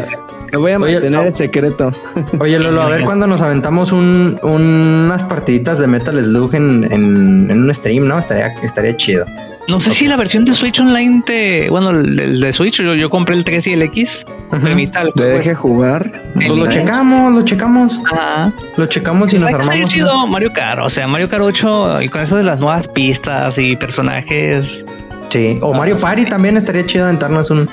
Me 0.51 0.57
voy 0.57 0.71
a 0.71 0.77
Oye, 0.79 0.93
mantener 0.93 1.11
no. 1.11 1.21
el 1.23 1.31
secreto. 1.31 1.91
Oye, 2.39 2.59
Lolo, 2.59 2.81
a 2.81 2.89
ver 2.89 3.03
cuándo 3.05 3.27
nos 3.27 3.41
aventamos 3.41 3.91
un, 3.91 4.37
unas 4.43 5.23
partiditas 5.23 5.79
de 5.79 5.87
Metal 5.87 6.21
Slug 6.23 6.53
en, 6.55 6.83
en, 6.91 7.49
en 7.49 7.63
un 7.63 7.73
stream, 7.73 8.07
¿no? 8.07 8.17
Estaría, 8.19 8.47
estaría 8.63 8.95
chido. 8.97 9.25
No 9.67 9.81
sé 9.81 9.91
si 9.91 10.07
la 10.07 10.15
versión 10.15 10.45
de 10.45 10.53
Switch 10.53 10.79
Online 10.79 11.23
te. 11.25 11.69
Bueno, 11.69 11.89
el, 11.91 12.17
el 12.19 12.39
de 12.39 12.53
Switch, 12.53 12.81
yo, 12.81 12.95
yo 12.95 13.09
compré 13.09 13.35
el 13.35 13.43
3 13.43 13.67
y 13.67 13.73
el 13.73 13.81
X. 13.83 14.09
Permita 14.49 15.01
el 15.01 15.11
¿Te 15.13 15.53
jugar? 15.55 16.09
Pues 16.35 16.47
lo 16.49 16.67
checamos, 16.67 17.33
lo 17.33 17.41
checamos. 17.43 17.99
Ajá. 18.11 18.51
Lo 18.77 18.85
checamos 18.85 19.33
y 19.33 19.35
nos 19.39 19.49
¿Sabes 19.51 19.55
qué 19.57 19.61
armamos. 19.63 19.89
estaría 19.91 20.05
chido? 20.05 20.19
unas- 20.19 20.29
Mario 20.31 20.53
Kart, 20.53 20.79
o 20.85 20.89
sea, 20.89 21.05
Mario 21.07 21.27
Kart 21.27 21.41
8 21.43 22.01
y 22.01 22.07
con 22.07 22.21
eso 22.21 22.37
de 22.37 22.43
las 22.45 22.59
nuevas 22.59 22.87
pistas 22.89 23.53
y 23.57 23.75
personajes. 23.75 24.67
Sí, 25.29 25.57
o 25.61 25.73
Mario 25.73 25.99
Party 25.99 26.23
también 26.25 26.55
estaría 26.55 26.85
chido 26.85 27.03
aventarnos 27.03 27.51
un, 27.51 27.67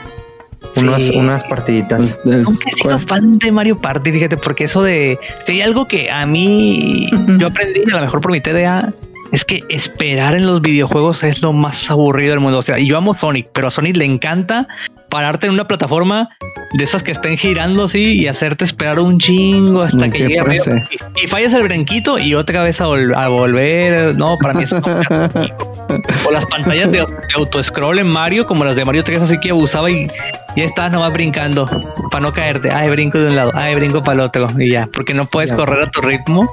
unos, 0.75 1.01
Sí. 1.03 1.17
unas 1.17 1.45
partiditas. 1.45 2.21
Pues, 2.25 2.39
Nunca 2.45 2.65
he 2.69 2.73
sido 2.83 2.99
fan 3.07 3.39
de 3.39 3.53
Mario 3.53 3.79
Party, 3.79 4.11
fíjate, 4.11 4.37
porque 4.37 4.65
eso 4.65 4.83
de. 4.83 5.17
Si 5.47 5.53
hay 5.53 5.61
algo 5.63 5.87
que 5.87 6.11
a 6.11 6.27
mí 6.27 7.09
yo 7.39 7.47
aprendí, 7.47 7.83
a 7.93 7.97
lo 7.97 8.01
mejor 8.03 8.21
por 8.21 8.33
mi 8.33 8.41
TDA, 8.41 8.93
es 9.33 9.45
que 9.45 9.61
esperar 9.69 10.35
en 10.35 10.47
los 10.47 10.61
videojuegos 10.61 11.23
es 11.23 11.41
lo 11.43 11.53
más 11.53 11.91
aburrido 11.91 12.31
del 12.31 12.41
mundo. 12.41 12.59
O 12.59 12.63
sea, 12.63 12.79
yo 12.79 12.97
amo 12.97 13.17
Sonic, 13.19 13.49
pero 13.53 13.69
a 13.69 13.71
Sonic 13.71 13.97
le 13.97 14.05
encanta 14.05 14.67
pararte 15.15 15.47
en 15.47 15.53
una 15.53 15.67
plataforma 15.69 16.29
de 16.73 16.83
esas 16.83 17.05
que 17.05 17.13
estén 17.13 17.37
girando 17.39 17.85
así 17.85 18.03
y 18.03 18.27
hacerte 18.27 18.65
esperar 18.65 18.99
un 18.99 19.19
chingo 19.21 19.83
hasta 19.85 20.05
¿En 20.07 20.11
que 20.11 20.19
llegue 20.19 20.41
arriba. 20.41 20.65
Y, 20.91 21.25
y 21.25 21.29
fallas 21.29 21.53
el 21.55 21.63
brinquito 21.63 22.19
y 22.19 22.35
otra 22.35 22.65
vez 22.65 22.81
a, 22.81 22.87
vol- 22.87 23.15
a 23.17 23.29
volver. 23.29 24.17
No, 24.17 24.37
para 24.43 24.55
mí 24.55 24.65
eso 24.65 24.77
es 24.79 24.83
como 24.83 24.97
O 26.29 26.33
las 26.33 26.47
pantallas 26.47 26.91
de, 26.91 26.99
de 26.99 27.07
autoscroll 27.37 28.01
en 28.01 28.09
Mario, 28.09 28.45
como 28.45 28.65
las 28.65 28.75
de 28.75 28.85
Mario 28.85 29.03
3, 29.05 29.23
así 29.23 29.39
que 29.39 29.51
abusaba 29.51 29.89
y 29.91 30.09
ya 30.57 30.65
estás 30.65 30.91
nomás 30.91 31.13
brincando 31.13 31.65
para 32.11 32.23
no 32.25 32.33
caerte. 32.33 32.69
Ay, 32.75 32.91
brinco 32.91 33.19
de 33.19 33.29
un 33.29 33.37
lado, 33.37 33.53
ay, 33.55 33.75
brinco 33.77 34.01
para 34.01 34.15
el 34.15 34.21
otro 34.21 34.47
y 34.59 34.73
ya, 34.73 34.89
porque 34.93 35.15
no 35.15 35.25
puedes 35.27 35.51
Ya. 35.51 35.57
correr 35.57 35.85
a 35.85 35.91
tu 35.91 36.01
ritmo. 36.01 36.49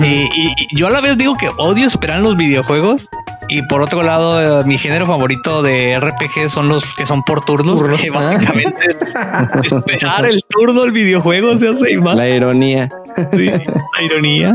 y, 0.00 0.04
y- 0.04 0.54
y 0.56 0.78
yo 0.78 0.86
a 0.86 0.90
la 0.90 1.00
vez 1.02 1.18
digo 1.18 1.34
que 1.34 1.48
odio 1.58 1.86
esperar 1.88 2.18
en 2.18 2.22
los 2.24 2.36
videojuegos. 2.36 3.06
Y 3.52 3.62
por 3.62 3.82
otro 3.82 4.00
lado, 4.00 4.40
eh, 4.40 4.64
mi 4.64 4.78
género 4.78 5.06
favorito 5.06 5.60
de 5.62 5.98
RPG 5.98 6.50
son 6.50 6.68
los 6.68 6.84
que 6.96 7.06
son 7.06 7.22
por 7.24 7.44
turnos. 7.44 8.00
Que 8.00 8.08
ah. 8.14 8.20
básicamente 8.20 8.82
es 8.90 9.72
esperar 9.72 10.26
el 10.30 10.42
turno 10.48 10.82
del 10.82 10.92
videojuego 10.92 11.56
se 11.56 11.68
hace 11.68 11.96
más. 11.98 12.16
La 12.16 12.28
ironía. 12.28 12.88
Sí, 13.32 13.46
la 13.46 14.02
ironía. 14.02 14.52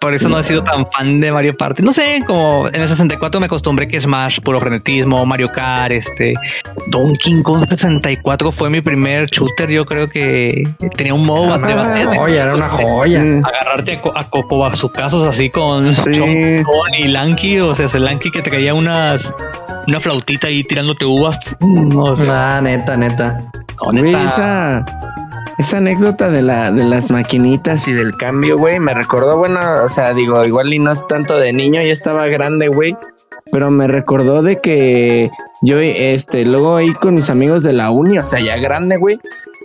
Por 0.00 0.14
eso 0.14 0.28
no 0.28 0.38
he 0.38 0.44
sido 0.44 0.62
tan 0.62 0.86
fan 0.90 1.18
de 1.18 1.32
Mario 1.32 1.56
Party. 1.56 1.82
No 1.82 1.92
sé, 1.92 2.20
como 2.26 2.68
en 2.68 2.74
el 2.74 2.88
64 2.88 3.40
me 3.40 3.46
acostumbré 3.46 3.88
que 3.88 3.98
Smash, 3.98 4.40
puro 4.40 4.58
frenetismo, 4.58 5.24
Mario 5.24 5.48
Kart, 5.48 5.92
este, 5.92 6.34
Donkey 6.88 7.42
Kong 7.42 7.66
64 7.68 8.52
fue 8.52 8.68
mi 8.70 8.82
primer 8.82 9.26
shooter. 9.30 9.70
Yo 9.70 9.84
creo 9.84 10.06
que 10.06 10.62
tenía 10.96 11.14
un 11.14 11.22
modo 11.22 11.54
Era 11.54 11.88
de 11.94 12.36
era 12.36 12.54
una 12.54 12.68
joya. 12.68 13.22
Agarrarte 13.22 13.94
a, 13.94 14.00
co- 14.02 14.12
a 14.14 14.28
cocobazucazos 14.28 15.26
así 15.28 15.48
con 15.50 15.96
Sí. 15.96 16.20
Y 16.98 17.08
Lanky, 17.08 17.60
o 17.60 17.74
sea, 17.74 17.86
ese 17.86 17.98
Lanky 17.98 18.25
que 18.30 18.42
te 18.42 18.50
caía 18.50 18.74
unas 18.74 19.22
una 19.86 20.00
flautita 20.00 20.48
ahí 20.48 20.64
tirándote 20.64 21.04
uvas. 21.04 21.38
Mm, 21.60 21.96
o 21.96 22.16
sea, 22.24 22.56
Ah, 22.56 22.60
neta, 22.60 22.96
neta. 22.96 23.40
no, 23.92 24.00
Güey, 24.00 24.14
esa, 24.14 24.84
esa 25.58 25.76
anécdota 25.78 26.28
de, 26.30 26.42
la, 26.42 26.72
de 26.72 26.84
las 26.84 27.10
maquinitas 27.10 27.86
y 27.88 27.92
del 27.92 28.12
cambio, 28.16 28.58
güey, 28.58 28.80
me 28.80 28.94
recordó, 28.94 29.36
bueno, 29.38 29.60
o 29.84 29.88
sea, 29.88 30.12
digo, 30.12 30.44
igual 30.44 30.72
y 30.74 30.78
no 30.80 30.90
es 30.90 31.06
tanto 31.06 31.38
de 31.38 31.52
niño, 31.52 31.82
ya 31.82 31.92
estaba 31.92 32.26
grande, 32.26 32.66
güey, 32.68 32.96
pero 33.52 33.70
me 33.70 33.86
recordó 33.86 34.42
de 34.42 34.60
que 34.60 35.30
yo, 35.62 35.78
este, 35.78 36.44
luego 36.44 36.76
ahí 36.76 36.92
con 36.94 37.14
mis 37.14 37.30
amigos 37.30 37.62
de 37.62 37.72
la 37.72 37.90
uni, 37.90 38.18
o 38.18 38.24
sea, 38.24 38.40
ya 38.40 38.56
grande, 38.56 38.96
güey, 38.96 39.18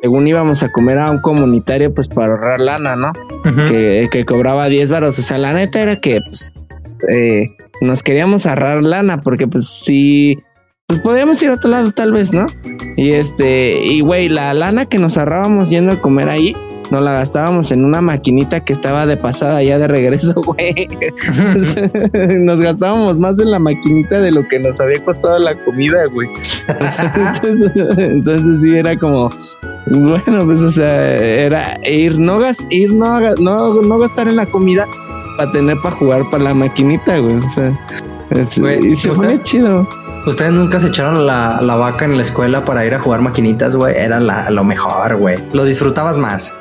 según 0.04 0.28
íbamos 0.28 0.62
a 0.62 0.72
comer 0.72 1.00
a 1.00 1.10
un 1.10 1.20
comunitario, 1.20 1.94
pues 1.94 2.08
para 2.08 2.32
ahorrar 2.32 2.60
lana, 2.60 2.96
¿no? 2.96 3.12
Ujú. 3.44 3.66
que, 3.68 4.08
que 4.12 4.24
cobraba 4.26 4.68
10 4.68 4.90
varos. 4.92 5.18
O 5.20 5.22
sea, 5.24 5.38
la 5.40 5.52
neta 5.54 5.80
era 5.82 5.96
que 5.98 6.20
pues, 6.28 6.52
eh, 7.10 7.56
nos 7.82 8.04
queríamos 8.04 8.46
ahorrar 8.46 8.82
lana 8.84 9.22
porque 9.22 9.48
pues 9.48 9.68
sí, 9.68 10.38
pues 10.88 11.00
podíamos 11.02 11.42
ir 11.44 11.50
a 11.50 11.56
otro 11.56 11.70
lado 11.70 11.92
tal 11.92 12.12
vez, 12.14 12.32
¿no? 12.34 12.48
Y 12.98 13.12
este, 13.12 13.84
y 13.86 14.02
güey, 14.02 14.30
la 14.30 14.54
lana 14.54 14.86
que 14.86 15.00
nos 15.00 15.18
ahorrábamos 15.18 15.70
yendo 15.70 15.94
a 15.94 16.02
comer 16.02 16.30
ahí, 16.30 16.56
nos 16.92 17.02
la 17.02 17.14
gastábamos 17.14 17.72
en 17.72 17.86
una 17.86 18.02
maquinita 18.02 18.66
que 18.66 18.74
estaba 18.74 19.06
de 19.06 19.16
pasada 19.16 19.64
ya 19.64 19.78
de 19.78 19.88
regreso, 19.88 20.34
güey. 20.46 20.74
nos 22.40 22.60
gastábamos 22.60 23.18
más 23.18 23.40
en 23.40 23.50
la 23.52 23.60
maquinita 23.60 24.20
de 24.20 24.32
lo 24.32 24.46
que 24.48 24.60
nos 24.60 24.82
había 24.82 25.04
costado 25.04 25.40
la 25.40 25.56
comida, 25.56 26.06
güey. 26.08 26.28
entonces, 26.68 27.72
entonces 27.98 28.62
sí 28.62 28.76
era 28.76 28.98
como, 28.98 29.30
bueno, 29.88 30.46
pues 30.46 30.60
o 30.60 30.72
sea, 30.72 31.16
era 31.18 31.80
ir 31.90 32.20
no 32.20 32.40
gas, 32.40 32.58
ir 32.70 32.94
no, 32.94 33.06
haga- 33.06 33.36
no, 33.40 33.82
no 33.82 33.98
gastar 33.98 34.28
en 34.28 34.36
la 34.36 34.46
comida 34.46 34.86
para 35.42 35.52
tener 35.52 35.78
para 35.82 35.96
jugar 35.96 36.22
para 36.30 36.44
la 36.44 36.54
maquinita, 36.54 37.18
güey. 37.18 37.36
O 37.38 37.50
sea, 37.50 37.72
es- 38.30 38.60
Güey, 38.60 38.92
y 38.92 38.96
se 38.96 39.10
¿usted? 39.12 39.26
pone 39.28 39.42
chido. 39.44 39.88
Ustedes 40.28 40.52
nunca 40.52 40.80
se 40.80 40.88
echaron 40.88 41.26
la, 41.26 41.60
la 41.62 41.76
vaca 41.76 42.06
en 42.06 42.16
la 42.16 42.22
escuela 42.24 42.64
para 42.64 42.86
ir 42.86 42.94
a 42.94 43.00
jugar 43.00 43.22
maquinitas, 43.22 43.76
güey. 43.76 43.96
Era 43.98 44.20
la- 44.20 44.50
lo 44.52 44.64
mejor, 44.64 45.16
güey. 45.18 45.38
Lo 45.54 45.66
disfrutabas 45.66 46.18
más. 46.18 46.54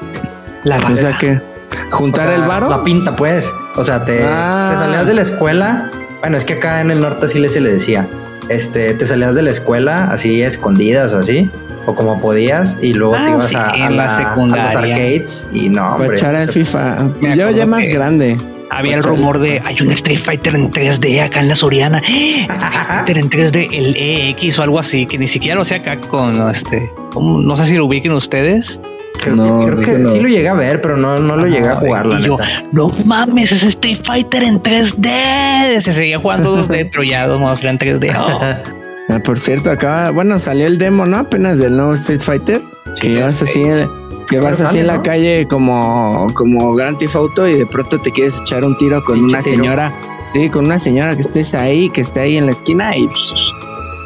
la 0.65 0.77
O 0.79 0.97
sea 0.97 1.17
que 1.19 1.41
juntar 1.91 2.27
O 2.27 2.31
sea, 2.31 2.43
el 2.43 2.49
varo. 2.49 2.69
La 2.71 2.83
pinta, 2.83 3.17
pues. 3.17 3.53
O 3.77 3.85
sea, 3.85 4.05
te, 4.05 4.25
Ah. 4.27 4.71
te 4.73 4.79
salías 4.79 5.07
de 5.07 5.15
la 5.15 5.23
escuela. 5.23 5.91
Bueno, 6.21 6.37
es 6.39 6.45
que 6.45 6.55
acá 6.55 6.81
en 6.81 6.91
el 6.91 7.01
norte 7.01 7.27
así 7.27 7.39
le 7.39 7.49
se 7.51 7.61
le 7.61 7.71
decía. 7.73 8.09
Este, 8.49 8.95
te 8.95 9.07
salías 9.07 9.35
de 9.35 9.43
la 9.43 9.51
escuela 9.51 10.09
así 10.11 10.43
escondidas 10.43 11.13
o 11.15 11.19
así. 11.19 11.51
O 11.87 11.95
como 11.95 12.21
podías. 12.21 12.77
Y 12.83 12.93
luego 12.95 13.15
Ah, 13.17 13.25
te 13.27 13.31
ibas 13.31 13.51
sí, 13.51 13.57
a, 13.57 13.77
la 13.77 13.91
la- 13.91 14.33
a 14.33 14.37
los 14.37 14.75
arcades. 14.77 15.49
Y 15.53 15.69
no, 15.71 15.97
para 15.99 16.15
echar 16.15 16.35
el 16.35 16.49
FIFA. 16.51 16.97
Ya 17.21 17.45
acuerdo 17.45 17.67
más 17.67 17.81
que- 17.81 17.93
grande. 17.93 18.39
Había 18.71 18.97
el 18.97 19.03
rumor 19.03 19.39
de 19.39 19.61
hay 19.65 19.81
un 19.83 19.91
Street 19.93 20.21
Fighter 20.25 20.55
en 20.55 20.71
3D 20.71 21.23
acá 21.23 21.41
en 21.41 21.49
la 21.49 21.57
Soriana. 21.57 21.99
Street 21.99 22.49
Fighter 22.89 23.19
en 23.19 23.31
3D, 23.31 23.69
el 23.73 23.97
EX 23.97 24.59
o 24.59 24.63
algo 24.63 24.79
así, 24.79 25.07
que 25.07 25.19
ni 25.19 25.29
siquiera 25.29 25.57
lo 25.59 25.65
sé 25.65 25.77
acá 25.77 25.97
con 25.97 26.51
este. 26.55 26.91
¿cómo? 27.13 27.41
No 27.41 27.57
sé 27.57 27.67
si 27.67 27.75
lo 27.75 27.87
ubiquen 27.87 28.13
ustedes. 28.13 28.81
Creo, 29.21 29.37
No, 29.37 29.61
creo 29.61 29.77
que 29.81 29.99
no. 29.99 30.09
sí 30.11 30.19
lo 30.21 30.29
llegué 30.29 30.49
a 30.49 30.55
ver, 30.55 30.81
pero 30.81 30.97
no, 30.97 31.19
no 31.19 31.37
lo 31.37 31.47
llegué 31.47 31.69
a 31.69 31.77
jugar, 31.77 32.07
la 32.07 32.21
Y 32.21 32.27
yo, 32.27 32.39
neta. 32.39 32.63
no 32.73 32.89
mames, 33.05 33.53
es 33.53 33.63
Street 33.65 34.01
Fighter 34.05 34.45
en 34.45 34.61
3D. 34.61 35.83
Se 35.83 35.93
seguía 35.93 36.19
jugando 36.19 36.57
2D, 36.67 36.89
pero 36.93 37.03
ya 37.03 37.27
dos 37.27 37.39
modos 37.41 37.61
eran 37.63 37.79
3D. 37.79 38.15
Oh. 38.17 38.41
Ah, 39.13 39.19
por 39.25 39.39
cierto, 39.41 39.71
acaba, 39.73 40.11
bueno, 40.11 40.39
salió 40.39 40.67
el 40.67 40.79
demo, 40.79 41.05
¿no? 41.05 41.17
Apenas 41.19 41.59
del 41.59 41.77
nuevo 41.77 41.95
Street 41.95 42.21
Fighter. 42.21 42.63
Sí, 42.95 43.09
que 43.09 43.23
vas 43.23 43.37
sí. 43.37 43.45
así, 43.45 43.63
que 44.31 44.39
vas 44.41 44.61
así 44.61 44.79
en 44.79 44.87
la 44.87 45.03
calle 45.03 45.47
como, 45.49 46.33
como 46.35 46.73
Grand 46.75 46.97
Theft 46.97 47.17
Auto 47.17 47.47
y 47.49 47.59
de 47.59 47.67
pronto 47.67 47.99
te 47.99 48.11
quieres 48.13 48.41
echar 48.41 48.65
un 48.65 48.79
tiro 48.79 49.05
con 49.05 49.23
una 49.23 49.43
tiro. 49.43 49.57
señora. 49.57 49.93
Sí, 50.33 50.49
con 50.49 50.65
una 50.67 50.79
señora 50.79 51.17
que 51.17 51.23
estés 51.23 51.53
ahí, 51.55 51.91
que 51.91 52.01
esté 52.03 52.21
ahí 52.21 52.37
en 52.37 52.47
la 52.47 52.53
esquina 52.53 52.97
y 52.97 53.09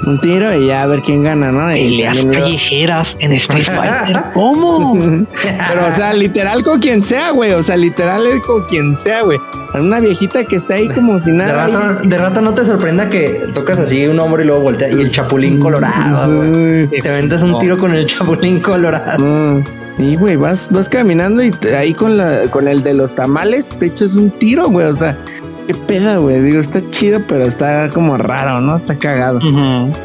un 0.07 0.21
tiro 0.21 0.55
y 0.55 0.67
ya 0.67 0.83
a 0.83 0.87
ver 0.87 1.01
quién 1.03 1.23
gana, 1.23 1.51
¿no? 1.53 1.75
Y 1.75 1.81
Peleas 1.85 2.25
callejeras 2.25 3.17
en 3.21 3.33
Street 3.35 3.65
Fighter. 3.67 4.23
¿Cómo? 4.35 4.95
Pero, 5.43 5.87
o 5.87 5.93
sea, 5.93 6.13
literal 6.15 6.63
con 6.63 6.81
quien 6.81 7.03
sea, 7.03 7.31
güey. 7.31 7.53
O 7.53 7.63
sea, 7.63 7.77
literal 7.77 8.27
es 8.27 8.43
con 8.43 8.65
quien 8.65 8.97
sea, 8.99 9.23
güey. 9.23 9.39
Una 9.75 10.01
viejita 10.01 10.45
que 10.45 10.57
está 10.57 10.75
ahí 10.75 10.89
como 10.89 11.19
si 11.21 11.31
De 11.33 11.39
nada. 11.39 11.67
rato, 11.67 12.09
de 12.09 12.19
rato 12.19 12.41
no 12.41 12.55
te 12.55 12.65
sorprenda 12.65 13.09
que 13.11 13.47
tocas 13.55 13.81
así 13.81 14.07
un 14.07 14.19
hombro 14.21 14.43
y 14.43 14.47
luego 14.47 14.63
volteas 14.63 14.93
y 14.93 15.01
el 15.01 15.11
chapulín 15.11 15.59
colorado, 15.61 16.35
güey. 16.37 16.87
Sí. 16.89 16.99
Te 17.01 17.09
aventas 17.09 17.43
un 17.43 17.59
tiro 17.59 17.77
con 17.77 17.95
el 17.95 18.07
chapulín 18.07 18.61
colorado. 18.61 19.19
No. 19.19 19.84
Y 19.99 20.17
güey, 20.17 20.37
vas, 20.37 20.69
vas 20.71 20.89
caminando 20.89 21.43
y 21.43 21.51
te- 21.51 21.77
ahí 21.77 21.95
con 21.95 22.17
la, 22.17 22.43
con 22.51 22.67
el 22.69 22.83
de 22.83 22.95
los 22.95 23.15
tamales 23.15 23.69
te 23.79 23.87
echas 23.87 24.15
un 24.17 24.31
tiro, 24.31 24.69
güey. 24.69 24.87
O 24.87 24.97
sea, 24.97 25.17
qué 25.69 25.75
peda, 25.75 26.17
güey. 26.19 26.41
Digo, 26.41 26.61
está 26.61 26.81
chido, 26.91 27.21
pero 27.29 27.45
está 27.45 27.89
como 27.91 28.17
raro, 28.17 28.61
¿no? 28.61 28.75
Está 28.75 28.97
cagado. 28.99 29.41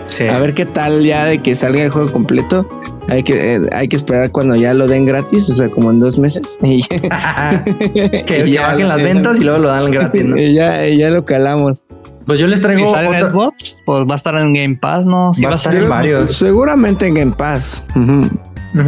Sí. 0.06 0.26
A 0.28 0.38
ver 0.40 0.54
qué 0.54 0.66
tal 0.66 1.04
ya 1.04 1.26
de 1.26 1.40
que 1.40 1.56
salga 1.56 1.82
el 1.84 1.90
juego 1.90 2.12
completo. 2.12 2.70
Hay 3.08 3.24
que, 3.24 3.56
eh, 3.56 3.62
hay 3.72 3.88
que 3.88 3.96
esperar 3.96 4.30
cuando 4.32 4.56
ya 4.56 4.76
lo 4.76 4.86
den 4.86 5.04
gratis, 5.06 5.50
o 5.50 5.56
sea, 5.56 5.68
como 5.70 5.90
en 5.90 6.00
dos 6.00 6.20
meses. 6.20 6.60
Y 6.64 6.84
que, 8.26 8.52
ya 8.52 8.62
bajen 8.68 8.88
las 8.88 9.02
ventas 9.02 9.40
y 9.40 9.44
luego 9.44 9.58
lo 9.60 9.70
dan 9.70 9.90
gratis, 9.90 10.24
¿no? 10.26 10.38
y 10.38 10.54
ya, 10.54 10.86
y 10.88 11.00
ya 11.00 11.10
lo 11.10 11.26
calamos. 11.26 11.88
Pues 12.28 12.40
yo 12.40 12.46
les 12.46 12.62
traigo 12.62 12.92
otro- 12.92 13.32
Xbox, 13.32 13.76
pues 13.86 14.08
va 14.08 14.14
a 14.14 14.18
estar 14.18 14.36
en 14.36 14.54
Game 14.54 14.78
Pass, 14.80 15.04
¿no? 15.04 15.34
Sí 15.34 15.42
Va 15.42 15.48
a 15.48 15.52
va 15.52 15.56
a 15.56 15.58
estar 15.58 15.74
en 15.76 15.90
varios. 15.90 16.36
Seguramente 16.36 17.08
en 17.08 17.16
Game 17.16 17.32
Pass. 17.36 17.84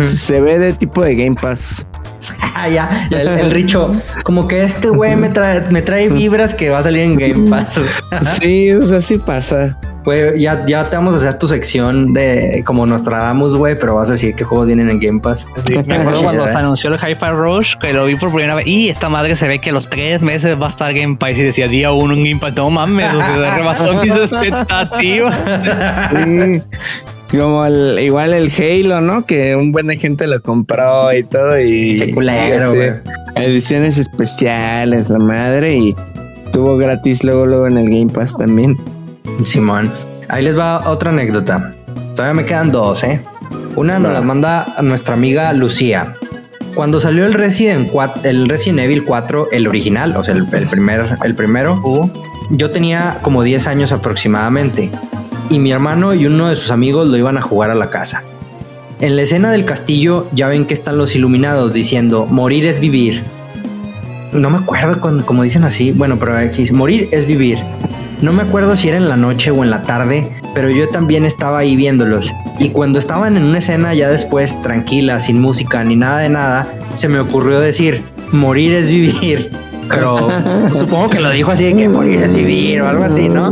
Se 0.04 0.42
ve 0.42 0.60
de 0.60 0.74
tipo 0.74 1.04
de 1.04 1.16
Game 1.16 1.36
Pass. 1.36 1.86
Ah, 2.54 2.68
ya, 2.68 3.08
el, 3.10 3.28
el 3.28 3.52
Richo. 3.52 3.92
Como 4.24 4.48
que 4.48 4.64
este 4.64 4.90
güey 4.90 5.16
me 5.16 5.30
trae, 5.30 5.62
me 5.72 5.82
trae 5.82 6.10
vibras 6.10 6.54
que 6.54 6.70
va 6.70 6.80
a 6.80 6.84
salir 6.84 7.02
en 7.02 7.16
Game 7.16 7.50
Pass. 7.50 7.80
Sí, 8.40 8.72
o 8.72 8.86
sea, 8.86 9.02
sí 9.02 9.18
pasa. 9.18 9.78
Güey, 10.04 10.40
ya, 10.40 10.66
ya 10.66 10.84
te 10.84 10.96
vamos 10.96 11.14
a 11.14 11.18
hacer 11.18 11.38
tu 11.40 11.48
sección 11.48 12.14
de 12.14 12.64
como 12.66 12.86
Nostradamus, 12.86 13.56
güey, 13.56 13.76
pero 13.76 13.96
vas 13.96 14.10
a 14.10 14.14
decir 14.14 14.36
qué 14.36 14.44
juegos 14.44 14.68
vienen 14.68 14.90
en 14.90 15.00
Game 15.00 15.20
Pass. 15.20 15.48
Sí, 15.66 15.76
me 15.86 15.96
acuerdo 15.96 16.24
cuando 16.24 16.46
se 16.46 16.54
anunció 16.54 16.90
el 16.90 16.96
Hi-Fi 16.96 17.32
Rush, 17.32 17.74
que 17.82 17.94
lo 17.94 18.06
vi 18.06 18.16
por 18.16 18.30
primera 18.32 18.56
vez. 18.56 18.68
Y 18.68 18.90
esta 18.90 19.10
madre 19.10 19.36
se 19.36 19.48
ve 19.48 19.60
que 19.60 19.70
a 19.70 19.74
los 19.74 19.90
tres 19.90 20.22
meses 20.22 20.62
va 20.62 20.68
a 20.68 20.70
estar 20.72 20.94
Game 20.94 21.16
Pass. 21.16 21.38
Y 21.38 21.42
decía 21.44 21.68
día 21.68 21.92
uno 21.92 22.14
en 22.14 22.24
Game 22.24 22.40
Pass. 22.40 22.56
No 22.56 22.70
mames, 22.70 23.14
o 23.14 23.18
sea, 23.18 23.56
rebasó 23.56 23.94
mis 24.04 24.14
expectativas. 24.16 25.36
Sí. 26.12 26.62
Como 27.32 27.66
el, 27.66 27.98
igual 28.00 28.34
el 28.34 28.52
Halo, 28.52 29.00
¿no? 29.00 29.26
Que 29.26 29.56
un 29.56 29.72
buen 29.72 29.88
de 29.88 29.98
gente 29.98 30.28
lo 30.28 30.42
compró 30.42 31.14
y 31.14 31.24
todo. 31.24 31.60
Y 31.60 31.98
Qué 31.98 32.14
culero, 32.14 32.74
güey. 32.74 32.92
Ediciones 33.36 33.98
especiales, 33.98 35.10
la 35.10 35.20
madre. 35.20 35.76
Y 35.76 35.96
tuvo 36.52 36.76
gratis 36.76 37.24
luego, 37.24 37.46
luego 37.46 37.68
en 37.68 37.78
el 37.78 37.86
Game 37.86 38.12
Pass 38.12 38.36
también. 38.36 38.78
Simón. 39.46 39.90
Ahí 40.28 40.44
les 40.44 40.58
va 40.58 40.90
otra 40.90 41.12
anécdota. 41.12 41.74
Todavía 42.16 42.42
me 42.42 42.46
quedan 42.46 42.72
dos, 42.72 43.04
¿eh? 43.04 43.22
Una 43.78 43.98
nos 44.00 44.12
las 44.12 44.24
manda 44.24 44.76
nuestra 44.82 45.16
amiga 45.16 45.54
Lucía. 45.54 46.14
Cuando 46.76 47.00
salió 47.00 47.26
el 47.26 47.34
Resident, 47.34 47.90
4 47.90 48.24
el 48.24 48.50
Resident 48.50 48.80
Evil 48.80 49.04
4, 49.04 49.50
el 49.52 49.68
original, 49.68 50.16
o 50.16 50.24
sea, 50.24 50.36
el, 50.36 50.46
el 50.54 50.68
primer, 50.68 51.18
el 51.24 51.36
primero, 51.36 51.82
yo 52.50 52.72
tenía 52.72 53.20
como 53.22 53.44
10 53.44 53.68
años 53.68 53.92
aproximadamente. 53.92 54.90
Y 55.52 55.60
mi 55.60 55.74
hermano 55.74 56.14
y 56.14 56.26
uno 56.26 56.47
de 56.47 56.56
sus 56.56 56.72
amigos 56.72 57.10
lo 57.10 57.18
iban 57.18 57.38
a 57.38 57.41
jugar 57.41 57.72
a 57.72 57.76
la 57.76 57.89
casa. 57.89 58.24
En 59.02 59.18
la 59.18 59.24
escena 59.24 59.52
del 59.52 59.66
castillo 59.66 60.28
ya 60.32 60.47
ven 60.47 60.66
que 60.66 60.74
están 60.74 60.97
los 60.97 61.14
iluminados 61.14 61.74
diciendo, 61.74 62.26
morir 62.26 62.66
es 62.66 62.80
vivir. 62.80 63.22
No 64.32 64.49
me 64.49 64.60
acuerdo 64.60 65.02
cuando, 65.02 65.26
como 65.26 65.43
dicen 65.43 65.66
así. 65.66 65.91
Bueno, 65.91 66.18
pero 66.18 66.38
aquí 66.38 66.60
dice, 66.60 66.72
morir 66.72 67.10
es 67.12 67.26
vivir. 67.26 67.60
No 68.22 68.32
me 68.32 68.43
acuerdo 68.43 68.78
si 68.78 68.88
era 68.88 68.95
en 68.95 69.10
la 69.10 69.18
noche 69.18 69.52
o 69.52 69.62
en 69.62 69.72
la 69.72 69.82
tarde, 69.82 70.32
pero 70.56 70.70
yo 70.70 70.88
también 70.88 71.26
estaba 71.26 71.60
ahí 71.60 71.76
viéndolos. 71.76 72.32
Y 72.58 72.70
cuando 72.70 72.97
estaban 72.97 73.36
en 73.36 73.43
una 73.43 73.58
escena 73.58 73.93
ya 73.93 74.08
después, 74.08 74.62
tranquila, 74.62 75.20
sin 75.20 75.41
música 75.41 75.84
ni 75.84 75.97
nada 75.97 76.20
de 76.20 76.30
nada, 76.30 76.72
se 76.95 77.10
me 77.10 77.20
ocurrió 77.20 77.60
decir, 77.60 78.04
morir 78.32 78.74
es 78.74 78.88
vivir. 78.88 79.49
Pero 79.89 80.30
supongo 80.74 81.10
que 81.10 81.20
lo 81.20 81.30
dijo 81.30 81.52
así 81.52 81.66
de 81.66 81.76
que 81.76 81.89
morir 81.89 82.22
es 82.22 82.34
vivir 82.34 82.84
o 82.84 82.88
algo 82.88 83.04
así, 83.04 83.28
¿no? 83.28 83.52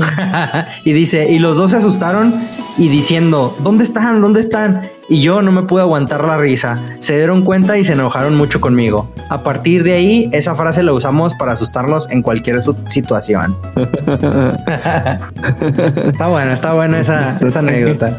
y 0.84 0.92
dice, 0.92 1.30
y 1.30 1.38
los 1.38 1.56
dos 1.56 1.70
se 1.70 1.78
asustaron 1.78 2.34
y 2.78 2.88
diciendo, 2.88 3.56
¿dónde 3.60 3.84
están? 3.84 4.20
¿Dónde 4.20 4.40
están? 4.40 4.88
Y 5.08 5.20
yo 5.20 5.42
no 5.42 5.52
me 5.52 5.62
pude 5.62 5.82
aguantar 5.82 6.24
la 6.24 6.38
risa. 6.38 6.78
Se 7.00 7.16
dieron 7.16 7.42
cuenta 7.42 7.76
y 7.76 7.84
se 7.84 7.92
enojaron 7.92 8.36
mucho 8.36 8.60
conmigo. 8.60 9.12
A 9.28 9.42
partir 9.42 9.84
de 9.84 9.92
ahí, 9.94 10.28
esa 10.32 10.54
frase 10.54 10.82
la 10.82 10.92
usamos 10.92 11.34
para 11.34 11.52
asustarlos 11.52 12.10
en 12.10 12.22
cualquier 12.22 12.60
situación. 12.60 13.56
está 16.06 16.26
bueno, 16.28 16.52
está 16.52 16.72
buena 16.72 17.00
esa, 17.00 17.30
esa 17.30 17.58
anécdota. 17.58 18.16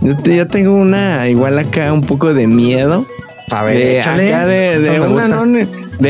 Yo, 0.00 0.46
tengo 0.46 0.74
una 0.74 1.28
igual 1.28 1.58
acá 1.58 1.92
un 1.92 2.02
poco 2.02 2.32
de 2.32 2.46
miedo. 2.46 3.04
A 3.50 3.62
ver, 3.62 3.76
de, 3.76 4.00
acá 4.00 4.16
de, 4.46 4.78
de, 4.78 4.98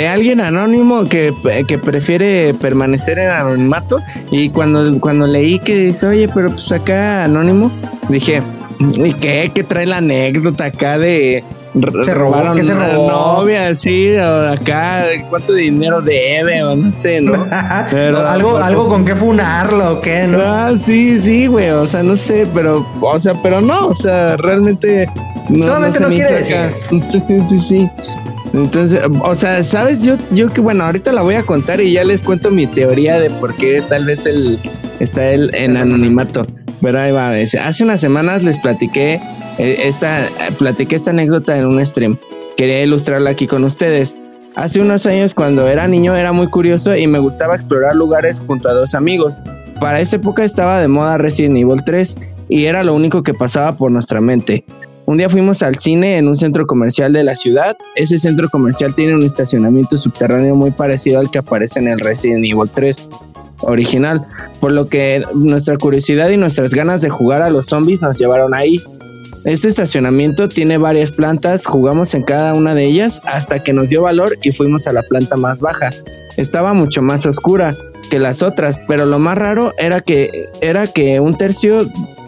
alguien 0.09 0.41
anónimo 0.41 1.05
que, 1.05 1.33
que, 1.67 1.79
prefiere 1.79 2.55
permanecer 2.55 3.19
en 3.19 3.31
anonimato. 3.31 4.01
Y 4.31 4.51
cuando, 4.51 5.01
cuando 5.01 5.27
leí 5.27 5.59
que 5.59 5.77
dice, 5.77 6.07
oye, 6.07 6.29
pero 6.33 6.51
pues 6.51 6.71
acá 6.73 7.25
anónimo, 7.25 7.71
dije, 8.09 8.43
¿y 8.81 9.13
qué? 9.13 9.51
¿Qué 9.55 9.65
trae 9.65 9.87
la 9.87 9.99
anécdota 9.99 10.67
acá 10.67 10.99
de 10.99 11.45
se 12.03 12.15
robaron 12.15 12.57
que 12.57 12.63
se 12.63 12.75
robó? 12.75 13.11
novia, 13.11 13.75
sí, 13.75 14.17
o 14.17 14.49
acá, 14.49 15.05
cuánto 15.29 15.53
dinero 15.53 16.01
debe, 16.01 16.63
o 16.63 16.75
no 16.75 16.91
sé, 16.91 17.21
¿no? 17.21 17.47
pero 17.91 18.27
algo, 18.27 18.57
algo 18.57 18.89
con 18.89 19.05
qué 19.05 19.15
funarlo, 19.15 19.93
o 19.93 20.01
qué, 20.01 20.27
¿no? 20.27 20.39
Ah, 20.41 20.73
sí, 20.79 21.19
sí, 21.19 21.47
güey, 21.47 21.71
o 21.71 21.87
sea, 21.87 22.03
no 22.03 22.17
sé, 22.17 22.47
pero, 22.55 22.87
o 23.01 23.21
sea, 23.21 23.35
pero 23.43 23.61
no, 23.61 23.89
o 23.89 23.95
sea, 23.95 24.37
realmente 24.39 25.07
no, 25.51 25.63
solamente 25.63 26.01
no, 26.01 26.09
quiere 26.09 26.33
decir. 26.33 26.57
Sí, 27.03 27.23
sí, 27.49 27.59
sí. 27.59 27.91
Entonces, 28.57 29.03
o 29.23 29.37
sea, 29.37 29.63
sabes, 29.63 30.03
yo, 30.03 30.17
yo 30.31 30.49
que 30.49 30.63
bueno, 30.63 30.85
ahorita 30.85 31.13
la 31.13 31.21
voy 31.21 31.35
a 31.35 31.43
contar 31.43 31.81
y 31.81 31.93
ya 31.93 32.05
les 32.05 32.23
cuento 32.23 32.51
mi 32.51 32.67
teoría 32.67 33.19
de 33.19 33.29
por 33.29 33.55
qué 33.55 33.83
tal 33.87 34.07
vez 34.07 34.25
él 34.25 34.59
está 34.99 35.31
él 35.31 35.51
en 35.53 35.77
anonimato. 35.77 36.47
Pero 36.81 36.99
ahí 36.99 37.13
va, 37.13 37.33
hace 37.33 37.85
unas 37.85 38.01
semanas 38.01 38.43
les 38.43 38.59
platiqué 38.59 39.21
eh, 39.59 39.83
esta, 39.85 40.27
platiqué 40.59 40.97
esta 40.97 41.11
anécdota 41.11 41.59
en 41.59 41.67
un 41.67 41.85
stream. 41.85 42.17
Quería 42.57 42.83
ilustrarla 42.83 43.31
aquí 43.31 43.47
con 43.47 43.63
ustedes. 43.65 44.17
Hace 44.55 44.81
unos 44.81 45.05
años 45.05 45.35
cuando 45.35 45.69
era 45.69 45.87
niño 45.87 46.17
era 46.17 46.33
muy 46.33 46.47
curioso 46.47 46.97
y 46.97 47.07
me 47.07 47.19
gustaba 47.19 47.55
explorar 47.55 47.95
lugares 47.95 48.43
junto 48.47 48.71
a 48.71 48.73
dos 48.73 48.95
amigos. 48.95 49.43
Para 49.81 50.01
esa 50.01 50.17
época 50.17 50.45
estaba 50.45 50.81
de 50.81 50.89
moda 50.89 51.19
Resident 51.19 51.59
Evil 51.59 51.85
3 51.85 52.15
y 52.49 52.65
era 52.65 52.83
lo 52.83 52.95
único 52.95 53.23
que 53.23 53.35
pasaba 53.35 53.73
por 53.73 53.91
nuestra 53.91 54.23
mente. 54.23 54.65
Un 55.07 55.19
día 55.19 55.31
fuimos 55.31 55.63
al 55.63 55.77
cine 55.77 56.19
en 56.19 56.27
un 56.27 56.37
centro 56.37 56.67
comercial 56.67 57.13
de 57.13 57.23
la 57.23 57.37
ciudad. 57.37 57.77
Ese 57.95 58.19
centro 58.19 58.49
comercial 58.49 58.93
tiene 58.93 59.15
un 59.15 59.23
estacionamiento 59.23 59.97
subterráneo 59.99 60.57
muy 60.57 60.73
parecido 60.73 61.21
al 61.21 61.31
que 61.31 61.39
aparece 61.39 61.79
en 61.79 61.87
el 61.87 62.01
Resident 62.01 62.45
Evil 62.45 62.69
3 62.75 63.09
original, 63.61 64.27
por 64.61 64.73
lo 64.73 64.89
que 64.89 65.23
nuestra 65.33 65.77
curiosidad 65.77 66.29
y 66.31 66.37
nuestras 66.37 66.75
ganas 66.75 67.03
de 67.03 67.09
jugar 67.09 67.43
a 67.43 67.51
los 67.51 67.67
zombies 67.67 68.03
nos 68.03 68.19
llevaron 68.19 68.53
ahí. 68.53 68.83
Este 69.45 69.69
estacionamiento 69.69 70.49
tiene 70.49 70.77
varias 70.77 71.13
plantas, 71.13 71.67
jugamos 71.67 72.13
en 72.15 72.25
cada 72.25 72.55
una 72.55 72.75
de 72.75 72.87
ellas 72.87 73.23
hasta 73.27 73.63
que 73.63 73.73
nos 73.73 73.89
dio 73.89 74.03
valor 74.03 74.37
y 74.43 74.51
fuimos 74.51 74.89
a 74.89 74.93
la 74.93 75.05
planta 75.05 75.37
más 75.37 75.61
baja. 75.61 75.91
Estaba 76.37 76.75
mucho 76.75 77.01
más 77.01 77.27
oscura 77.27 77.77
que 78.11 78.19
las 78.19 78.43
otras, 78.43 78.77
pero 78.89 79.07
lo 79.07 79.21
más 79.21 79.39
raro 79.39 79.73
era 79.79 80.01
que 80.01 80.49
era 80.61 80.89
que 80.89 81.21
un 81.21 81.39
tercio 81.39 81.79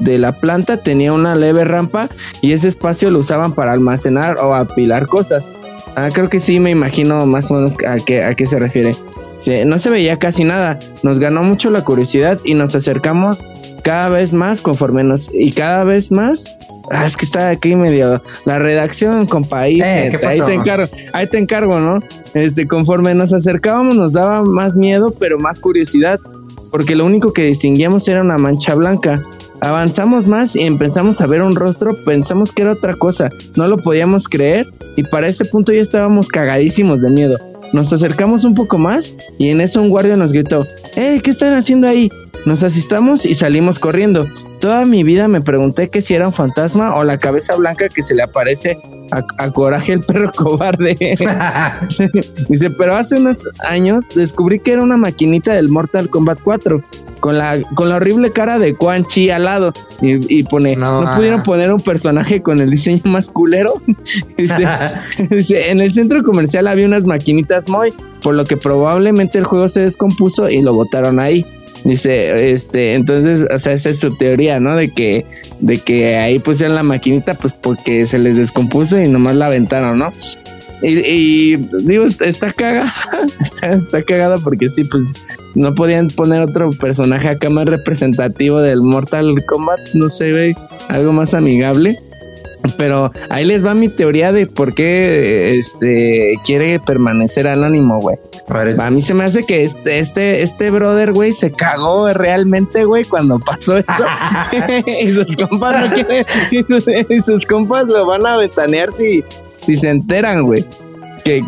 de 0.01 0.19
la 0.19 0.33
planta 0.33 0.79
tenía 0.79 1.13
una 1.13 1.35
leve 1.35 1.65
rampa 1.65 2.09
y 2.41 2.53
ese 2.53 2.69
espacio 2.69 3.11
lo 3.11 3.21
usaban 3.21 3.53
para 3.53 3.73
almacenar 3.73 4.39
o 4.39 4.55
apilar 4.55 5.07
cosas. 5.07 5.53
Ah, 5.97 6.09
creo 6.13 6.29
que 6.29 6.41
sí 6.41 6.61
me 6.61 6.71
imagino 6.71 7.25
más 7.27 7.51
o 7.51 7.55
menos 7.55 7.75
a 7.87 7.97
qué, 7.97 8.23
a 8.23 8.35
qué 8.35 8.47
se 8.47 8.59
refiere. 8.59 8.95
no 9.67 9.79
se 9.79 9.91
veía 9.91 10.19
casi 10.19 10.45
nada. 10.45 10.79
Nos 11.03 11.19
ganó 11.19 11.43
mucho 11.43 11.71
la 11.71 11.85
curiosidad 11.85 12.39
y 12.45 12.55
nos 12.55 12.75
acercamos 12.75 13.45
cada 13.83 14.09
vez 14.09 14.33
más 14.33 14.61
conforme 14.61 15.05
nos 15.05 15.33
y 15.33 15.53
cada 15.53 15.85
vez 15.85 16.11
más 16.11 16.59
Ah, 16.91 17.07
es 17.07 17.17
que 17.17 17.25
está 17.25 17.51
aquí 17.51 17.75
medio 17.75 18.23
la 18.45 18.59
redacción, 18.59 19.27
compa. 19.27 19.61
Ahí, 19.61 19.81
eh, 19.81 20.19
ahí 20.27 20.41
te 20.41 20.55
encargo, 20.55 20.87
ahí 21.13 21.27
te 21.27 21.39
encargo, 21.39 21.81
¿no? 21.81 22.01
Este, 22.35 22.67
conforme 22.67 23.15
nos 23.15 23.33
acercábamos, 23.33 23.95
nos 23.95 24.13
daba 24.15 24.43
más 24.43 24.77
miedo, 24.77 25.15
pero 25.19 25.39
más 25.39 25.61
curiosidad, 25.61 26.19
porque 26.71 26.97
lo 26.97 27.05
único 27.05 27.33
que 27.33 27.43
distinguíamos 27.43 28.09
era 28.09 28.23
una 28.23 28.39
mancha 28.39 28.75
blanca. 28.75 29.23
Avanzamos 29.61 30.27
más 30.27 30.55
y 30.55 30.63
empezamos 30.63 31.21
a 31.21 31.27
ver 31.27 31.43
un 31.43 31.55
rostro, 31.55 31.97
pensamos 32.05 32.53
que 32.53 32.63
era 32.63 32.73
otra 32.73 32.95
cosa, 32.95 33.29
no 33.57 33.67
lo 33.67 33.77
podíamos 33.77 34.29
creer 34.29 34.69
y 34.97 35.03
para 35.03 35.27
ese 35.27 35.45
punto 35.45 35.73
ya 35.73 35.81
estábamos 35.81 36.29
cagadísimos 36.29 37.03
de 37.03 37.11
miedo. 37.11 37.39
Nos 37.73 37.93
acercamos 37.93 38.45
un 38.45 38.55
poco 38.55 38.79
más 38.79 39.17
y 39.39 39.51
en 39.51 39.61
eso 39.61 39.83
un 39.83 39.91
guardia 39.91 40.17
nos 40.17 40.33
gritó, 40.33 40.67
¡Eh, 40.97 41.21
qué 41.23 41.31
están 41.31 41.55
haciendo 41.55 41.89
ahí! 41.89 42.09
Nos 42.49 42.63
asistamos 42.63 43.27
y 43.27 43.35
salimos 43.35 43.79
corriendo. 43.79 44.27
Toda 44.59 44.87
mi 44.87 45.03
vida 45.03 45.29
me 45.29 45.43
pregunté 45.43 45.91
que 45.91 46.01
si 46.01 46.15
era 46.15 46.27
un 46.27 46.33
fantasma 46.33 46.95
o 46.95 47.05
la 47.05 47.19
cabeza 47.19 47.55
blanca 47.57 47.91
que 47.91 48.03
se 48.03 48.15
le 48.15 48.23
aparece 48.23 48.79
a, 49.11 49.51
Coraje 49.51 49.93
el 49.93 50.01
perro 50.01 50.33
cobarde. 50.37 50.97
Dice, 52.49 52.71
pero 52.71 52.97
hace 52.97 53.17
unos 53.17 53.47
años 53.59 54.07
descubrí 54.15 54.61
que 54.61 54.73
era 54.73 54.83
una 54.83 54.97
maquinita 54.97 55.53
del 55.53 55.69
Mortal 55.69 56.09
Kombat 56.09 56.41
4 56.43 56.83
con 57.21 57.37
la, 57.37 57.61
con 57.75 57.91
la 57.91 57.97
horrible 57.97 58.31
cara 58.31 58.59
de 58.59 58.75
Quan 58.75 59.05
Chi 59.05 59.29
al 59.29 59.45
lado 59.45 59.75
y, 60.01 60.43
pone, 60.45 60.75
no, 60.75 61.05
pudieron 61.17 61.43
poner 61.43 61.71
un 61.71 61.83
personaje 61.83 62.41
con 62.41 62.61
el 62.61 62.71
diseño 62.71 63.03
más 63.05 63.29
culero. 63.29 63.75
dice, 64.39 65.71
en 65.71 65.81
el 65.81 65.93
centro 65.93 66.23
comercial 66.23 66.67
había 66.67 66.87
unas 66.87 67.05
maquinitas 67.05 67.69
muy, 67.69 67.93
por 68.23 68.35
lo 68.35 68.47
que 68.47 68.57
probablemente 68.57 69.37
el 69.37 69.45
juego 69.45 69.69
se 69.69 69.83
descompuso 69.83 70.49
y 70.49 70.63
lo 70.63 70.73
botaron 70.73 71.21
ahí. 71.21 71.45
Dice, 71.89 72.53
este, 72.53 72.95
entonces, 72.95 73.47
o 73.51 73.59
sea, 73.59 73.73
esa 73.73 73.89
es 73.89 73.99
su 73.99 74.15
teoría, 74.15 74.61
¿no? 74.61 74.77
De 74.77 74.91
que, 74.91 75.25
de 75.61 75.79
que 75.79 76.17
ahí 76.17 76.39
pusieron 76.39 76.77
la 76.77 76.83
maquinita, 76.83 77.33
pues 77.33 77.55
porque 77.55 78.05
se 78.05 78.19
les 78.19 78.37
descompuso 78.37 79.01
y 79.01 79.09
nomás 79.09 79.37
la 79.37 79.47
aventaron, 79.47 79.99
¿no? 79.99 80.13
Y, 80.83 81.57
digo, 81.57 82.05
está 82.05 82.53
cagada, 82.53 82.95
está, 83.41 83.73
está 83.73 84.03
cagada 84.03 84.37
porque 84.37 84.69
sí, 84.69 84.85
pues 84.85 85.39
no 85.55 85.75
podían 85.75 86.09
poner 86.09 86.43
otro 86.43 86.69
personaje 86.73 87.27
acá 87.29 87.49
más 87.49 87.65
representativo 87.65 88.61
del 88.61 88.83
Mortal 88.83 89.35
Kombat, 89.47 89.81
no 89.95 90.11
sé, 90.11 90.33
ve, 90.33 90.55
algo 90.89 91.13
más 91.15 91.33
amigable. 91.33 91.99
Pero 92.77 93.13
ahí 93.31 93.45
les 93.45 93.65
va 93.65 93.75
mi 93.75 93.89
teoría 93.89 94.33
de 94.33 94.47
por 94.47 94.75
qué 94.75 95.59
este 95.59 96.35
quiere 96.45 96.79
permanecer 96.81 97.49
anónimo, 97.49 98.01
güey. 98.01 98.17
A 98.79 98.91
mí 98.91 99.03
se 99.03 99.15
me 99.15 99.25
hace 99.25 99.45
que 99.45 99.65
este, 99.65 99.99
este, 99.99 100.43
este 100.43 100.71
brother, 100.71 101.13
güey, 101.13 101.33
se 101.33 101.53
cagó 101.53 102.09
realmente, 102.09 102.85
güey, 102.85 103.05
cuando 103.05 103.39
pasó 103.39 103.79
eso. 103.79 103.89
y 104.87 105.13
sus 105.13 105.37
compas 105.37 105.91
no 105.91 105.95
quieren, 105.95 106.27
y 107.11 107.21
sus, 107.21 107.47
compas 107.47 107.87
lo 107.87 108.07
van 108.07 108.27
a 108.27 108.37
ventanear 108.37 108.93
si, 108.93 109.25
si 109.61 109.77
se 109.77 109.91
enteran, 109.91 110.43
güey 110.45 110.65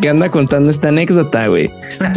que, 0.00 0.08
anda 0.08 0.30
contando 0.30 0.70
esta 0.70 0.88
anécdota, 0.88 1.46
güey. 1.46 1.70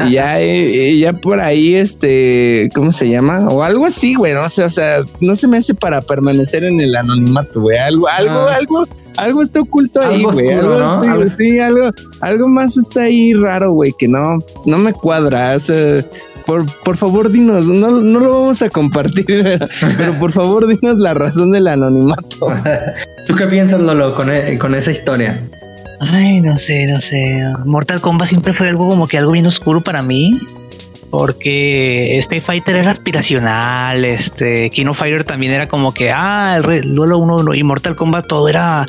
Y 0.08 0.14
ya, 0.14 0.42
eh, 0.42 0.98
ya 0.98 1.14
por 1.14 1.40
ahí, 1.40 1.76
este, 1.76 2.70
¿cómo 2.76 2.92
se 2.92 3.10
llama? 3.10 3.48
O 3.50 3.64
algo 3.64 3.86
así, 3.86 4.16
güey, 4.16 4.34
no 4.34 4.50
sé, 4.50 4.64
o 4.64 4.70
sea, 4.70 5.04
no 5.22 5.36
se 5.36 5.48
me 5.48 5.58
hace 5.58 5.74
para 5.74 6.02
permanecer 6.02 6.64
en 6.64 6.82
el 6.82 6.96
anonimato, 6.96 7.62
güey. 7.62 7.78
Algo, 7.78 8.08
algo, 8.08 8.48
ah. 8.48 8.56
algo, 8.56 8.84
algo 9.18 9.42
está 9.42 9.62
oculto 9.62 10.02
ahí, 10.02 10.24
güey. 10.24 10.50
Algo, 10.52 10.78
¿no? 10.78 11.30
sí, 11.30 11.60
algo, 11.60 11.92
algo 12.22 12.50
más 12.50 12.78
está 12.78 13.04
ahí 13.04 13.34
raro, 13.34 13.72
güey, 13.72 13.94
que 13.98 14.08
no, 14.08 14.40
no 14.66 14.78
me 14.78 14.94
cuadra. 14.94 15.56
O 15.56 15.60
sea, 15.60 16.04
por, 16.46 16.66
por 16.84 16.98
favor, 16.98 17.32
dinos, 17.32 17.66
no, 17.66 17.92
no 17.92 18.20
lo 18.20 18.30
vamos 18.30 18.62
a 18.62 18.70
compartir, 18.70 19.26
pero 19.98 20.20
por 20.20 20.32
favor, 20.32 20.68
dinos 20.68 20.98
la 20.98 21.14
razón 21.14 21.52
del 21.52 21.68
anonimato. 21.68 22.48
¿Tú 23.26 23.36
qué 23.36 23.46
piensas, 23.48 23.80
Lolo, 23.80 24.14
con, 24.14 24.34
e, 24.34 24.58
con 24.58 24.76
esa 24.76 24.92
historia? 24.92 25.42
Ay, 26.12 26.42
no 26.42 26.56
sé, 26.56 26.86
no 26.86 27.00
sé. 27.02 27.44
Mortal 27.66 28.02
Kombat 28.02 28.28
siempre 28.28 28.54
fue 28.54 28.70
algo 28.70 28.90
como 28.90 29.08
que 29.08 29.18
algo 29.18 29.32
bien 29.32 29.46
oscuro 29.46 29.82
para 29.82 30.02
mí. 30.02 30.40
Porque 31.10 32.18
Space 32.18 32.42
Fighter 32.42 32.78
era 32.78 32.90
aspiracional, 32.90 34.04
este, 34.04 34.72
Kino 34.72 34.96
Fighter 34.96 35.24
también 35.24 35.52
era 35.52 35.68
como 35.68 35.94
que, 35.94 36.12
ah, 36.12 36.58
el 36.58 36.96
duelo 36.96 37.20
1 37.20 37.54
y 37.54 37.62
Mortal 37.62 37.96
Kombat 37.96 38.26
todo 38.26 38.50
era 38.50 38.88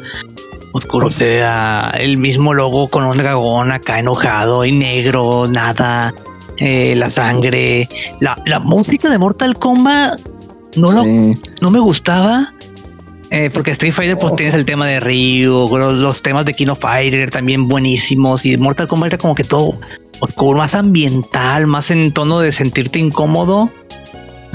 oscuro. 0.72 1.08
O 1.08 1.10
sea, 1.10 1.92
el 1.98 2.16
mismo 2.16 2.54
logo 2.54 2.88
con 2.88 3.04
un 3.04 3.18
dragón 3.18 3.72
acá 3.72 3.98
enojado 3.98 4.64
y 4.64 4.72
negro, 4.72 5.46
nada, 5.46 6.14
eh, 6.56 6.94
la 6.96 7.10
sangre, 7.10 7.86
la, 8.22 8.38
la 8.46 8.58
música 8.58 9.10
de 9.10 9.18
Mortal 9.18 9.58
Kombat 9.58 10.18
no, 10.76 11.04
no 11.60 11.70
me 11.70 11.80
gustaba 11.80 12.53
eh, 13.34 13.50
porque 13.52 13.72
Street 13.72 13.92
Fighter 13.92 14.16
pues 14.16 14.36
tienes 14.36 14.54
el 14.54 14.64
tema 14.64 14.86
de 14.86 15.00
Ryu, 15.00 15.68
los, 15.76 16.22
temas 16.22 16.44
de 16.44 16.54
Kino 16.54 16.76
Fighter 16.76 17.30
también 17.30 17.66
buenísimos 17.66 18.46
y 18.46 18.56
Mortal 18.56 18.86
Kombat 18.86 19.08
era 19.08 19.18
como 19.18 19.34
que 19.34 19.42
todo 19.42 19.74
oscuro, 20.20 20.58
más 20.58 20.74
ambiental, 20.74 21.66
más 21.66 21.90
en 21.90 22.12
tono 22.12 22.40
de 22.40 22.52
sentirte 22.52 22.98
incómodo. 22.98 23.70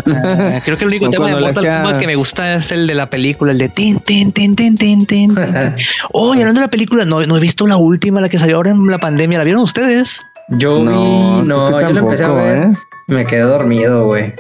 Ah, 0.08 0.60
creo 0.64 0.78
que 0.78 0.86
el 0.86 0.88
único 0.88 1.10
tema 1.10 1.28
de 1.28 1.34
Mortal 1.34 1.68
Kombat 1.68 2.00
que 2.00 2.08
me 2.08 2.16
gusta 2.16 2.56
es 2.56 2.72
el 2.72 2.88
de 2.88 2.96
la 2.96 3.10
película, 3.10 3.52
el 3.52 3.58
de 3.58 3.68
tin, 3.68 4.00
tin, 4.00 4.32
tin, 4.32 4.56
tin, 4.56 4.78
tin, 4.78 5.06
tin. 5.06 5.36
oh, 6.14 6.34
y 6.34 6.40
hablando 6.40 6.62
de 6.62 6.68
la 6.68 6.72
película, 6.72 7.04
no, 7.04 7.26
no 7.26 7.36
he 7.36 7.40
visto 7.42 7.68
la 7.68 7.76
última, 7.76 8.22
la 8.22 8.30
que 8.30 8.40
salió 8.40 8.56
ahora 8.56 8.72
en 8.72 8.88
la 8.88 8.98
pandemia. 8.98 9.40
¿La 9.40 9.44
vieron 9.44 9.64
ustedes? 9.64 10.22
Yo 10.48 10.82
no, 10.84 11.44
no, 11.44 11.70
yo 11.70 11.94
la 11.94 12.00
empecé 12.00 12.24
a 12.24 12.30
ver. 12.30 12.58
¿eh? 12.58 12.74
Me 13.08 13.26
quedé 13.26 13.42
dormido, 13.42 14.06
güey. 14.06 14.34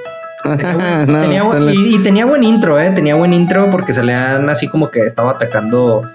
Tenía, 1.05 1.05
tenía 1.05 1.43
buen- 1.43 1.69
y, 1.69 1.95
y 1.95 2.03
tenía 2.03 2.25
buen 2.25 2.43
intro, 2.43 2.79
eh. 2.79 2.89
Tenía 2.91 3.15
buen 3.15 3.33
intro 3.33 3.69
porque 3.71 3.93
se 3.93 4.03
le 4.03 4.13
han 4.13 4.49
así 4.49 4.67
como 4.67 4.89
que 4.91 5.01
estaba 5.01 5.31
atacando. 5.31 6.09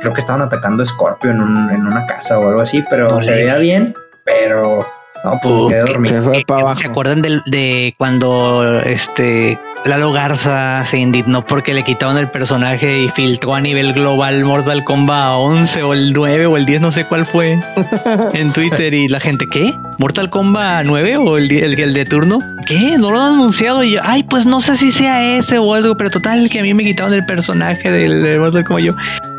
Creo 0.00 0.12
que 0.14 0.20
estaban 0.20 0.42
atacando 0.42 0.82
a 0.82 0.86
Scorpio 0.86 1.30
en, 1.30 1.40
un- 1.40 1.70
en 1.70 1.86
una 1.86 2.06
casa 2.06 2.38
o 2.38 2.48
algo 2.48 2.60
así, 2.60 2.82
pero 2.88 3.10
No 3.10 3.22
se 3.22 3.32
veía 3.34 3.56
bien. 3.56 3.94
Pero 4.24 4.86
no, 5.24 5.38
pues 5.42 5.54
me 5.54 5.68
quedé 5.68 5.80
dormido. 5.80 6.22
Se 6.22 6.28
fue 6.28 6.44
para 6.46 6.60
¿Se 6.60 6.64
abajo. 6.66 6.80
acuerdan 6.90 7.22
del- 7.22 7.42
de, 7.46 7.94
cuando 7.98 8.80
este 8.80 9.58
Lalo 9.84 10.12
Garza 10.12 10.84
se 10.84 10.98
indignó 10.98 11.42
porque 11.42 11.72
le 11.72 11.82
quitaron 11.82 12.18
el 12.18 12.28
personaje 12.28 13.04
y 13.04 13.08
filtró 13.08 13.54
a 13.54 13.60
nivel 13.62 13.94
global 13.94 14.44
Mortal 14.44 14.84
Kombat 14.84 15.32
11 15.36 15.82
o 15.82 15.94
el 15.94 16.12
9 16.12 16.46
o 16.46 16.56
el 16.58 16.66
10, 16.66 16.82
no 16.82 16.92
sé 16.92 17.04
cuál 17.04 17.24
fue, 17.24 17.58
en 18.34 18.52
Twitter 18.52 18.92
y 18.92 19.08
la 19.08 19.20
gente, 19.20 19.46
¿qué? 19.50 19.72
¿Mortal 19.98 20.28
Kombat 20.28 20.84
9 20.84 21.16
o 21.16 21.38
el, 21.38 21.50
el, 21.50 21.80
el 21.80 21.94
de 21.94 22.04
turno? 22.04 22.38
¿Qué? 22.66 22.98
¿No 22.98 23.10
lo 23.10 23.20
han 23.20 23.34
anunciado? 23.34 23.82
Y 23.82 23.92
yo, 23.92 24.00
ay, 24.02 24.22
pues 24.22 24.44
no 24.44 24.60
sé 24.60 24.76
si 24.76 24.92
sea 24.92 25.38
ese 25.38 25.58
o 25.58 25.72
algo, 25.72 25.96
pero 25.96 26.10
total 26.10 26.50
que 26.50 26.60
a 26.60 26.62
mí 26.62 26.74
me 26.74 26.84
quitaron 26.84 27.14
el 27.14 27.24
personaje 27.24 27.90
del, 27.90 28.20
de 28.22 28.38
Mortal 28.38 28.64
Kombat. 28.64 28.84
Yo 28.84 28.94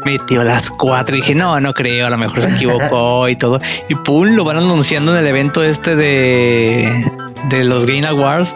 metió 0.06 0.44
las 0.44 0.68
cuatro 0.72 1.16
y 1.16 1.22
dije, 1.22 1.36
no, 1.36 1.60
no 1.60 1.72
creo, 1.74 2.08
a 2.08 2.10
lo 2.10 2.18
mejor 2.18 2.42
se 2.42 2.50
equivocó 2.50 3.28
y 3.30 3.36
todo. 3.36 3.60
Y 3.90 3.96
pum, 3.96 4.30
lo 4.30 4.44
van 4.44 4.58
anunciando 4.58 5.14
en 5.16 5.20
el 5.20 5.28
evento 5.28 5.64
este 5.64 5.96
de, 5.96 7.06
de 7.50 7.64
los 7.64 7.86
Game 7.86 8.08
Awards. 8.08 8.54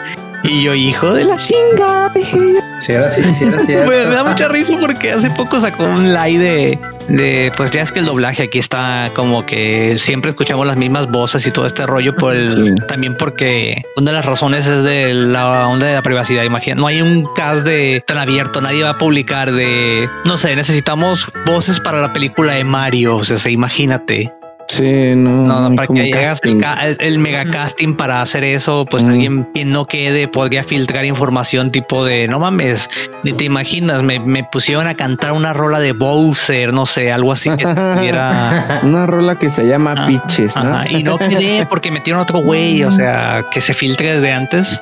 Y 0.48 0.64
yo, 0.64 0.74
hijo 0.74 1.14
de 1.14 1.24
la 1.26 1.38
chinga, 1.38 2.12
dije. 2.14 2.38
Si 2.80 2.92
era 2.92 3.06
así, 3.08 3.24
si 3.34 3.46
era 3.46 3.60
cierto. 3.60 3.90
Me, 3.90 4.06
me 4.06 4.14
da 4.16 4.24
mucha 4.24 4.48
risa 4.48 4.74
porque 4.80 5.12
hace 5.14 5.30
poco 5.32 5.60
sacó 5.62 5.84
un 5.86 6.14
live 6.14 6.38
de, 6.44 6.80
de, 7.08 7.52
pues 7.56 7.72
ya 7.72 7.82
es 7.82 7.92
que 7.92 8.00
el 8.00 8.06
doblaje 8.06 8.44
aquí 8.44 8.60
está 8.60 9.12
como 9.16 9.46
que 9.46 9.98
siempre 9.98 10.32
escuchamos 10.32 10.68
las 10.68 10.76
mismas 10.78 11.08
voces 11.10 11.46
y 11.48 11.52
todo 11.52 11.66
este 11.66 11.86
rollo 11.86 12.14
por 12.16 12.34
el, 12.36 12.52
Sí. 12.78 12.88
también 12.88 13.16
porque 13.18 13.82
una 13.96 14.12
de 14.12 14.18
las 14.18 14.26
razones 14.26 14.66
es 14.68 14.84
de 14.84 15.14
la 15.14 15.68
onda 15.68 15.88
de 15.88 15.94
la 15.94 16.02
privacidad. 16.02 16.44
Imagina, 16.44 16.76
no 16.76 16.88
hay 16.88 17.02
un 17.02 17.24
cast 17.36 17.64
de 17.66 18.04
tan 18.06 18.18
abierto, 18.18 18.60
nadie 18.62 18.84
va 18.84 18.90
a 18.92 18.98
publicar 18.98 19.52
de, 19.54 20.10
no 20.26 20.38
sé, 20.38 20.56
necesitamos 20.56 21.28
voces 21.46 21.80
para 21.80 22.02
la 22.02 22.12
película 22.14 22.54
de 22.54 22.64
Mario, 22.66 23.16
o 23.18 23.24
sea, 23.24 23.38
se- 23.38 23.52
imagínate. 23.52 24.32
Sí, 24.78 25.16
no. 25.16 25.44
No, 25.70 25.76
para 25.76 25.88
que 25.88 26.12
hagas 26.14 26.40
el, 26.44 26.60
ca- 26.62 26.86
el- 27.00 27.20
mega 27.20 27.46
casting 27.46 27.96
para 27.96 28.22
hacer 28.22 28.44
eso, 28.44 28.86
pues 28.90 29.04
Mm. 29.04 29.10
alguien 29.10 29.44
quien 29.54 29.72
no 29.72 29.86
quede 29.86 30.28
podría 30.28 30.64
filtrar 30.64 31.06
información 31.06 31.72
tipo 31.72 32.04
de 32.06 32.28
no 32.28 32.40
mames, 32.40 32.90
ni 33.24 33.34
te 33.34 33.44
imaginas, 33.46 34.04
me, 34.04 34.20
me 34.20 34.44
pusieron 34.44 34.88
a 34.88 34.96
cantar 34.96 35.32
una 35.34 35.54
rola 35.54 35.80
de 35.80 35.94
Bowser, 35.94 36.74
no 36.74 36.86
sé, 36.86 37.12
algo 37.12 37.32
así 37.32 37.50
que 37.56 37.64
estuviera. 37.70 38.80
Una 38.84 39.06
rola 39.06 39.36
que 39.36 39.50
se 39.50 39.68
llama 39.68 39.96
Ah, 39.98 40.06
Pitches, 40.08 40.56
¿no? 40.56 40.62
Ajá, 40.76 40.84
y 40.90 41.04
no 41.04 41.18
quedé 41.18 41.66
porque 41.70 41.92
metieron 41.92 42.22
otro 42.22 42.40
güey, 42.40 42.84
o 42.84 42.92
sea, 42.92 43.44
que 43.52 43.62
se 43.62 43.74
filtre 43.74 44.14
desde 44.14 44.32
antes. 44.32 44.80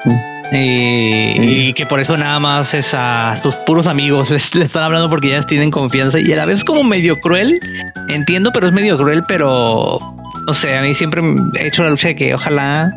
Y, 0.56 1.74
que 1.74 1.86
por 1.88 1.99
eso 1.99 2.16
nada 2.16 2.39
más 2.39 2.74
es 2.74 2.93
a 2.93 3.39
tus 3.41 3.56
puros 3.56 3.88
amigos 3.88 4.30
les, 4.32 4.54
le 4.54 4.66
están 4.66 4.84
hablando 4.84 5.10
porque 5.10 5.30
ya 5.30 5.38
les 5.38 5.47
tienen 5.47 5.72
confianza 5.72 6.20
y 6.20 6.32
a 6.32 6.36
la 6.36 6.45
vez 6.45 6.58
es 6.58 6.64
como 6.64 6.84
medio 6.84 7.20
cruel 7.20 7.60
entiendo 8.08 8.51
pero 8.54 8.68
es 8.68 8.74
medio 8.74 8.95
cruel 8.97 9.24
pero 9.28 9.99
no 10.45 10.54
sé 10.54 10.78
a 10.78 10.82
mí 10.82 10.93
siempre 10.93 11.22
he 11.60 11.68
hecho 11.68 11.84
la 11.84 11.89
lucha 11.89 12.10
de 12.10 12.16
que 12.16 12.36
ojalá 12.36 12.93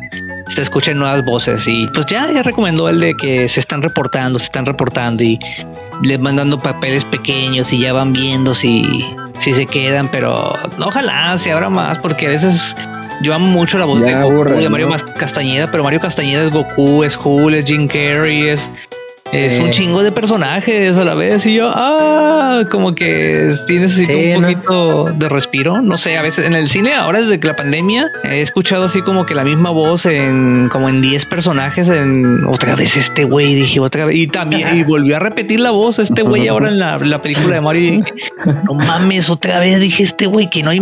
se 0.53 0.61
escuchen 0.61 0.99
nuevas 0.99 1.25
voces 1.25 1.63
y 1.67 1.87
pues 1.87 2.05
ya 2.05 2.31
ya 2.31 2.43
recomendó 2.43 2.89
el 2.89 2.99
de 2.99 3.15
que 3.15 3.49
se 3.49 3.59
están 3.59 3.81
reportando 3.81 4.37
se 4.37 4.45
están 4.45 4.65
reportando 4.65 5.23
y 5.23 5.39
les 6.03 6.21
van 6.21 6.35
dando 6.35 6.59
papeles 6.59 7.03
pequeños 7.05 7.73
y 7.73 7.79
ya 7.79 7.93
van 7.93 8.13
viendo 8.13 8.53
si 8.53 9.03
si 9.39 9.53
se 9.53 9.65
quedan 9.65 10.09
pero 10.11 10.53
ojalá 10.79 11.37
se 11.39 11.51
abra 11.51 11.69
más 11.69 11.97
porque 11.99 12.27
a 12.27 12.29
veces 12.29 12.75
yo 13.21 13.33
amo 13.33 13.47
mucho 13.47 13.77
la 13.77 13.85
voz 13.85 13.99
Ya 13.99 14.05
de 14.05 14.13
Goku, 14.23 14.33
aburre, 14.33 14.61
de 14.61 14.69
Mario 14.69 14.89
Castañeda, 15.17 15.69
pero 15.71 15.83
Mario 15.83 15.99
Castañeda 15.99 16.43
es 16.45 16.51
Goku, 16.51 17.03
es 17.03 17.17
Hulk, 17.21 17.55
es 17.55 17.65
Jim 17.65 17.87
Carrey, 17.87 18.49
es, 18.49 18.69
un 19.59 19.71
chingo 19.71 20.03
de 20.03 20.11
personajes 20.11 20.95
a 20.95 21.03
la 21.03 21.13
vez. 21.13 21.45
Y 21.45 21.55
yo, 21.55 21.69
ah, 21.73 22.61
como 22.71 22.95
que 22.95 23.53
sí 23.67 23.79
necesito 23.79 24.13
Sí, 24.13 24.33
un 24.35 24.41
¿no? 24.41 24.47
poquito 24.47 25.05
de 25.05 25.29
respiro. 25.29 25.81
No 25.81 25.97
sé, 25.97 26.17
a 26.17 26.21
veces 26.21 26.45
en 26.45 26.53
el 26.53 26.69
cine, 26.69 26.93
ahora 26.93 27.21
desde 27.21 27.39
que 27.39 27.47
la 27.47 27.55
pandemia, 27.55 28.05
he 28.23 28.41
escuchado 28.41 28.85
así 28.85 29.01
como 29.01 29.25
que 29.25 29.35
la 29.35 29.43
misma 29.43 29.69
voz 29.69 30.05
en 30.05 30.69
como 30.71 30.87
en 30.87 31.01
10 31.01 31.25
personajes. 31.25 31.89
En 31.89 32.45
otra 32.45 32.75
vez 32.75 32.95
este 32.95 33.25
güey, 33.25 33.55
dije 33.55 33.79
otra 33.79 34.05
vez. 34.05 34.15
Y 34.15 34.27
también, 34.27 34.77
y 34.77 34.83
volvió 34.85 35.17
a 35.17 35.19
repetir 35.19 35.59
la 35.59 35.71
voz 35.71 35.99
este 35.99 36.21
güey 36.21 36.47
ahora 36.47 36.69
en 36.69 36.79
la, 36.79 36.97
la 36.97 37.21
película 37.21 37.55
de 37.55 37.61
Mario. 37.61 37.81
Y 37.81 37.91
dije, 37.97 38.13
no 38.63 38.73
mames, 38.73 39.29
otra 39.29 39.59
vez 39.59 39.79
dije 39.79 40.03
este 40.03 40.25
güey 40.25 40.49
que 40.49 40.63
no 40.63 40.69
hay 40.69 40.79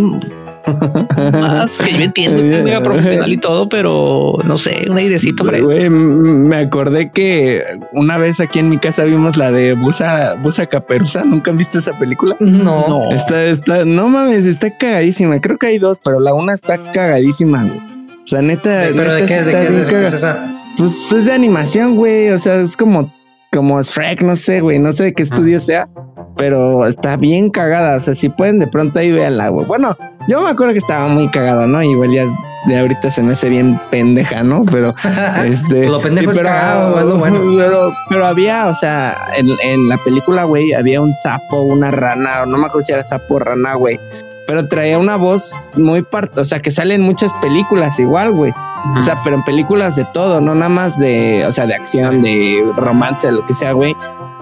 más. 0.68 1.70
Que 1.72 1.93
yo 1.93 2.03
entiendo 2.03 2.41
que 2.41 2.57
es 2.57 2.63
mega 2.63 2.82
profesional 2.82 3.32
y 3.32 3.38
todo, 3.38 3.70
pero 3.70 4.38
no 4.43 4.57
sé, 4.57 4.86
un 4.89 4.97
airecito. 4.97 5.43
Güey, 5.43 5.86
m- 5.86 6.47
me 6.47 6.57
acordé 6.57 7.09
que 7.11 7.63
una 7.93 8.18
vez 8.18 8.39
aquí 8.39 8.59
en 8.59 8.70
mi 8.70 8.78
casa 8.78 9.03
vimos 9.03 9.38
la 9.38 9.51
de 9.51 9.74
Busa, 9.74 10.36
Busa 10.41 10.66
Caperuza. 10.66 11.24
¿Nunca 11.24 11.51
han 11.51 11.57
visto 11.57 11.78
esa 11.78 11.93
película? 11.97 12.36
No. 12.39 12.88
No. 12.88 13.11
Está, 13.11 13.43
está, 13.43 13.86
no 13.86 14.07
mames, 14.09 14.45
está 14.45 14.76
cagadísima. 14.78 15.39
Creo 15.39 15.57
que 15.57 15.68
hay 15.68 15.78
dos, 15.80 15.99
pero 16.03 16.20
la 16.20 16.34
una 16.34 16.53
está 16.53 16.78
cagadísima, 16.91 17.63
güey. 17.63 17.78
O 18.24 18.28
sea, 18.28 18.41
neta, 18.41 18.86
¿Pero 18.95 19.13
de 19.13 19.26
qué 19.26 19.38
es? 19.38 19.45
¿De 19.45 19.51
qué 19.51 19.63
es? 19.63 19.70
bien 19.70 19.84
¿De 19.84 19.89
qué 19.89 19.95
es 20.07 20.13
caga- 20.13 20.16
esa? 20.16 20.61
Pues 20.78 21.11
es 21.11 21.26
de 21.26 21.32
animación, 21.32 21.95
güey. 21.95 22.30
O 22.30 22.39
sea, 22.39 22.55
es 22.61 22.76
como, 22.76 23.11
como 23.51 23.82
Shrek, 23.82 24.22
no 24.24 24.36
sé, 24.36 24.61
güey. 24.61 24.80
No 24.80 24.91
sé 24.93 25.03
de 25.05 25.13
qué 25.13 25.24
estudio 25.24 25.59
sea, 25.59 25.88
pero 26.36 26.88
está 26.88 27.18
bien 27.18 27.50
cagada. 27.50 27.98
O 27.98 28.02
sea, 28.02 28.16
si 28.16 28.30
pueden 28.30 28.60
de 28.60 28.68
pronto 28.68 29.00
ahí 29.00 29.12
véanla, 29.12 29.50
güey. 29.50 29.66
Bueno, 29.66 29.98
yo 30.28 30.42
me 30.42 30.50
acuerdo 30.50 30.74
que 30.74 30.80
estaba 30.80 31.08
muy 31.08 31.30
cagada, 31.30 31.68
¿no? 31.68 31.82
Igual 31.82 32.14
ya 32.14 32.26
de 32.66 32.80
ahorita 32.80 33.12
se 33.12 33.22
me 33.22 33.34
hace 33.34 33.50
bien 33.50 33.80
pendeja, 33.90 34.44
¿no? 34.44 34.62
Pero 34.64 34.94
este. 35.46 35.88
Lo 35.88 36.00
pendejo 36.00 36.32
es 36.32 36.38
cagado, 36.38 37.00
es 37.00 37.06
lo 37.06 37.18
bueno. 37.18 37.40
Pero, 37.58 37.94
pero 38.10 38.26
había, 38.26 38.68
o 38.68 38.76
sea, 38.76 39.30
en, 39.36 39.50
en 39.64 39.88
la 39.88 39.98
película, 39.98 40.44
güey, 40.46 40.74
había 40.74 41.02
un 41.02 41.14
sapo, 41.14 41.62
una 41.62 41.92
rana, 41.92 42.46
no 42.46 42.58
me 42.58 42.66
acuerdo 42.66 42.82
si 42.82 42.94
era 42.94 43.04
sapo 43.04 43.36
o 43.36 43.40
rana, 43.40 43.76
güey. 43.76 44.00
Pero 44.48 44.68
traía 44.68 45.00
una 45.00 45.16
voz 45.16 45.70
muy 45.76 46.02
part, 46.02 46.38
o 46.38 46.46
sea, 46.46 46.60
que 46.60 46.72
sale 46.72 46.96
en 46.96 47.02
muchas 47.02 47.34
películas 47.42 48.00
igual, 48.00 48.32
güey. 48.32 48.54
O 48.98 49.02
sea, 49.02 49.20
pero 49.24 49.36
en 49.36 49.44
películas 49.44 49.96
de 49.96 50.06
todo, 50.06 50.42
no 50.42 50.54
nada 50.54 50.70
más 50.70 51.00
de, 51.00 51.44
o 51.48 51.52
sea, 51.52 51.66
de 51.66 51.74
acción, 51.74 52.22
de 52.22 52.64
romance, 52.78 53.32
lo 53.32 53.44
que 53.44 53.56
sea, 53.56 53.72
güey. 53.72 53.96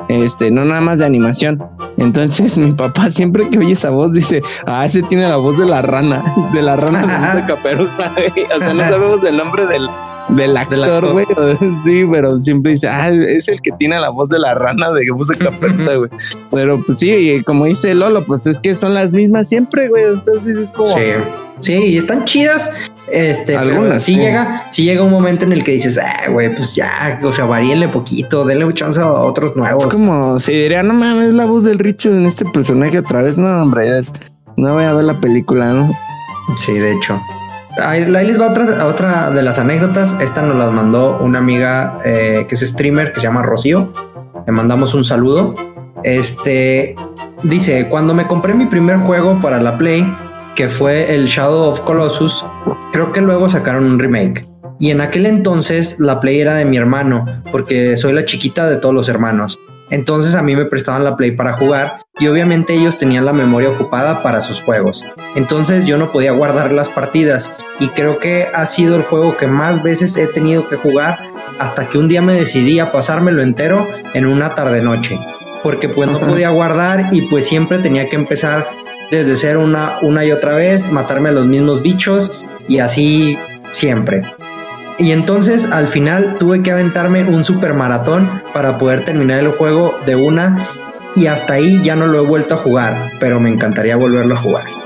Este, 0.09 0.51
no 0.51 0.65
nada 0.65 0.81
más 0.81 0.99
de 0.99 1.05
animación. 1.05 1.63
Entonces, 1.97 2.57
mi 2.57 2.71
papá 2.73 3.11
siempre 3.11 3.49
que 3.49 3.59
oye 3.59 3.73
esa 3.73 3.89
voz 3.89 4.13
dice, 4.13 4.41
ah, 4.65 4.85
ese 4.85 5.03
tiene 5.03 5.27
la 5.27 5.37
voz 5.37 5.57
de 5.57 5.65
la 5.65 5.81
rana, 5.81 6.23
de 6.53 6.61
la 6.61 6.75
rana 6.75 7.35
de 7.35 7.45
Caperuza, 7.45 8.13
güey. 8.15 8.45
O 8.55 8.59
sea, 8.59 8.73
no 8.73 8.83
sabemos 8.89 9.23
el 9.23 9.37
nombre 9.37 9.65
del, 9.65 9.87
del 10.29 10.57
actor, 10.57 11.11
güey. 11.11 11.25
Sí, 11.85 12.05
pero 12.09 12.37
siempre 12.37 12.71
dice, 12.73 12.87
ah, 12.87 13.09
es 13.11 13.47
el 13.47 13.61
que 13.61 13.71
tiene 13.77 13.99
la 13.99 14.09
voz 14.09 14.29
de 14.29 14.39
la 14.39 14.53
rana 14.53 14.91
de 14.91 15.09
Busa 15.11 15.35
Caperuza, 15.35 15.95
güey. 15.95 16.09
Pero 16.51 16.81
pues 16.83 16.99
sí, 16.99 17.11
y 17.11 17.41
como 17.41 17.65
dice 17.65 17.93
Lolo, 17.95 18.25
pues 18.25 18.47
es 18.47 18.59
que 18.59 18.75
son 18.75 18.93
las 18.93 19.13
mismas 19.13 19.49
siempre, 19.49 19.89
güey. 19.89 20.03
Entonces 20.05 20.57
es 20.57 20.71
como, 20.73 20.87
Sí. 20.87 21.01
Sí, 21.59 21.73
y 21.75 21.97
están 21.97 22.25
chidas. 22.25 22.69
Este, 23.15 23.55
Algunas, 23.55 24.01
sí, 24.01 24.15
sí. 24.15 24.19
llega, 24.19 24.65
sí 24.71 24.83
llega 24.85 25.03
un 25.03 25.11
momento 25.11 25.45
en 25.45 25.53
el 25.53 25.63
que 25.63 25.71
dices, 25.73 25.99
ah, 25.99 26.29
güey, 26.31 26.53
pues 26.55 26.73
ya, 26.75 27.19
o 27.23 27.31
sea, 27.31 27.45
varíenle 27.45 27.87
poquito, 27.87 28.43
denle 28.43 28.73
chance 28.73 28.99
a 28.99 29.07
otros 29.07 29.55
nuevos. 29.55 29.83
Es 29.83 29.89
como 29.91 30.39
si 30.39 30.51
diría, 30.53 30.81
no 30.81 30.95
mames, 30.95 31.25
es 31.25 31.33
la 31.35 31.45
voz 31.45 31.63
del 31.63 31.77
Richo 31.77 32.09
en 32.09 32.25
este 32.25 32.43
personaje 32.45 32.97
otra 32.97 33.21
vez. 33.21 33.37
No, 33.37 33.61
hombre, 33.61 33.99
es- 33.99 34.11
no 34.57 34.73
voy 34.73 34.85
a 34.85 34.93
ver 34.93 35.03
la 35.05 35.21
película, 35.21 35.71
¿no? 35.73 35.91
Sí, 36.57 36.73
de 36.73 36.91
hecho. 36.93 37.21
Ahí, 37.79 38.01
ahí 38.15 38.25
les 38.27 38.39
va 38.41 38.47
otra, 38.47 38.85
otra 38.87 39.29
de 39.29 39.43
las 39.43 39.59
anécdotas. 39.59 40.15
Esta 40.19 40.41
nos 40.41 40.55
las 40.57 40.71
mandó 40.73 41.19
una 41.19 41.37
amiga 41.37 41.99
eh, 42.03 42.45
que 42.49 42.55
es 42.55 42.61
streamer 42.61 43.11
que 43.11 43.19
se 43.19 43.27
llama 43.27 43.43
Rocío. 43.43 43.91
Le 44.47 44.51
mandamos 44.51 44.93
un 44.95 45.03
saludo. 45.03 45.53
Este 46.03 46.95
dice: 47.43 47.87
Cuando 47.89 48.13
me 48.13 48.27
compré 48.27 48.53
mi 48.53 48.65
primer 48.65 48.97
juego 48.97 49.39
para 49.41 49.59
la 49.59 49.77
Play, 49.77 50.05
que 50.55 50.69
fue 50.69 51.15
el 51.15 51.25
Shadow 51.25 51.69
of 51.69 51.81
Colossus, 51.81 52.45
creo 52.91 53.11
que 53.11 53.21
luego 53.21 53.49
sacaron 53.49 53.85
un 53.85 53.99
remake. 53.99 54.45
Y 54.79 54.91
en 54.91 55.01
aquel 55.01 55.25
entonces 55.25 55.99
la 55.99 56.19
Play 56.19 56.41
era 56.41 56.55
de 56.55 56.65
mi 56.65 56.77
hermano, 56.77 57.43
porque 57.51 57.97
soy 57.97 58.13
la 58.13 58.25
chiquita 58.25 58.69
de 58.69 58.77
todos 58.77 58.93
los 58.93 59.09
hermanos. 59.09 59.59
Entonces 59.89 60.35
a 60.35 60.41
mí 60.41 60.55
me 60.55 60.65
prestaban 60.65 61.03
la 61.03 61.15
Play 61.15 61.35
para 61.35 61.53
jugar 61.53 61.99
y 62.19 62.27
obviamente 62.27 62.73
ellos 62.73 62.97
tenían 62.97 63.25
la 63.25 63.33
memoria 63.33 63.69
ocupada 63.69 64.23
para 64.23 64.41
sus 64.41 64.61
juegos. 64.61 65.05
Entonces 65.35 65.85
yo 65.85 65.97
no 65.97 66.11
podía 66.11 66.31
guardar 66.31 66.71
las 66.71 66.89
partidas 66.89 67.53
y 67.79 67.87
creo 67.89 68.19
que 68.19 68.47
ha 68.53 68.65
sido 68.65 68.95
el 68.95 69.03
juego 69.03 69.37
que 69.37 69.47
más 69.47 69.83
veces 69.83 70.17
he 70.17 70.27
tenido 70.27 70.67
que 70.67 70.77
jugar 70.77 71.17
hasta 71.59 71.87
que 71.87 71.97
un 71.97 72.07
día 72.07 72.21
me 72.21 72.33
decidí 72.33 72.79
a 72.79 72.91
pasármelo 72.91 73.41
entero 73.41 73.85
en 74.13 74.25
una 74.25 74.49
tarde 74.49 74.81
noche. 74.81 75.19
Porque 75.61 75.87
pues 75.87 76.09
no 76.09 76.19
podía 76.19 76.49
guardar 76.49 77.09
y 77.13 77.21
pues 77.21 77.45
siempre 77.45 77.77
tenía 77.77 78.09
que 78.09 78.15
empezar 78.15 78.67
desde 79.13 79.35
cero 79.35 79.61
una, 79.61 79.97
una 80.01 80.25
y 80.25 80.31
otra 80.31 80.55
vez, 80.55 80.91
matarme 80.91 81.29
a 81.29 81.33
los 81.33 81.45
mismos 81.45 81.81
bichos 81.81 82.43
y 82.67 82.79
así 82.79 83.37
siempre. 83.71 84.23
Y 84.97 85.11
entonces 85.11 85.65
al 85.71 85.87
final 85.87 86.35
tuve 86.39 86.61
que 86.61 86.71
aventarme 86.71 87.23
un 87.23 87.43
super 87.43 87.73
maratón 87.73 88.29
para 88.53 88.77
poder 88.77 89.03
terminar 89.03 89.39
el 89.39 89.49
juego 89.49 89.95
de 90.05 90.15
una 90.15 90.69
y 91.15 91.27
hasta 91.27 91.53
ahí 91.53 91.81
ya 91.83 91.95
no 91.95 92.07
lo 92.07 92.23
he 92.23 92.27
vuelto 92.27 92.55
a 92.55 92.57
jugar, 92.57 93.09
pero 93.19 93.39
me 93.39 93.49
encantaría 93.49 93.95
volverlo 93.95 94.35
a 94.35 94.37
jugar. 94.37 94.82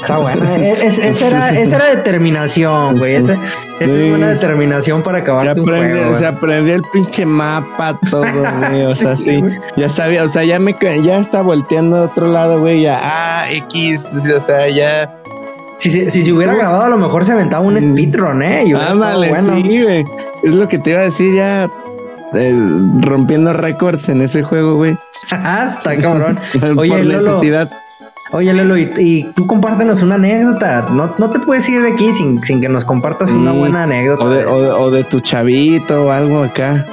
Está 0.00 0.18
buena. 0.18 0.56
E-, 0.56 0.86
esa, 0.86 1.26
era, 1.26 1.50
esa, 1.60 1.76
era, 1.76 1.96
determinación, 1.96 2.98
güey. 2.98 3.16
Esa, 3.16 3.36
es 3.80 3.90
una 3.90 4.30
determinación 4.30 5.02
para 5.02 5.18
acabar 5.18 5.42
se 5.42 5.48
aprende, 5.50 6.18
Se 6.18 6.26
aprendió 6.26 6.74
el 6.74 6.82
pinche 6.92 7.26
mapa, 7.26 7.98
todo, 8.10 8.24
güey. 8.68 8.84
O 8.84 8.94
sea, 8.94 9.16
sí. 9.16 9.42
Ya 9.76 9.88
sabía, 9.88 10.24
o 10.24 10.28
sea, 10.28 10.44
ya 10.44 10.58
me 10.58 10.76
ya 11.02 11.18
está 11.18 11.42
volteando 11.42 11.96
a 11.96 12.02
otro 12.02 12.28
lado, 12.28 12.60
güey. 12.60 12.82
Ya, 12.82 13.00
ah, 13.02 13.50
X, 13.50 14.30
o 14.34 14.40
sea, 14.40 14.68
ya. 14.68 15.14
Si, 15.78 15.90
si, 15.90 16.10
si 16.10 16.22
se 16.22 16.32
hubiera 16.32 16.54
grabado, 16.54 16.84
a 16.84 16.88
lo 16.88 16.96
mejor 16.96 17.26
se 17.26 17.32
aventaba 17.32 17.64
un 17.64 17.80
speedrun, 17.80 18.42
¿eh? 18.42 18.64
Y 18.66 18.72
Ándale, 18.72 19.28
bueno. 19.28 19.56
sí, 19.56 19.82
güey. 19.82 20.04
Es 20.42 20.54
lo 20.54 20.68
que 20.68 20.78
te 20.78 20.90
iba 20.90 21.00
a 21.00 21.04
decir 21.04 21.34
ya. 21.34 21.68
Eh, 22.34 22.54
rompiendo 23.02 23.52
récords 23.52 24.08
en 24.08 24.20
ese 24.22 24.42
juego, 24.42 24.76
güey. 24.76 24.96
Ah, 25.32 25.66
está 25.68 25.96
cabrón. 25.96 26.38
Oye, 26.76 26.90
Por 26.90 27.04
necesidad. 27.04 27.68
Oye, 28.32 28.52
Lelo, 28.52 28.76
y, 28.76 29.30
tú 29.34 29.46
compártenos 29.46 30.02
una 30.02 30.16
anécdota. 30.16 30.86
No, 30.90 31.14
no 31.16 31.30
te 31.30 31.38
puedes 31.38 31.68
ir 31.68 31.80
de 31.82 31.92
aquí 31.92 32.12
sin, 32.12 32.42
sin 32.42 32.60
que 32.60 32.68
nos 32.68 32.84
compartas 32.84 33.32
una 33.32 33.52
buena 33.52 33.84
anécdota. 33.84 34.24
O 34.24 34.30
de, 34.30 34.46
o, 34.46 34.90
de, 34.90 35.04
tu 35.04 35.20
chavito 35.20 36.06
o 36.06 36.10
algo 36.10 36.42
acá. 36.42 36.84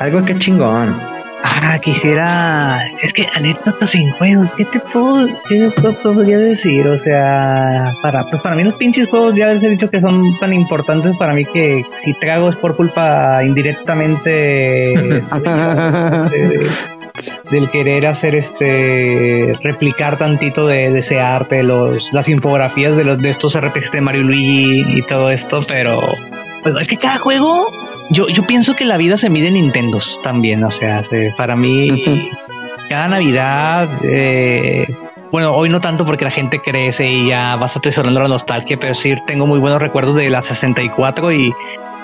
Algo 0.00 0.24
que 0.24 0.38
chingón. 0.38 1.12
Ah, 1.44 1.78
quisiera. 1.80 2.86
Es 3.02 3.12
que 3.12 3.26
anécdotas 3.34 3.94
en 3.94 4.10
juegos, 4.12 4.52
¿qué 4.52 4.64
te 4.64 4.80
puedo, 4.80 5.28
qué 5.48 5.70
te 5.70 5.92
podría 5.92 6.38
decir? 6.38 6.86
O 6.86 6.96
sea, 6.98 7.92
para, 8.00 8.24
pues 8.24 8.42
para 8.42 8.54
mí 8.56 8.64
los 8.64 8.74
pinches 8.74 9.08
juegos 9.08 9.34
ya 9.34 9.48
les 9.48 9.62
he 9.62 9.68
dicho 9.68 9.90
que 9.90 10.00
son 10.00 10.38
tan 10.38 10.52
importantes 10.52 11.16
para 11.16 11.32
mí 11.32 11.44
que 11.44 11.84
si 12.04 12.14
trago 12.14 12.48
es 12.48 12.56
por 12.56 12.76
culpa 12.76 13.44
indirectamente 13.44 15.22
del 17.50 17.70
querer 17.70 18.06
hacer 18.06 18.34
este 18.34 19.54
replicar 19.62 20.16
tantito 20.16 20.66
de, 20.66 20.98
ese 20.98 21.20
arte, 21.20 21.62
los, 21.62 22.12
las 22.12 22.28
infografías 22.28 22.96
de 22.96 23.04
los 23.04 23.20
de 23.20 23.30
estos 23.30 23.58
RPGs 23.58 23.92
de 23.92 24.00
Mario 24.00 24.22
Luigi 24.22 24.98
y 24.98 25.02
todo 25.02 25.30
esto, 25.30 25.64
pero 25.66 26.00
pues 26.62 26.74
es 26.80 26.88
que 26.88 26.96
cada 26.96 27.18
juego 27.18 27.68
yo, 28.10 28.28
yo 28.28 28.46
pienso 28.46 28.74
que 28.74 28.84
la 28.84 28.96
vida 28.96 29.16
se 29.18 29.30
mide 29.30 29.48
en 29.48 29.54
Nintendos 29.54 30.18
también, 30.22 30.64
o 30.64 30.70
sea, 30.70 31.04
para 31.36 31.56
mí 31.56 32.28
cada 32.88 33.08
Navidad 33.08 33.88
eh, 34.02 34.86
bueno, 35.32 35.54
hoy 35.54 35.70
no 35.70 35.80
tanto 35.80 36.04
porque 36.04 36.26
la 36.26 36.30
gente 36.30 36.60
crece 36.60 37.10
y 37.10 37.28
ya 37.28 37.56
vas 37.56 37.74
atesorando 37.74 38.20
la 38.20 38.28
nostalgia, 38.28 38.76
pero 38.78 38.94
sí 38.94 39.16
tengo 39.26 39.46
muy 39.46 39.58
buenos 39.58 39.80
recuerdos 39.80 40.14
de 40.14 40.28
la 40.28 40.42
64 40.42 41.32
y 41.32 41.54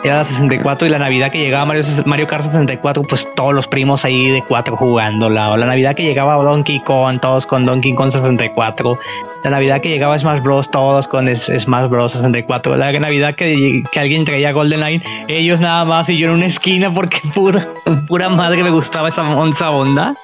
era 0.04 0.18
la 0.18 0.24
64 0.24 0.86
y 0.86 0.90
la 0.90 0.98
Navidad 0.98 1.32
que 1.32 1.38
llegaba 1.38 1.64
Mario, 1.64 1.82
Mario 2.04 2.26
Kart 2.28 2.44
64, 2.44 3.02
pues 3.02 3.26
todos 3.34 3.52
los 3.52 3.66
primos 3.66 4.04
ahí 4.04 4.30
de 4.30 4.42
cuatro 4.46 4.76
jugándola. 4.76 5.50
O 5.50 5.56
la 5.56 5.66
Navidad 5.66 5.96
que 5.96 6.04
llegaba 6.04 6.34
Donkey 6.42 6.80
Kong, 6.80 7.20
todos 7.20 7.46
con 7.46 7.64
Donkey 7.64 7.94
Kong 7.94 8.12
64. 8.12 8.98
La 9.44 9.50
Navidad 9.50 9.80
que 9.80 9.88
llegaba 9.88 10.18
Smash 10.18 10.42
Bros, 10.42 10.70
todos 10.70 11.08
con 11.08 11.28
Smash 11.36 11.88
Bros 11.88 12.12
64. 12.12 12.76
La 12.76 12.92
Navidad 12.92 13.34
que, 13.34 13.82
que 13.90 14.00
alguien 14.00 14.24
traía 14.24 14.52
GoldenEye, 14.52 15.02
ellos 15.26 15.60
nada 15.60 15.84
más 15.84 16.08
y 16.08 16.16
yo 16.16 16.28
en 16.28 16.34
una 16.34 16.46
esquina 16.46 16.92
porque 16.92 17.20
pura, 17.34 17.66
pura 18.06 18.28
madre 18.28 18.62
me 18.62 18.70
gustaba 18.70 19.08
esa, 19.08 19.22
esa 19.54 19.70
onda. 19.70 20.14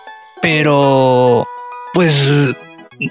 Pero, 0.41 1.47
pues 1.95 2.15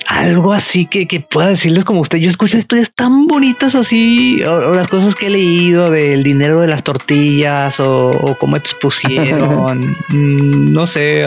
algo 0.08 0.54
así 0.54 0.86
que, 0.86 1.08
que, 1.08 1.20
pueda 1.20 1.50
decirles 1.50 1.84
como 1.86 2.02
usted. 2.02 2.18
Yo 2.20 2.30
escucho 2.30 2.58
historias 2.58 2.92
tan 2.94 3.28
bonitas 3.28 3.76
así, 3.76 4.42
o, 4.44 4.74
las 4.74 4.88
cosas 4.88 5.16
que 5.16 5.28
he 5.28 5.30
leído 5.30 5.90
del 5.90 6.24
dinero 6.24 6.62
de 6.62 6.68
las 6.68 6.84
tortillas, 6.84 7.80
o, 7.80 8.36
cómo 8.40 8.58
expusieron, 8.58 9.98
mm, 10.10 10.74
no 10.74 10.86
sé. 10.86 11.24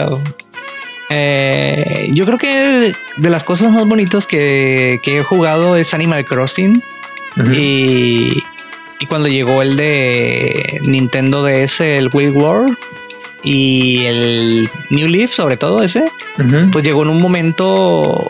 Eh, 1.09 2.09
yo 2.13 2.25
creo 2.25 2.37
que 2.37 2.93
de 3.17 3.29
las 3.29 3.43
cosas 3.43 3.71
más 3.71 3.85
bonitas 3.85 4.27
que, 4.27 4.99
que 5.03 5.17
he 5.17 5.23
jugado 5.23 5.75
es 5.75 5.93
Animal 5.93 6.25
Crossing. 6.25 6.83
y, 7.53 8.43
y 8.99 9.05
cuando 9.07 9.27
llegó 9.27 9.61
el 9.61 9.77
de 9.77 10.79
Nintendo 10.83 11.43
DS, 11.43 11.81
el 11.81 12.09
Wii 12.11 12.29
World, 12.29 12.77
y 13.43 14.05
el 14.05 14.69
New 14.89 15.07
Leaf, 15.07 15.31
sobre 15.31 15.57
todo 15.57 15.81
ese, 15.81 16.03
pues 16.71 16.83
llegó 16.83 17.03
en 17.03 17.09
un 17.09 17.21
momento 17.21 18.29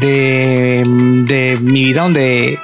de, 0.00 0.82
de 1.26 1.56
mi 1.60 1.84
vida 1.84 2.02
donde 2.02 2.58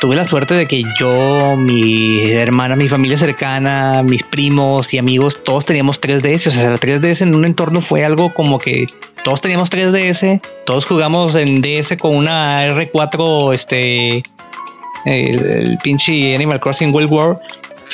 tuve 0.00 0.14
la 0.14 0.24
suerte 0.24 0.54
de 0.54 0.66
que 0.66 0.82
yo, 0.98 1.56
mi 1.56 2.30
hermana, 2.30 2.76
mi 2.76 2.88
familia 2.88 3.18
cercana, 3.18 4.02
mis 4.02 4.22
primos 4.22 4.92
y 4.94 4.98
amigos, 4.98 5.42
todos 5.44 5.66
teníamos 5.66 6.00
3DS. 6.00 6.46
O 6.46 6.50
sea, 6.50 6.70
la 6.70 6.78
3DS 6.78 7.22
en 7.22 7.34
un 7.34 7.44
entorno 7.44 7.82
fue 7.82 8.04
algo 8.04 8.32
como 8.32 8.58
que 8.58 8.86
todos 9.24 9.40
teníamos 9.40 9.70
3DS, 9.70 10.40
todos 10.64 10.86
jugamos 10.86 11.34
en 11.36 11.60
DS 11.60 11.96
con 12.00 12.16
una 12.16 12.56
R4, 12.68 13.54
este, 13.54 14.22
el, 15.04 15.78
pinche 15.82 16.34
Animal 16.34 16.60
Crossing 16.60 16.94
World 16.94 17.12
War. 17.12 17.38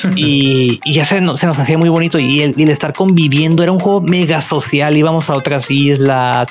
y, 0.17 0.81
ya 0.93 1.05
se 1.05 1.21
nos, 1.21 1.39
se 1.39 1.47
nos 1.47 1.59
hacía 1.59 1.79
muy 1.79 1.89
bonito 1.89 2.19
y 2.19 2.43
el, 2.43 2.55
y 2.57 2.65
el, 2.65 2.71
estar 2.71 2.93
conviviendo 2.93 3.63
era 3.63 3.73
un 3.73 3.79
juego 3.79 4.01
mega 4.01 4.43
social, 4.43 4.97
íbamos 4.97 5.31
a 5.31 5.35
otras 5.35 5.71
islas, 5.71 6.49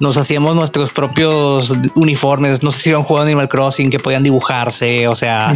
nos 0.00 0.16
hacíamos 0.16 0.54
nuestros 0.54 0.92
propios 0.92 1.70
uniformes, 1.94 2.62
no 2.62 2.70
sé 2.70 2.80
si 2.80 2.90
iban 2.90 3.02
jugando 3.02 3.26
Animal 3.26 3.48
Crossing, 3.48 3.90
que 3.90 3.98
podían 3.98 4.22
dibujarse, 4.22 5.06
o 5.08 5.14
sea, 5.14 5.52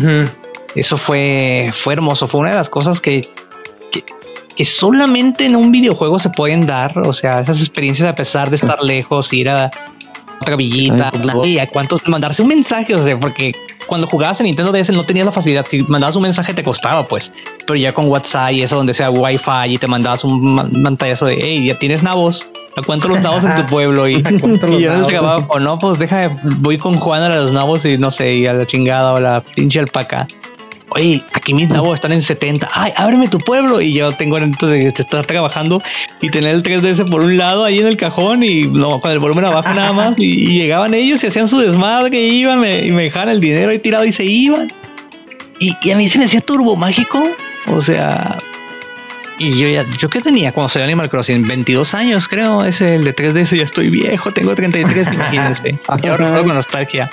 eso 0.74 0.96
fue, 0.96 1.72
fue 1.74 1.94
hermoso, 1.94 2.28
fue 2.28 2.40
una 2.40 2.50
de 2.50 2.56
las 2.56 2.68
cosas 2.68 3.00
que, 3.00 3.28
que, 4.56 4.64
solamente 4.64 5.46
en 5.46 5.56
un 5.56 5.70
videojuego 5.70 6.18
se 6.18 6.30
pueden 6.30 6.66
dar, 6.66 6.98
o 6.98 7.12
sea, 7.12 7.40
esas 7.40 7.60
experiencias 7.60 8.08
a 8.08 8.14
pesar 8.14 8.50
de 8.50 8.56
estar 8.56 8.82
lejos, 8.82 9.32
ir 9.32 9.48
a 9.48 9.70
otra 10.40 10.56
villita, 10.56 11.10
y 11.44 11.58
a 11.58 11.68
cuántos 11.68 12.00
mandarse 12.06 12.42
un 12.42 12.48
mensaje, 12.48 12.94
o 12.94 12.98
sea, 12.98 13.18
porque 13.18 13.52
cuando 13.88 14.06
jugabas 14.06 14.38
en 14.40 14.46
Nintendo 14.46 14.70
DS 14.70 14.92
no 14.92 15.04
tenías 15.04 15.26
la 15.26 15.32
facilidad, 15.32 15.66
si 15.68 15.82
mandabas 15.82 16.14
un 16.14 16.22
mensaje 16.22 16.54
te 16.54 16.62
costaba, 16.62 17.08
pues, 17.08 17.32
pero 17.66 17.76
ya 17.76 17.92
con 17.92 18.08
WhatsApp 18.08 18.52
y 18.52 18.62
eso 18.62 18.76
donde 18.76 18.94
sea 18.94 19.10
Wi-Fi 19.10 19.72
y 19.72 19.78
te 19.78 19.88
mandabas 19.88 20.22
un 20.22 20.82
pantallazo 20.84 21.26
de, 21.26 21.38
hey, 21.40 21.66
ya 21.66 21.78
tienes 21.78 22.02
nabos, 22.02 22.46
¿a 22.76 22.82
cuánto 22.82 23.08
los 23.08 23.20
nabos 23.20 23.42
en 23.42 23.56
tu 23.56 23.66
pueblo? 23.70 24.08
Y, 24.08 24.16
y 24.16 24.80
yo 24.80 25.08
les 25.08 25.22
o 25.48 25.58
no, 25.58 25.78
pues 25.78 25.98
deja, 25.98 26.38
voy 26.58 26.78
con 26.78 26.98
Juan 27.00 27.22
a 27.22 27.28
los 27.30 27.52
nabos 27.52 27.84
y 27.84 27.98
no 27.98 28.10
sé, 28.10 28.34
y 28.34 28.46
a 28.46 28.52
la 28.52 28.66
chingada 28.66 29.14
o 29.14 29.20
la 29.20 29.40
pinche 29.40 29.80
alpaca 29.80 30.28
oye, 30.90 31.22
aquí 31.32 31.54
mis 31.54 31.68
nabos 31.68 31.94
están 31.94 32.12
en 32.12 32.22
70, 32.22 32.68
ay, 32.72 32.92
ábreme 32.96 33.28
tu 33.28 33.38
pueblo. 33.38 33.80
Y 33.80 33.94
yo 33.94 34.12
tengo 34.12 34.38
entonces 34.38 34.94
de 34.94 35.02
estar 35.02 35.26
trabajando 35.26 35.82
y 36.20 36.30
tener 36.30 36.54
el 36.54 36.62
3DS 36.62 37.08
por 37.08 37.22
un 37.22 37.36
lado 37.36 37.64
ahí 37.64 37.78
en 37.78 37.86
el 37.86 37.96
cajón 37.96 38.42
y 38.42 38.62
no, 38.66 39.00
con 39.00 39.10
el 39.10 39.18
volumen 39.18 39.46
abajo 39.46 39.74
nada 39.74 39.92
más. 39.92 40.14
Y, 40.16 40.58
llegaban 40.58 40.94
ellos 40.94 41.22
y 41.22 41.26
hacían 41.28 41.48
su 41.48 41.58
desmadre 41.58 42.20
y 42.20 42.40
iban 42.40 42.58
y 42.58 42.90
me 42.90 43.04
dejaban 43.04 43.28
el 43.28 43.40
dinero 43.40 43.70
ahí 43.70 43.78
tirado 43.78 44.04
y 44.04 44.12
se 44.12 44.24
iban. 44.24 44.72
Y, 45.60 45.76
y 45.82 45.90
a 45.90 45.96
mí 45.96 46.08
se 46.08 46.18
me 46.18 46.26
hacía 46.26 46.40
turbo 46.40 46.76
mágico. 46.76 47.22
O 47.66 47.82
sea, 47.82 48.38
y 49.38 49.56
yo 49.56 49.68
ya, 49.68 49.86
¿yo 50.00 50.10
qué 50.10 50.20
tenía 50.20 50.52
cuando 50.52 50.68
salió 50.68 50.84
Animal 50.84 51.08
Crossing? 51.08 51.46
22 51.46 51.94
años, 51.94 52.26
creo. 52.28 52.64
Es 52.64 52.80
el 52.80 53.04
de 53.04 53.14
3DS, 53.14 53.56
ya 53.56 53.64
estoy 53.64 53.88
viejo, 53.88 54.32
tengo 54.32 54.54
33, 54.54 55.12
imagínense. 55.12 55.80
y 56.02 56.08
ahora 56.08 56.38
con 56.40 56.48
nostalgia. 56.48 57.08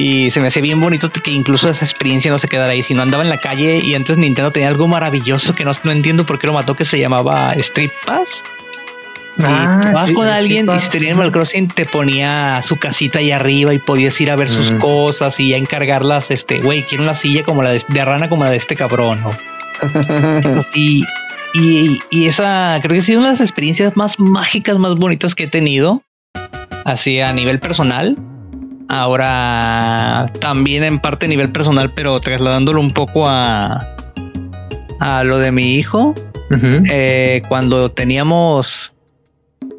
Y 0.00 0.30
se 0.30 0.38
me 0.38 0.46
hace 0.46 0.60
bien 0.60 0.80
bonito 0.80 1.10
que 1.10 1.32
incluso 1.32 1.68
esa 1.68 1.84
experiencia 1.84 2.30
no 2.30 2.38
se 2.38 2.46
quedara 2.46 2.70
ahí, 2.70 2.84
sino 2.84 3.02
andaba 3.02 3.24
en 3.24 3.30
la 3.30 3.40
calle 3.40 3.80
y 3.84 3.96
antes 3.96 4.16
Nintendo 4.16 4.52
tenía 4.52 4.68
algo 4.68 4.86
maravilloso 4.86 5.56
que 5.56 5.64
no, 5.64 5.72
no 5.82 5.90
entiendo 5.90 6.24
por 6.24 6.38
qué 6.38 6.46
lo 6.46 6.52
mató, 6.52 6.76
que 6.76 6.84
se 6.84 7.00
llamaba 7.00 7.52
Street 7.54 7.90
Pass. 8.06 8.44
Ah, 9.42 9.90
vas 9.92 10.12
con 10.12 10.28
alguien 10.28 10.66
y 10.72 10.78
si 10.78 10.88
tenía 10.88 11.10
Animal 11.10 11.32
Crossing 11.32 11.66
te 11.68 11.84
ponía 11.84 12.62
su 12.62 12.76
casita 12.76 13.18
ahí 13.18 13.32
arriba 13.32 13.74
y 13.74 13.80
podías 13.80 14.20
ir 14.20 14.30
a 14.30 14.36
ver 14.36 14.48
sus 14.48 14.70
cosas 14.78 15.38
y 15.40 15.52
a 15.52 15.56
encargarlas, 15.56 16.30
este, 16.30 16.60
güey, 16.60 16.84
quiero 16.84 17.02
una 17.02 17.14
silla 17.14 17.42
como 17.42 17.64
la 17.64 17.70
de, 17.70 18.04
rana 18.04 18.28
como 18.28 18.44
la 18.44 18.52
de 18.52 18.58
este 18.58 18.76
cabrón, 18.76 19.22
¿no? 19.22 19.30
y, 20.74 21.04
y, 21.54 21.98
y, 22.10 22.26
esa 22.26 22.78
creo 22.82 22.94
que 22.94 23.00
ha 23.00 23.02
sido 23.02 23.18
una 23.18 23.30
de 23.30 23.34
las 23.34 23.40
experiencias 23.40 23.96
más 23.96 24.20
mágicas, 24.20 24.78
más 24.78 24.94
bonitas 24.94 25.34
que 25.34 25.44
he 25.44 25.48
tenido, 25.48 26.02
así 26.84 27.18
a 27.18 27.32
nivel 27.32 27.58
personal. 27.58 28.14
Ahora, 28.88 30.30
también 30.40 30.82
en 30.82 30.98
parte 30.98 31.26
a 31.26 31.28
nivel 31.28 31.52
personal, 31.52 31.92
pero 31.94 32.18
trasladándolo 32.20 32.80
un 32.80 32.90
poco 32.90 33.28
a, 33.28 33.86
a 34.98 35.24
lo 35.24 35.38
de 35.38 35.52
mi 35.52 35.74
hijo. 35.74 36.14
Eh, 36.90 37.42
cuando 37.48 37.90
teníamos 37.90 38.94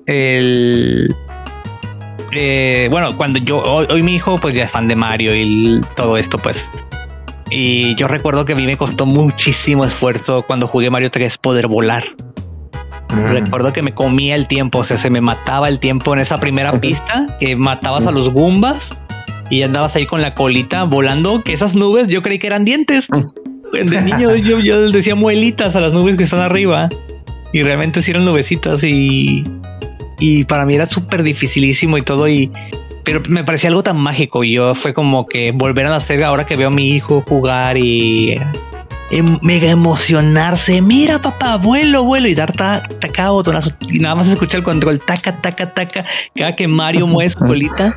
el. 0.06 1.14
Eh, 2.32 2.88
bueno, 2.92 3.18
cuando 3.18 3.40
yo. 3.40 3.60
Hoy, 3.62 4.02
mi 4.04 4.16
hijo, 4.16 4.38
pues 4.38 4.56
ya 4.56 4.66
es 4.66 4.72
fan 4.72 4.88
de 4.88 4.96
Mario 4.96 5.36
y 5.36 5.82
todo 5.96 6.16
esto, 6.18 6.38
pues. 6.38 6.64
Y 7.50 7.96
yo 7.96 8.08
recuerdo 8.08 8.46
que 8.46 8.54
a 8.54 8.56
mí 8.56 8.68
me 8.68 8.78
costó 8.78 9.08
muchísimo 9.08 9.84
esfuerzo 9.86 10.44
cuando 10.44 10.68
jugué 10.68 10.92
Mario 10.92 11.10
3 11.10 11.40
poder 11.40 11.68
volar. 11.68 12.04
Recuerdo 13.10 13.74
que 13.74 13.82
me 13.82 13.94
comía 13.94 14.36
el 14.36 14.48
tiempo, 14.48 14.80
o 14.80 14.84
sea, 14.84 15.00
se 15.00 15.10
me 15.10 15.20
mataba 15.20 15.68
el 15.68 15.80
tiempo 15.80 16.14
en 16.14 16.22
esa 16.22 16.38
primera 16.38 16.72
pista, 16.80 17.26
que 17.40 17.56
matabas 17.56 18.06
a 18.06 18.12
los 18.12 18.32
Goombas 18.32 18.88
y 19.50 19.64
andabas 19.64 19.96
ahí 19.96 20.06
con 20.06 20.22
la 20.22 20.36
colita 20.36 20.84
volando, 20.84 21.42
que 21.44 21.54
esas 21.54 21.74
nubes 21.74 22.06
yo 22.08 22.22
creí 22.22 22.38
que 22.38 22.48
eran 22.48 22.66
dientes. 22.66 23.08
De 23.72 24.02
niño 24.02 24.36
yo, 24.36 24.60
yo 24.60 24.92
decía 24.92 25.16
muelitas 25.16 25.76
a 25.76 25.80
las 25.80 25.92
nubes 25.92 26.18
que 26.18 26.26
están 26.26 26.42
arriba 26.42 26.90
y 27.52 27.64
realmente 27.64 28.02
sí 28.02 28.12
eran 28.12 28.26
nubecitas 28.26 28.84
y, 28.84 29.44
y 30.20 30.44
para 30.44 30.66
mí 30.66 30.76
era 30.76 30.86
súper 30.86 31.24
dificilísimo 31.24 31.98
y 31.98 32.02
todo 32.02 32.28
y 32.28 32.52
pero 33.04 33.22
me 33.28 33.44
parecía 33.44 33.70
algo 33.70 33.82
tan 33.82 33.98
mágico. 33.98 34.44
Y 34.44 34.54
yo 34.54 34.76
fue 34.76 34.94
como 34.94 35.26
que 35.26 35.52
volver 35.52 35.88
a 35.88 35.90
nacer 35.90 36.24
ahora 36.24 36.46
que 36.46 36.56
veo 36.56 36.68
a 36.68 36.72
mi 36.72 36.90
hijo 36.90 37.24
jugar 37.28 37.76
y 37.78 38.36
em, 39.12 39.38
mega 39.42 39.70
emocionarse. 39.70 40.82
Mira, 40.82 41.22
papá, 41.22 41.58
vuelo, 41.58 42.04
vuelo 42.04 42.28
y 42.28 42.36
dar 42.36 42.52
ta, 42.52 42.84
taca 43.00 43.30
botonazo. 43.32 43.72
Y 43.82 44.00
nada 44.00 44.16
más 44.16 44.28
escuchar 44.28 44.58
el 44.58 44.64
control, 44.64 45.00
taca, 45.00 45.42
taca, 45.42 45.74
taca. 45.74 46.06
Cada 46.36 46.56
que 46.56 46.68
Mario 46.68 47.08
mueve 47.08 47.32
su 47.32 47.40
colita, 47.40 47.94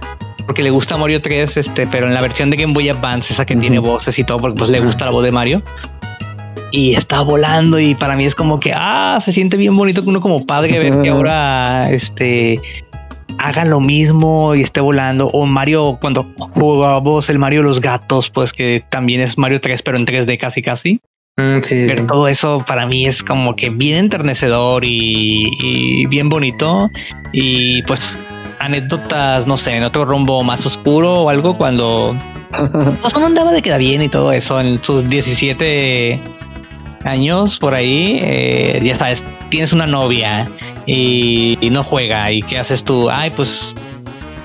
porque 0.46 0.62
le 0.62 0.70
gusta 0.70 0.96
Mario 0.96 1.20
3, 1.22 1.56
este, 1.56 1.86
pero 1.86 2.06
en 2.06 2.14
la 2.14 2.20
versión 2.20 2.50
de 2.50 2.56
Game 2.56 2.72
Boy 2.72 2.88
Advance, 2.88 3.32
esa 3.32 3.44
que 3.44 3.56
tiene 3.56 3.78
voces 3.78 4.18
y 4.18 4.24
todo, 4.24 4.38
porque 4.38 4.58
pues 4.58 4.70
le 4.70 4.80
gusta 4.80 5.04
la 5.06 5.10
voz 5.10 5.24
de 5.24 5.30
Mario. 5.30 5.62
Y 6.74 6.94
está 6.96 7.20
volando 7.20 7.78
y 7.78 7.94
para 7.94 8.16
mí 8.16 8.24
es 8.24 8.34
como 8.34 8.58
que, 8.58 8.72
ah, 8.74 9.20
se 9.22 9.32
siente 9.32 9.58
bien 9.58 9.76
bonito 9.76 10.00
que 10.00 10.08
uno 10.08 10.22
como 10.22 10.46
padre 10.46 10.78
ver 10.78 11.02
que 11.02 11.08
ahora, 11.10 11.90
este, 11.90 12.58
hagan 13.38 13.70
lo 13.70 13.80
mismo 13.80 14.54
y 14.54 14.62
esté 14.62 14.80
volando. 14.80 15.26
O 15.28 15.46
Mario, 15.46 15.98
cuando 16.00 16.24
jugábamos 16.36 17.28
el 17.28 17.38
Mario 17.38 17.62
Los 17.62 17.80
Gatos, 17.80 18.30
pues 18.30 18.52
que 18.52 18.84
también 18.90 19.20
es 19.20 19.38
Mario 19.38 19.60
3, 19.60 19.82
pero 19.82 19.96
en 19.96 20.06
3D 20.06 20.38
casi 20.38 20.62
casi. 20.62 21.00
Mm, 21.36 21.62
sí, 21.62 21.88
sí. 21.88 22.06
todo 22.06 22.28
eso 22.28 22.62
para 22.66 22.86
mí 22.86 23.06
es 23.06 23.22
como 23.22 23.56
que 23.56 23.70
bien 23.70 23.96
enternecedor 23.96 24.84
y, 24.84 25.44
y 25.60 26.06
bien 26.06 26.28
bonito. 26.28 26.90
Y 27.32 27.82
pues 27.82 28.18
anécdotas, 28.58 29.46
no 29.46 29.58
sé, 29.58 29.76
en 29.76 29.84
otro 29.84 30.04
rumbo 30.04 30.42
más 30.42 30.64
oscuro 30.64 31.22
o 31.22 31.30
algo 31.30 31.56
cuando 31.56 32.14
pues 33.02 33.14
uno 33.14 33.26
andaba 33.26 33.52
de 33.52 33.62
queda 33.62 33.76
bien 33.76 34.02
y 34.02 34.08
todo 34.08 34.32
eso 34.32 34.60
en 34.60 34.82
sus 34.82 35.08
17 35.08 36.18
años 37.04 37.58
por 37.58 37.74
ahí, 37.74 38.20
eh, 38.22 38.80
ya 38.82 38.96
sabes, 38.96 39.22
tienes 39.50 39.72
una 39.72 39.86
novia 39.86 40.48
y, 40.86 41.58
y 41.60 41.70
no 41.70 41.84
juega 41.84 42.30
y 42.32 42.40
qué 42.40 42.58
haces 42.58 42.84
tú, 42.84 43.08
ay 43.10 43.30
pues 43.34 43.74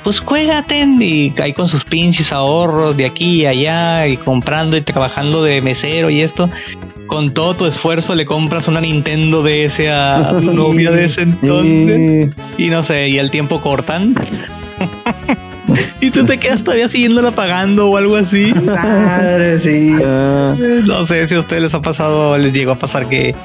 pues 0.03 0.19
juégate 0.21 0.85
y 0.99 1.33
ahí 1.41 1.51
con 1.51 1.67
sus 1.67 1.83
pinches 1.83 2.31
ahorros 2.31 2.95
de 2.95 3.05
aquí 3.05 3.41
y 3.41 3.45
allá 3.45 4.07
y 4.07 4.15
comprando 4.15 4.77
y 4.77 4.81
trabajando 4.81 5.43
de 5.43 5.61
mesero 5.61 6.09
y 6.09 6.21
esto 6.21 6.49
con 7.07 7.33
todo 7.33 7.55
tu 7.55 7.65
esfuerzo 7.65 8.15
le 8.15 8.25
compras 8.25 8.67
una 8.67 8.79
Nintendo 8.79 9.43
DS 9.43 9.79
a 9.89 10.37
tu 10.39 10.51
novia 10.53 10.91
de 10.91 11.05
ese 11.05 11.23
entonces 11.23 12.33
y 12.57 12.69
no 12.69 12.83
sé, 12.83 13.07
y 13.09 13.17
el 13.17 13.31
tiempo 13.31 13.59
cortan. 13.59 14.15
y 16.01 16.11
tú 16.11 16.25
te 16.25 16.37
quedas 16.37 16.63
todavía 16.63 16.87
siguiéndola 16.87 17.31
pagando 17.31 17.89
o 17.89 17.97
algo 17.97 18.15
así. 18.15 18.53
Madre, 18.53 19.57
sí. 19.59 19.93
Ah, 20.05 20.53
No 20.85 21.05
sé 21.07 21.27
si 21.27 21.33
a 21.33 21.39
ustedes 21.39 21.63
les 21.63 21.73
ha 21.73 21.79
pasado 21.81 22.31
o 22.31 22.37
les 22.37 22.53
llegó 22.53 22.71
a 22.71 22.75
pasar 22.75 23.07
que 23.09 23.35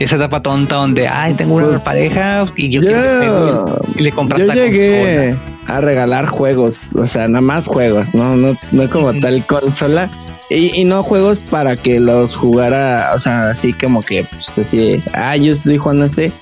esa 0.00 0.16
etapa 0.16 0.40
tonta 0.40 0.76
donde, 0.76 1.06
ay, 1.06 1.34
tengo 1.34 1.56
una 1.56 1.68
Pues, 1.68 1.82
pareja 1.82 2.46
y 2.56 2.70
yo, 2.70 2.80
yo, 2.80 2.90
quiero 2.90 3.80
y 3.96 4.02
le 4.02 4.12
compras 4.12 4.40
yo 4.40 4.46
la 4.46 4.54
llegué 4.54 5.36
a 5.66 5.80
regalar 5.80 6.26
juegos, 6.26 6.94
o 6.96 7.06
sea, 7.06 7.28
nada 7.28 7.42
más 7.42 7.66
juegos, 7.66 8.14
no, 8.14 8.34
no, 8.34 8.56
no 8.72 8.90
como 8.90 9.12
tal 9.14 9.44
consola. 9.46 10.08
Y, 10.48 10.80
y 10.80 10.84
no 10.84 11.04
juegos 11.04 11.38
para 11.38 11.76
que 11.76 12.00
los 12.00 12.34
jugara, 12.34 13.12
o 13.14 13.20
sea, 13.20 13.50
así 13.50 13.72
como 13.72 14.02
que, 14.02 14.24
pues 14.24 14.58
así, 14.58 15.00
ah, 15.12 15.36
yo 15.36 15.52
estoy 15.52 15.78
jugando 15.78 16.06
ese, 16.06 16.32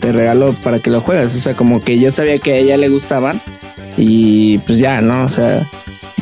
te 0.00 0.12
regalo 0.12 0.52
para 0.62 0.80
que 0.80 0.90
lo 0.90 1.00
juegues. 1.00 1.34
O 1.34 1.40
sea, 1.40 1.54
como 1.54 1.82
que 1.82 1.98
yo 1.98 2.12
sabía 2.12 2.38
que 2.38 2.52
a 2.52 2.56
ella 2.56 2.76
le 2.76 2.90
gustaban 2.90 3.40
y 3.96 4.58
pues 4.58 4.78
ya, 4.78 5.00
¿no? 5.00 5.24
O 5.24 5.28
sea, 5.30 5.66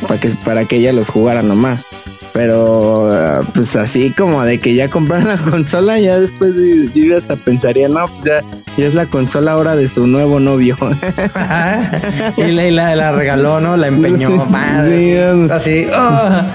para 0.07 0.19
que, 0.19 0.29
para 0.45 0.65
que 0.65 0.77
ella 0.77 0.93
los 0.93 1.09
jugara 1.09 1.41
nomás. 1.43 1.85
Pero 2.33 3.13
ah, 3.13 3.41
pues 3.53 3.75
así 3.75 4.09
como 4.09 4.43
de 4.43 4.59
que 4.59 4.73
ya 4.73 4.89
compraron 4.89 5.27
la 5.27 5.37
consola, 5.51 5.99
ya 5.99 6.19
después 6.19 6.55
de- 6.55 6.89
yo 6.93 7.15
hasta 7.15 7.35
pensaría, 7.35 7.87
no, 7.87 8.07
pues 8.07 8.23
ya, 8.23 8.41
ya 8.75 8.87
es 8.87 8.95
la 8.95 9.05
consola 9.05 9.51
ahora 9.51 9.75
de 9.75 9.87
su 9.87 10.07
nuevo 10.07 10.39
novio. 10.39 10.75
y 12.37 12.51
la, 12.51 12.67
y 12.67 12.71
la, 12.71 12.95
la 12.95 13.11
regaló, 13.11 13.59
¿no? 13.59 13.77
La 13.77 13.87
empeñó. 13.87 14.29
Sí, 14.29 14.51
madre. 14.51 15.31
sí. 15.45 15.51
Así. 15.51 15.87
Ah, 15.93 16.47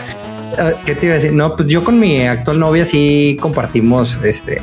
¿Qué 0.85 0.95
te 0.97 1.07
iba 1.07 1.13
a 1.13 1.17
decir? 1.17 1.33
No, 1.33 1.55
pues 1.55 1.69
yo 1.69 1.85
con 1.85 2.01
mi 2.01 2.23
actual 2.27 2.59
novia 2.59 2.85
sí 2.85 3.37
compartimos 3.41 4.19
este 4.25 4.63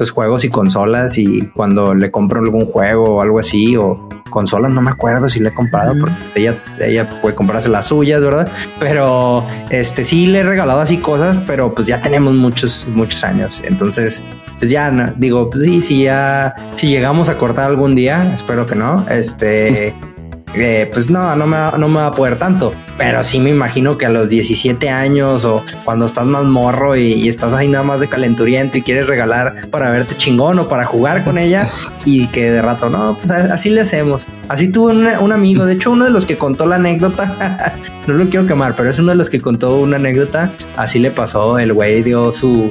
pues 0.00 0.12
juegos 0.12 0.44
y 0.44 0.48
consolas 0.48 1.18
y 1.18 1.42
cuando 1.48 1.94
le 1.94 2.10
compro 2.10 2.40
algún 2.40 2.64
juego 2.64 3.16
o 3.16 3.20
algo 3.20 3.38
así 3.38 3.76
o 3.76 4.08
consolas 4.30 4.72
no 4.72 4.80
me 4.80 4.90
acuerdo 4.90 5.28
si 5.28 5.40
le 5.40 5.50
he 5.50 5.52
comprado 5.52 5.92
porque 6.00 6.14
ella 6.36 6.54
ella 6.80 7.20
puede 7.20 7.34
comprarse 7.34 7.68
las 7.68 7.88
suyas, 7.88 8.22
¿verdad? 8.22 8.50
Pero 8.78 9.44
este 9.68 10.02
sí 10.02 10.24
le 10.24 10.38
he 10.38 10.42
regalado 10.42 10.80
así 10.80 10.96
cosas, 10.96 11.36
pero 11.46 11.74
pues 11.74 11.86
ya 11.86 12.00
tenemos 12.00 12.32
muchos 12.32 12.88
muchos 12.94 13.22
años, 13.24 13.60
entonces 13.62 14.22
pues 14.58 14.70
ya 14.70 14.90
no, 14.90 15.12
digo, 15.18 15.50
pues 15.50 15.64
sí, 15.64 15.82
sí 15.82 16.04
ya 16.04 16.56
si 16.76 16.86
llegamos 16.86 17.28
a 17.28 17.36
cortar 17.36 17.66
algún 17.66 17.94
día, 17.94 18.32
espero 18.32 18.64
que 18.64 18.76
no, 18.76 19.04
este 19.10 19.94
eh, 20.54 20.88
pues 20.92 21.10
no, 21.10 21.34
no 21.36 21.46
me, 21.46 21.56
va- 21.56 21.74
no 21.78 21.88
me 21.88 22.00
va 22.00 22.06
a 22.08 22.10
poder 22.12 22.38
tanto. 22.38 22.72
Pero 22.98 23.22
sí 23.22 23.38
me 23.40 23.50
imagino 23.50 23.96
que 23.96 24.04
a 24.06 24.10
los 24.10 24.28
17 24.28 24.90
años 24.90 25.44
o 25.44 25.64
cuando 25.84 26.04
estás 26.06 26.26
más 26.26 26.44
morro 26.44 26.96
y, 26.96 27.12
y 27.14 27.28
estás 27.28 27.52
ahí 27.52 27.68
nada 27.68 27.84
más 27.84 28.00
de 28.00 28.08
calenturiento 28.08 28.76
y 28.76 28.82
quieres 28.82 29.06
regalar 29.06 29.68
para 29.70 29.90
verte 29.90 30.14
chingón 30.16 30.58
o 30.58 30.68
para 30.68 30.84
jugar 30.84 31.24
con 31.24 31.38
ella 31.38 31.66
y 32.04 32.26
que 32.26 32.50
de 32.50 32.60
rato, 32.62 32.90
no, 32.90 33.14
pues 33.16 33.30
así 33.30 33.70
le 33.70 33.80
hacemos. 33.82 34.26
Así 34.48 34.68
tuve 34.68 34.92
un, 34.92 35.06
un 35.06 35.32
amigo, 35.32 35.64
de 35.64 35.74
hecho 35.74 35.92
uno 35.92 36.04
de 36.04 36.10
los 36.10 36.26
que 36.26 36.36
contó 36.36 36.66
la 36.66 36.76
anécdota, 36.76 37.72
no 38.06 38.14
lo 38.14 38.28
quiero 38.28 38.46
quemar, 38.46 38.74
pero 38.76 38.90
es 38.90 38.98
uno 38.98 39.10
de 39.12 39.16
los 39.16 39.30
que 39.30 39.40
contó 39.40 39.76
una 39.78 39.96
anécdota, 39.96 40.50
así 40.76 40.98
le 40.98 41.10
pasó, 41.10 41.58
el 41.58 41.72
güey 41.72 42.02
dio 42.02 42.32
su... 42.32 42.70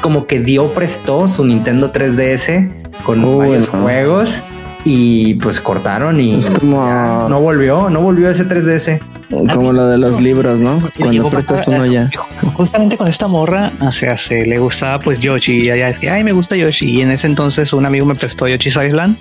Como 0.00 0.26
que 0.26 0.40
dio, 0.40 0.68
prestó 0.72 1.28
su 1.28 1.44
Nintendo 1.44 1.92
3DS 1.92 2.70
con 3.04 3.22
Uy, 3.24 3.48
varios 3.48 3.72
no. 3.74 3.82
juegos 3.82 4.42
y 4.84 5.34
pues 5.34 5.60
cortaron 5.60 6.20
y 6.20 6.40
Es 6.40 6.50
como- 6.50 6.86
ya, 6.86 7.26
no 7.28 7.40
volvió, 7.40 7.90
no 7.90 8.00
volvió 8.00 8.30
ese 8.30 8.44
3DS. 8.44 9.00
Como 9.30 9.72
lo 9.72 9.86
de 9.86 9.96
los 9.96 10.20
libros, 10.20 10.60
¿no? 10.60 10.82
Cuando 10.98 11.30
prestas 11.30 11.58
pasar, 11.58 11.74
uno 11.82 11.84
eh, 11.84 11.92
ya. 11.92 12.10
Justamente 12.54 12.96
con 12.96 13.06
esta 13.06 13.28
morra, 13.28 13.70
o 13.80 13.92
sea, 13.92 14.18
se 14.18 14.44
le 14.44 14.58
gustaba 14.58 14.98
pues 14.98 15.20
Yoshi. 15.20 15.66
Y 15.66 15.70
ella 15.70 15.86
decía, 15.86 16.14
ay, 16.14 16.24
me 16.24 16.32
gusta 16.32 16.56
Yoshi. 16.56 16.90
Y 16.90 17.02
en 17.02 17.12
ese 17.12 17.28
entonces 17.28 17.72
un 17.72 17.86
amigo 17.86 18.04
me 18.06 18.16
prestó 18.16 18.48
Yoshi's 18.48 18.76
Island. 18.76 19.16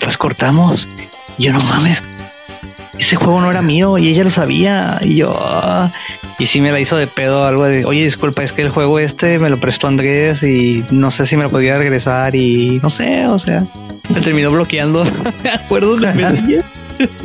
Pues 0.00 0.16
cortamos. 0.16 0.88
Y 1.36 1.44
yo, 1.44 1.52
no 1.52 1.60
mames. 1.60 1.98
Ese 2.98 3.16
juego 3.16 3.40
no 3.40 3.50
era 3.50 3.60
mío 3.60 3.98
y 3.98 4.08
ella 4.08 4.24
lo 4.24 4.30
sabía. 4.30 4.98
Y 5.02 5.16
yo, 5.16 5.36
ah. 5.38 5.90
y 6.38 6.46
sí 6.46 6.60
me 6.62 6.72
la 6.72 6.80
hizo 6.80 6.96
de 6.96 7.06
pedo 7.06 7.44
algo 7.44 7.64
de, 7.64 7.84
oye, 7.84 8.04
disculpa, 8.04 8.42
es 8.44 8.52
que 8.52 8.62
el 8.62 8.70
juego 8.70 8.98
este 8.98 9.38
me 9.38 9.50
lo 9.50 9.58
prestó 9.58 9.88
Andrés 9.88 10.42
y 10.42 10.84
no 10.90 11.10
sé 11.10 11.26
si 11.26 11.36
me 11.36 11.42
lo 11.42 11.50
podía 11.50 11.76
regresar. 11.76 12.34
Y 12.34 12.80
no 12.82 12.88
sé, 12.88 13.26
o 13.26 13.38
sea, 13.38 13.64
me 14.12 14.20
terminó 14.20 14.50
bloqueando. 14.50 15.04
Me 15.44 15.50
acuerdo 15.50 15.96
de. 15.96 16.62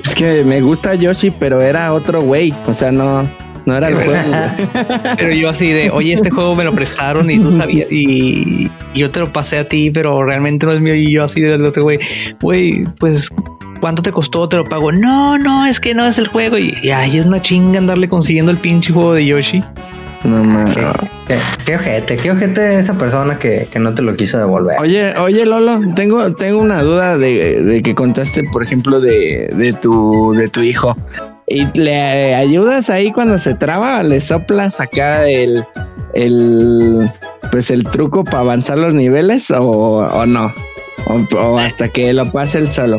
Es 0.04 0.16
que 0.16 0.44
me 0.44 0.62
gusta 0.62 0.96
Yoshi, 0.96 1.30
pero 1.30 1.62
era 1.62 1.94
otro 1.94 2.22
güey. 2.22 2.52
O 2.66 2.74
sea, 2.74 2.92
no, 2.92 3.30
no 3.68 3.76
era 3.76 3.90
el 3.90 3.96
juego. 3.96 4.32
Pero 5.18 5.34
yo 5.34 5.50
así 5.50 5.70
de, 5.70 5.92
oye, 5.92 6.14
este 6.14 6.32
juego 6.32 6.56
me 6.56 6.64
lo 6.64 6.72
prestaron 6.72 7.30
y 7.30 7.38
tú 7.38 7.56
sabías, 7.56 7.92
y, 7.92 8.72
y 8.94 9.00
yo 9.00 9.12
te 9.12 9.20
lo 9.20 9.32
pasé 9.32 9.60
a 9.60 9.68
ti, 9.68 9.92
pero 9.92 10.24
realmente 10.24 10.66
no 10.66 10.74
es 10.74 10.82
mío. 10.82 10.96
Y 10.96 11.14
yo 11.14 11.26
así 11.26 11.42
de 11.42 11.62
otro 11.62 11.84
güey, 11.84 12.00
güey, 12.42 12.86
pues, 12.98 13.28
¿cuánto 13.80 14.02
te 14.02 14.12
costó? 14.12 14.48
Te 14.50 14.56
lo 14.56 14.64
pago. 14.64 14.92
No, 14.94 15.38
no, 15.38 15.68
es 15.68 15.80
que 15.80 15.94
no 15.94 16.08
es 16.08 16.18
el 16.18 16.28
juego. 16.28 16.58
Y, 16.58 16.76
y 16.82 16.90
ay, 16.90 17.18
es 17.18 17.26
una 17.26 17.42
chinga 17.42 17.78
andarle 17.78 18.10
consiguiendo 18.10 18.52
el 18.52 18.58
pinche 18.58 18.94
juego 18.94 19.14
de 19.14 19.26
Yoshi. 19.26 19.62
No 20.28 20.44
mames. 20.44 20.76
Qué, 20.76 20.84
qué, 21.26 21.38
qué 21.66 21.76
ojete, 21.76 22.18
qué 22.18 22.32
ojete 22.32 22.78
esa 22.78 22.96
persona 22.96 23.40
que, 23.40 23.70
que 23.72 23.80
no 23.80 23.94
te 23.94 24.02
lo 24.02 24.18
quiso 24.18 24.38
devolver. 24.38 24.78
Oye, 24.80 25.18
oye 25.18 25.46
Lolo, 25.46 25.80
tengo, 25.96 26.34
tengo 26.34 26.60
una 26.60 26.82
duda 26.82 27.18
de, 27.18 27.64
de 27.64 27.82
que 27.82 27.96
contaste, 27.96 28.44
por 28.52 28.62
ejemplo, 28.62 29.00
de, 29.00 29.50
de 29.56 29.72
tu, 29.72 30.34
de 30.36 30.50
tu 30.50 30.62
hijo. 30.62 30.98
¿Y 31.48 31.66
le 31.80 32.36
ayudas 32.36 32.90
ahí 32.90 33.14
cuando 33.14 33.38
se 33.38 33.56
traba? 33.56 34.04
¿Le 34.04 34.20
soplas 34.20 34.82
acá 34.82 35.30
el, 35.30 35.64
el 36.14 37.10
pues 37.50 37.72
el 37.72 37.86
truco 37.86 38.26
para 38.26 38.40
avanzar 38.40 38.78
los 38.78 38.94
niveles 38.94 39.50
o, 39.52 39.62
o 39.62 40.26
no? 40.26 40.52
O, 41.06 41.38
o 41.38 41.58
hasta 41.58 41.88
que 41.88 42.12
lo 42.12 42.30
pase 42.34 42.58
él 42.58 42.68
solo. 42.68 42.98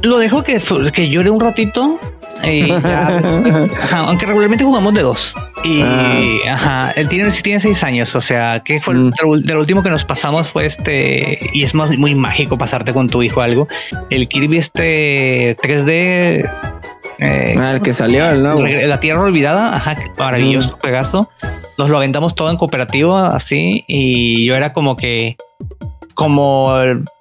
Lo 0.00 0.16
dejo 0.16 0.42
que, 0.42 0.60
que 0.94 1.10
llore 1.10 1.28
un 1.28 1.38
ratito. 1.38 1.98
Ajá, 3.82 3.98
aunque 4.08 4.26
regularmente 4.26 4.64
jugamos 4.64 4.92
de 4.94 5.02
dos. 5.02 5.34
Y 5.64 5.80
Ah. 5.82 6.18
ajá, 6.54 6.92
él 6.96 7.08
tiene, 7.08 7.30
tiene 7.42 7.60
seis 7.60 7.82
años. 7.84 8.14
O 8.16 8.20
sea, 8.20 8.62
que 8.64 8.80
fue 8.80 8.94
Mm. 8.94 9.12
lo 9.44 9.58
último 9.60 9.82
que 9.82 9.90
nos 9.90 10.04
pasamos 10.04 10.48
fue 10.50 10.66
este. 10.66 11.38
Y 11.52 11.62
es 11.62 11.74
más 11.74 11.96
muy 11.98 12.14
mágico 12.14 12.58
pasarte 12.58 12.92
con 12.92 13.06
tu 13.08 13.22
hijo 13.22 13.40
algo. 13.40 13.68
El 14.10 14.28
Kirby 14.28 14.58
este 14.58 15.56
3D. 15.62 16.40
eh, 17.18 17.54
Ah, 17.58 17.72
el 17.74 17.82
que 17.82 17.94
salió, 17.94 18.28
el 18.28 18.42
nuevo. 18.42 18.62
La 18.64 18.98
Tierra 18.98 19.20
Olvidada, 19.22 19.74
ajá, 19.74 19.94
maravilloso 20.18 20.76
juegazo. 20.80 21.30
Nos 21.78 21.88
lo 21.88 21.96
aventamos 21.98 22.34
todo 22.34 22.50
en 22.50 22.56
cooperativo, 22.56 23.16
así, 23.16 23.84
y 23.86 24.44
yo 24.44 24.54
era 24.54 24.72
como 24.72 24.96
que, 24.96 25.36
como, 26.14 26.72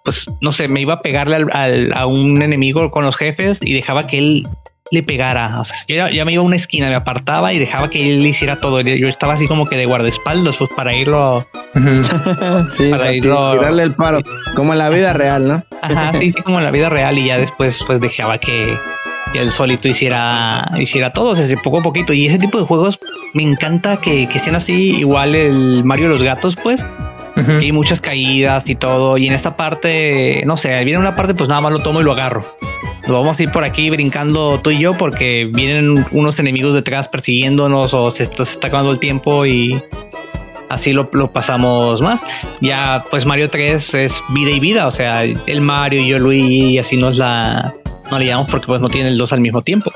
pues, 0.03 0.25
no 0.41 0.51
sé, 0.51 0.67
me 0.67 0.81
iba 0.81 0.95
a 0.95 1.01
pegarle 1.01 1.35
al- 1.37 1.49
al- 1.53 1.93
a 1.95 2.05
un 2.07 2.41
enemigo 2.41 2.89
con 2.91 3.05
los 3.05 3.15
jefes 3.15 3.59
y 3.61 3.73
dejaba 3.73 4.07
que 4.07 4.17
él 4.17 4.47
le 4.91 5.03
pegara. 5.03 5.55
O 5.59 5.65
sea, 5.65 5.77
yo 5.87 5.95
ya, 5.95 6.09
ya 6.11 6.25
me 6.25 6.33
iba 6.33 6.41
a 6.43 6.45
una 6.45 6.57
esquina, 6.57 6.89
me 6.89 6.95
apartaba 6.95 7.53
y 7.53 7.57
dejaba 7.57 7.89
que 7.89 8.13
él 8.13 8.25
hiciera 8.25 8.57
todo. 8.59 8.81
Yo 8.81 9.07
estaba 9.07 9.33
así 9.33 9.47
como 9.47 9.65
que 9.65 9.77
de 9.77 9.85
guardaespaldas, 9.85 10.55
pues, 10.57 10.69
para 10.75 10.93
irlo, 10.95 11.45
sí, 12.71 12.89
para 12.89 12.97
para 13.05 13.13
irlo- 13.13 13.57
tirarle 13.57 13.83
el 13.83 13.93
paro. 13.95 14.19
Como 14.55 14.73
en 14.73 14.79
la 14.79 14.89
vida 14.89 15.13
real, 15.13 15.47
¿no? 15.47 15.63
ajá, 15.81 16.13
sí, 16.13 16.31
sí, 16.31 16.41
como 16.43 16.59
en 16.59 16.65
la 16.65 16.71
vida 16.71 16.89
real 16.89 17.17
y 17.17 17.25
ya 17.27 17.37
después, 17.37 17.79
pues, 17.87 17.99
dejaba 17.99 18.37
que, 18.37 18.75
y 19.33 19.37
él 19.37 19.49
solito 19.49 19.87
hiciera, 19.87 20.69
hiciera 20.77 21.11
todo, 21.11 21.33
desde 21.33 21.57
poco 21.57 21.79
a 21.79 21.83
poquito. 21.83 22.13
Y 22.13 22.25
ese 22.27 22.37
tipo 22.37 22.59
de 22.59 22.65
juegos 22.65 22.99
me 23.33 23.43
encanta 23.43 23.97
que, 23.97 24.27
que 24.27 24.39
sean 24.41 24.55
así, 24.55 24.97
igual 24.97 25.33
el 25.35 25.83
Mario 25.85 26.09
de 26.09 26.13
los 26.15 26.23
gatos, 26.23 26.55
pues. 26.61 26.83
Y 27.61 27.71
muchas 27.71 28.01
caídas 28.01 28.63
y 28.67 28.75
todo. 28.75 29.17
Y 29.17 29.27
en 29.27 29.33
esta 29.33 29.55
parte, 29.55 30.43
no 30.45 30.57
sé, 30.57 30.69
viene 30.83 30.97
una 30.97 31.15
parte, 31.15 31.33
pues 31.33 31.49
nada 31.49 31.61
más 31.61 31.71
lo 31.71 31.79
tomo 31.79 32.01
y 32.01 32.03
lo 32.03 32.11
agarro. 32.11 32.43
Lo 33.07 33.15
vamos 33.15 33.39
a 33.39 33.43
ir 33.43 33.51
por 33.51 33.63
aquí 33.63 33.89
brincando 33.89 34.59
tú 34.59 34.69
y 34.69 34.79
yo 34.79 34.93
porque 34.93 35.49
vienen 35.51 35.93
unos 36.11 36.37
enemigos 36.39 36.73
detrás 36.73 37.07
persiguiéndonos 37.07 37.93
o 37.93 38.11
se, 38.11 38.27
se 38.27 38.43
está 38.43 38.67
acabando 38.67 38.91
el 38.91 38.99
tiempo 38.99 39.45
y 39.45 39.81
así 40.69 40.93
lo, 40.93 41.09
lo, 41.11 41.31
pasamos 41.31 42.01
más. 42.01 42.21
Ya 42.61 43.03
pues 43.09 43.25
Mario 43.25 43.49
3 43.49 43.93
es 43.95 44.23
vida 44.29 44.51
y 44.51 44.59
vida, 44.59 44.87
o 44.87 44.91
sea, 44.91 45.23
el 45.23 45.61
Mario 45.61 46.01
y 46.01 46.09
yo 46.09 46.19
Luigi 46.19 46.73
y 46.73 46.77
así 46.77 46.95
nos 46.95 47.17
la 47.17 47.73
no 48.11 48.19
le 48.19 48.25
llamamos 48.25 48.51
porque 48.51 48.67
pues 48.67 48.81
no 48.81 48.87
tiene 48.87 49.09
el 49.09 49.17
2 49.17 49.33
al 49.33 49.41
mismo 49.41 49.61
tiempo. 49.61 49.91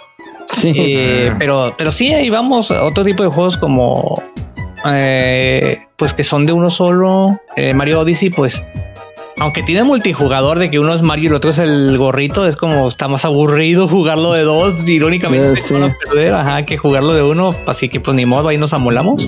Sí. 0.51 0.73
Eh, 0.75 1.33
pero, 1.37 1.73
pero 1.77 1.91
sí, 1.91 2.11
ahí 2.13 2.29
vamos 2.29 2.71
a 2.71 2.83
otro 2.85 3.03
tipo 3.03 3.23
de 3.23 3.29
juegos 3.29 3.57
como 3.57 4.21
eh, 4.93 5.79
pues 5.97 6.13
que 6.13 6.23
son 6.23 6.45
de 6.45 6.53
uno 6.53 6.71
solo. 6.71 7.39
Eh, 7.55 7.73
Mario 7.73 8.01
Odyssey, 8.01 8.29
pues 8.29 8.61
aunque 9.39 9.63
tiene 9.63 9.83
multijugador 9.83 10.59
de 10.59 10.69
que 10.69 10.79
uno 10.79 10.93
es 10.93 11.01
Mario 11.01 11.25
y 11.25 11.27
el 11.27 11.35
otro 11.35 11.51
es 11.51 11.57
el 11.57 11.97
gorrito, 11.97 12.47
es 12.47 12.55
como 12.55 12.87
está 12.87 13.07
más 13.07 13.25
aburrido 13.25 13.87
jugarlo 13.89 14.33
de 14.33 14.43
dos, 14.43 14.75
irónicamente, 14.87 15.61
sí. 15.61 15.75
perder, 16.05 16.33
ajá, 16.33 16.65
que 16.65 16.77
jugarlo 16.77 17.13
de 17.13 17.23
uno, 17.23 17.53
así 17.65 17.89
que 17.89 17.99
pues 17.99 18.15
ni 18.15 18.25
modo, 18.25 18.49
ahí 18.49 18.57
nos 18.57 18.73
amolamos. 18.73 19.27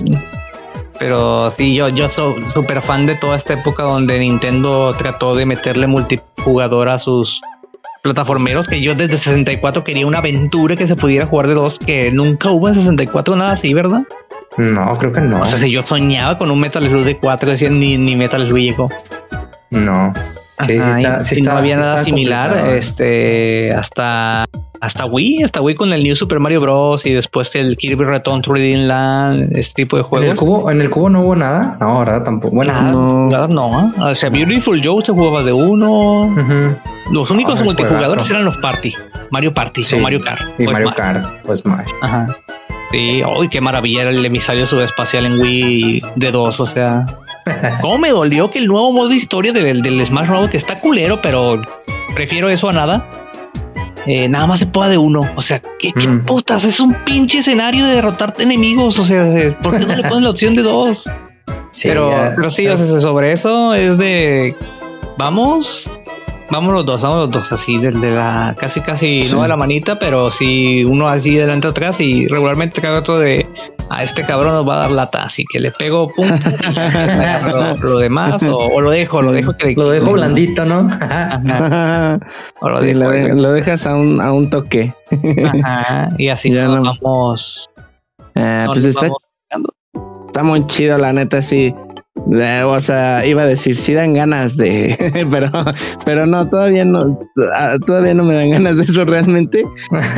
Pero 0.98 1.54
sí, 1.56 1.76
yo, 1.76 1.88
yo 1.90 2.08
soy 2.08 2.42
súper 2.52 2.82
fan 2.82 3.06
de 3.06 3.14
toda 3.14 3.36
esta 3.36 3.54
época 3.54 3.84
donde 3.84 4.18
Nintendo 4.18 4.92
trató 4.98 5.34
de 5.34 5.46
meterle 5.46 5.86
multijugador 5.86 6.88
a 6.88 6.98
sus 6.98 7.40
plataformeros, 8.02 8.66
que 8.66 8.80
yo 8.80 8.94
desde 8.94 9.18
64 9.18 9.84
quería 9.84 10.06
una 10.06 10.18
aventura 10.18 10.74
que 10.74 10.88
se 10.88 10.96
pudiera 10.96 11.26
jugar 11.26 11.46
de 11.48 11.54
dos, 11.54 11.78
que 11.78 12.10
nunca 12.10 12.50
hubo 12.50 12.68
en 12.68 12.76
64 12.76 13.36
nada 13.36 13.52
así, 13.52 13.72
¿verdad? 13.74 14.02
No, 14.58 14.92
creo 14.98 15.12
que 15.12 15.20
no. 15.20 15.42
O 15.42 15.46
sea, 15.46 15.56
si 15.58 15.70
yo 15.70 15.82
soñaba 15.82 16.36
con 16.36 16.50
un 16.50 16.58
Metal 16.58 16.82
Slug 16.82 17.04
de 17.04 17.16
4, 17.16 17.50
decían 17.52 17.78
ni, 17.80 17.96
ni 17.96 18.16
Metal 18.16 18.46
Slug 18.46 18.58
llegó. 18.58 18.88
No. 19.70 20.12
Sí, 20.60 20.76
Ajá, 20.76 20.94
sí 20.94 21.00
está, 21.04 21.20
y 21.20 21.24
sí 21.24 21.34
no 21.36 21.50
está- 21.50 21.58
había 21.58 21.74
sí 21.76 21.80
nada 21.80 22.04
similar, 22.04 22.48
complicado. 22.48 22.74
este, 22.78 23.72
hasta 23.72 24.44
hasta 24.80 25.06
Wii, 25.06 25.42
hasta 25.44 25.60
Wii 25.60 25.74
con 25.76 25.92
el 25.92 26.02
New 26.04 26.14
Super 26.16 26.38
Mario 26.40 26.60
Bros. 26.60 27.04
y 27.06 27.12
después 27.12 27.50
el 27.54 27.76
Kirby 27.76 28.04
Return 28.04 28.42
to 28.42 28.52
Dream 28.52 28.86
Land, 28.86 29.56
este 29.56 29.82
tipo 29.82 29.96
de 29.96 30.02
¿En 30.02 30.08
juegos. 30.08 30.28
el 30.30 30.36
cubo, 30.36 30.70
en 30.70 30.80
el 30.80 30.90
cubo 30.90 31.10
no 31.10 31.20
hubo 31.20 31.34
nada? 31.36 31.76
No, 31.80 31.98
¿verdad? 32.00 32.22
Tampoco. 32.24 32.54
Bueno, 32.56 32.72
Nada, 32.72 32.90
no. 32.92 33.26
nada, 33.28 33.48
no. 33.48 33.70
O 34.00 34.14
sea, 34.14 34.30
Beautiful 34.30 34.80
Joe 34.84 35.04
se 35.04 35.12
jugaba 35.12 35.42
de 35.44 35.52
uno. 35.52 36.32
Los 37.12 37.30
únicos 37.30 37.60
Ah, 37.60 37.64
multijugadores 37.64 38.28
eran 38.30 38.44
los 38.44 38.56
Party. 38.58 38.92
Mario 39.30 39.52
Party 39.54 39.82
Sí. 39.84 39.96
o 39.96 40.00
Mario 40.00 40.18
Kart. 40.24 40.42
Y 40.60 40.66
Mario. 40.66 40.92
Kart, 40.96 41.24
pues 41.44 41.64
más. 41.66 41.84
Ajá. 42.02 42.26
Sí, 42.90 43.22
uy, 43.24 43.48
qué 43.48 43.60
maravilla 43.60 44.02
era 44.02 44.10
el 44.10 44.24
emisario 44.24 44.66
subespacial 44.66 45.26
en 45.26 45.40
Wii 45.40 46.02
de 46.16 46.30
dos, 46.30 46.58
o 46.60 46.66
sea. 46.66 47.04
¿Cómo 47.80 47.98
me 47.98 48.10
dolió 48.10 48.50
que 48.50 48.58
el 48.58 48.66
nuevo 48.66 48.92
modo 48.92 49.08
de 49.08 49.16
historia 49.16 49.52
del, 49.52 49.82
del 49.82 50.04
Smash 50.06 50.28
Bros. 50.28 50.50
que 50.50 50.56
está 50.56 50.80
culero, 50.80 51.20
pero 51.22 51.60
prefiero 52.14 52.48
eso 52.48 52.68
a 52.68 52.72
nada? 52.72 53.06
eh, 54.06 54.26
nada 54.26 54.46
más 54.46 54.60
se 54.60 54.66
pueda 54.66 54.88
de 54.88 54.96
uno. 54.96 55.20
O 55.36 55.42
sea, 55.42 55.60
¿qué, 55.78 55.92
qué 55.92 56.06
Mm. 56.08 56.24
putas? 56.24 56.64
Es 56.64 56.80
un 56.80 56.94
pinche 57.04 57.38
escenario 57.40 57.84
de 57.86 57.94
derrotar 57.96 58.32
enemigos. 58.38 58.98
O 58.98 59.04
sea, 59.04 59.22
¿por 59.62 59.78
qué 59.78 59.84
no 59.84 59.94
le 59.94 60.02
ponen 60.08 60.24
la 60.24 60.30
opción 60.30 60.54
de 60.54 60.62
dos? 60.62 61.04
Sí, 61.72 61.88
pero, 61.88 62.10
ya- 62.10 62.32
pero 62.34 62.50
sí, 62.50 62.66
o 62.66 62.76
sea, 62.78 63.00
sobre 63.02 63.32
eso 63.34 63.74
es 63.74 63.98
de. 63.98 64.54
Vamos. 65.18 65.90
Vamos 66.50 66.72
los 66.72 66.86
dos, 66.86 67.02
vamos 67.02 67.26
los 67.26 67.30
dos 67.30 67.52
así, 67.52 67.76
del 67.78 68.00
de 68.00 68.12
la. 68.12 68.54
Casi, 68.58 68.80
casi, 68.80 69.22
Sí. 69.22 69.34
no 69.36 69.42
de 69.42 69.48
la 69.48 69.56
manita, 69.56 69.98
pero 69.98 70.30
sí 70.32 70.82
uno 70.84 71.06
así 71.08 71.34
delante 71.34 71.68
atrás 71.68 72.00
y 72.00 72.26
regularmente 72.26 72.80
cada 72.80 73.00
otro 73.00 73.18
de. 73.18 73.46
A 73.90 74.02
este 74.04 74.22
cabrón 74.24 74.52
nos 74.54 74.68
va 74.68 74.76
a 74.76 74.78
dar 74.80 74.90
lata, 74.90 75.22
así 75.24 75.44
que 75.50 75.58
le 75.60 75.70
pego 75.70 76.08
pum. 76.08 76.26
lo, 77.46 77.74
lo 77.76 77.98
demás, 77.98 78.42
o, 78.42 78.54
o 78.56 78.80
lo 78.80 78.90
dejo, 78.90 79.22
lo 79.22 79.32
dejo 79.32 79.54
que 79.56 79.72
Lo 79.74 79.88
dejo 79.90 80.12
blandito, 80.12 80.64
¿no? 80.66 80.80
Ajá, 81.00 82.18
o 82.60 82.68
lo 82.68 82.80
dejo, 82.82 82.98
lo, 83.00 83.10
de- 83.10 83.34
lo 83.34 83.52
dejas 83.52 83.86
a 83.86 83.94
un, 83.94 84.20
a 84.20 84.32
un 84.32 84.50
toque. 84.50 84.92
ajá, 85.64 86.08
y 86.18 86.28
así 86.28 86.50
Ya 86.54 86.66
nos 86.66 86.82
no- 86.82 86.92
vamos. 87.02 87.70
Nos 88.34 88.66
pues 88.68 88.84
está, 88.84 89.08
vamos 89.50 89.72
está 90.26 90.42
muy 90.42 90.66
chido, 90.66 90.98
la 90.98 91.12
neta, 91.12 91.40
sí. 91.42 91.74
O 92.30 92.80
sea, 92.80 93.24
iba 93.24 93.42
a 93.42 93.46
decir, 93.46 93.74
sí 93.74 93.94
dan 93.94 94.12
ganas 94.12 94.56
de, 94.56 95.26
pero, 95.30 95.50
pero 96.04 96.26
no, 96.26 96.48
todavía 96.48 96.84
no, 96.84 97.18
ah, 97.54 97.76
todavía 97.84 98.14
no 98.14 98.24
me 98.24 98.34
dan 98.34 98.50
ganas 98.50 98.76
de 98.76 98.84
eso 98.84 99.04
realmente. 99.04 99.64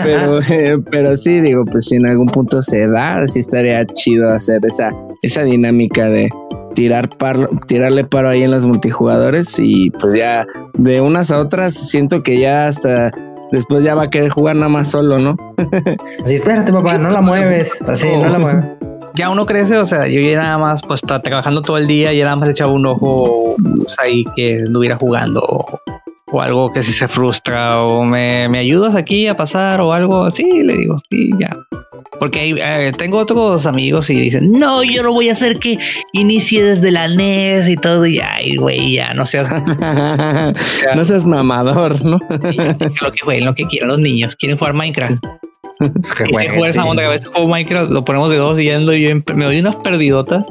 Pero, 0.03 0.41
eh, 0.49 0.79
pero 0.91 1.17
sí, 1.17 1.41
digo, 1.41 1.65
pues 1.65 1.87
si 1.87 1.97
en 1.97 2.07
algún 2.07 2.27
punto 2.27 2.63
se 2.63 2.89
da, 2.89 3.27
sí 3.27 3.39
estaría 3.39 3.85
chido 3.87 4.33
hacer 4.33 4.61
esa, 4.67 4.91
esa 5.23 5.45
dinámica 5.45 6.09
de 6.09 6.31
tirar 6.75 7.09
paro, 7.11 7.49
tirarle 7.67 8.05
paro 8.05 8.29
ahí 8.29 8.43
en 8.43 8.51
los 8.51 8.67
multijugadores 8.67 9.59
y 9.59 9.91
pues 9.91 10.15
ya 10.15 10.47
de 10.75 11.01
unas 11.01 11.31
a 11.31 11.41
otras 11.41 11.75
siento 11.75 12.23
que 12.23 12.39
ya 12.41 12.69
hasta 12.69 13.11
después 13.51 13.85
ya 13.85 13.95
va 13.95 14.05
a 14.05 14.11
querer 14.11 14.31
jugar 14.31 14.57
nada 14.57 14.69
más 14.69 14.89
solo, 14.89 15.19
¿no? 15.19 15.37
Así, 16.25 16.37
espérate, 16.37 16.73
papá, 16.73 16.99
no 16.99 17.11
la 17.11 17.21
mueves. 17.21 17.83
Así, 17.83 18.09
no 18.17 18.29
la 18.29 18.39
mueves. 18.39 18.65
Ya 19.21 19.29
uno 19.29 19.45
crece, 19.45 19.77
o 19.77 19.85
sea, 19.85 20.07
yo 20.07 20.19
ya 20.23 20.39
nada 20.39 20.57
más, 20.57 20.81
pues, 20.83 21.03
está 21.03 21.21
trabajando 21.21 21.61
todo 21.61 21.77
el 21.77 21.87
día, 21.87 22.11
y 22.15 22.23
nada 22.23 22.37
más 22.37 22.49
echaba 22.49 22.73
un 22.73 22.87
ojo 22.87 23.55
pues, 23.57 23.95
ahí 23.99 24.25
que 24.35 24.63
estuviera 24.63 24.97
jugando 24.97 25.43
o, 25.43 25.79
o 26.33 26.41
algo 26.41 26.73
que 26.73 26.83
si 26.83 26.93
se 26.93 27.07
frustra 27.07 27.83
o 27.83 28.03
me, 28.05 28.49
me 28.49 28.61
ayudas 28.61 28.95
aquí 28.95 29.29
a 29.29 29.37
pasar 29.37 29.83
o 29.83 29.93
algo, 29.93 30.31
sí, 30.31 30.63
le 30.63 30.75
digo, 30.75 31.03
sí, 31.11 31.29
ya. 31.39 31.55
Porque 32.19 32.51
eh, 32.51 32.93
tengo 32.97 33.19
otros 33.19 33.67
amigos 33.67 34.09
y 34.09 34.15
dicen, 34.15 34.53
no, 34.53 34.83
yo 34.83 35.03
no 35.03 35.13
voy 35.13 35.29
a 35.29 35.33
hacer 35.33 35.59
que 35.59 35.79
inicie 36.13 36.63
desde 36.63 36.91
la 36.91 37.07
NES 37.09 37.69
y 37.69 37.77
todo, 37.77 38.07
y 38.07 38.21
ay, 38.21 38.57
güey, 38.57 38.95
ya, 38.95 39.13
no 39.13 39.27
seas 39.27 39.51
no 40.97 41.05
seas 41.05 41.27
mamador, 41.27 42.03
¿no? 42.03 42.19
lo 42.31 43.11
que 43.13 43.21
jueguen, 43.23 43.45
lo 43.45 43.55
que 43.55 43.65
quieran 43.65 43.91
los 43.91 44.01
niños, 44.01 44.35
quieren 44.37 44.57
jugar 44.57 44.73
Minecraft. 44.73 45.23
Que 46.17 46.25
Y 46.25 46.27
si 46.27 46.33
jueguen, 46.35 46.55
juegas 46.57 46.75
esa 46.77 46.83
sí. 46.83 46.89
onda 46.89 47.03
que 47.03 47.07
a 47.09 47.11
veces 47.11 47.29
juego 47.29 47.49
Minecraft, 47.49 47.91
lo 47.91 48.05
ponemos 48.05 48.31
de 48.31 48.37
dos 48.37 48.61
y 48.61 48.67
ya 48.67 48.77
ando 48.77 48.93
yo 48.93 49.09
en- 49.09 49.25
me 49.35 49.45
doy 49.47 49.61
unas 49.61 49.77
perdidotas. 49.77 50.45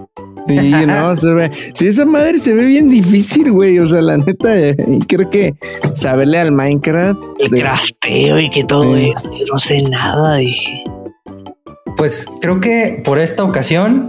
Sí, 0.48 0.56
no, 0.88 1.16
se 1.16 1.34
ve. 1.34 1.52
Sí, 1.74 1.88
esa 1.88 2.06
madre 2.06 2.40
se 2.40 2.54
ve 2.54 2.66
bien 2.66 2.90
difícil, 2.90 3.52
güey. 3.52 3.78
O 3.80 3.88
sea, 3.88 4.02
la 4.02 4.18
neta, 4.18 4.58
eh, 4.60 4.76
y 4.88 5.00
creo 5.06 5.30
que 5.30 5.54
saberle 5.94 6.40
al 6.40 6.52
Minecraft. 6.52 7.22
El 7.40 7.52
de- 7.52 7.62
crafteo 7.62 8.40
y 8.40 8.50
que 8.50 8.64
todo 8.64 8.96
Sí. 8.96 9.10
eso. 9.16 9.32
Yo 9.32 9.46
no 9.54 9.60
sé 9.60 9.82
nada, 9.84 10.38
dije. 10.38 10.84
Pues 11.98 12.26
creo 12.42 12.60
que 12.60 13.02
por 13.04 13.20
esta 13.20 13.44
ocasión 13.44 14.08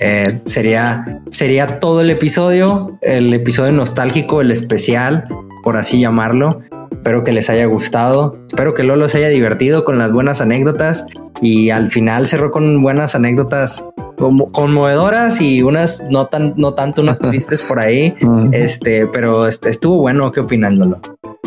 eh, 0.00 0.40
sería, 0.46 1.04
sería 1.30 1.78
todo 1.80 2.00
el 2.00 2.10
episodio, 2.10 2.98
el 3.02 3.32
episodio 3.34 3.72
nostálgico, 3.72 4.40
el 4.40 4.50
especial, 4.50 5.24
por 5.62 5.76
así 5.76 6.00
llamarlo. 6.00 6.62
Espero 6.96 7.24
que 7.24 7.32
les 7.32 7.48
haya 7.50 7.66
gustado. 7.66 8.36
Espero 8.48 8.74
que 8.74 8.82
Lolo 8.82 9.08
se 9.08 9.18
haya 9.18 9.28
divertido 9.28 9.84
con 9.84 9.98
las 9.98 10.12
buenas 10.12 10.40
anécdotas 10.40 11.06
y 11.40 11.70
al 11.70 11.90
final 11.90 12.26
cerró 12.26 12.50
con 12.50 12.82
buenas 12.82 13.14
anécdotas 13.14 13.86
como 14.16 14.50
conmovedoras 14.50 15.40
y 15.40 15.62
unas 15.62 16.02
no 16.10 16.26
tan 16.26 16.54
no 16.56 16.74
tanto 16.74 17.02
unas 17.02 17.18
tristes 17.20 17.62
por 17.62 17.78
ahí. 17.78 18.14
Este, 18.52 19.06
pero 19.06 19.46
este, 19.46 19.70
estuvo 19.70 19.98
bueno. 19.98 20.32
¿Qué 20.32 20.40
opinan, 20.40 20.78
Lolo? 20.78 21.00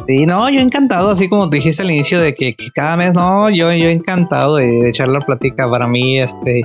Sí, 0.07 0.25
no, 0.25 0.49
yo 0.49 0.59
encantado, 0.59 1.11
así 1.11 1.29
como 1.29 1.47
dijiste 1.47 1.83
al 1.83 1.91
inicio 1.91 2.19
de 2.19 2.33
que, 2.33 2.55
que 2.55 2.69
cada 2.73 2.95
mes, 2.95 3.13
no, 3.13 3.49
yo, 3.51 3.71
yo 3.73 3.89
encantado 3.89 4.55
de, 4.55 4.65
de 4.65 4.89
echar 4.89 5.07
la 5.07 5.19
plática. 5.19 5.69
Para 5.69 5.87
mí, 5.87 6.19
este, 6.19 6.61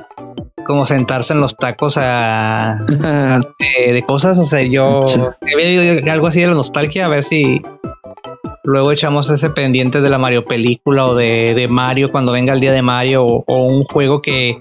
como 0.65 0.87
sentarse 0.87 1.33
en 1.33 1.41
los 1.41 1.57
tacos 1.57 1.95
a, 1.97 2.79
de, 2.89 3.93
de 3.93 4.03
cosas, 4.03 4.39
o 4.39 4.47
sea, 4.47 4.63
yo 4.63 5.01
oído 5.01 6.13
algo 6.13 6.27
así 6.27 6.41
de 6.41 6.49
la 6.49 6.55
nostalgia, 6.55 7.07
a 7.07 7.09
ver 7.09 7.25
si 7.25 7.61
luego 8.65 8.93
echamos 8.93 9.29
ese 9.31 9.51
pendiente 9.51 10.01
de 10.01 10.11
la 10.11 10.19
Mario 10.19 10.45
película 10.45 11.07
o 11.07 11.15
de, 11.15 11.55
de 11.55 11.69
Mario 11.69 12.11
cuando 12.11 12.33
venga 12.33 12.53
el 12.55 12.61
día 12.61 12.73
de 12.73 12.83
Mario 12.83 13.25
o, 13.25 13.45
o 13.47 13.65
un 13.67 13.85
juego 13.85 14.21
que, 14.23 14.59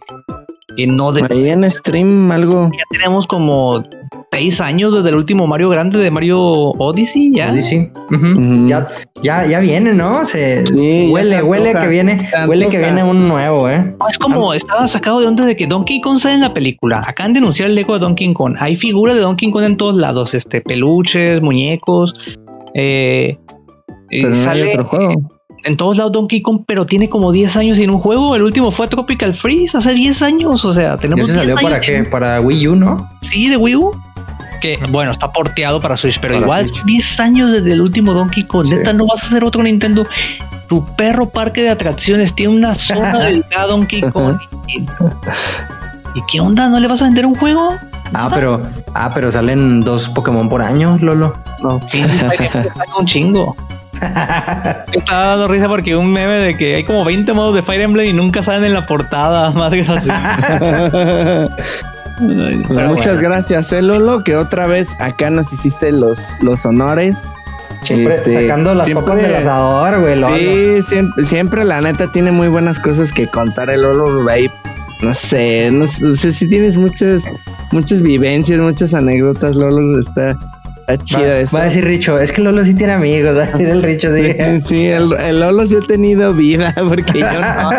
que 0.75 0.87
no 0.87 1.11
de, 1.11 1.23
Ahí 1.29 1.49
en 1.49 1.69
stream 1.69 2.31
algo. 2.31 2.69
ya 2.71 2.83
tenemos 2.89 3.27
como 3.27 3.83
seis 4.31 4.59
años 4.59 4.95
desde 4.95 5.09
el 5.09 5.15
último 5.15 5.45
Mario 5.47 5.69
grande 5.69 5.99
de 5.99 6.09
Mario 6.09 6.39
Odyssey, 6.39 7.31
ya. 7.33 7.49
Odyssey. 7.51 7.91
Ya, 8.67 8.87
ya, 9.21 9.45
ya 9.45 9.59
viene, 9.59 9.93
¿no? 9.93 10.25
Se 10.25 10.65
Sí, 10.65 11.09
huele, 11.11 11.37
se 11.37 11.43
huele 11.43 11.73
que 11.73 11.87
viene, 11.87 12.27
Se 12.27 12.47
huele 12.47 12.67
que 12.67 12.79
viene 12.79 13.03
un 13.03 13.27
nuevo, 13.27 13.69
¿eh? 13.69 13.95
No, 13.99 14.09
es 14.09 14.17
como 14.17 14.53
estaba 14.53 14.87
sacado 14.87 15.19
de 15.19 15.27
onda 15.27 15.45
de 15.45 15.55
que 15.55 15.67
Donkey 15.67 16.01
Kong 16.01 16.19
sale 16.19 16.35
en 16.35 16.41
la 16.41 16.53
película. 16.53 17.01
Acaban 17.07 17.33
de 17.33 17.39
anunciar 17.39 17.69
el 17.69 17.75
Lego 17.75 17.93
de 17.93 17.99
Donkey 17.99 18.33
Kong. 18.33 18.55
Hay 18.59 18.75
figuras 18.77 19.15
de 19.15 19.21
Donkey 19.21 19.51
Kong 19.51 19.63
en 19.63 19.77
todos 19.77 19.95
lados, 19.95 20.33
este, 20.33 20.61
peluches, 20.61 21.41
muñecos. 21.41 22.13
Eh, 22.73 23.37
Pero 24.21 24.29
no 24.29 24.35
hay 24.37 24.43
sale 24.43 24.69
otro 24.69 24.83
juego. 24.85 25.31
en 25.65 25.77
todos 25.77 25.97
lados 25.97 26.11
Donkey 26.11 26.41
Kong, 26.41 26.63
pero 26.67 26.85
tiene 26.85 27.07
como 27.09 27.31
10 27.31 27.55
años 27.55 27.77
sin 27.77 27.89
un 27.89 27.99
juego. 27.99 28.35
El 28.35 28.41
último 28.43 28.71
fue 28.71 28.87
Tropical 28.87 29.33
Freeze 29.33 29.77
hace 29.77 29.93
10 29.93 30.21
años. 30.21 30.65
O 30.65 30.73
sea, 30.73 30.95
¿Y 30.95 31.01
tenemos. 31.01 31.29
ese 31.29 31.39
10 31.39 31.49
salió 31.49 31.55
para 31.55 31.75
años 31.77 31.85
qué? 31.87 32.03
Para 32.09 32.41
Wii 32.41 32.67
U, 32.67 32.75
¿no? 32.75 33.09
Sí, 33.31 33.47
de 33.49 33.57
Wii 33.57 33.75
U. 33.75 33.91
Que 34.61 34.79
bueno, 34.91 35.11
está 35.11 35.29
porteado 35.31 35.79
para 35.81 35.97
Switch, 35.97 36.19
pero 36.21 36.35
Para 36.35 36.43
igual 36.45 36.65
Switch. 36.65 36.83
10 36.85 37.19
años 37.19 37.51
desde 37.51 37.71
el 37.73 37.81
último 37.81 38.13
Donkey 38.13 38.43
Kong. 38.43 38.65
Sí. 38.65 38.75
Neta, 38.75 38.93
no 38.93 39.05
vas 39.05 39.23
a 39.23 39.27
hacer 39.27 39.43
otro 39.43 39.61
Nintendo. 39.63 40.05
tu 40.69 40.85
perro 40.95 41.29
parque 41.29 41.61
de 41.61 41.69
atracciones 41.69 42.33
tiene 42.33 42.53
una 42.55 42.73
zona 42.75 43.19
dedicada 43.25 43.63
a 43.63 43.67
Donkey 43.67 44.01
Kong. 44.01 44.37
¿Y, 44.67 44.79
¿Y 46.15 46.21
qué 46.31 46.39
onda? 46.39 46.67
¿No 46.69 46.79
le 46.79 46.87
vas 46.87 47.01
a 47.01 47.05
vender 47.05 47.25
un 47.25 47.35
juego? 47.35 47.75
Ah, 48.13 48.29
pero, 48.33 48.61
ah, 48.93 49.11
pero 49.13 49.31
salen 49.31 49.81
dos 49.81 50.07
Pokémon 50.09 50.47
por 50.47 50.61
año, 50.61 50.97
Lolo. 51.01 51.33
No, 51.63 51.79
sí, 51.87 52.03
un 52.99 53.05
chingo. 53.07 53.55
Estaba 54.91 55.27
dando 55.27 55.47
risa 55.47 55.67
porque 55.67 55.95
un 55.95 56.11
meme 56.11 56.43
de 56.43 56.53
que 56.55 56.75
hay 56.75 56.83
como 56.83 57.05
20 57.05 57.33
modos 57.33 57.55
de 57.55 57.63
Fire 57.63 57.81
Emblem 57.81 58.09
y 58.09 58.13
nunca 58.13 58.41
salen 58.41 58.65
en 58.65 58.73
la 58.73 58.85
portada. 58.85 59.51
Más 59.51 59.73
Pero 62.19 62.89
muchas 62.89 63.21
gracias, 63.21 63.71
eh, 63.71 63.81
Lolo, 63.81 64.23
que 64.23 64.35
otra 64.35 64.67
vez 64.67 64.89
acá 64.99 65.29
nos 65.29 65.51
hiciste 65.53 65.91
los, 65.91 66.33
los 66.41 66.65
honores. 66.65 67.21
Siempre 67.81 68.15
este, 68.15 68.41
sacando 68.41 68.73
las 68.73 68.85
siempre, 68.85 69.15
del 69.15 69.35
asador, 69.35 69.99
güey. 69.99 70.15
Lolo. 70.15 70.35
Sí, 70.37 70.83
siempre, 70.83 71.25
siempre, 71.25 71.65
la 71.65 71.81
neta 71.81 72.11
tiene 72.11 72.31
muy 72.31 72.47
buenas 72.47 72.79
cosas 72.79 73.11
que 73.11 73.27
contar 73.27 73.69
el 73.69 73.81
Lolo 73.81 74.29
ahí. 74.29 74.49
No 75.01 75.13
sé, 75.13 75.69
no, 75.69 75.85
sé 75.85 76.31
si 76.31 76.47
tienes 76.47 76.77
muchas, 76.77 77.25
muchas 77.73 78.01
vivencias, 78.01 78.57
muchas 78.59 78.93
anécdotas, 78.93 79.55
Lolo. 79.55 79.99
Está, 79.99 80.37
Está 80.87 80.97
chido 80.97 81.29
va, 81.29 81.39
eso. 81.39 81.57
Va 81.57 81.61
a 81.63 81.65
decir 81.65 81.85
Richo, 81.85 82.17
es 82.19 82.31
que 82.31 82.41
Lolo 82.41 82.63
sí 82.63 82.73
tiene 82.73 82.93
amigos, 82.93 83.37
va 83.37 83.43
a 83.43 83.45
decir 83.47 83.69
el 83.69 83.83
Richo, 83.83 84.09
sí. 84.13 84.35
Sí, 84.61 84.87
el, 84.87 85.13
el, 85.13 85.39
Lolo 85.39 85.65
sí 85.65 85.75
ha 85.75 85.87
tenido 85.87 86.33
vida, 86.33 86.73
porque 86.89 87.19
yo 87.19 87.31
no, 87.39 87.71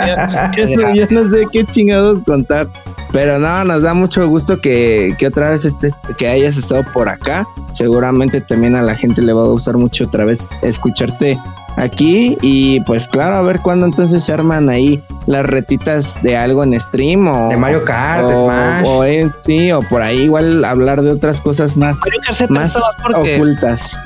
yo, 0.56 0.68
yo, 0.68 0.94
yo 0.94 1.06
no 1.10 1.30
sé 1.30 1.44
qué 1.52 1.64
chingados 1.64 2.22
contar. 2.22 2.68
Pero 3.12 3.38
no, 3.38 3.64
nos 3.64 3.82
da 3.82 3.94
mucho 3.94 4.26
gusto 4.26 4.60
que, 4.60 5.14
que, 5.18 5.28
otra 5.28 5.50
vez 5.50 5.64
estés, 5.64 5.94
que 6.18 6.26
hayas 6.26 6.56
estado 6.56 6.82
por 6.92 7.08
acá. 7.08 7.46
Seguramente 7.70 8.40
también 8.40 8.74
a 8.74 8.82
la 8.82 8.96
gente 8.96 9.22
le 9.22 9.32
va 9.32 9.42
a 9.42 9.46
gustar 9.46 9.76
mucho 9.76 10.04
otra 10.04 10.24
vez 10.24 10.48
escucharte 10.62 11.38
aquí. 11.76 12.36
Y 12.42 12.80
pues 12.80 13.08
claro, 13.08 13.36
a 13.36 13.42
ver 13.42 13.60
cuándo 13.60 13.86
entonces 13.86 14.24
se 14.24 14.32
arman 14.32 14.68
ahí 14.68 15.02
las 15.26 15.44
retitas 15.46 16.22
de 16.22 16.36
algo 16.36 16.64
en 16.64 16.78
stream 16.78 17.26
o 17.26 17.48
de 17.48 17.56
Mario 17.56 17.84
Kart, 17.84 18.24
o, 18.24 18.34
Smash. 18.34 18.88
O, 18.88 19.04
eh, 19.04 19.30
sí, 19.42 19.72
o 19.72 19.80
por 19.82 20.02
ahí 20.02 20.22
igual 20.22 20.64
hablar 20.64 21.02
de 21.02 21.10
otras 21.10 21.40
cosas 21.40 21.76
más, 21.76 22.00
más 22.48 22.76
ocultas 23.14 23.98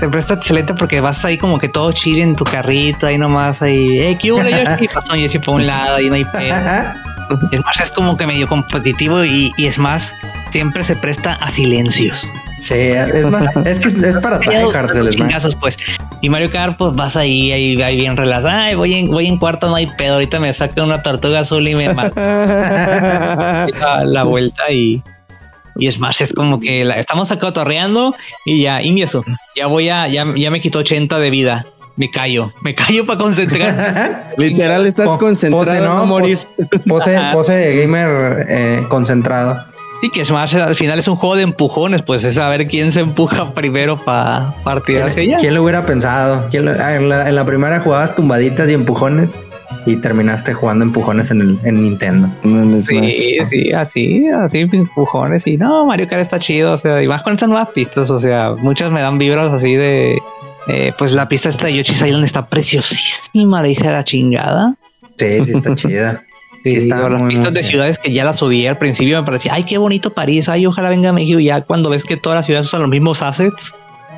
se 0.00 0.08
presta 0.08 0.32
excelente 0.32 0.72
porque 0.72 0.98
vas 1.00 1.22
ahí 1.26 1.36
como 1.36 1.58
que 1.58 1.68
todo 1.68 1.92
chile 1.92 2.22
en 2.22 2.34
tu 2.34 2.42
carrito, 2.44 3.06
ahí 3.06 3.18
nomás, 3.18 3.60
ahí, 3.60 3.98
eh, 4.00 4.16
¿qué 4.18 4.32
hubo? 4.32 4.42
Yo 4.42 4.56
sí, 4.78 4.88
pasó 4.88 5.14
Yoshi 5.14 5.38
por 5.38 5.56
un 5.56 5.66
lado, 5.66 5.96
ahí 5.96 6.08
no 6.08 6.14
hay 6.14 6.24
pedo. 6.24 6.56
Smash 7.50 7.82
es 7.84 7.90
como 7.90 8.16
que 8.16 8.26
medio 8.26 8.48
competitivo 8.48 9.22
y, 9.24 9.52
y 9.58 9.70
Smash 9.70 10.04
siempre 10.52 10.84
se 10.84 10.96
presta 10.96 11.34
a 11.34 11.52
silencios. 11.52 12.26
Sí, 12.60 12.74
es, 12.74 13.26
más, 13.30 13.44
es 13.64 13.80
que 13.80 13.88
es, 13.88 14.18
para 14.18 14.38
tryhards 14.38 14.96
el 14.96 15.12
Smash. 15.12 15.56
Pues. 15.60 15.76
Y 16.20 16.28
Mario 16.28 16.50
Kart, 16.50 16.76
pues 16.76 16.94
vas 16.94 17.16
ahí, 17.16 17.50
ahí, 17.52 17.80
ahí 17.80 17.96
bien 17.96 18.16
relajado. 18.16 18.48
Ay, 18.48 18.74
voy 18.74 18.94
en, 18.94 19.10
voy 19.10 19.26
en 19.26 19.38
cuarto, 19.38 19.68
no 19.68 19.76
hay 19.76 19.86
pedo. 19.86 20.14
Ahorita 20.14 20.38
me 20.38 20.52
saca 20.54 20.84
una 20.84 21.02
tortuga 21.02 21.40
azul 21.40 21.66
y 21.66 21.74
me 21.74 21.92
mata. 21.94 23.66
la 24.04 24.24
vuelta 24.24 24.70
y, 24.70 25.02
y 25.76 25.90
Smash 25.90 26.22
es 26.22 26.32
como 26.34 26.60
que 26.60 26.84
la, 26.84 27.00
estamos 27.00 27.30
acá 27.30 27.52
torreando 27.52 28.14
y 28.44 28.62
ya, 28.62 28.82
ingreso. 28.82 29.24
Ya 29.56 29.66
voy 29.66 29.88
a, 29.88 30.06
ya, 30.08 30.26
ya 30.36 30.50
me 30.50 30.60
quito 30.60 30.80
80 30.80 31.18
de 31.18 31.30
vida 31.30 31.64
me 32.00 32.10
callo, 32.10 32.50
me 32.62 32.74
callo 32.74 33.04
para 33.04 33.18
concentrar. 33.18 34.32
Literal, 34.38 34.86
estás 34.86 35.06
po 35.06 35.18
concentrado 35.18 35.66
pose, 35.66 35.80
¿no? 35.80 36.06
morir. 36.06 36.38
Pose, 36.88 37.20
pose 37.34 37.76
gamer 37.76 38.46
eh, 38.48 38.82
concentrado. 38.88 39.66
Sí, 40.00 40.10
que 40.10 40.24
Smash 40.24 40.56
al 40.56 40.76
final 40.76 40.98
es 40.98 41.08
un 41.08 41.16
juego 41.16 41.36
de 41.36 41.42
empujones, 41.42 42.02
pues 42.02 42.24
es 42.24 42.36
saber 42.36 42.66
quién 42.66 42.92
se 42.92 43.00
empuja 43.00 43.50
primero 43.54 43.98
para 43.98 44.54
partir 44.64 45.02
hacia 45.02 45.22
allá. 45.22 45.36
¿Quién 45.38 45.54
lo 45.54 45.62
hubiera 45.62 45.84
pensado? 45.84 46.48
¿Quién 46.50 46.64
lo, 46.64 46.72
en, 46.72 47.08
la, 47.08 47.28
en, 47.28 47.34
la, 47.34 47.44
primera 47.44 47.80
jugabas 47.80 48.14
tumbaditas 48.14 48.70
y 48.70 48.74
empujones 48.74 49.34
y 49.86 49.96
terminaste 49.96 50.54
jugando 50.54 50.84
empujones 50.84 51.30
en, 51.30 51.40
el, 51.40 51.58
en 51.64 51.82
Nintendo. 51.82 52.28
sí, 52.82 53.38
sí, 53.48 53.72
así, 53.72 54.28
así 54.28 54.58
empujones 54.58 55.46
y 55.46 55.56
no, 55.56 55.86
Mario 55.86 56.08
Kart 56.08 56.22
está 56.22 56.38
chido, 56.38 56.72
o 56.72 56.78
sea, 56.78 57.02
y 57.02 57.08
más 57.08 57.22
con 57.22 57.34
estas 57.34 57.48
nuevas 57.48 57.70
pistas, 57.70 58.10
o 58.10 58.20
sea, 58.20 58.52
muchas 58.58 58.90
me 58.92 59.00
dan 59.00 59.18
vibras 59.18 59.52
así 59.52 59.74
de 59.74 60.18
eh, 60.68 60.92
pues 60.98 61.12
la 61.12 61.28
pista 61.28 61.48
esta 61.48 61.66
de 61.66 61.76
Yoshi's 61.76 62.02
Island 62.02 62.24
está 62.24 62.46
preciosísima, 62.46 63.62
le 63.62 63.68
dije 63.68 63.88
a 63.88 63.92
la 63.92 64.04
chingada. 64.04 64.74
Sí, 65.16 65.44
sí 65.44 65.52
está 65.56 65.74
chida. 65.76 66.22
Sí, 66.62 66.76
está 66.76 67.08
las 67.08 67.20
muy, 67.20 67.30
pistas 67.30 67.52
muy 67.52 67.62
de 67.62 67.68
ciudades 67.68 67.98
que 67.98 68.12
ya 68.12 68.24
las 68.24 68.38
subí 68.38 68.66
al 68.66 68.76
principio 68.76 69.18
me 69.18 69.24
parecía, 69.24 69.54
ay, 69.54 69.64
qué 69.64 69.78
bonito 69.78 70.10
París, 70.10 70.48
ay, 70.48 70.66
ojalá 70.66 70.90
venga 70.90 71.10
a 71.10 71.12
México. 71.12 71.40
Y 71.40 71.46
ya 71.46 71.62
cuando 71.62 71.90
ves 71.90 72.04
que 72.04 72.16
todas 72.16 72.36
las 72.38 72.46
ciudades 72.46 72.66
usan 72.66 72.82
los 72.82 72.90
mismos 72.90 73.22
assets, 73.22 73.56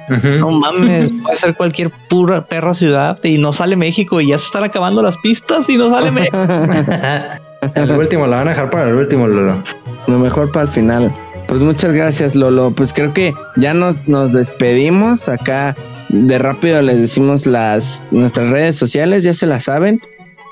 uh 0.09 0.13
-huh. 0.13 0.39
no 0.41 0.51
mames, 0.51 1.13
puede 1.23 1.37
ser 1.37 1.55
cualquier 1.55 1.91
pura 2.09 2.45
perra 2.47 2.75
ciudad 2.75 3.19
y 3.23 3.39
no 3.39 3.53
sale 3.53 3.77
México 3.77 4.21
y 4.21 4.29
ya 4.29 4.39
se 4.39 4.47
están 4.47 4.65
acabando 4.65 5.03
las 5.03 5.17
pistas 5.19 5.69
y 5.69 5.77
no 5.77 5.91
sale 5.91 6.11
México. 6.11 6.37
el 7.75 7.91
último, 7.93 8.27
lo 8.27 8.37
van 8.37 8.49
a 8.49 8.51
dejar 8.51 8.71
para 8.71 8.89
el 8.89 8.95
último, 8.95 9.27
Lolo. 9.27 9.57
Lo 10.09 10.19
mejor 10.19 10.51
para 10.51 10.67
el 10.67 10.73
final. 10.73 11.13
Pues 11.47 11.61
muchas 11.61 11.93
gracias, 11.95 12.35
Lolo. 12.35 12.73
Pues 12.75 12.93
creo 12.93 13.13
que 13.13 13.35
ya 13.57 13.75
nos, 13.75 14.09
nos 14.09 14.33
despedimos 14.33 15.29
acá 15.29 15.77
de 16.13 16.39
rápido 16.39 16.83
les 16.83 17.01
decimos 17.01 17.47
las 17.47 18.03
nuestras 18.11 18.51
redes 18.51 18.77
sociales, 18.77 19.25
ya 19.25 19.35
se 19.35 19.47
las 19.47 19.65
saben. 19.65 20.01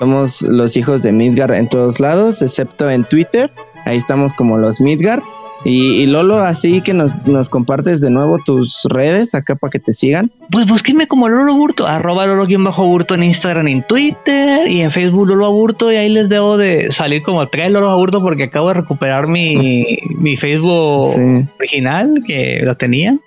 Somos 0.01 0.41
los 0.41 0.77
hijos 0.77 1.03
de 1.03 1.11
Midgard 1.11 1.53
en 1.53 1.69
todos 1.69 1.99
lados, 1.99 2.41
excepto 2.41 2.89
en 2.89 3.03
Twitter. 3.03 3.51
Ahí 3.85 3.97
estamos 3.97 4.33
como 4.33 4.57
los 4.57 4.81
Midgard. 4.81 5.21
Y, 5.63 6.01
y, 6.01 6.07
Lolo, 6.07 6.39
así 6.39 6.81
que 6.81 6.91
nos, 6.91 7.27
nos 7.27 7.51
compartes 7.51 8.01
de 8.01 8.09
nuevo 8.09 8.39
tus 8.43 8.81
redes 8.89 9.35
acá 9.35 9.53
para 9.53 9.69
que 9.69 9.77
te 9.77 9.93
sigan. 9.93 10.31
Pues 10.51 10.65
búsquenme 10.65 11.07
como 11.07 11.29
Lolo 11.29 11.53
Burto, 11.53 11.85
arroba 11.85 12.25
Lolo-Burto 12.25 13.13
en 13.13 13.21
Instagram, 13.21 13.67
en 13.67 13.83
Twitter 13.83 14.67
y 14.67 14.81
en 14.81 14.91
Facebook 14.91 15.27
Lolo 15.27 15.45
Aburto. 15.45 15.91
Y 15.91 15.97
ahí 15.97 16.09
les 16.09 16.29
debo 16.29 16.57
de 16.57 16.91
salir 16.91 17.21
como 17.21 17.45
tres 17.45 17.69
Lolo 17.69 17.91
Aburto 17.91 18.23
porque 18.23 18.45
acabo 18.45 18.69
de 18.69 18.73
recuperar 18.73 19.27
mi, 19.27 19.99
mi 20.17 20.35
Facebook 20.35 21.09
sí. 21.09 21.47
original 21.59 22.23
que 22.25 22.61
lo 22.63 22.75
tenía. 22.75 23.19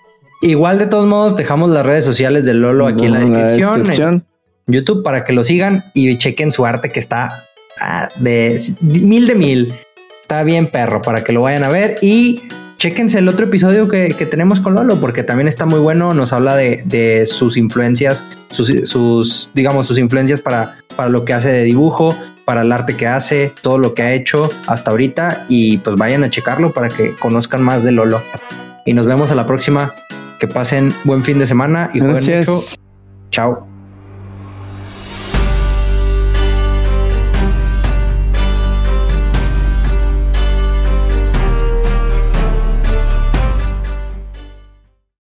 Igual 0.43 0.81
de 0.81 0.89
todos 0.89 1.07
modos 1.07 1.37
dejamos 1.37 1.71
las 1.71 1.87
redes 1.87 2.05
sociales 2.05 2.45
de 2.47 2.55
Lolo 2.55 2.89
aquí 2.89 3.03
no, 3.03 3.07
en 3.07 3.13
la 3.13 3.19
descripción, 3.21 3.71
la 3.71 3.79
descripción. 3.79 4.25
YouTube 4.67 5.03
para 5.03 5.25
que 5.25 5.33
lo 5.33 5.45
sigan 5.45 5.85
y 5.95 6.17
chequen 6.19 6.51
su 6.51 6.65
arte 6.67 6.89
que 6.89 7.01
está 7.01 7.47
ah, 7.81 8.09
de 8.17 8.61
mil 8.81 9.27
de 9.27 9.35
mil. 9.35 9.75
Está 10.23 10.43
bien 10.43 10.71
perro 10.71 11.03
para 11.03 11.23
que 11.23 11.33
lo 11.33 11.43
vayan 11.43 11.65
a 11.65 11.69
ver 11.69 11.99
y 12.01 12.43
chequense 12.79 13.19
el 13.19 13.29
otro 13.29 13.47
episodio 13.47 13.89
que, 13.89 14.15
que 14.17 14.27
tenemos 14.27 14.61
con 14.61 14.75
Lolo 14.75 15.01
porque 15.01 15.23
también 15.23 15.49
está 15.49 15.67
muy 15.67 15.81
bueno. 15.81 16.15
Nos 16.15 16.33
habla 16.33 16.57
de, 16.57 16.83
de 16.87 17.27
sus 17.27 17.57
influencias, 17.57 18.25
sus, 18.51 18.73
sus, 18.85 19.51
digamos, 19.55 19.87
sus 19.87 19.99
influencias 19.99 20.41
para, 20.41 20.77
para 20.97 21.09
lo 21.09 21.25
que 21.25 21.35
hace 21.35 21.51
de 21.51 21.63
dibujo, 21.65 22.17
para 22.45 22.63
el 22.63 22.73
arte 22.73 22.97
que 22.97 23.07
hace, 23.07 23.53
todo 23.63 23.79
lo 23.79 23.95
que 23.95 24.03
ha 24.03 24.13
hecho 24.13 24.51
hasta 24.67 24.91
ahorita 24.91 25.45
y 25.49 25.79
pues 25.79 25.97
vayan 25.97 26.25
a 26.25 26.31
checarlo 26.31 26.73
para 26.73 26.89
que 26.89 27.15
conozcan 27.17 27.63
más 27.63 27.83
de 27.83 27.93
Lolo. 27.93 28.23
Y 28.87 28.95
nos 28.95 29.07
vemos 29.07 29.31
a 29.31 29.35
la 29.35 29.47
próxima. 29.47 29.95
Que 30.39 30.49
pasen 30.49 30.93
buen 31.05 31.23
fin 31.23 31.39
de 31.39 31.47
semana 31.47 31.91
y 31.95 32.01
jueguen 32.01 32.39
mucho. 32.39 32.61
Chao. 33.31 33.74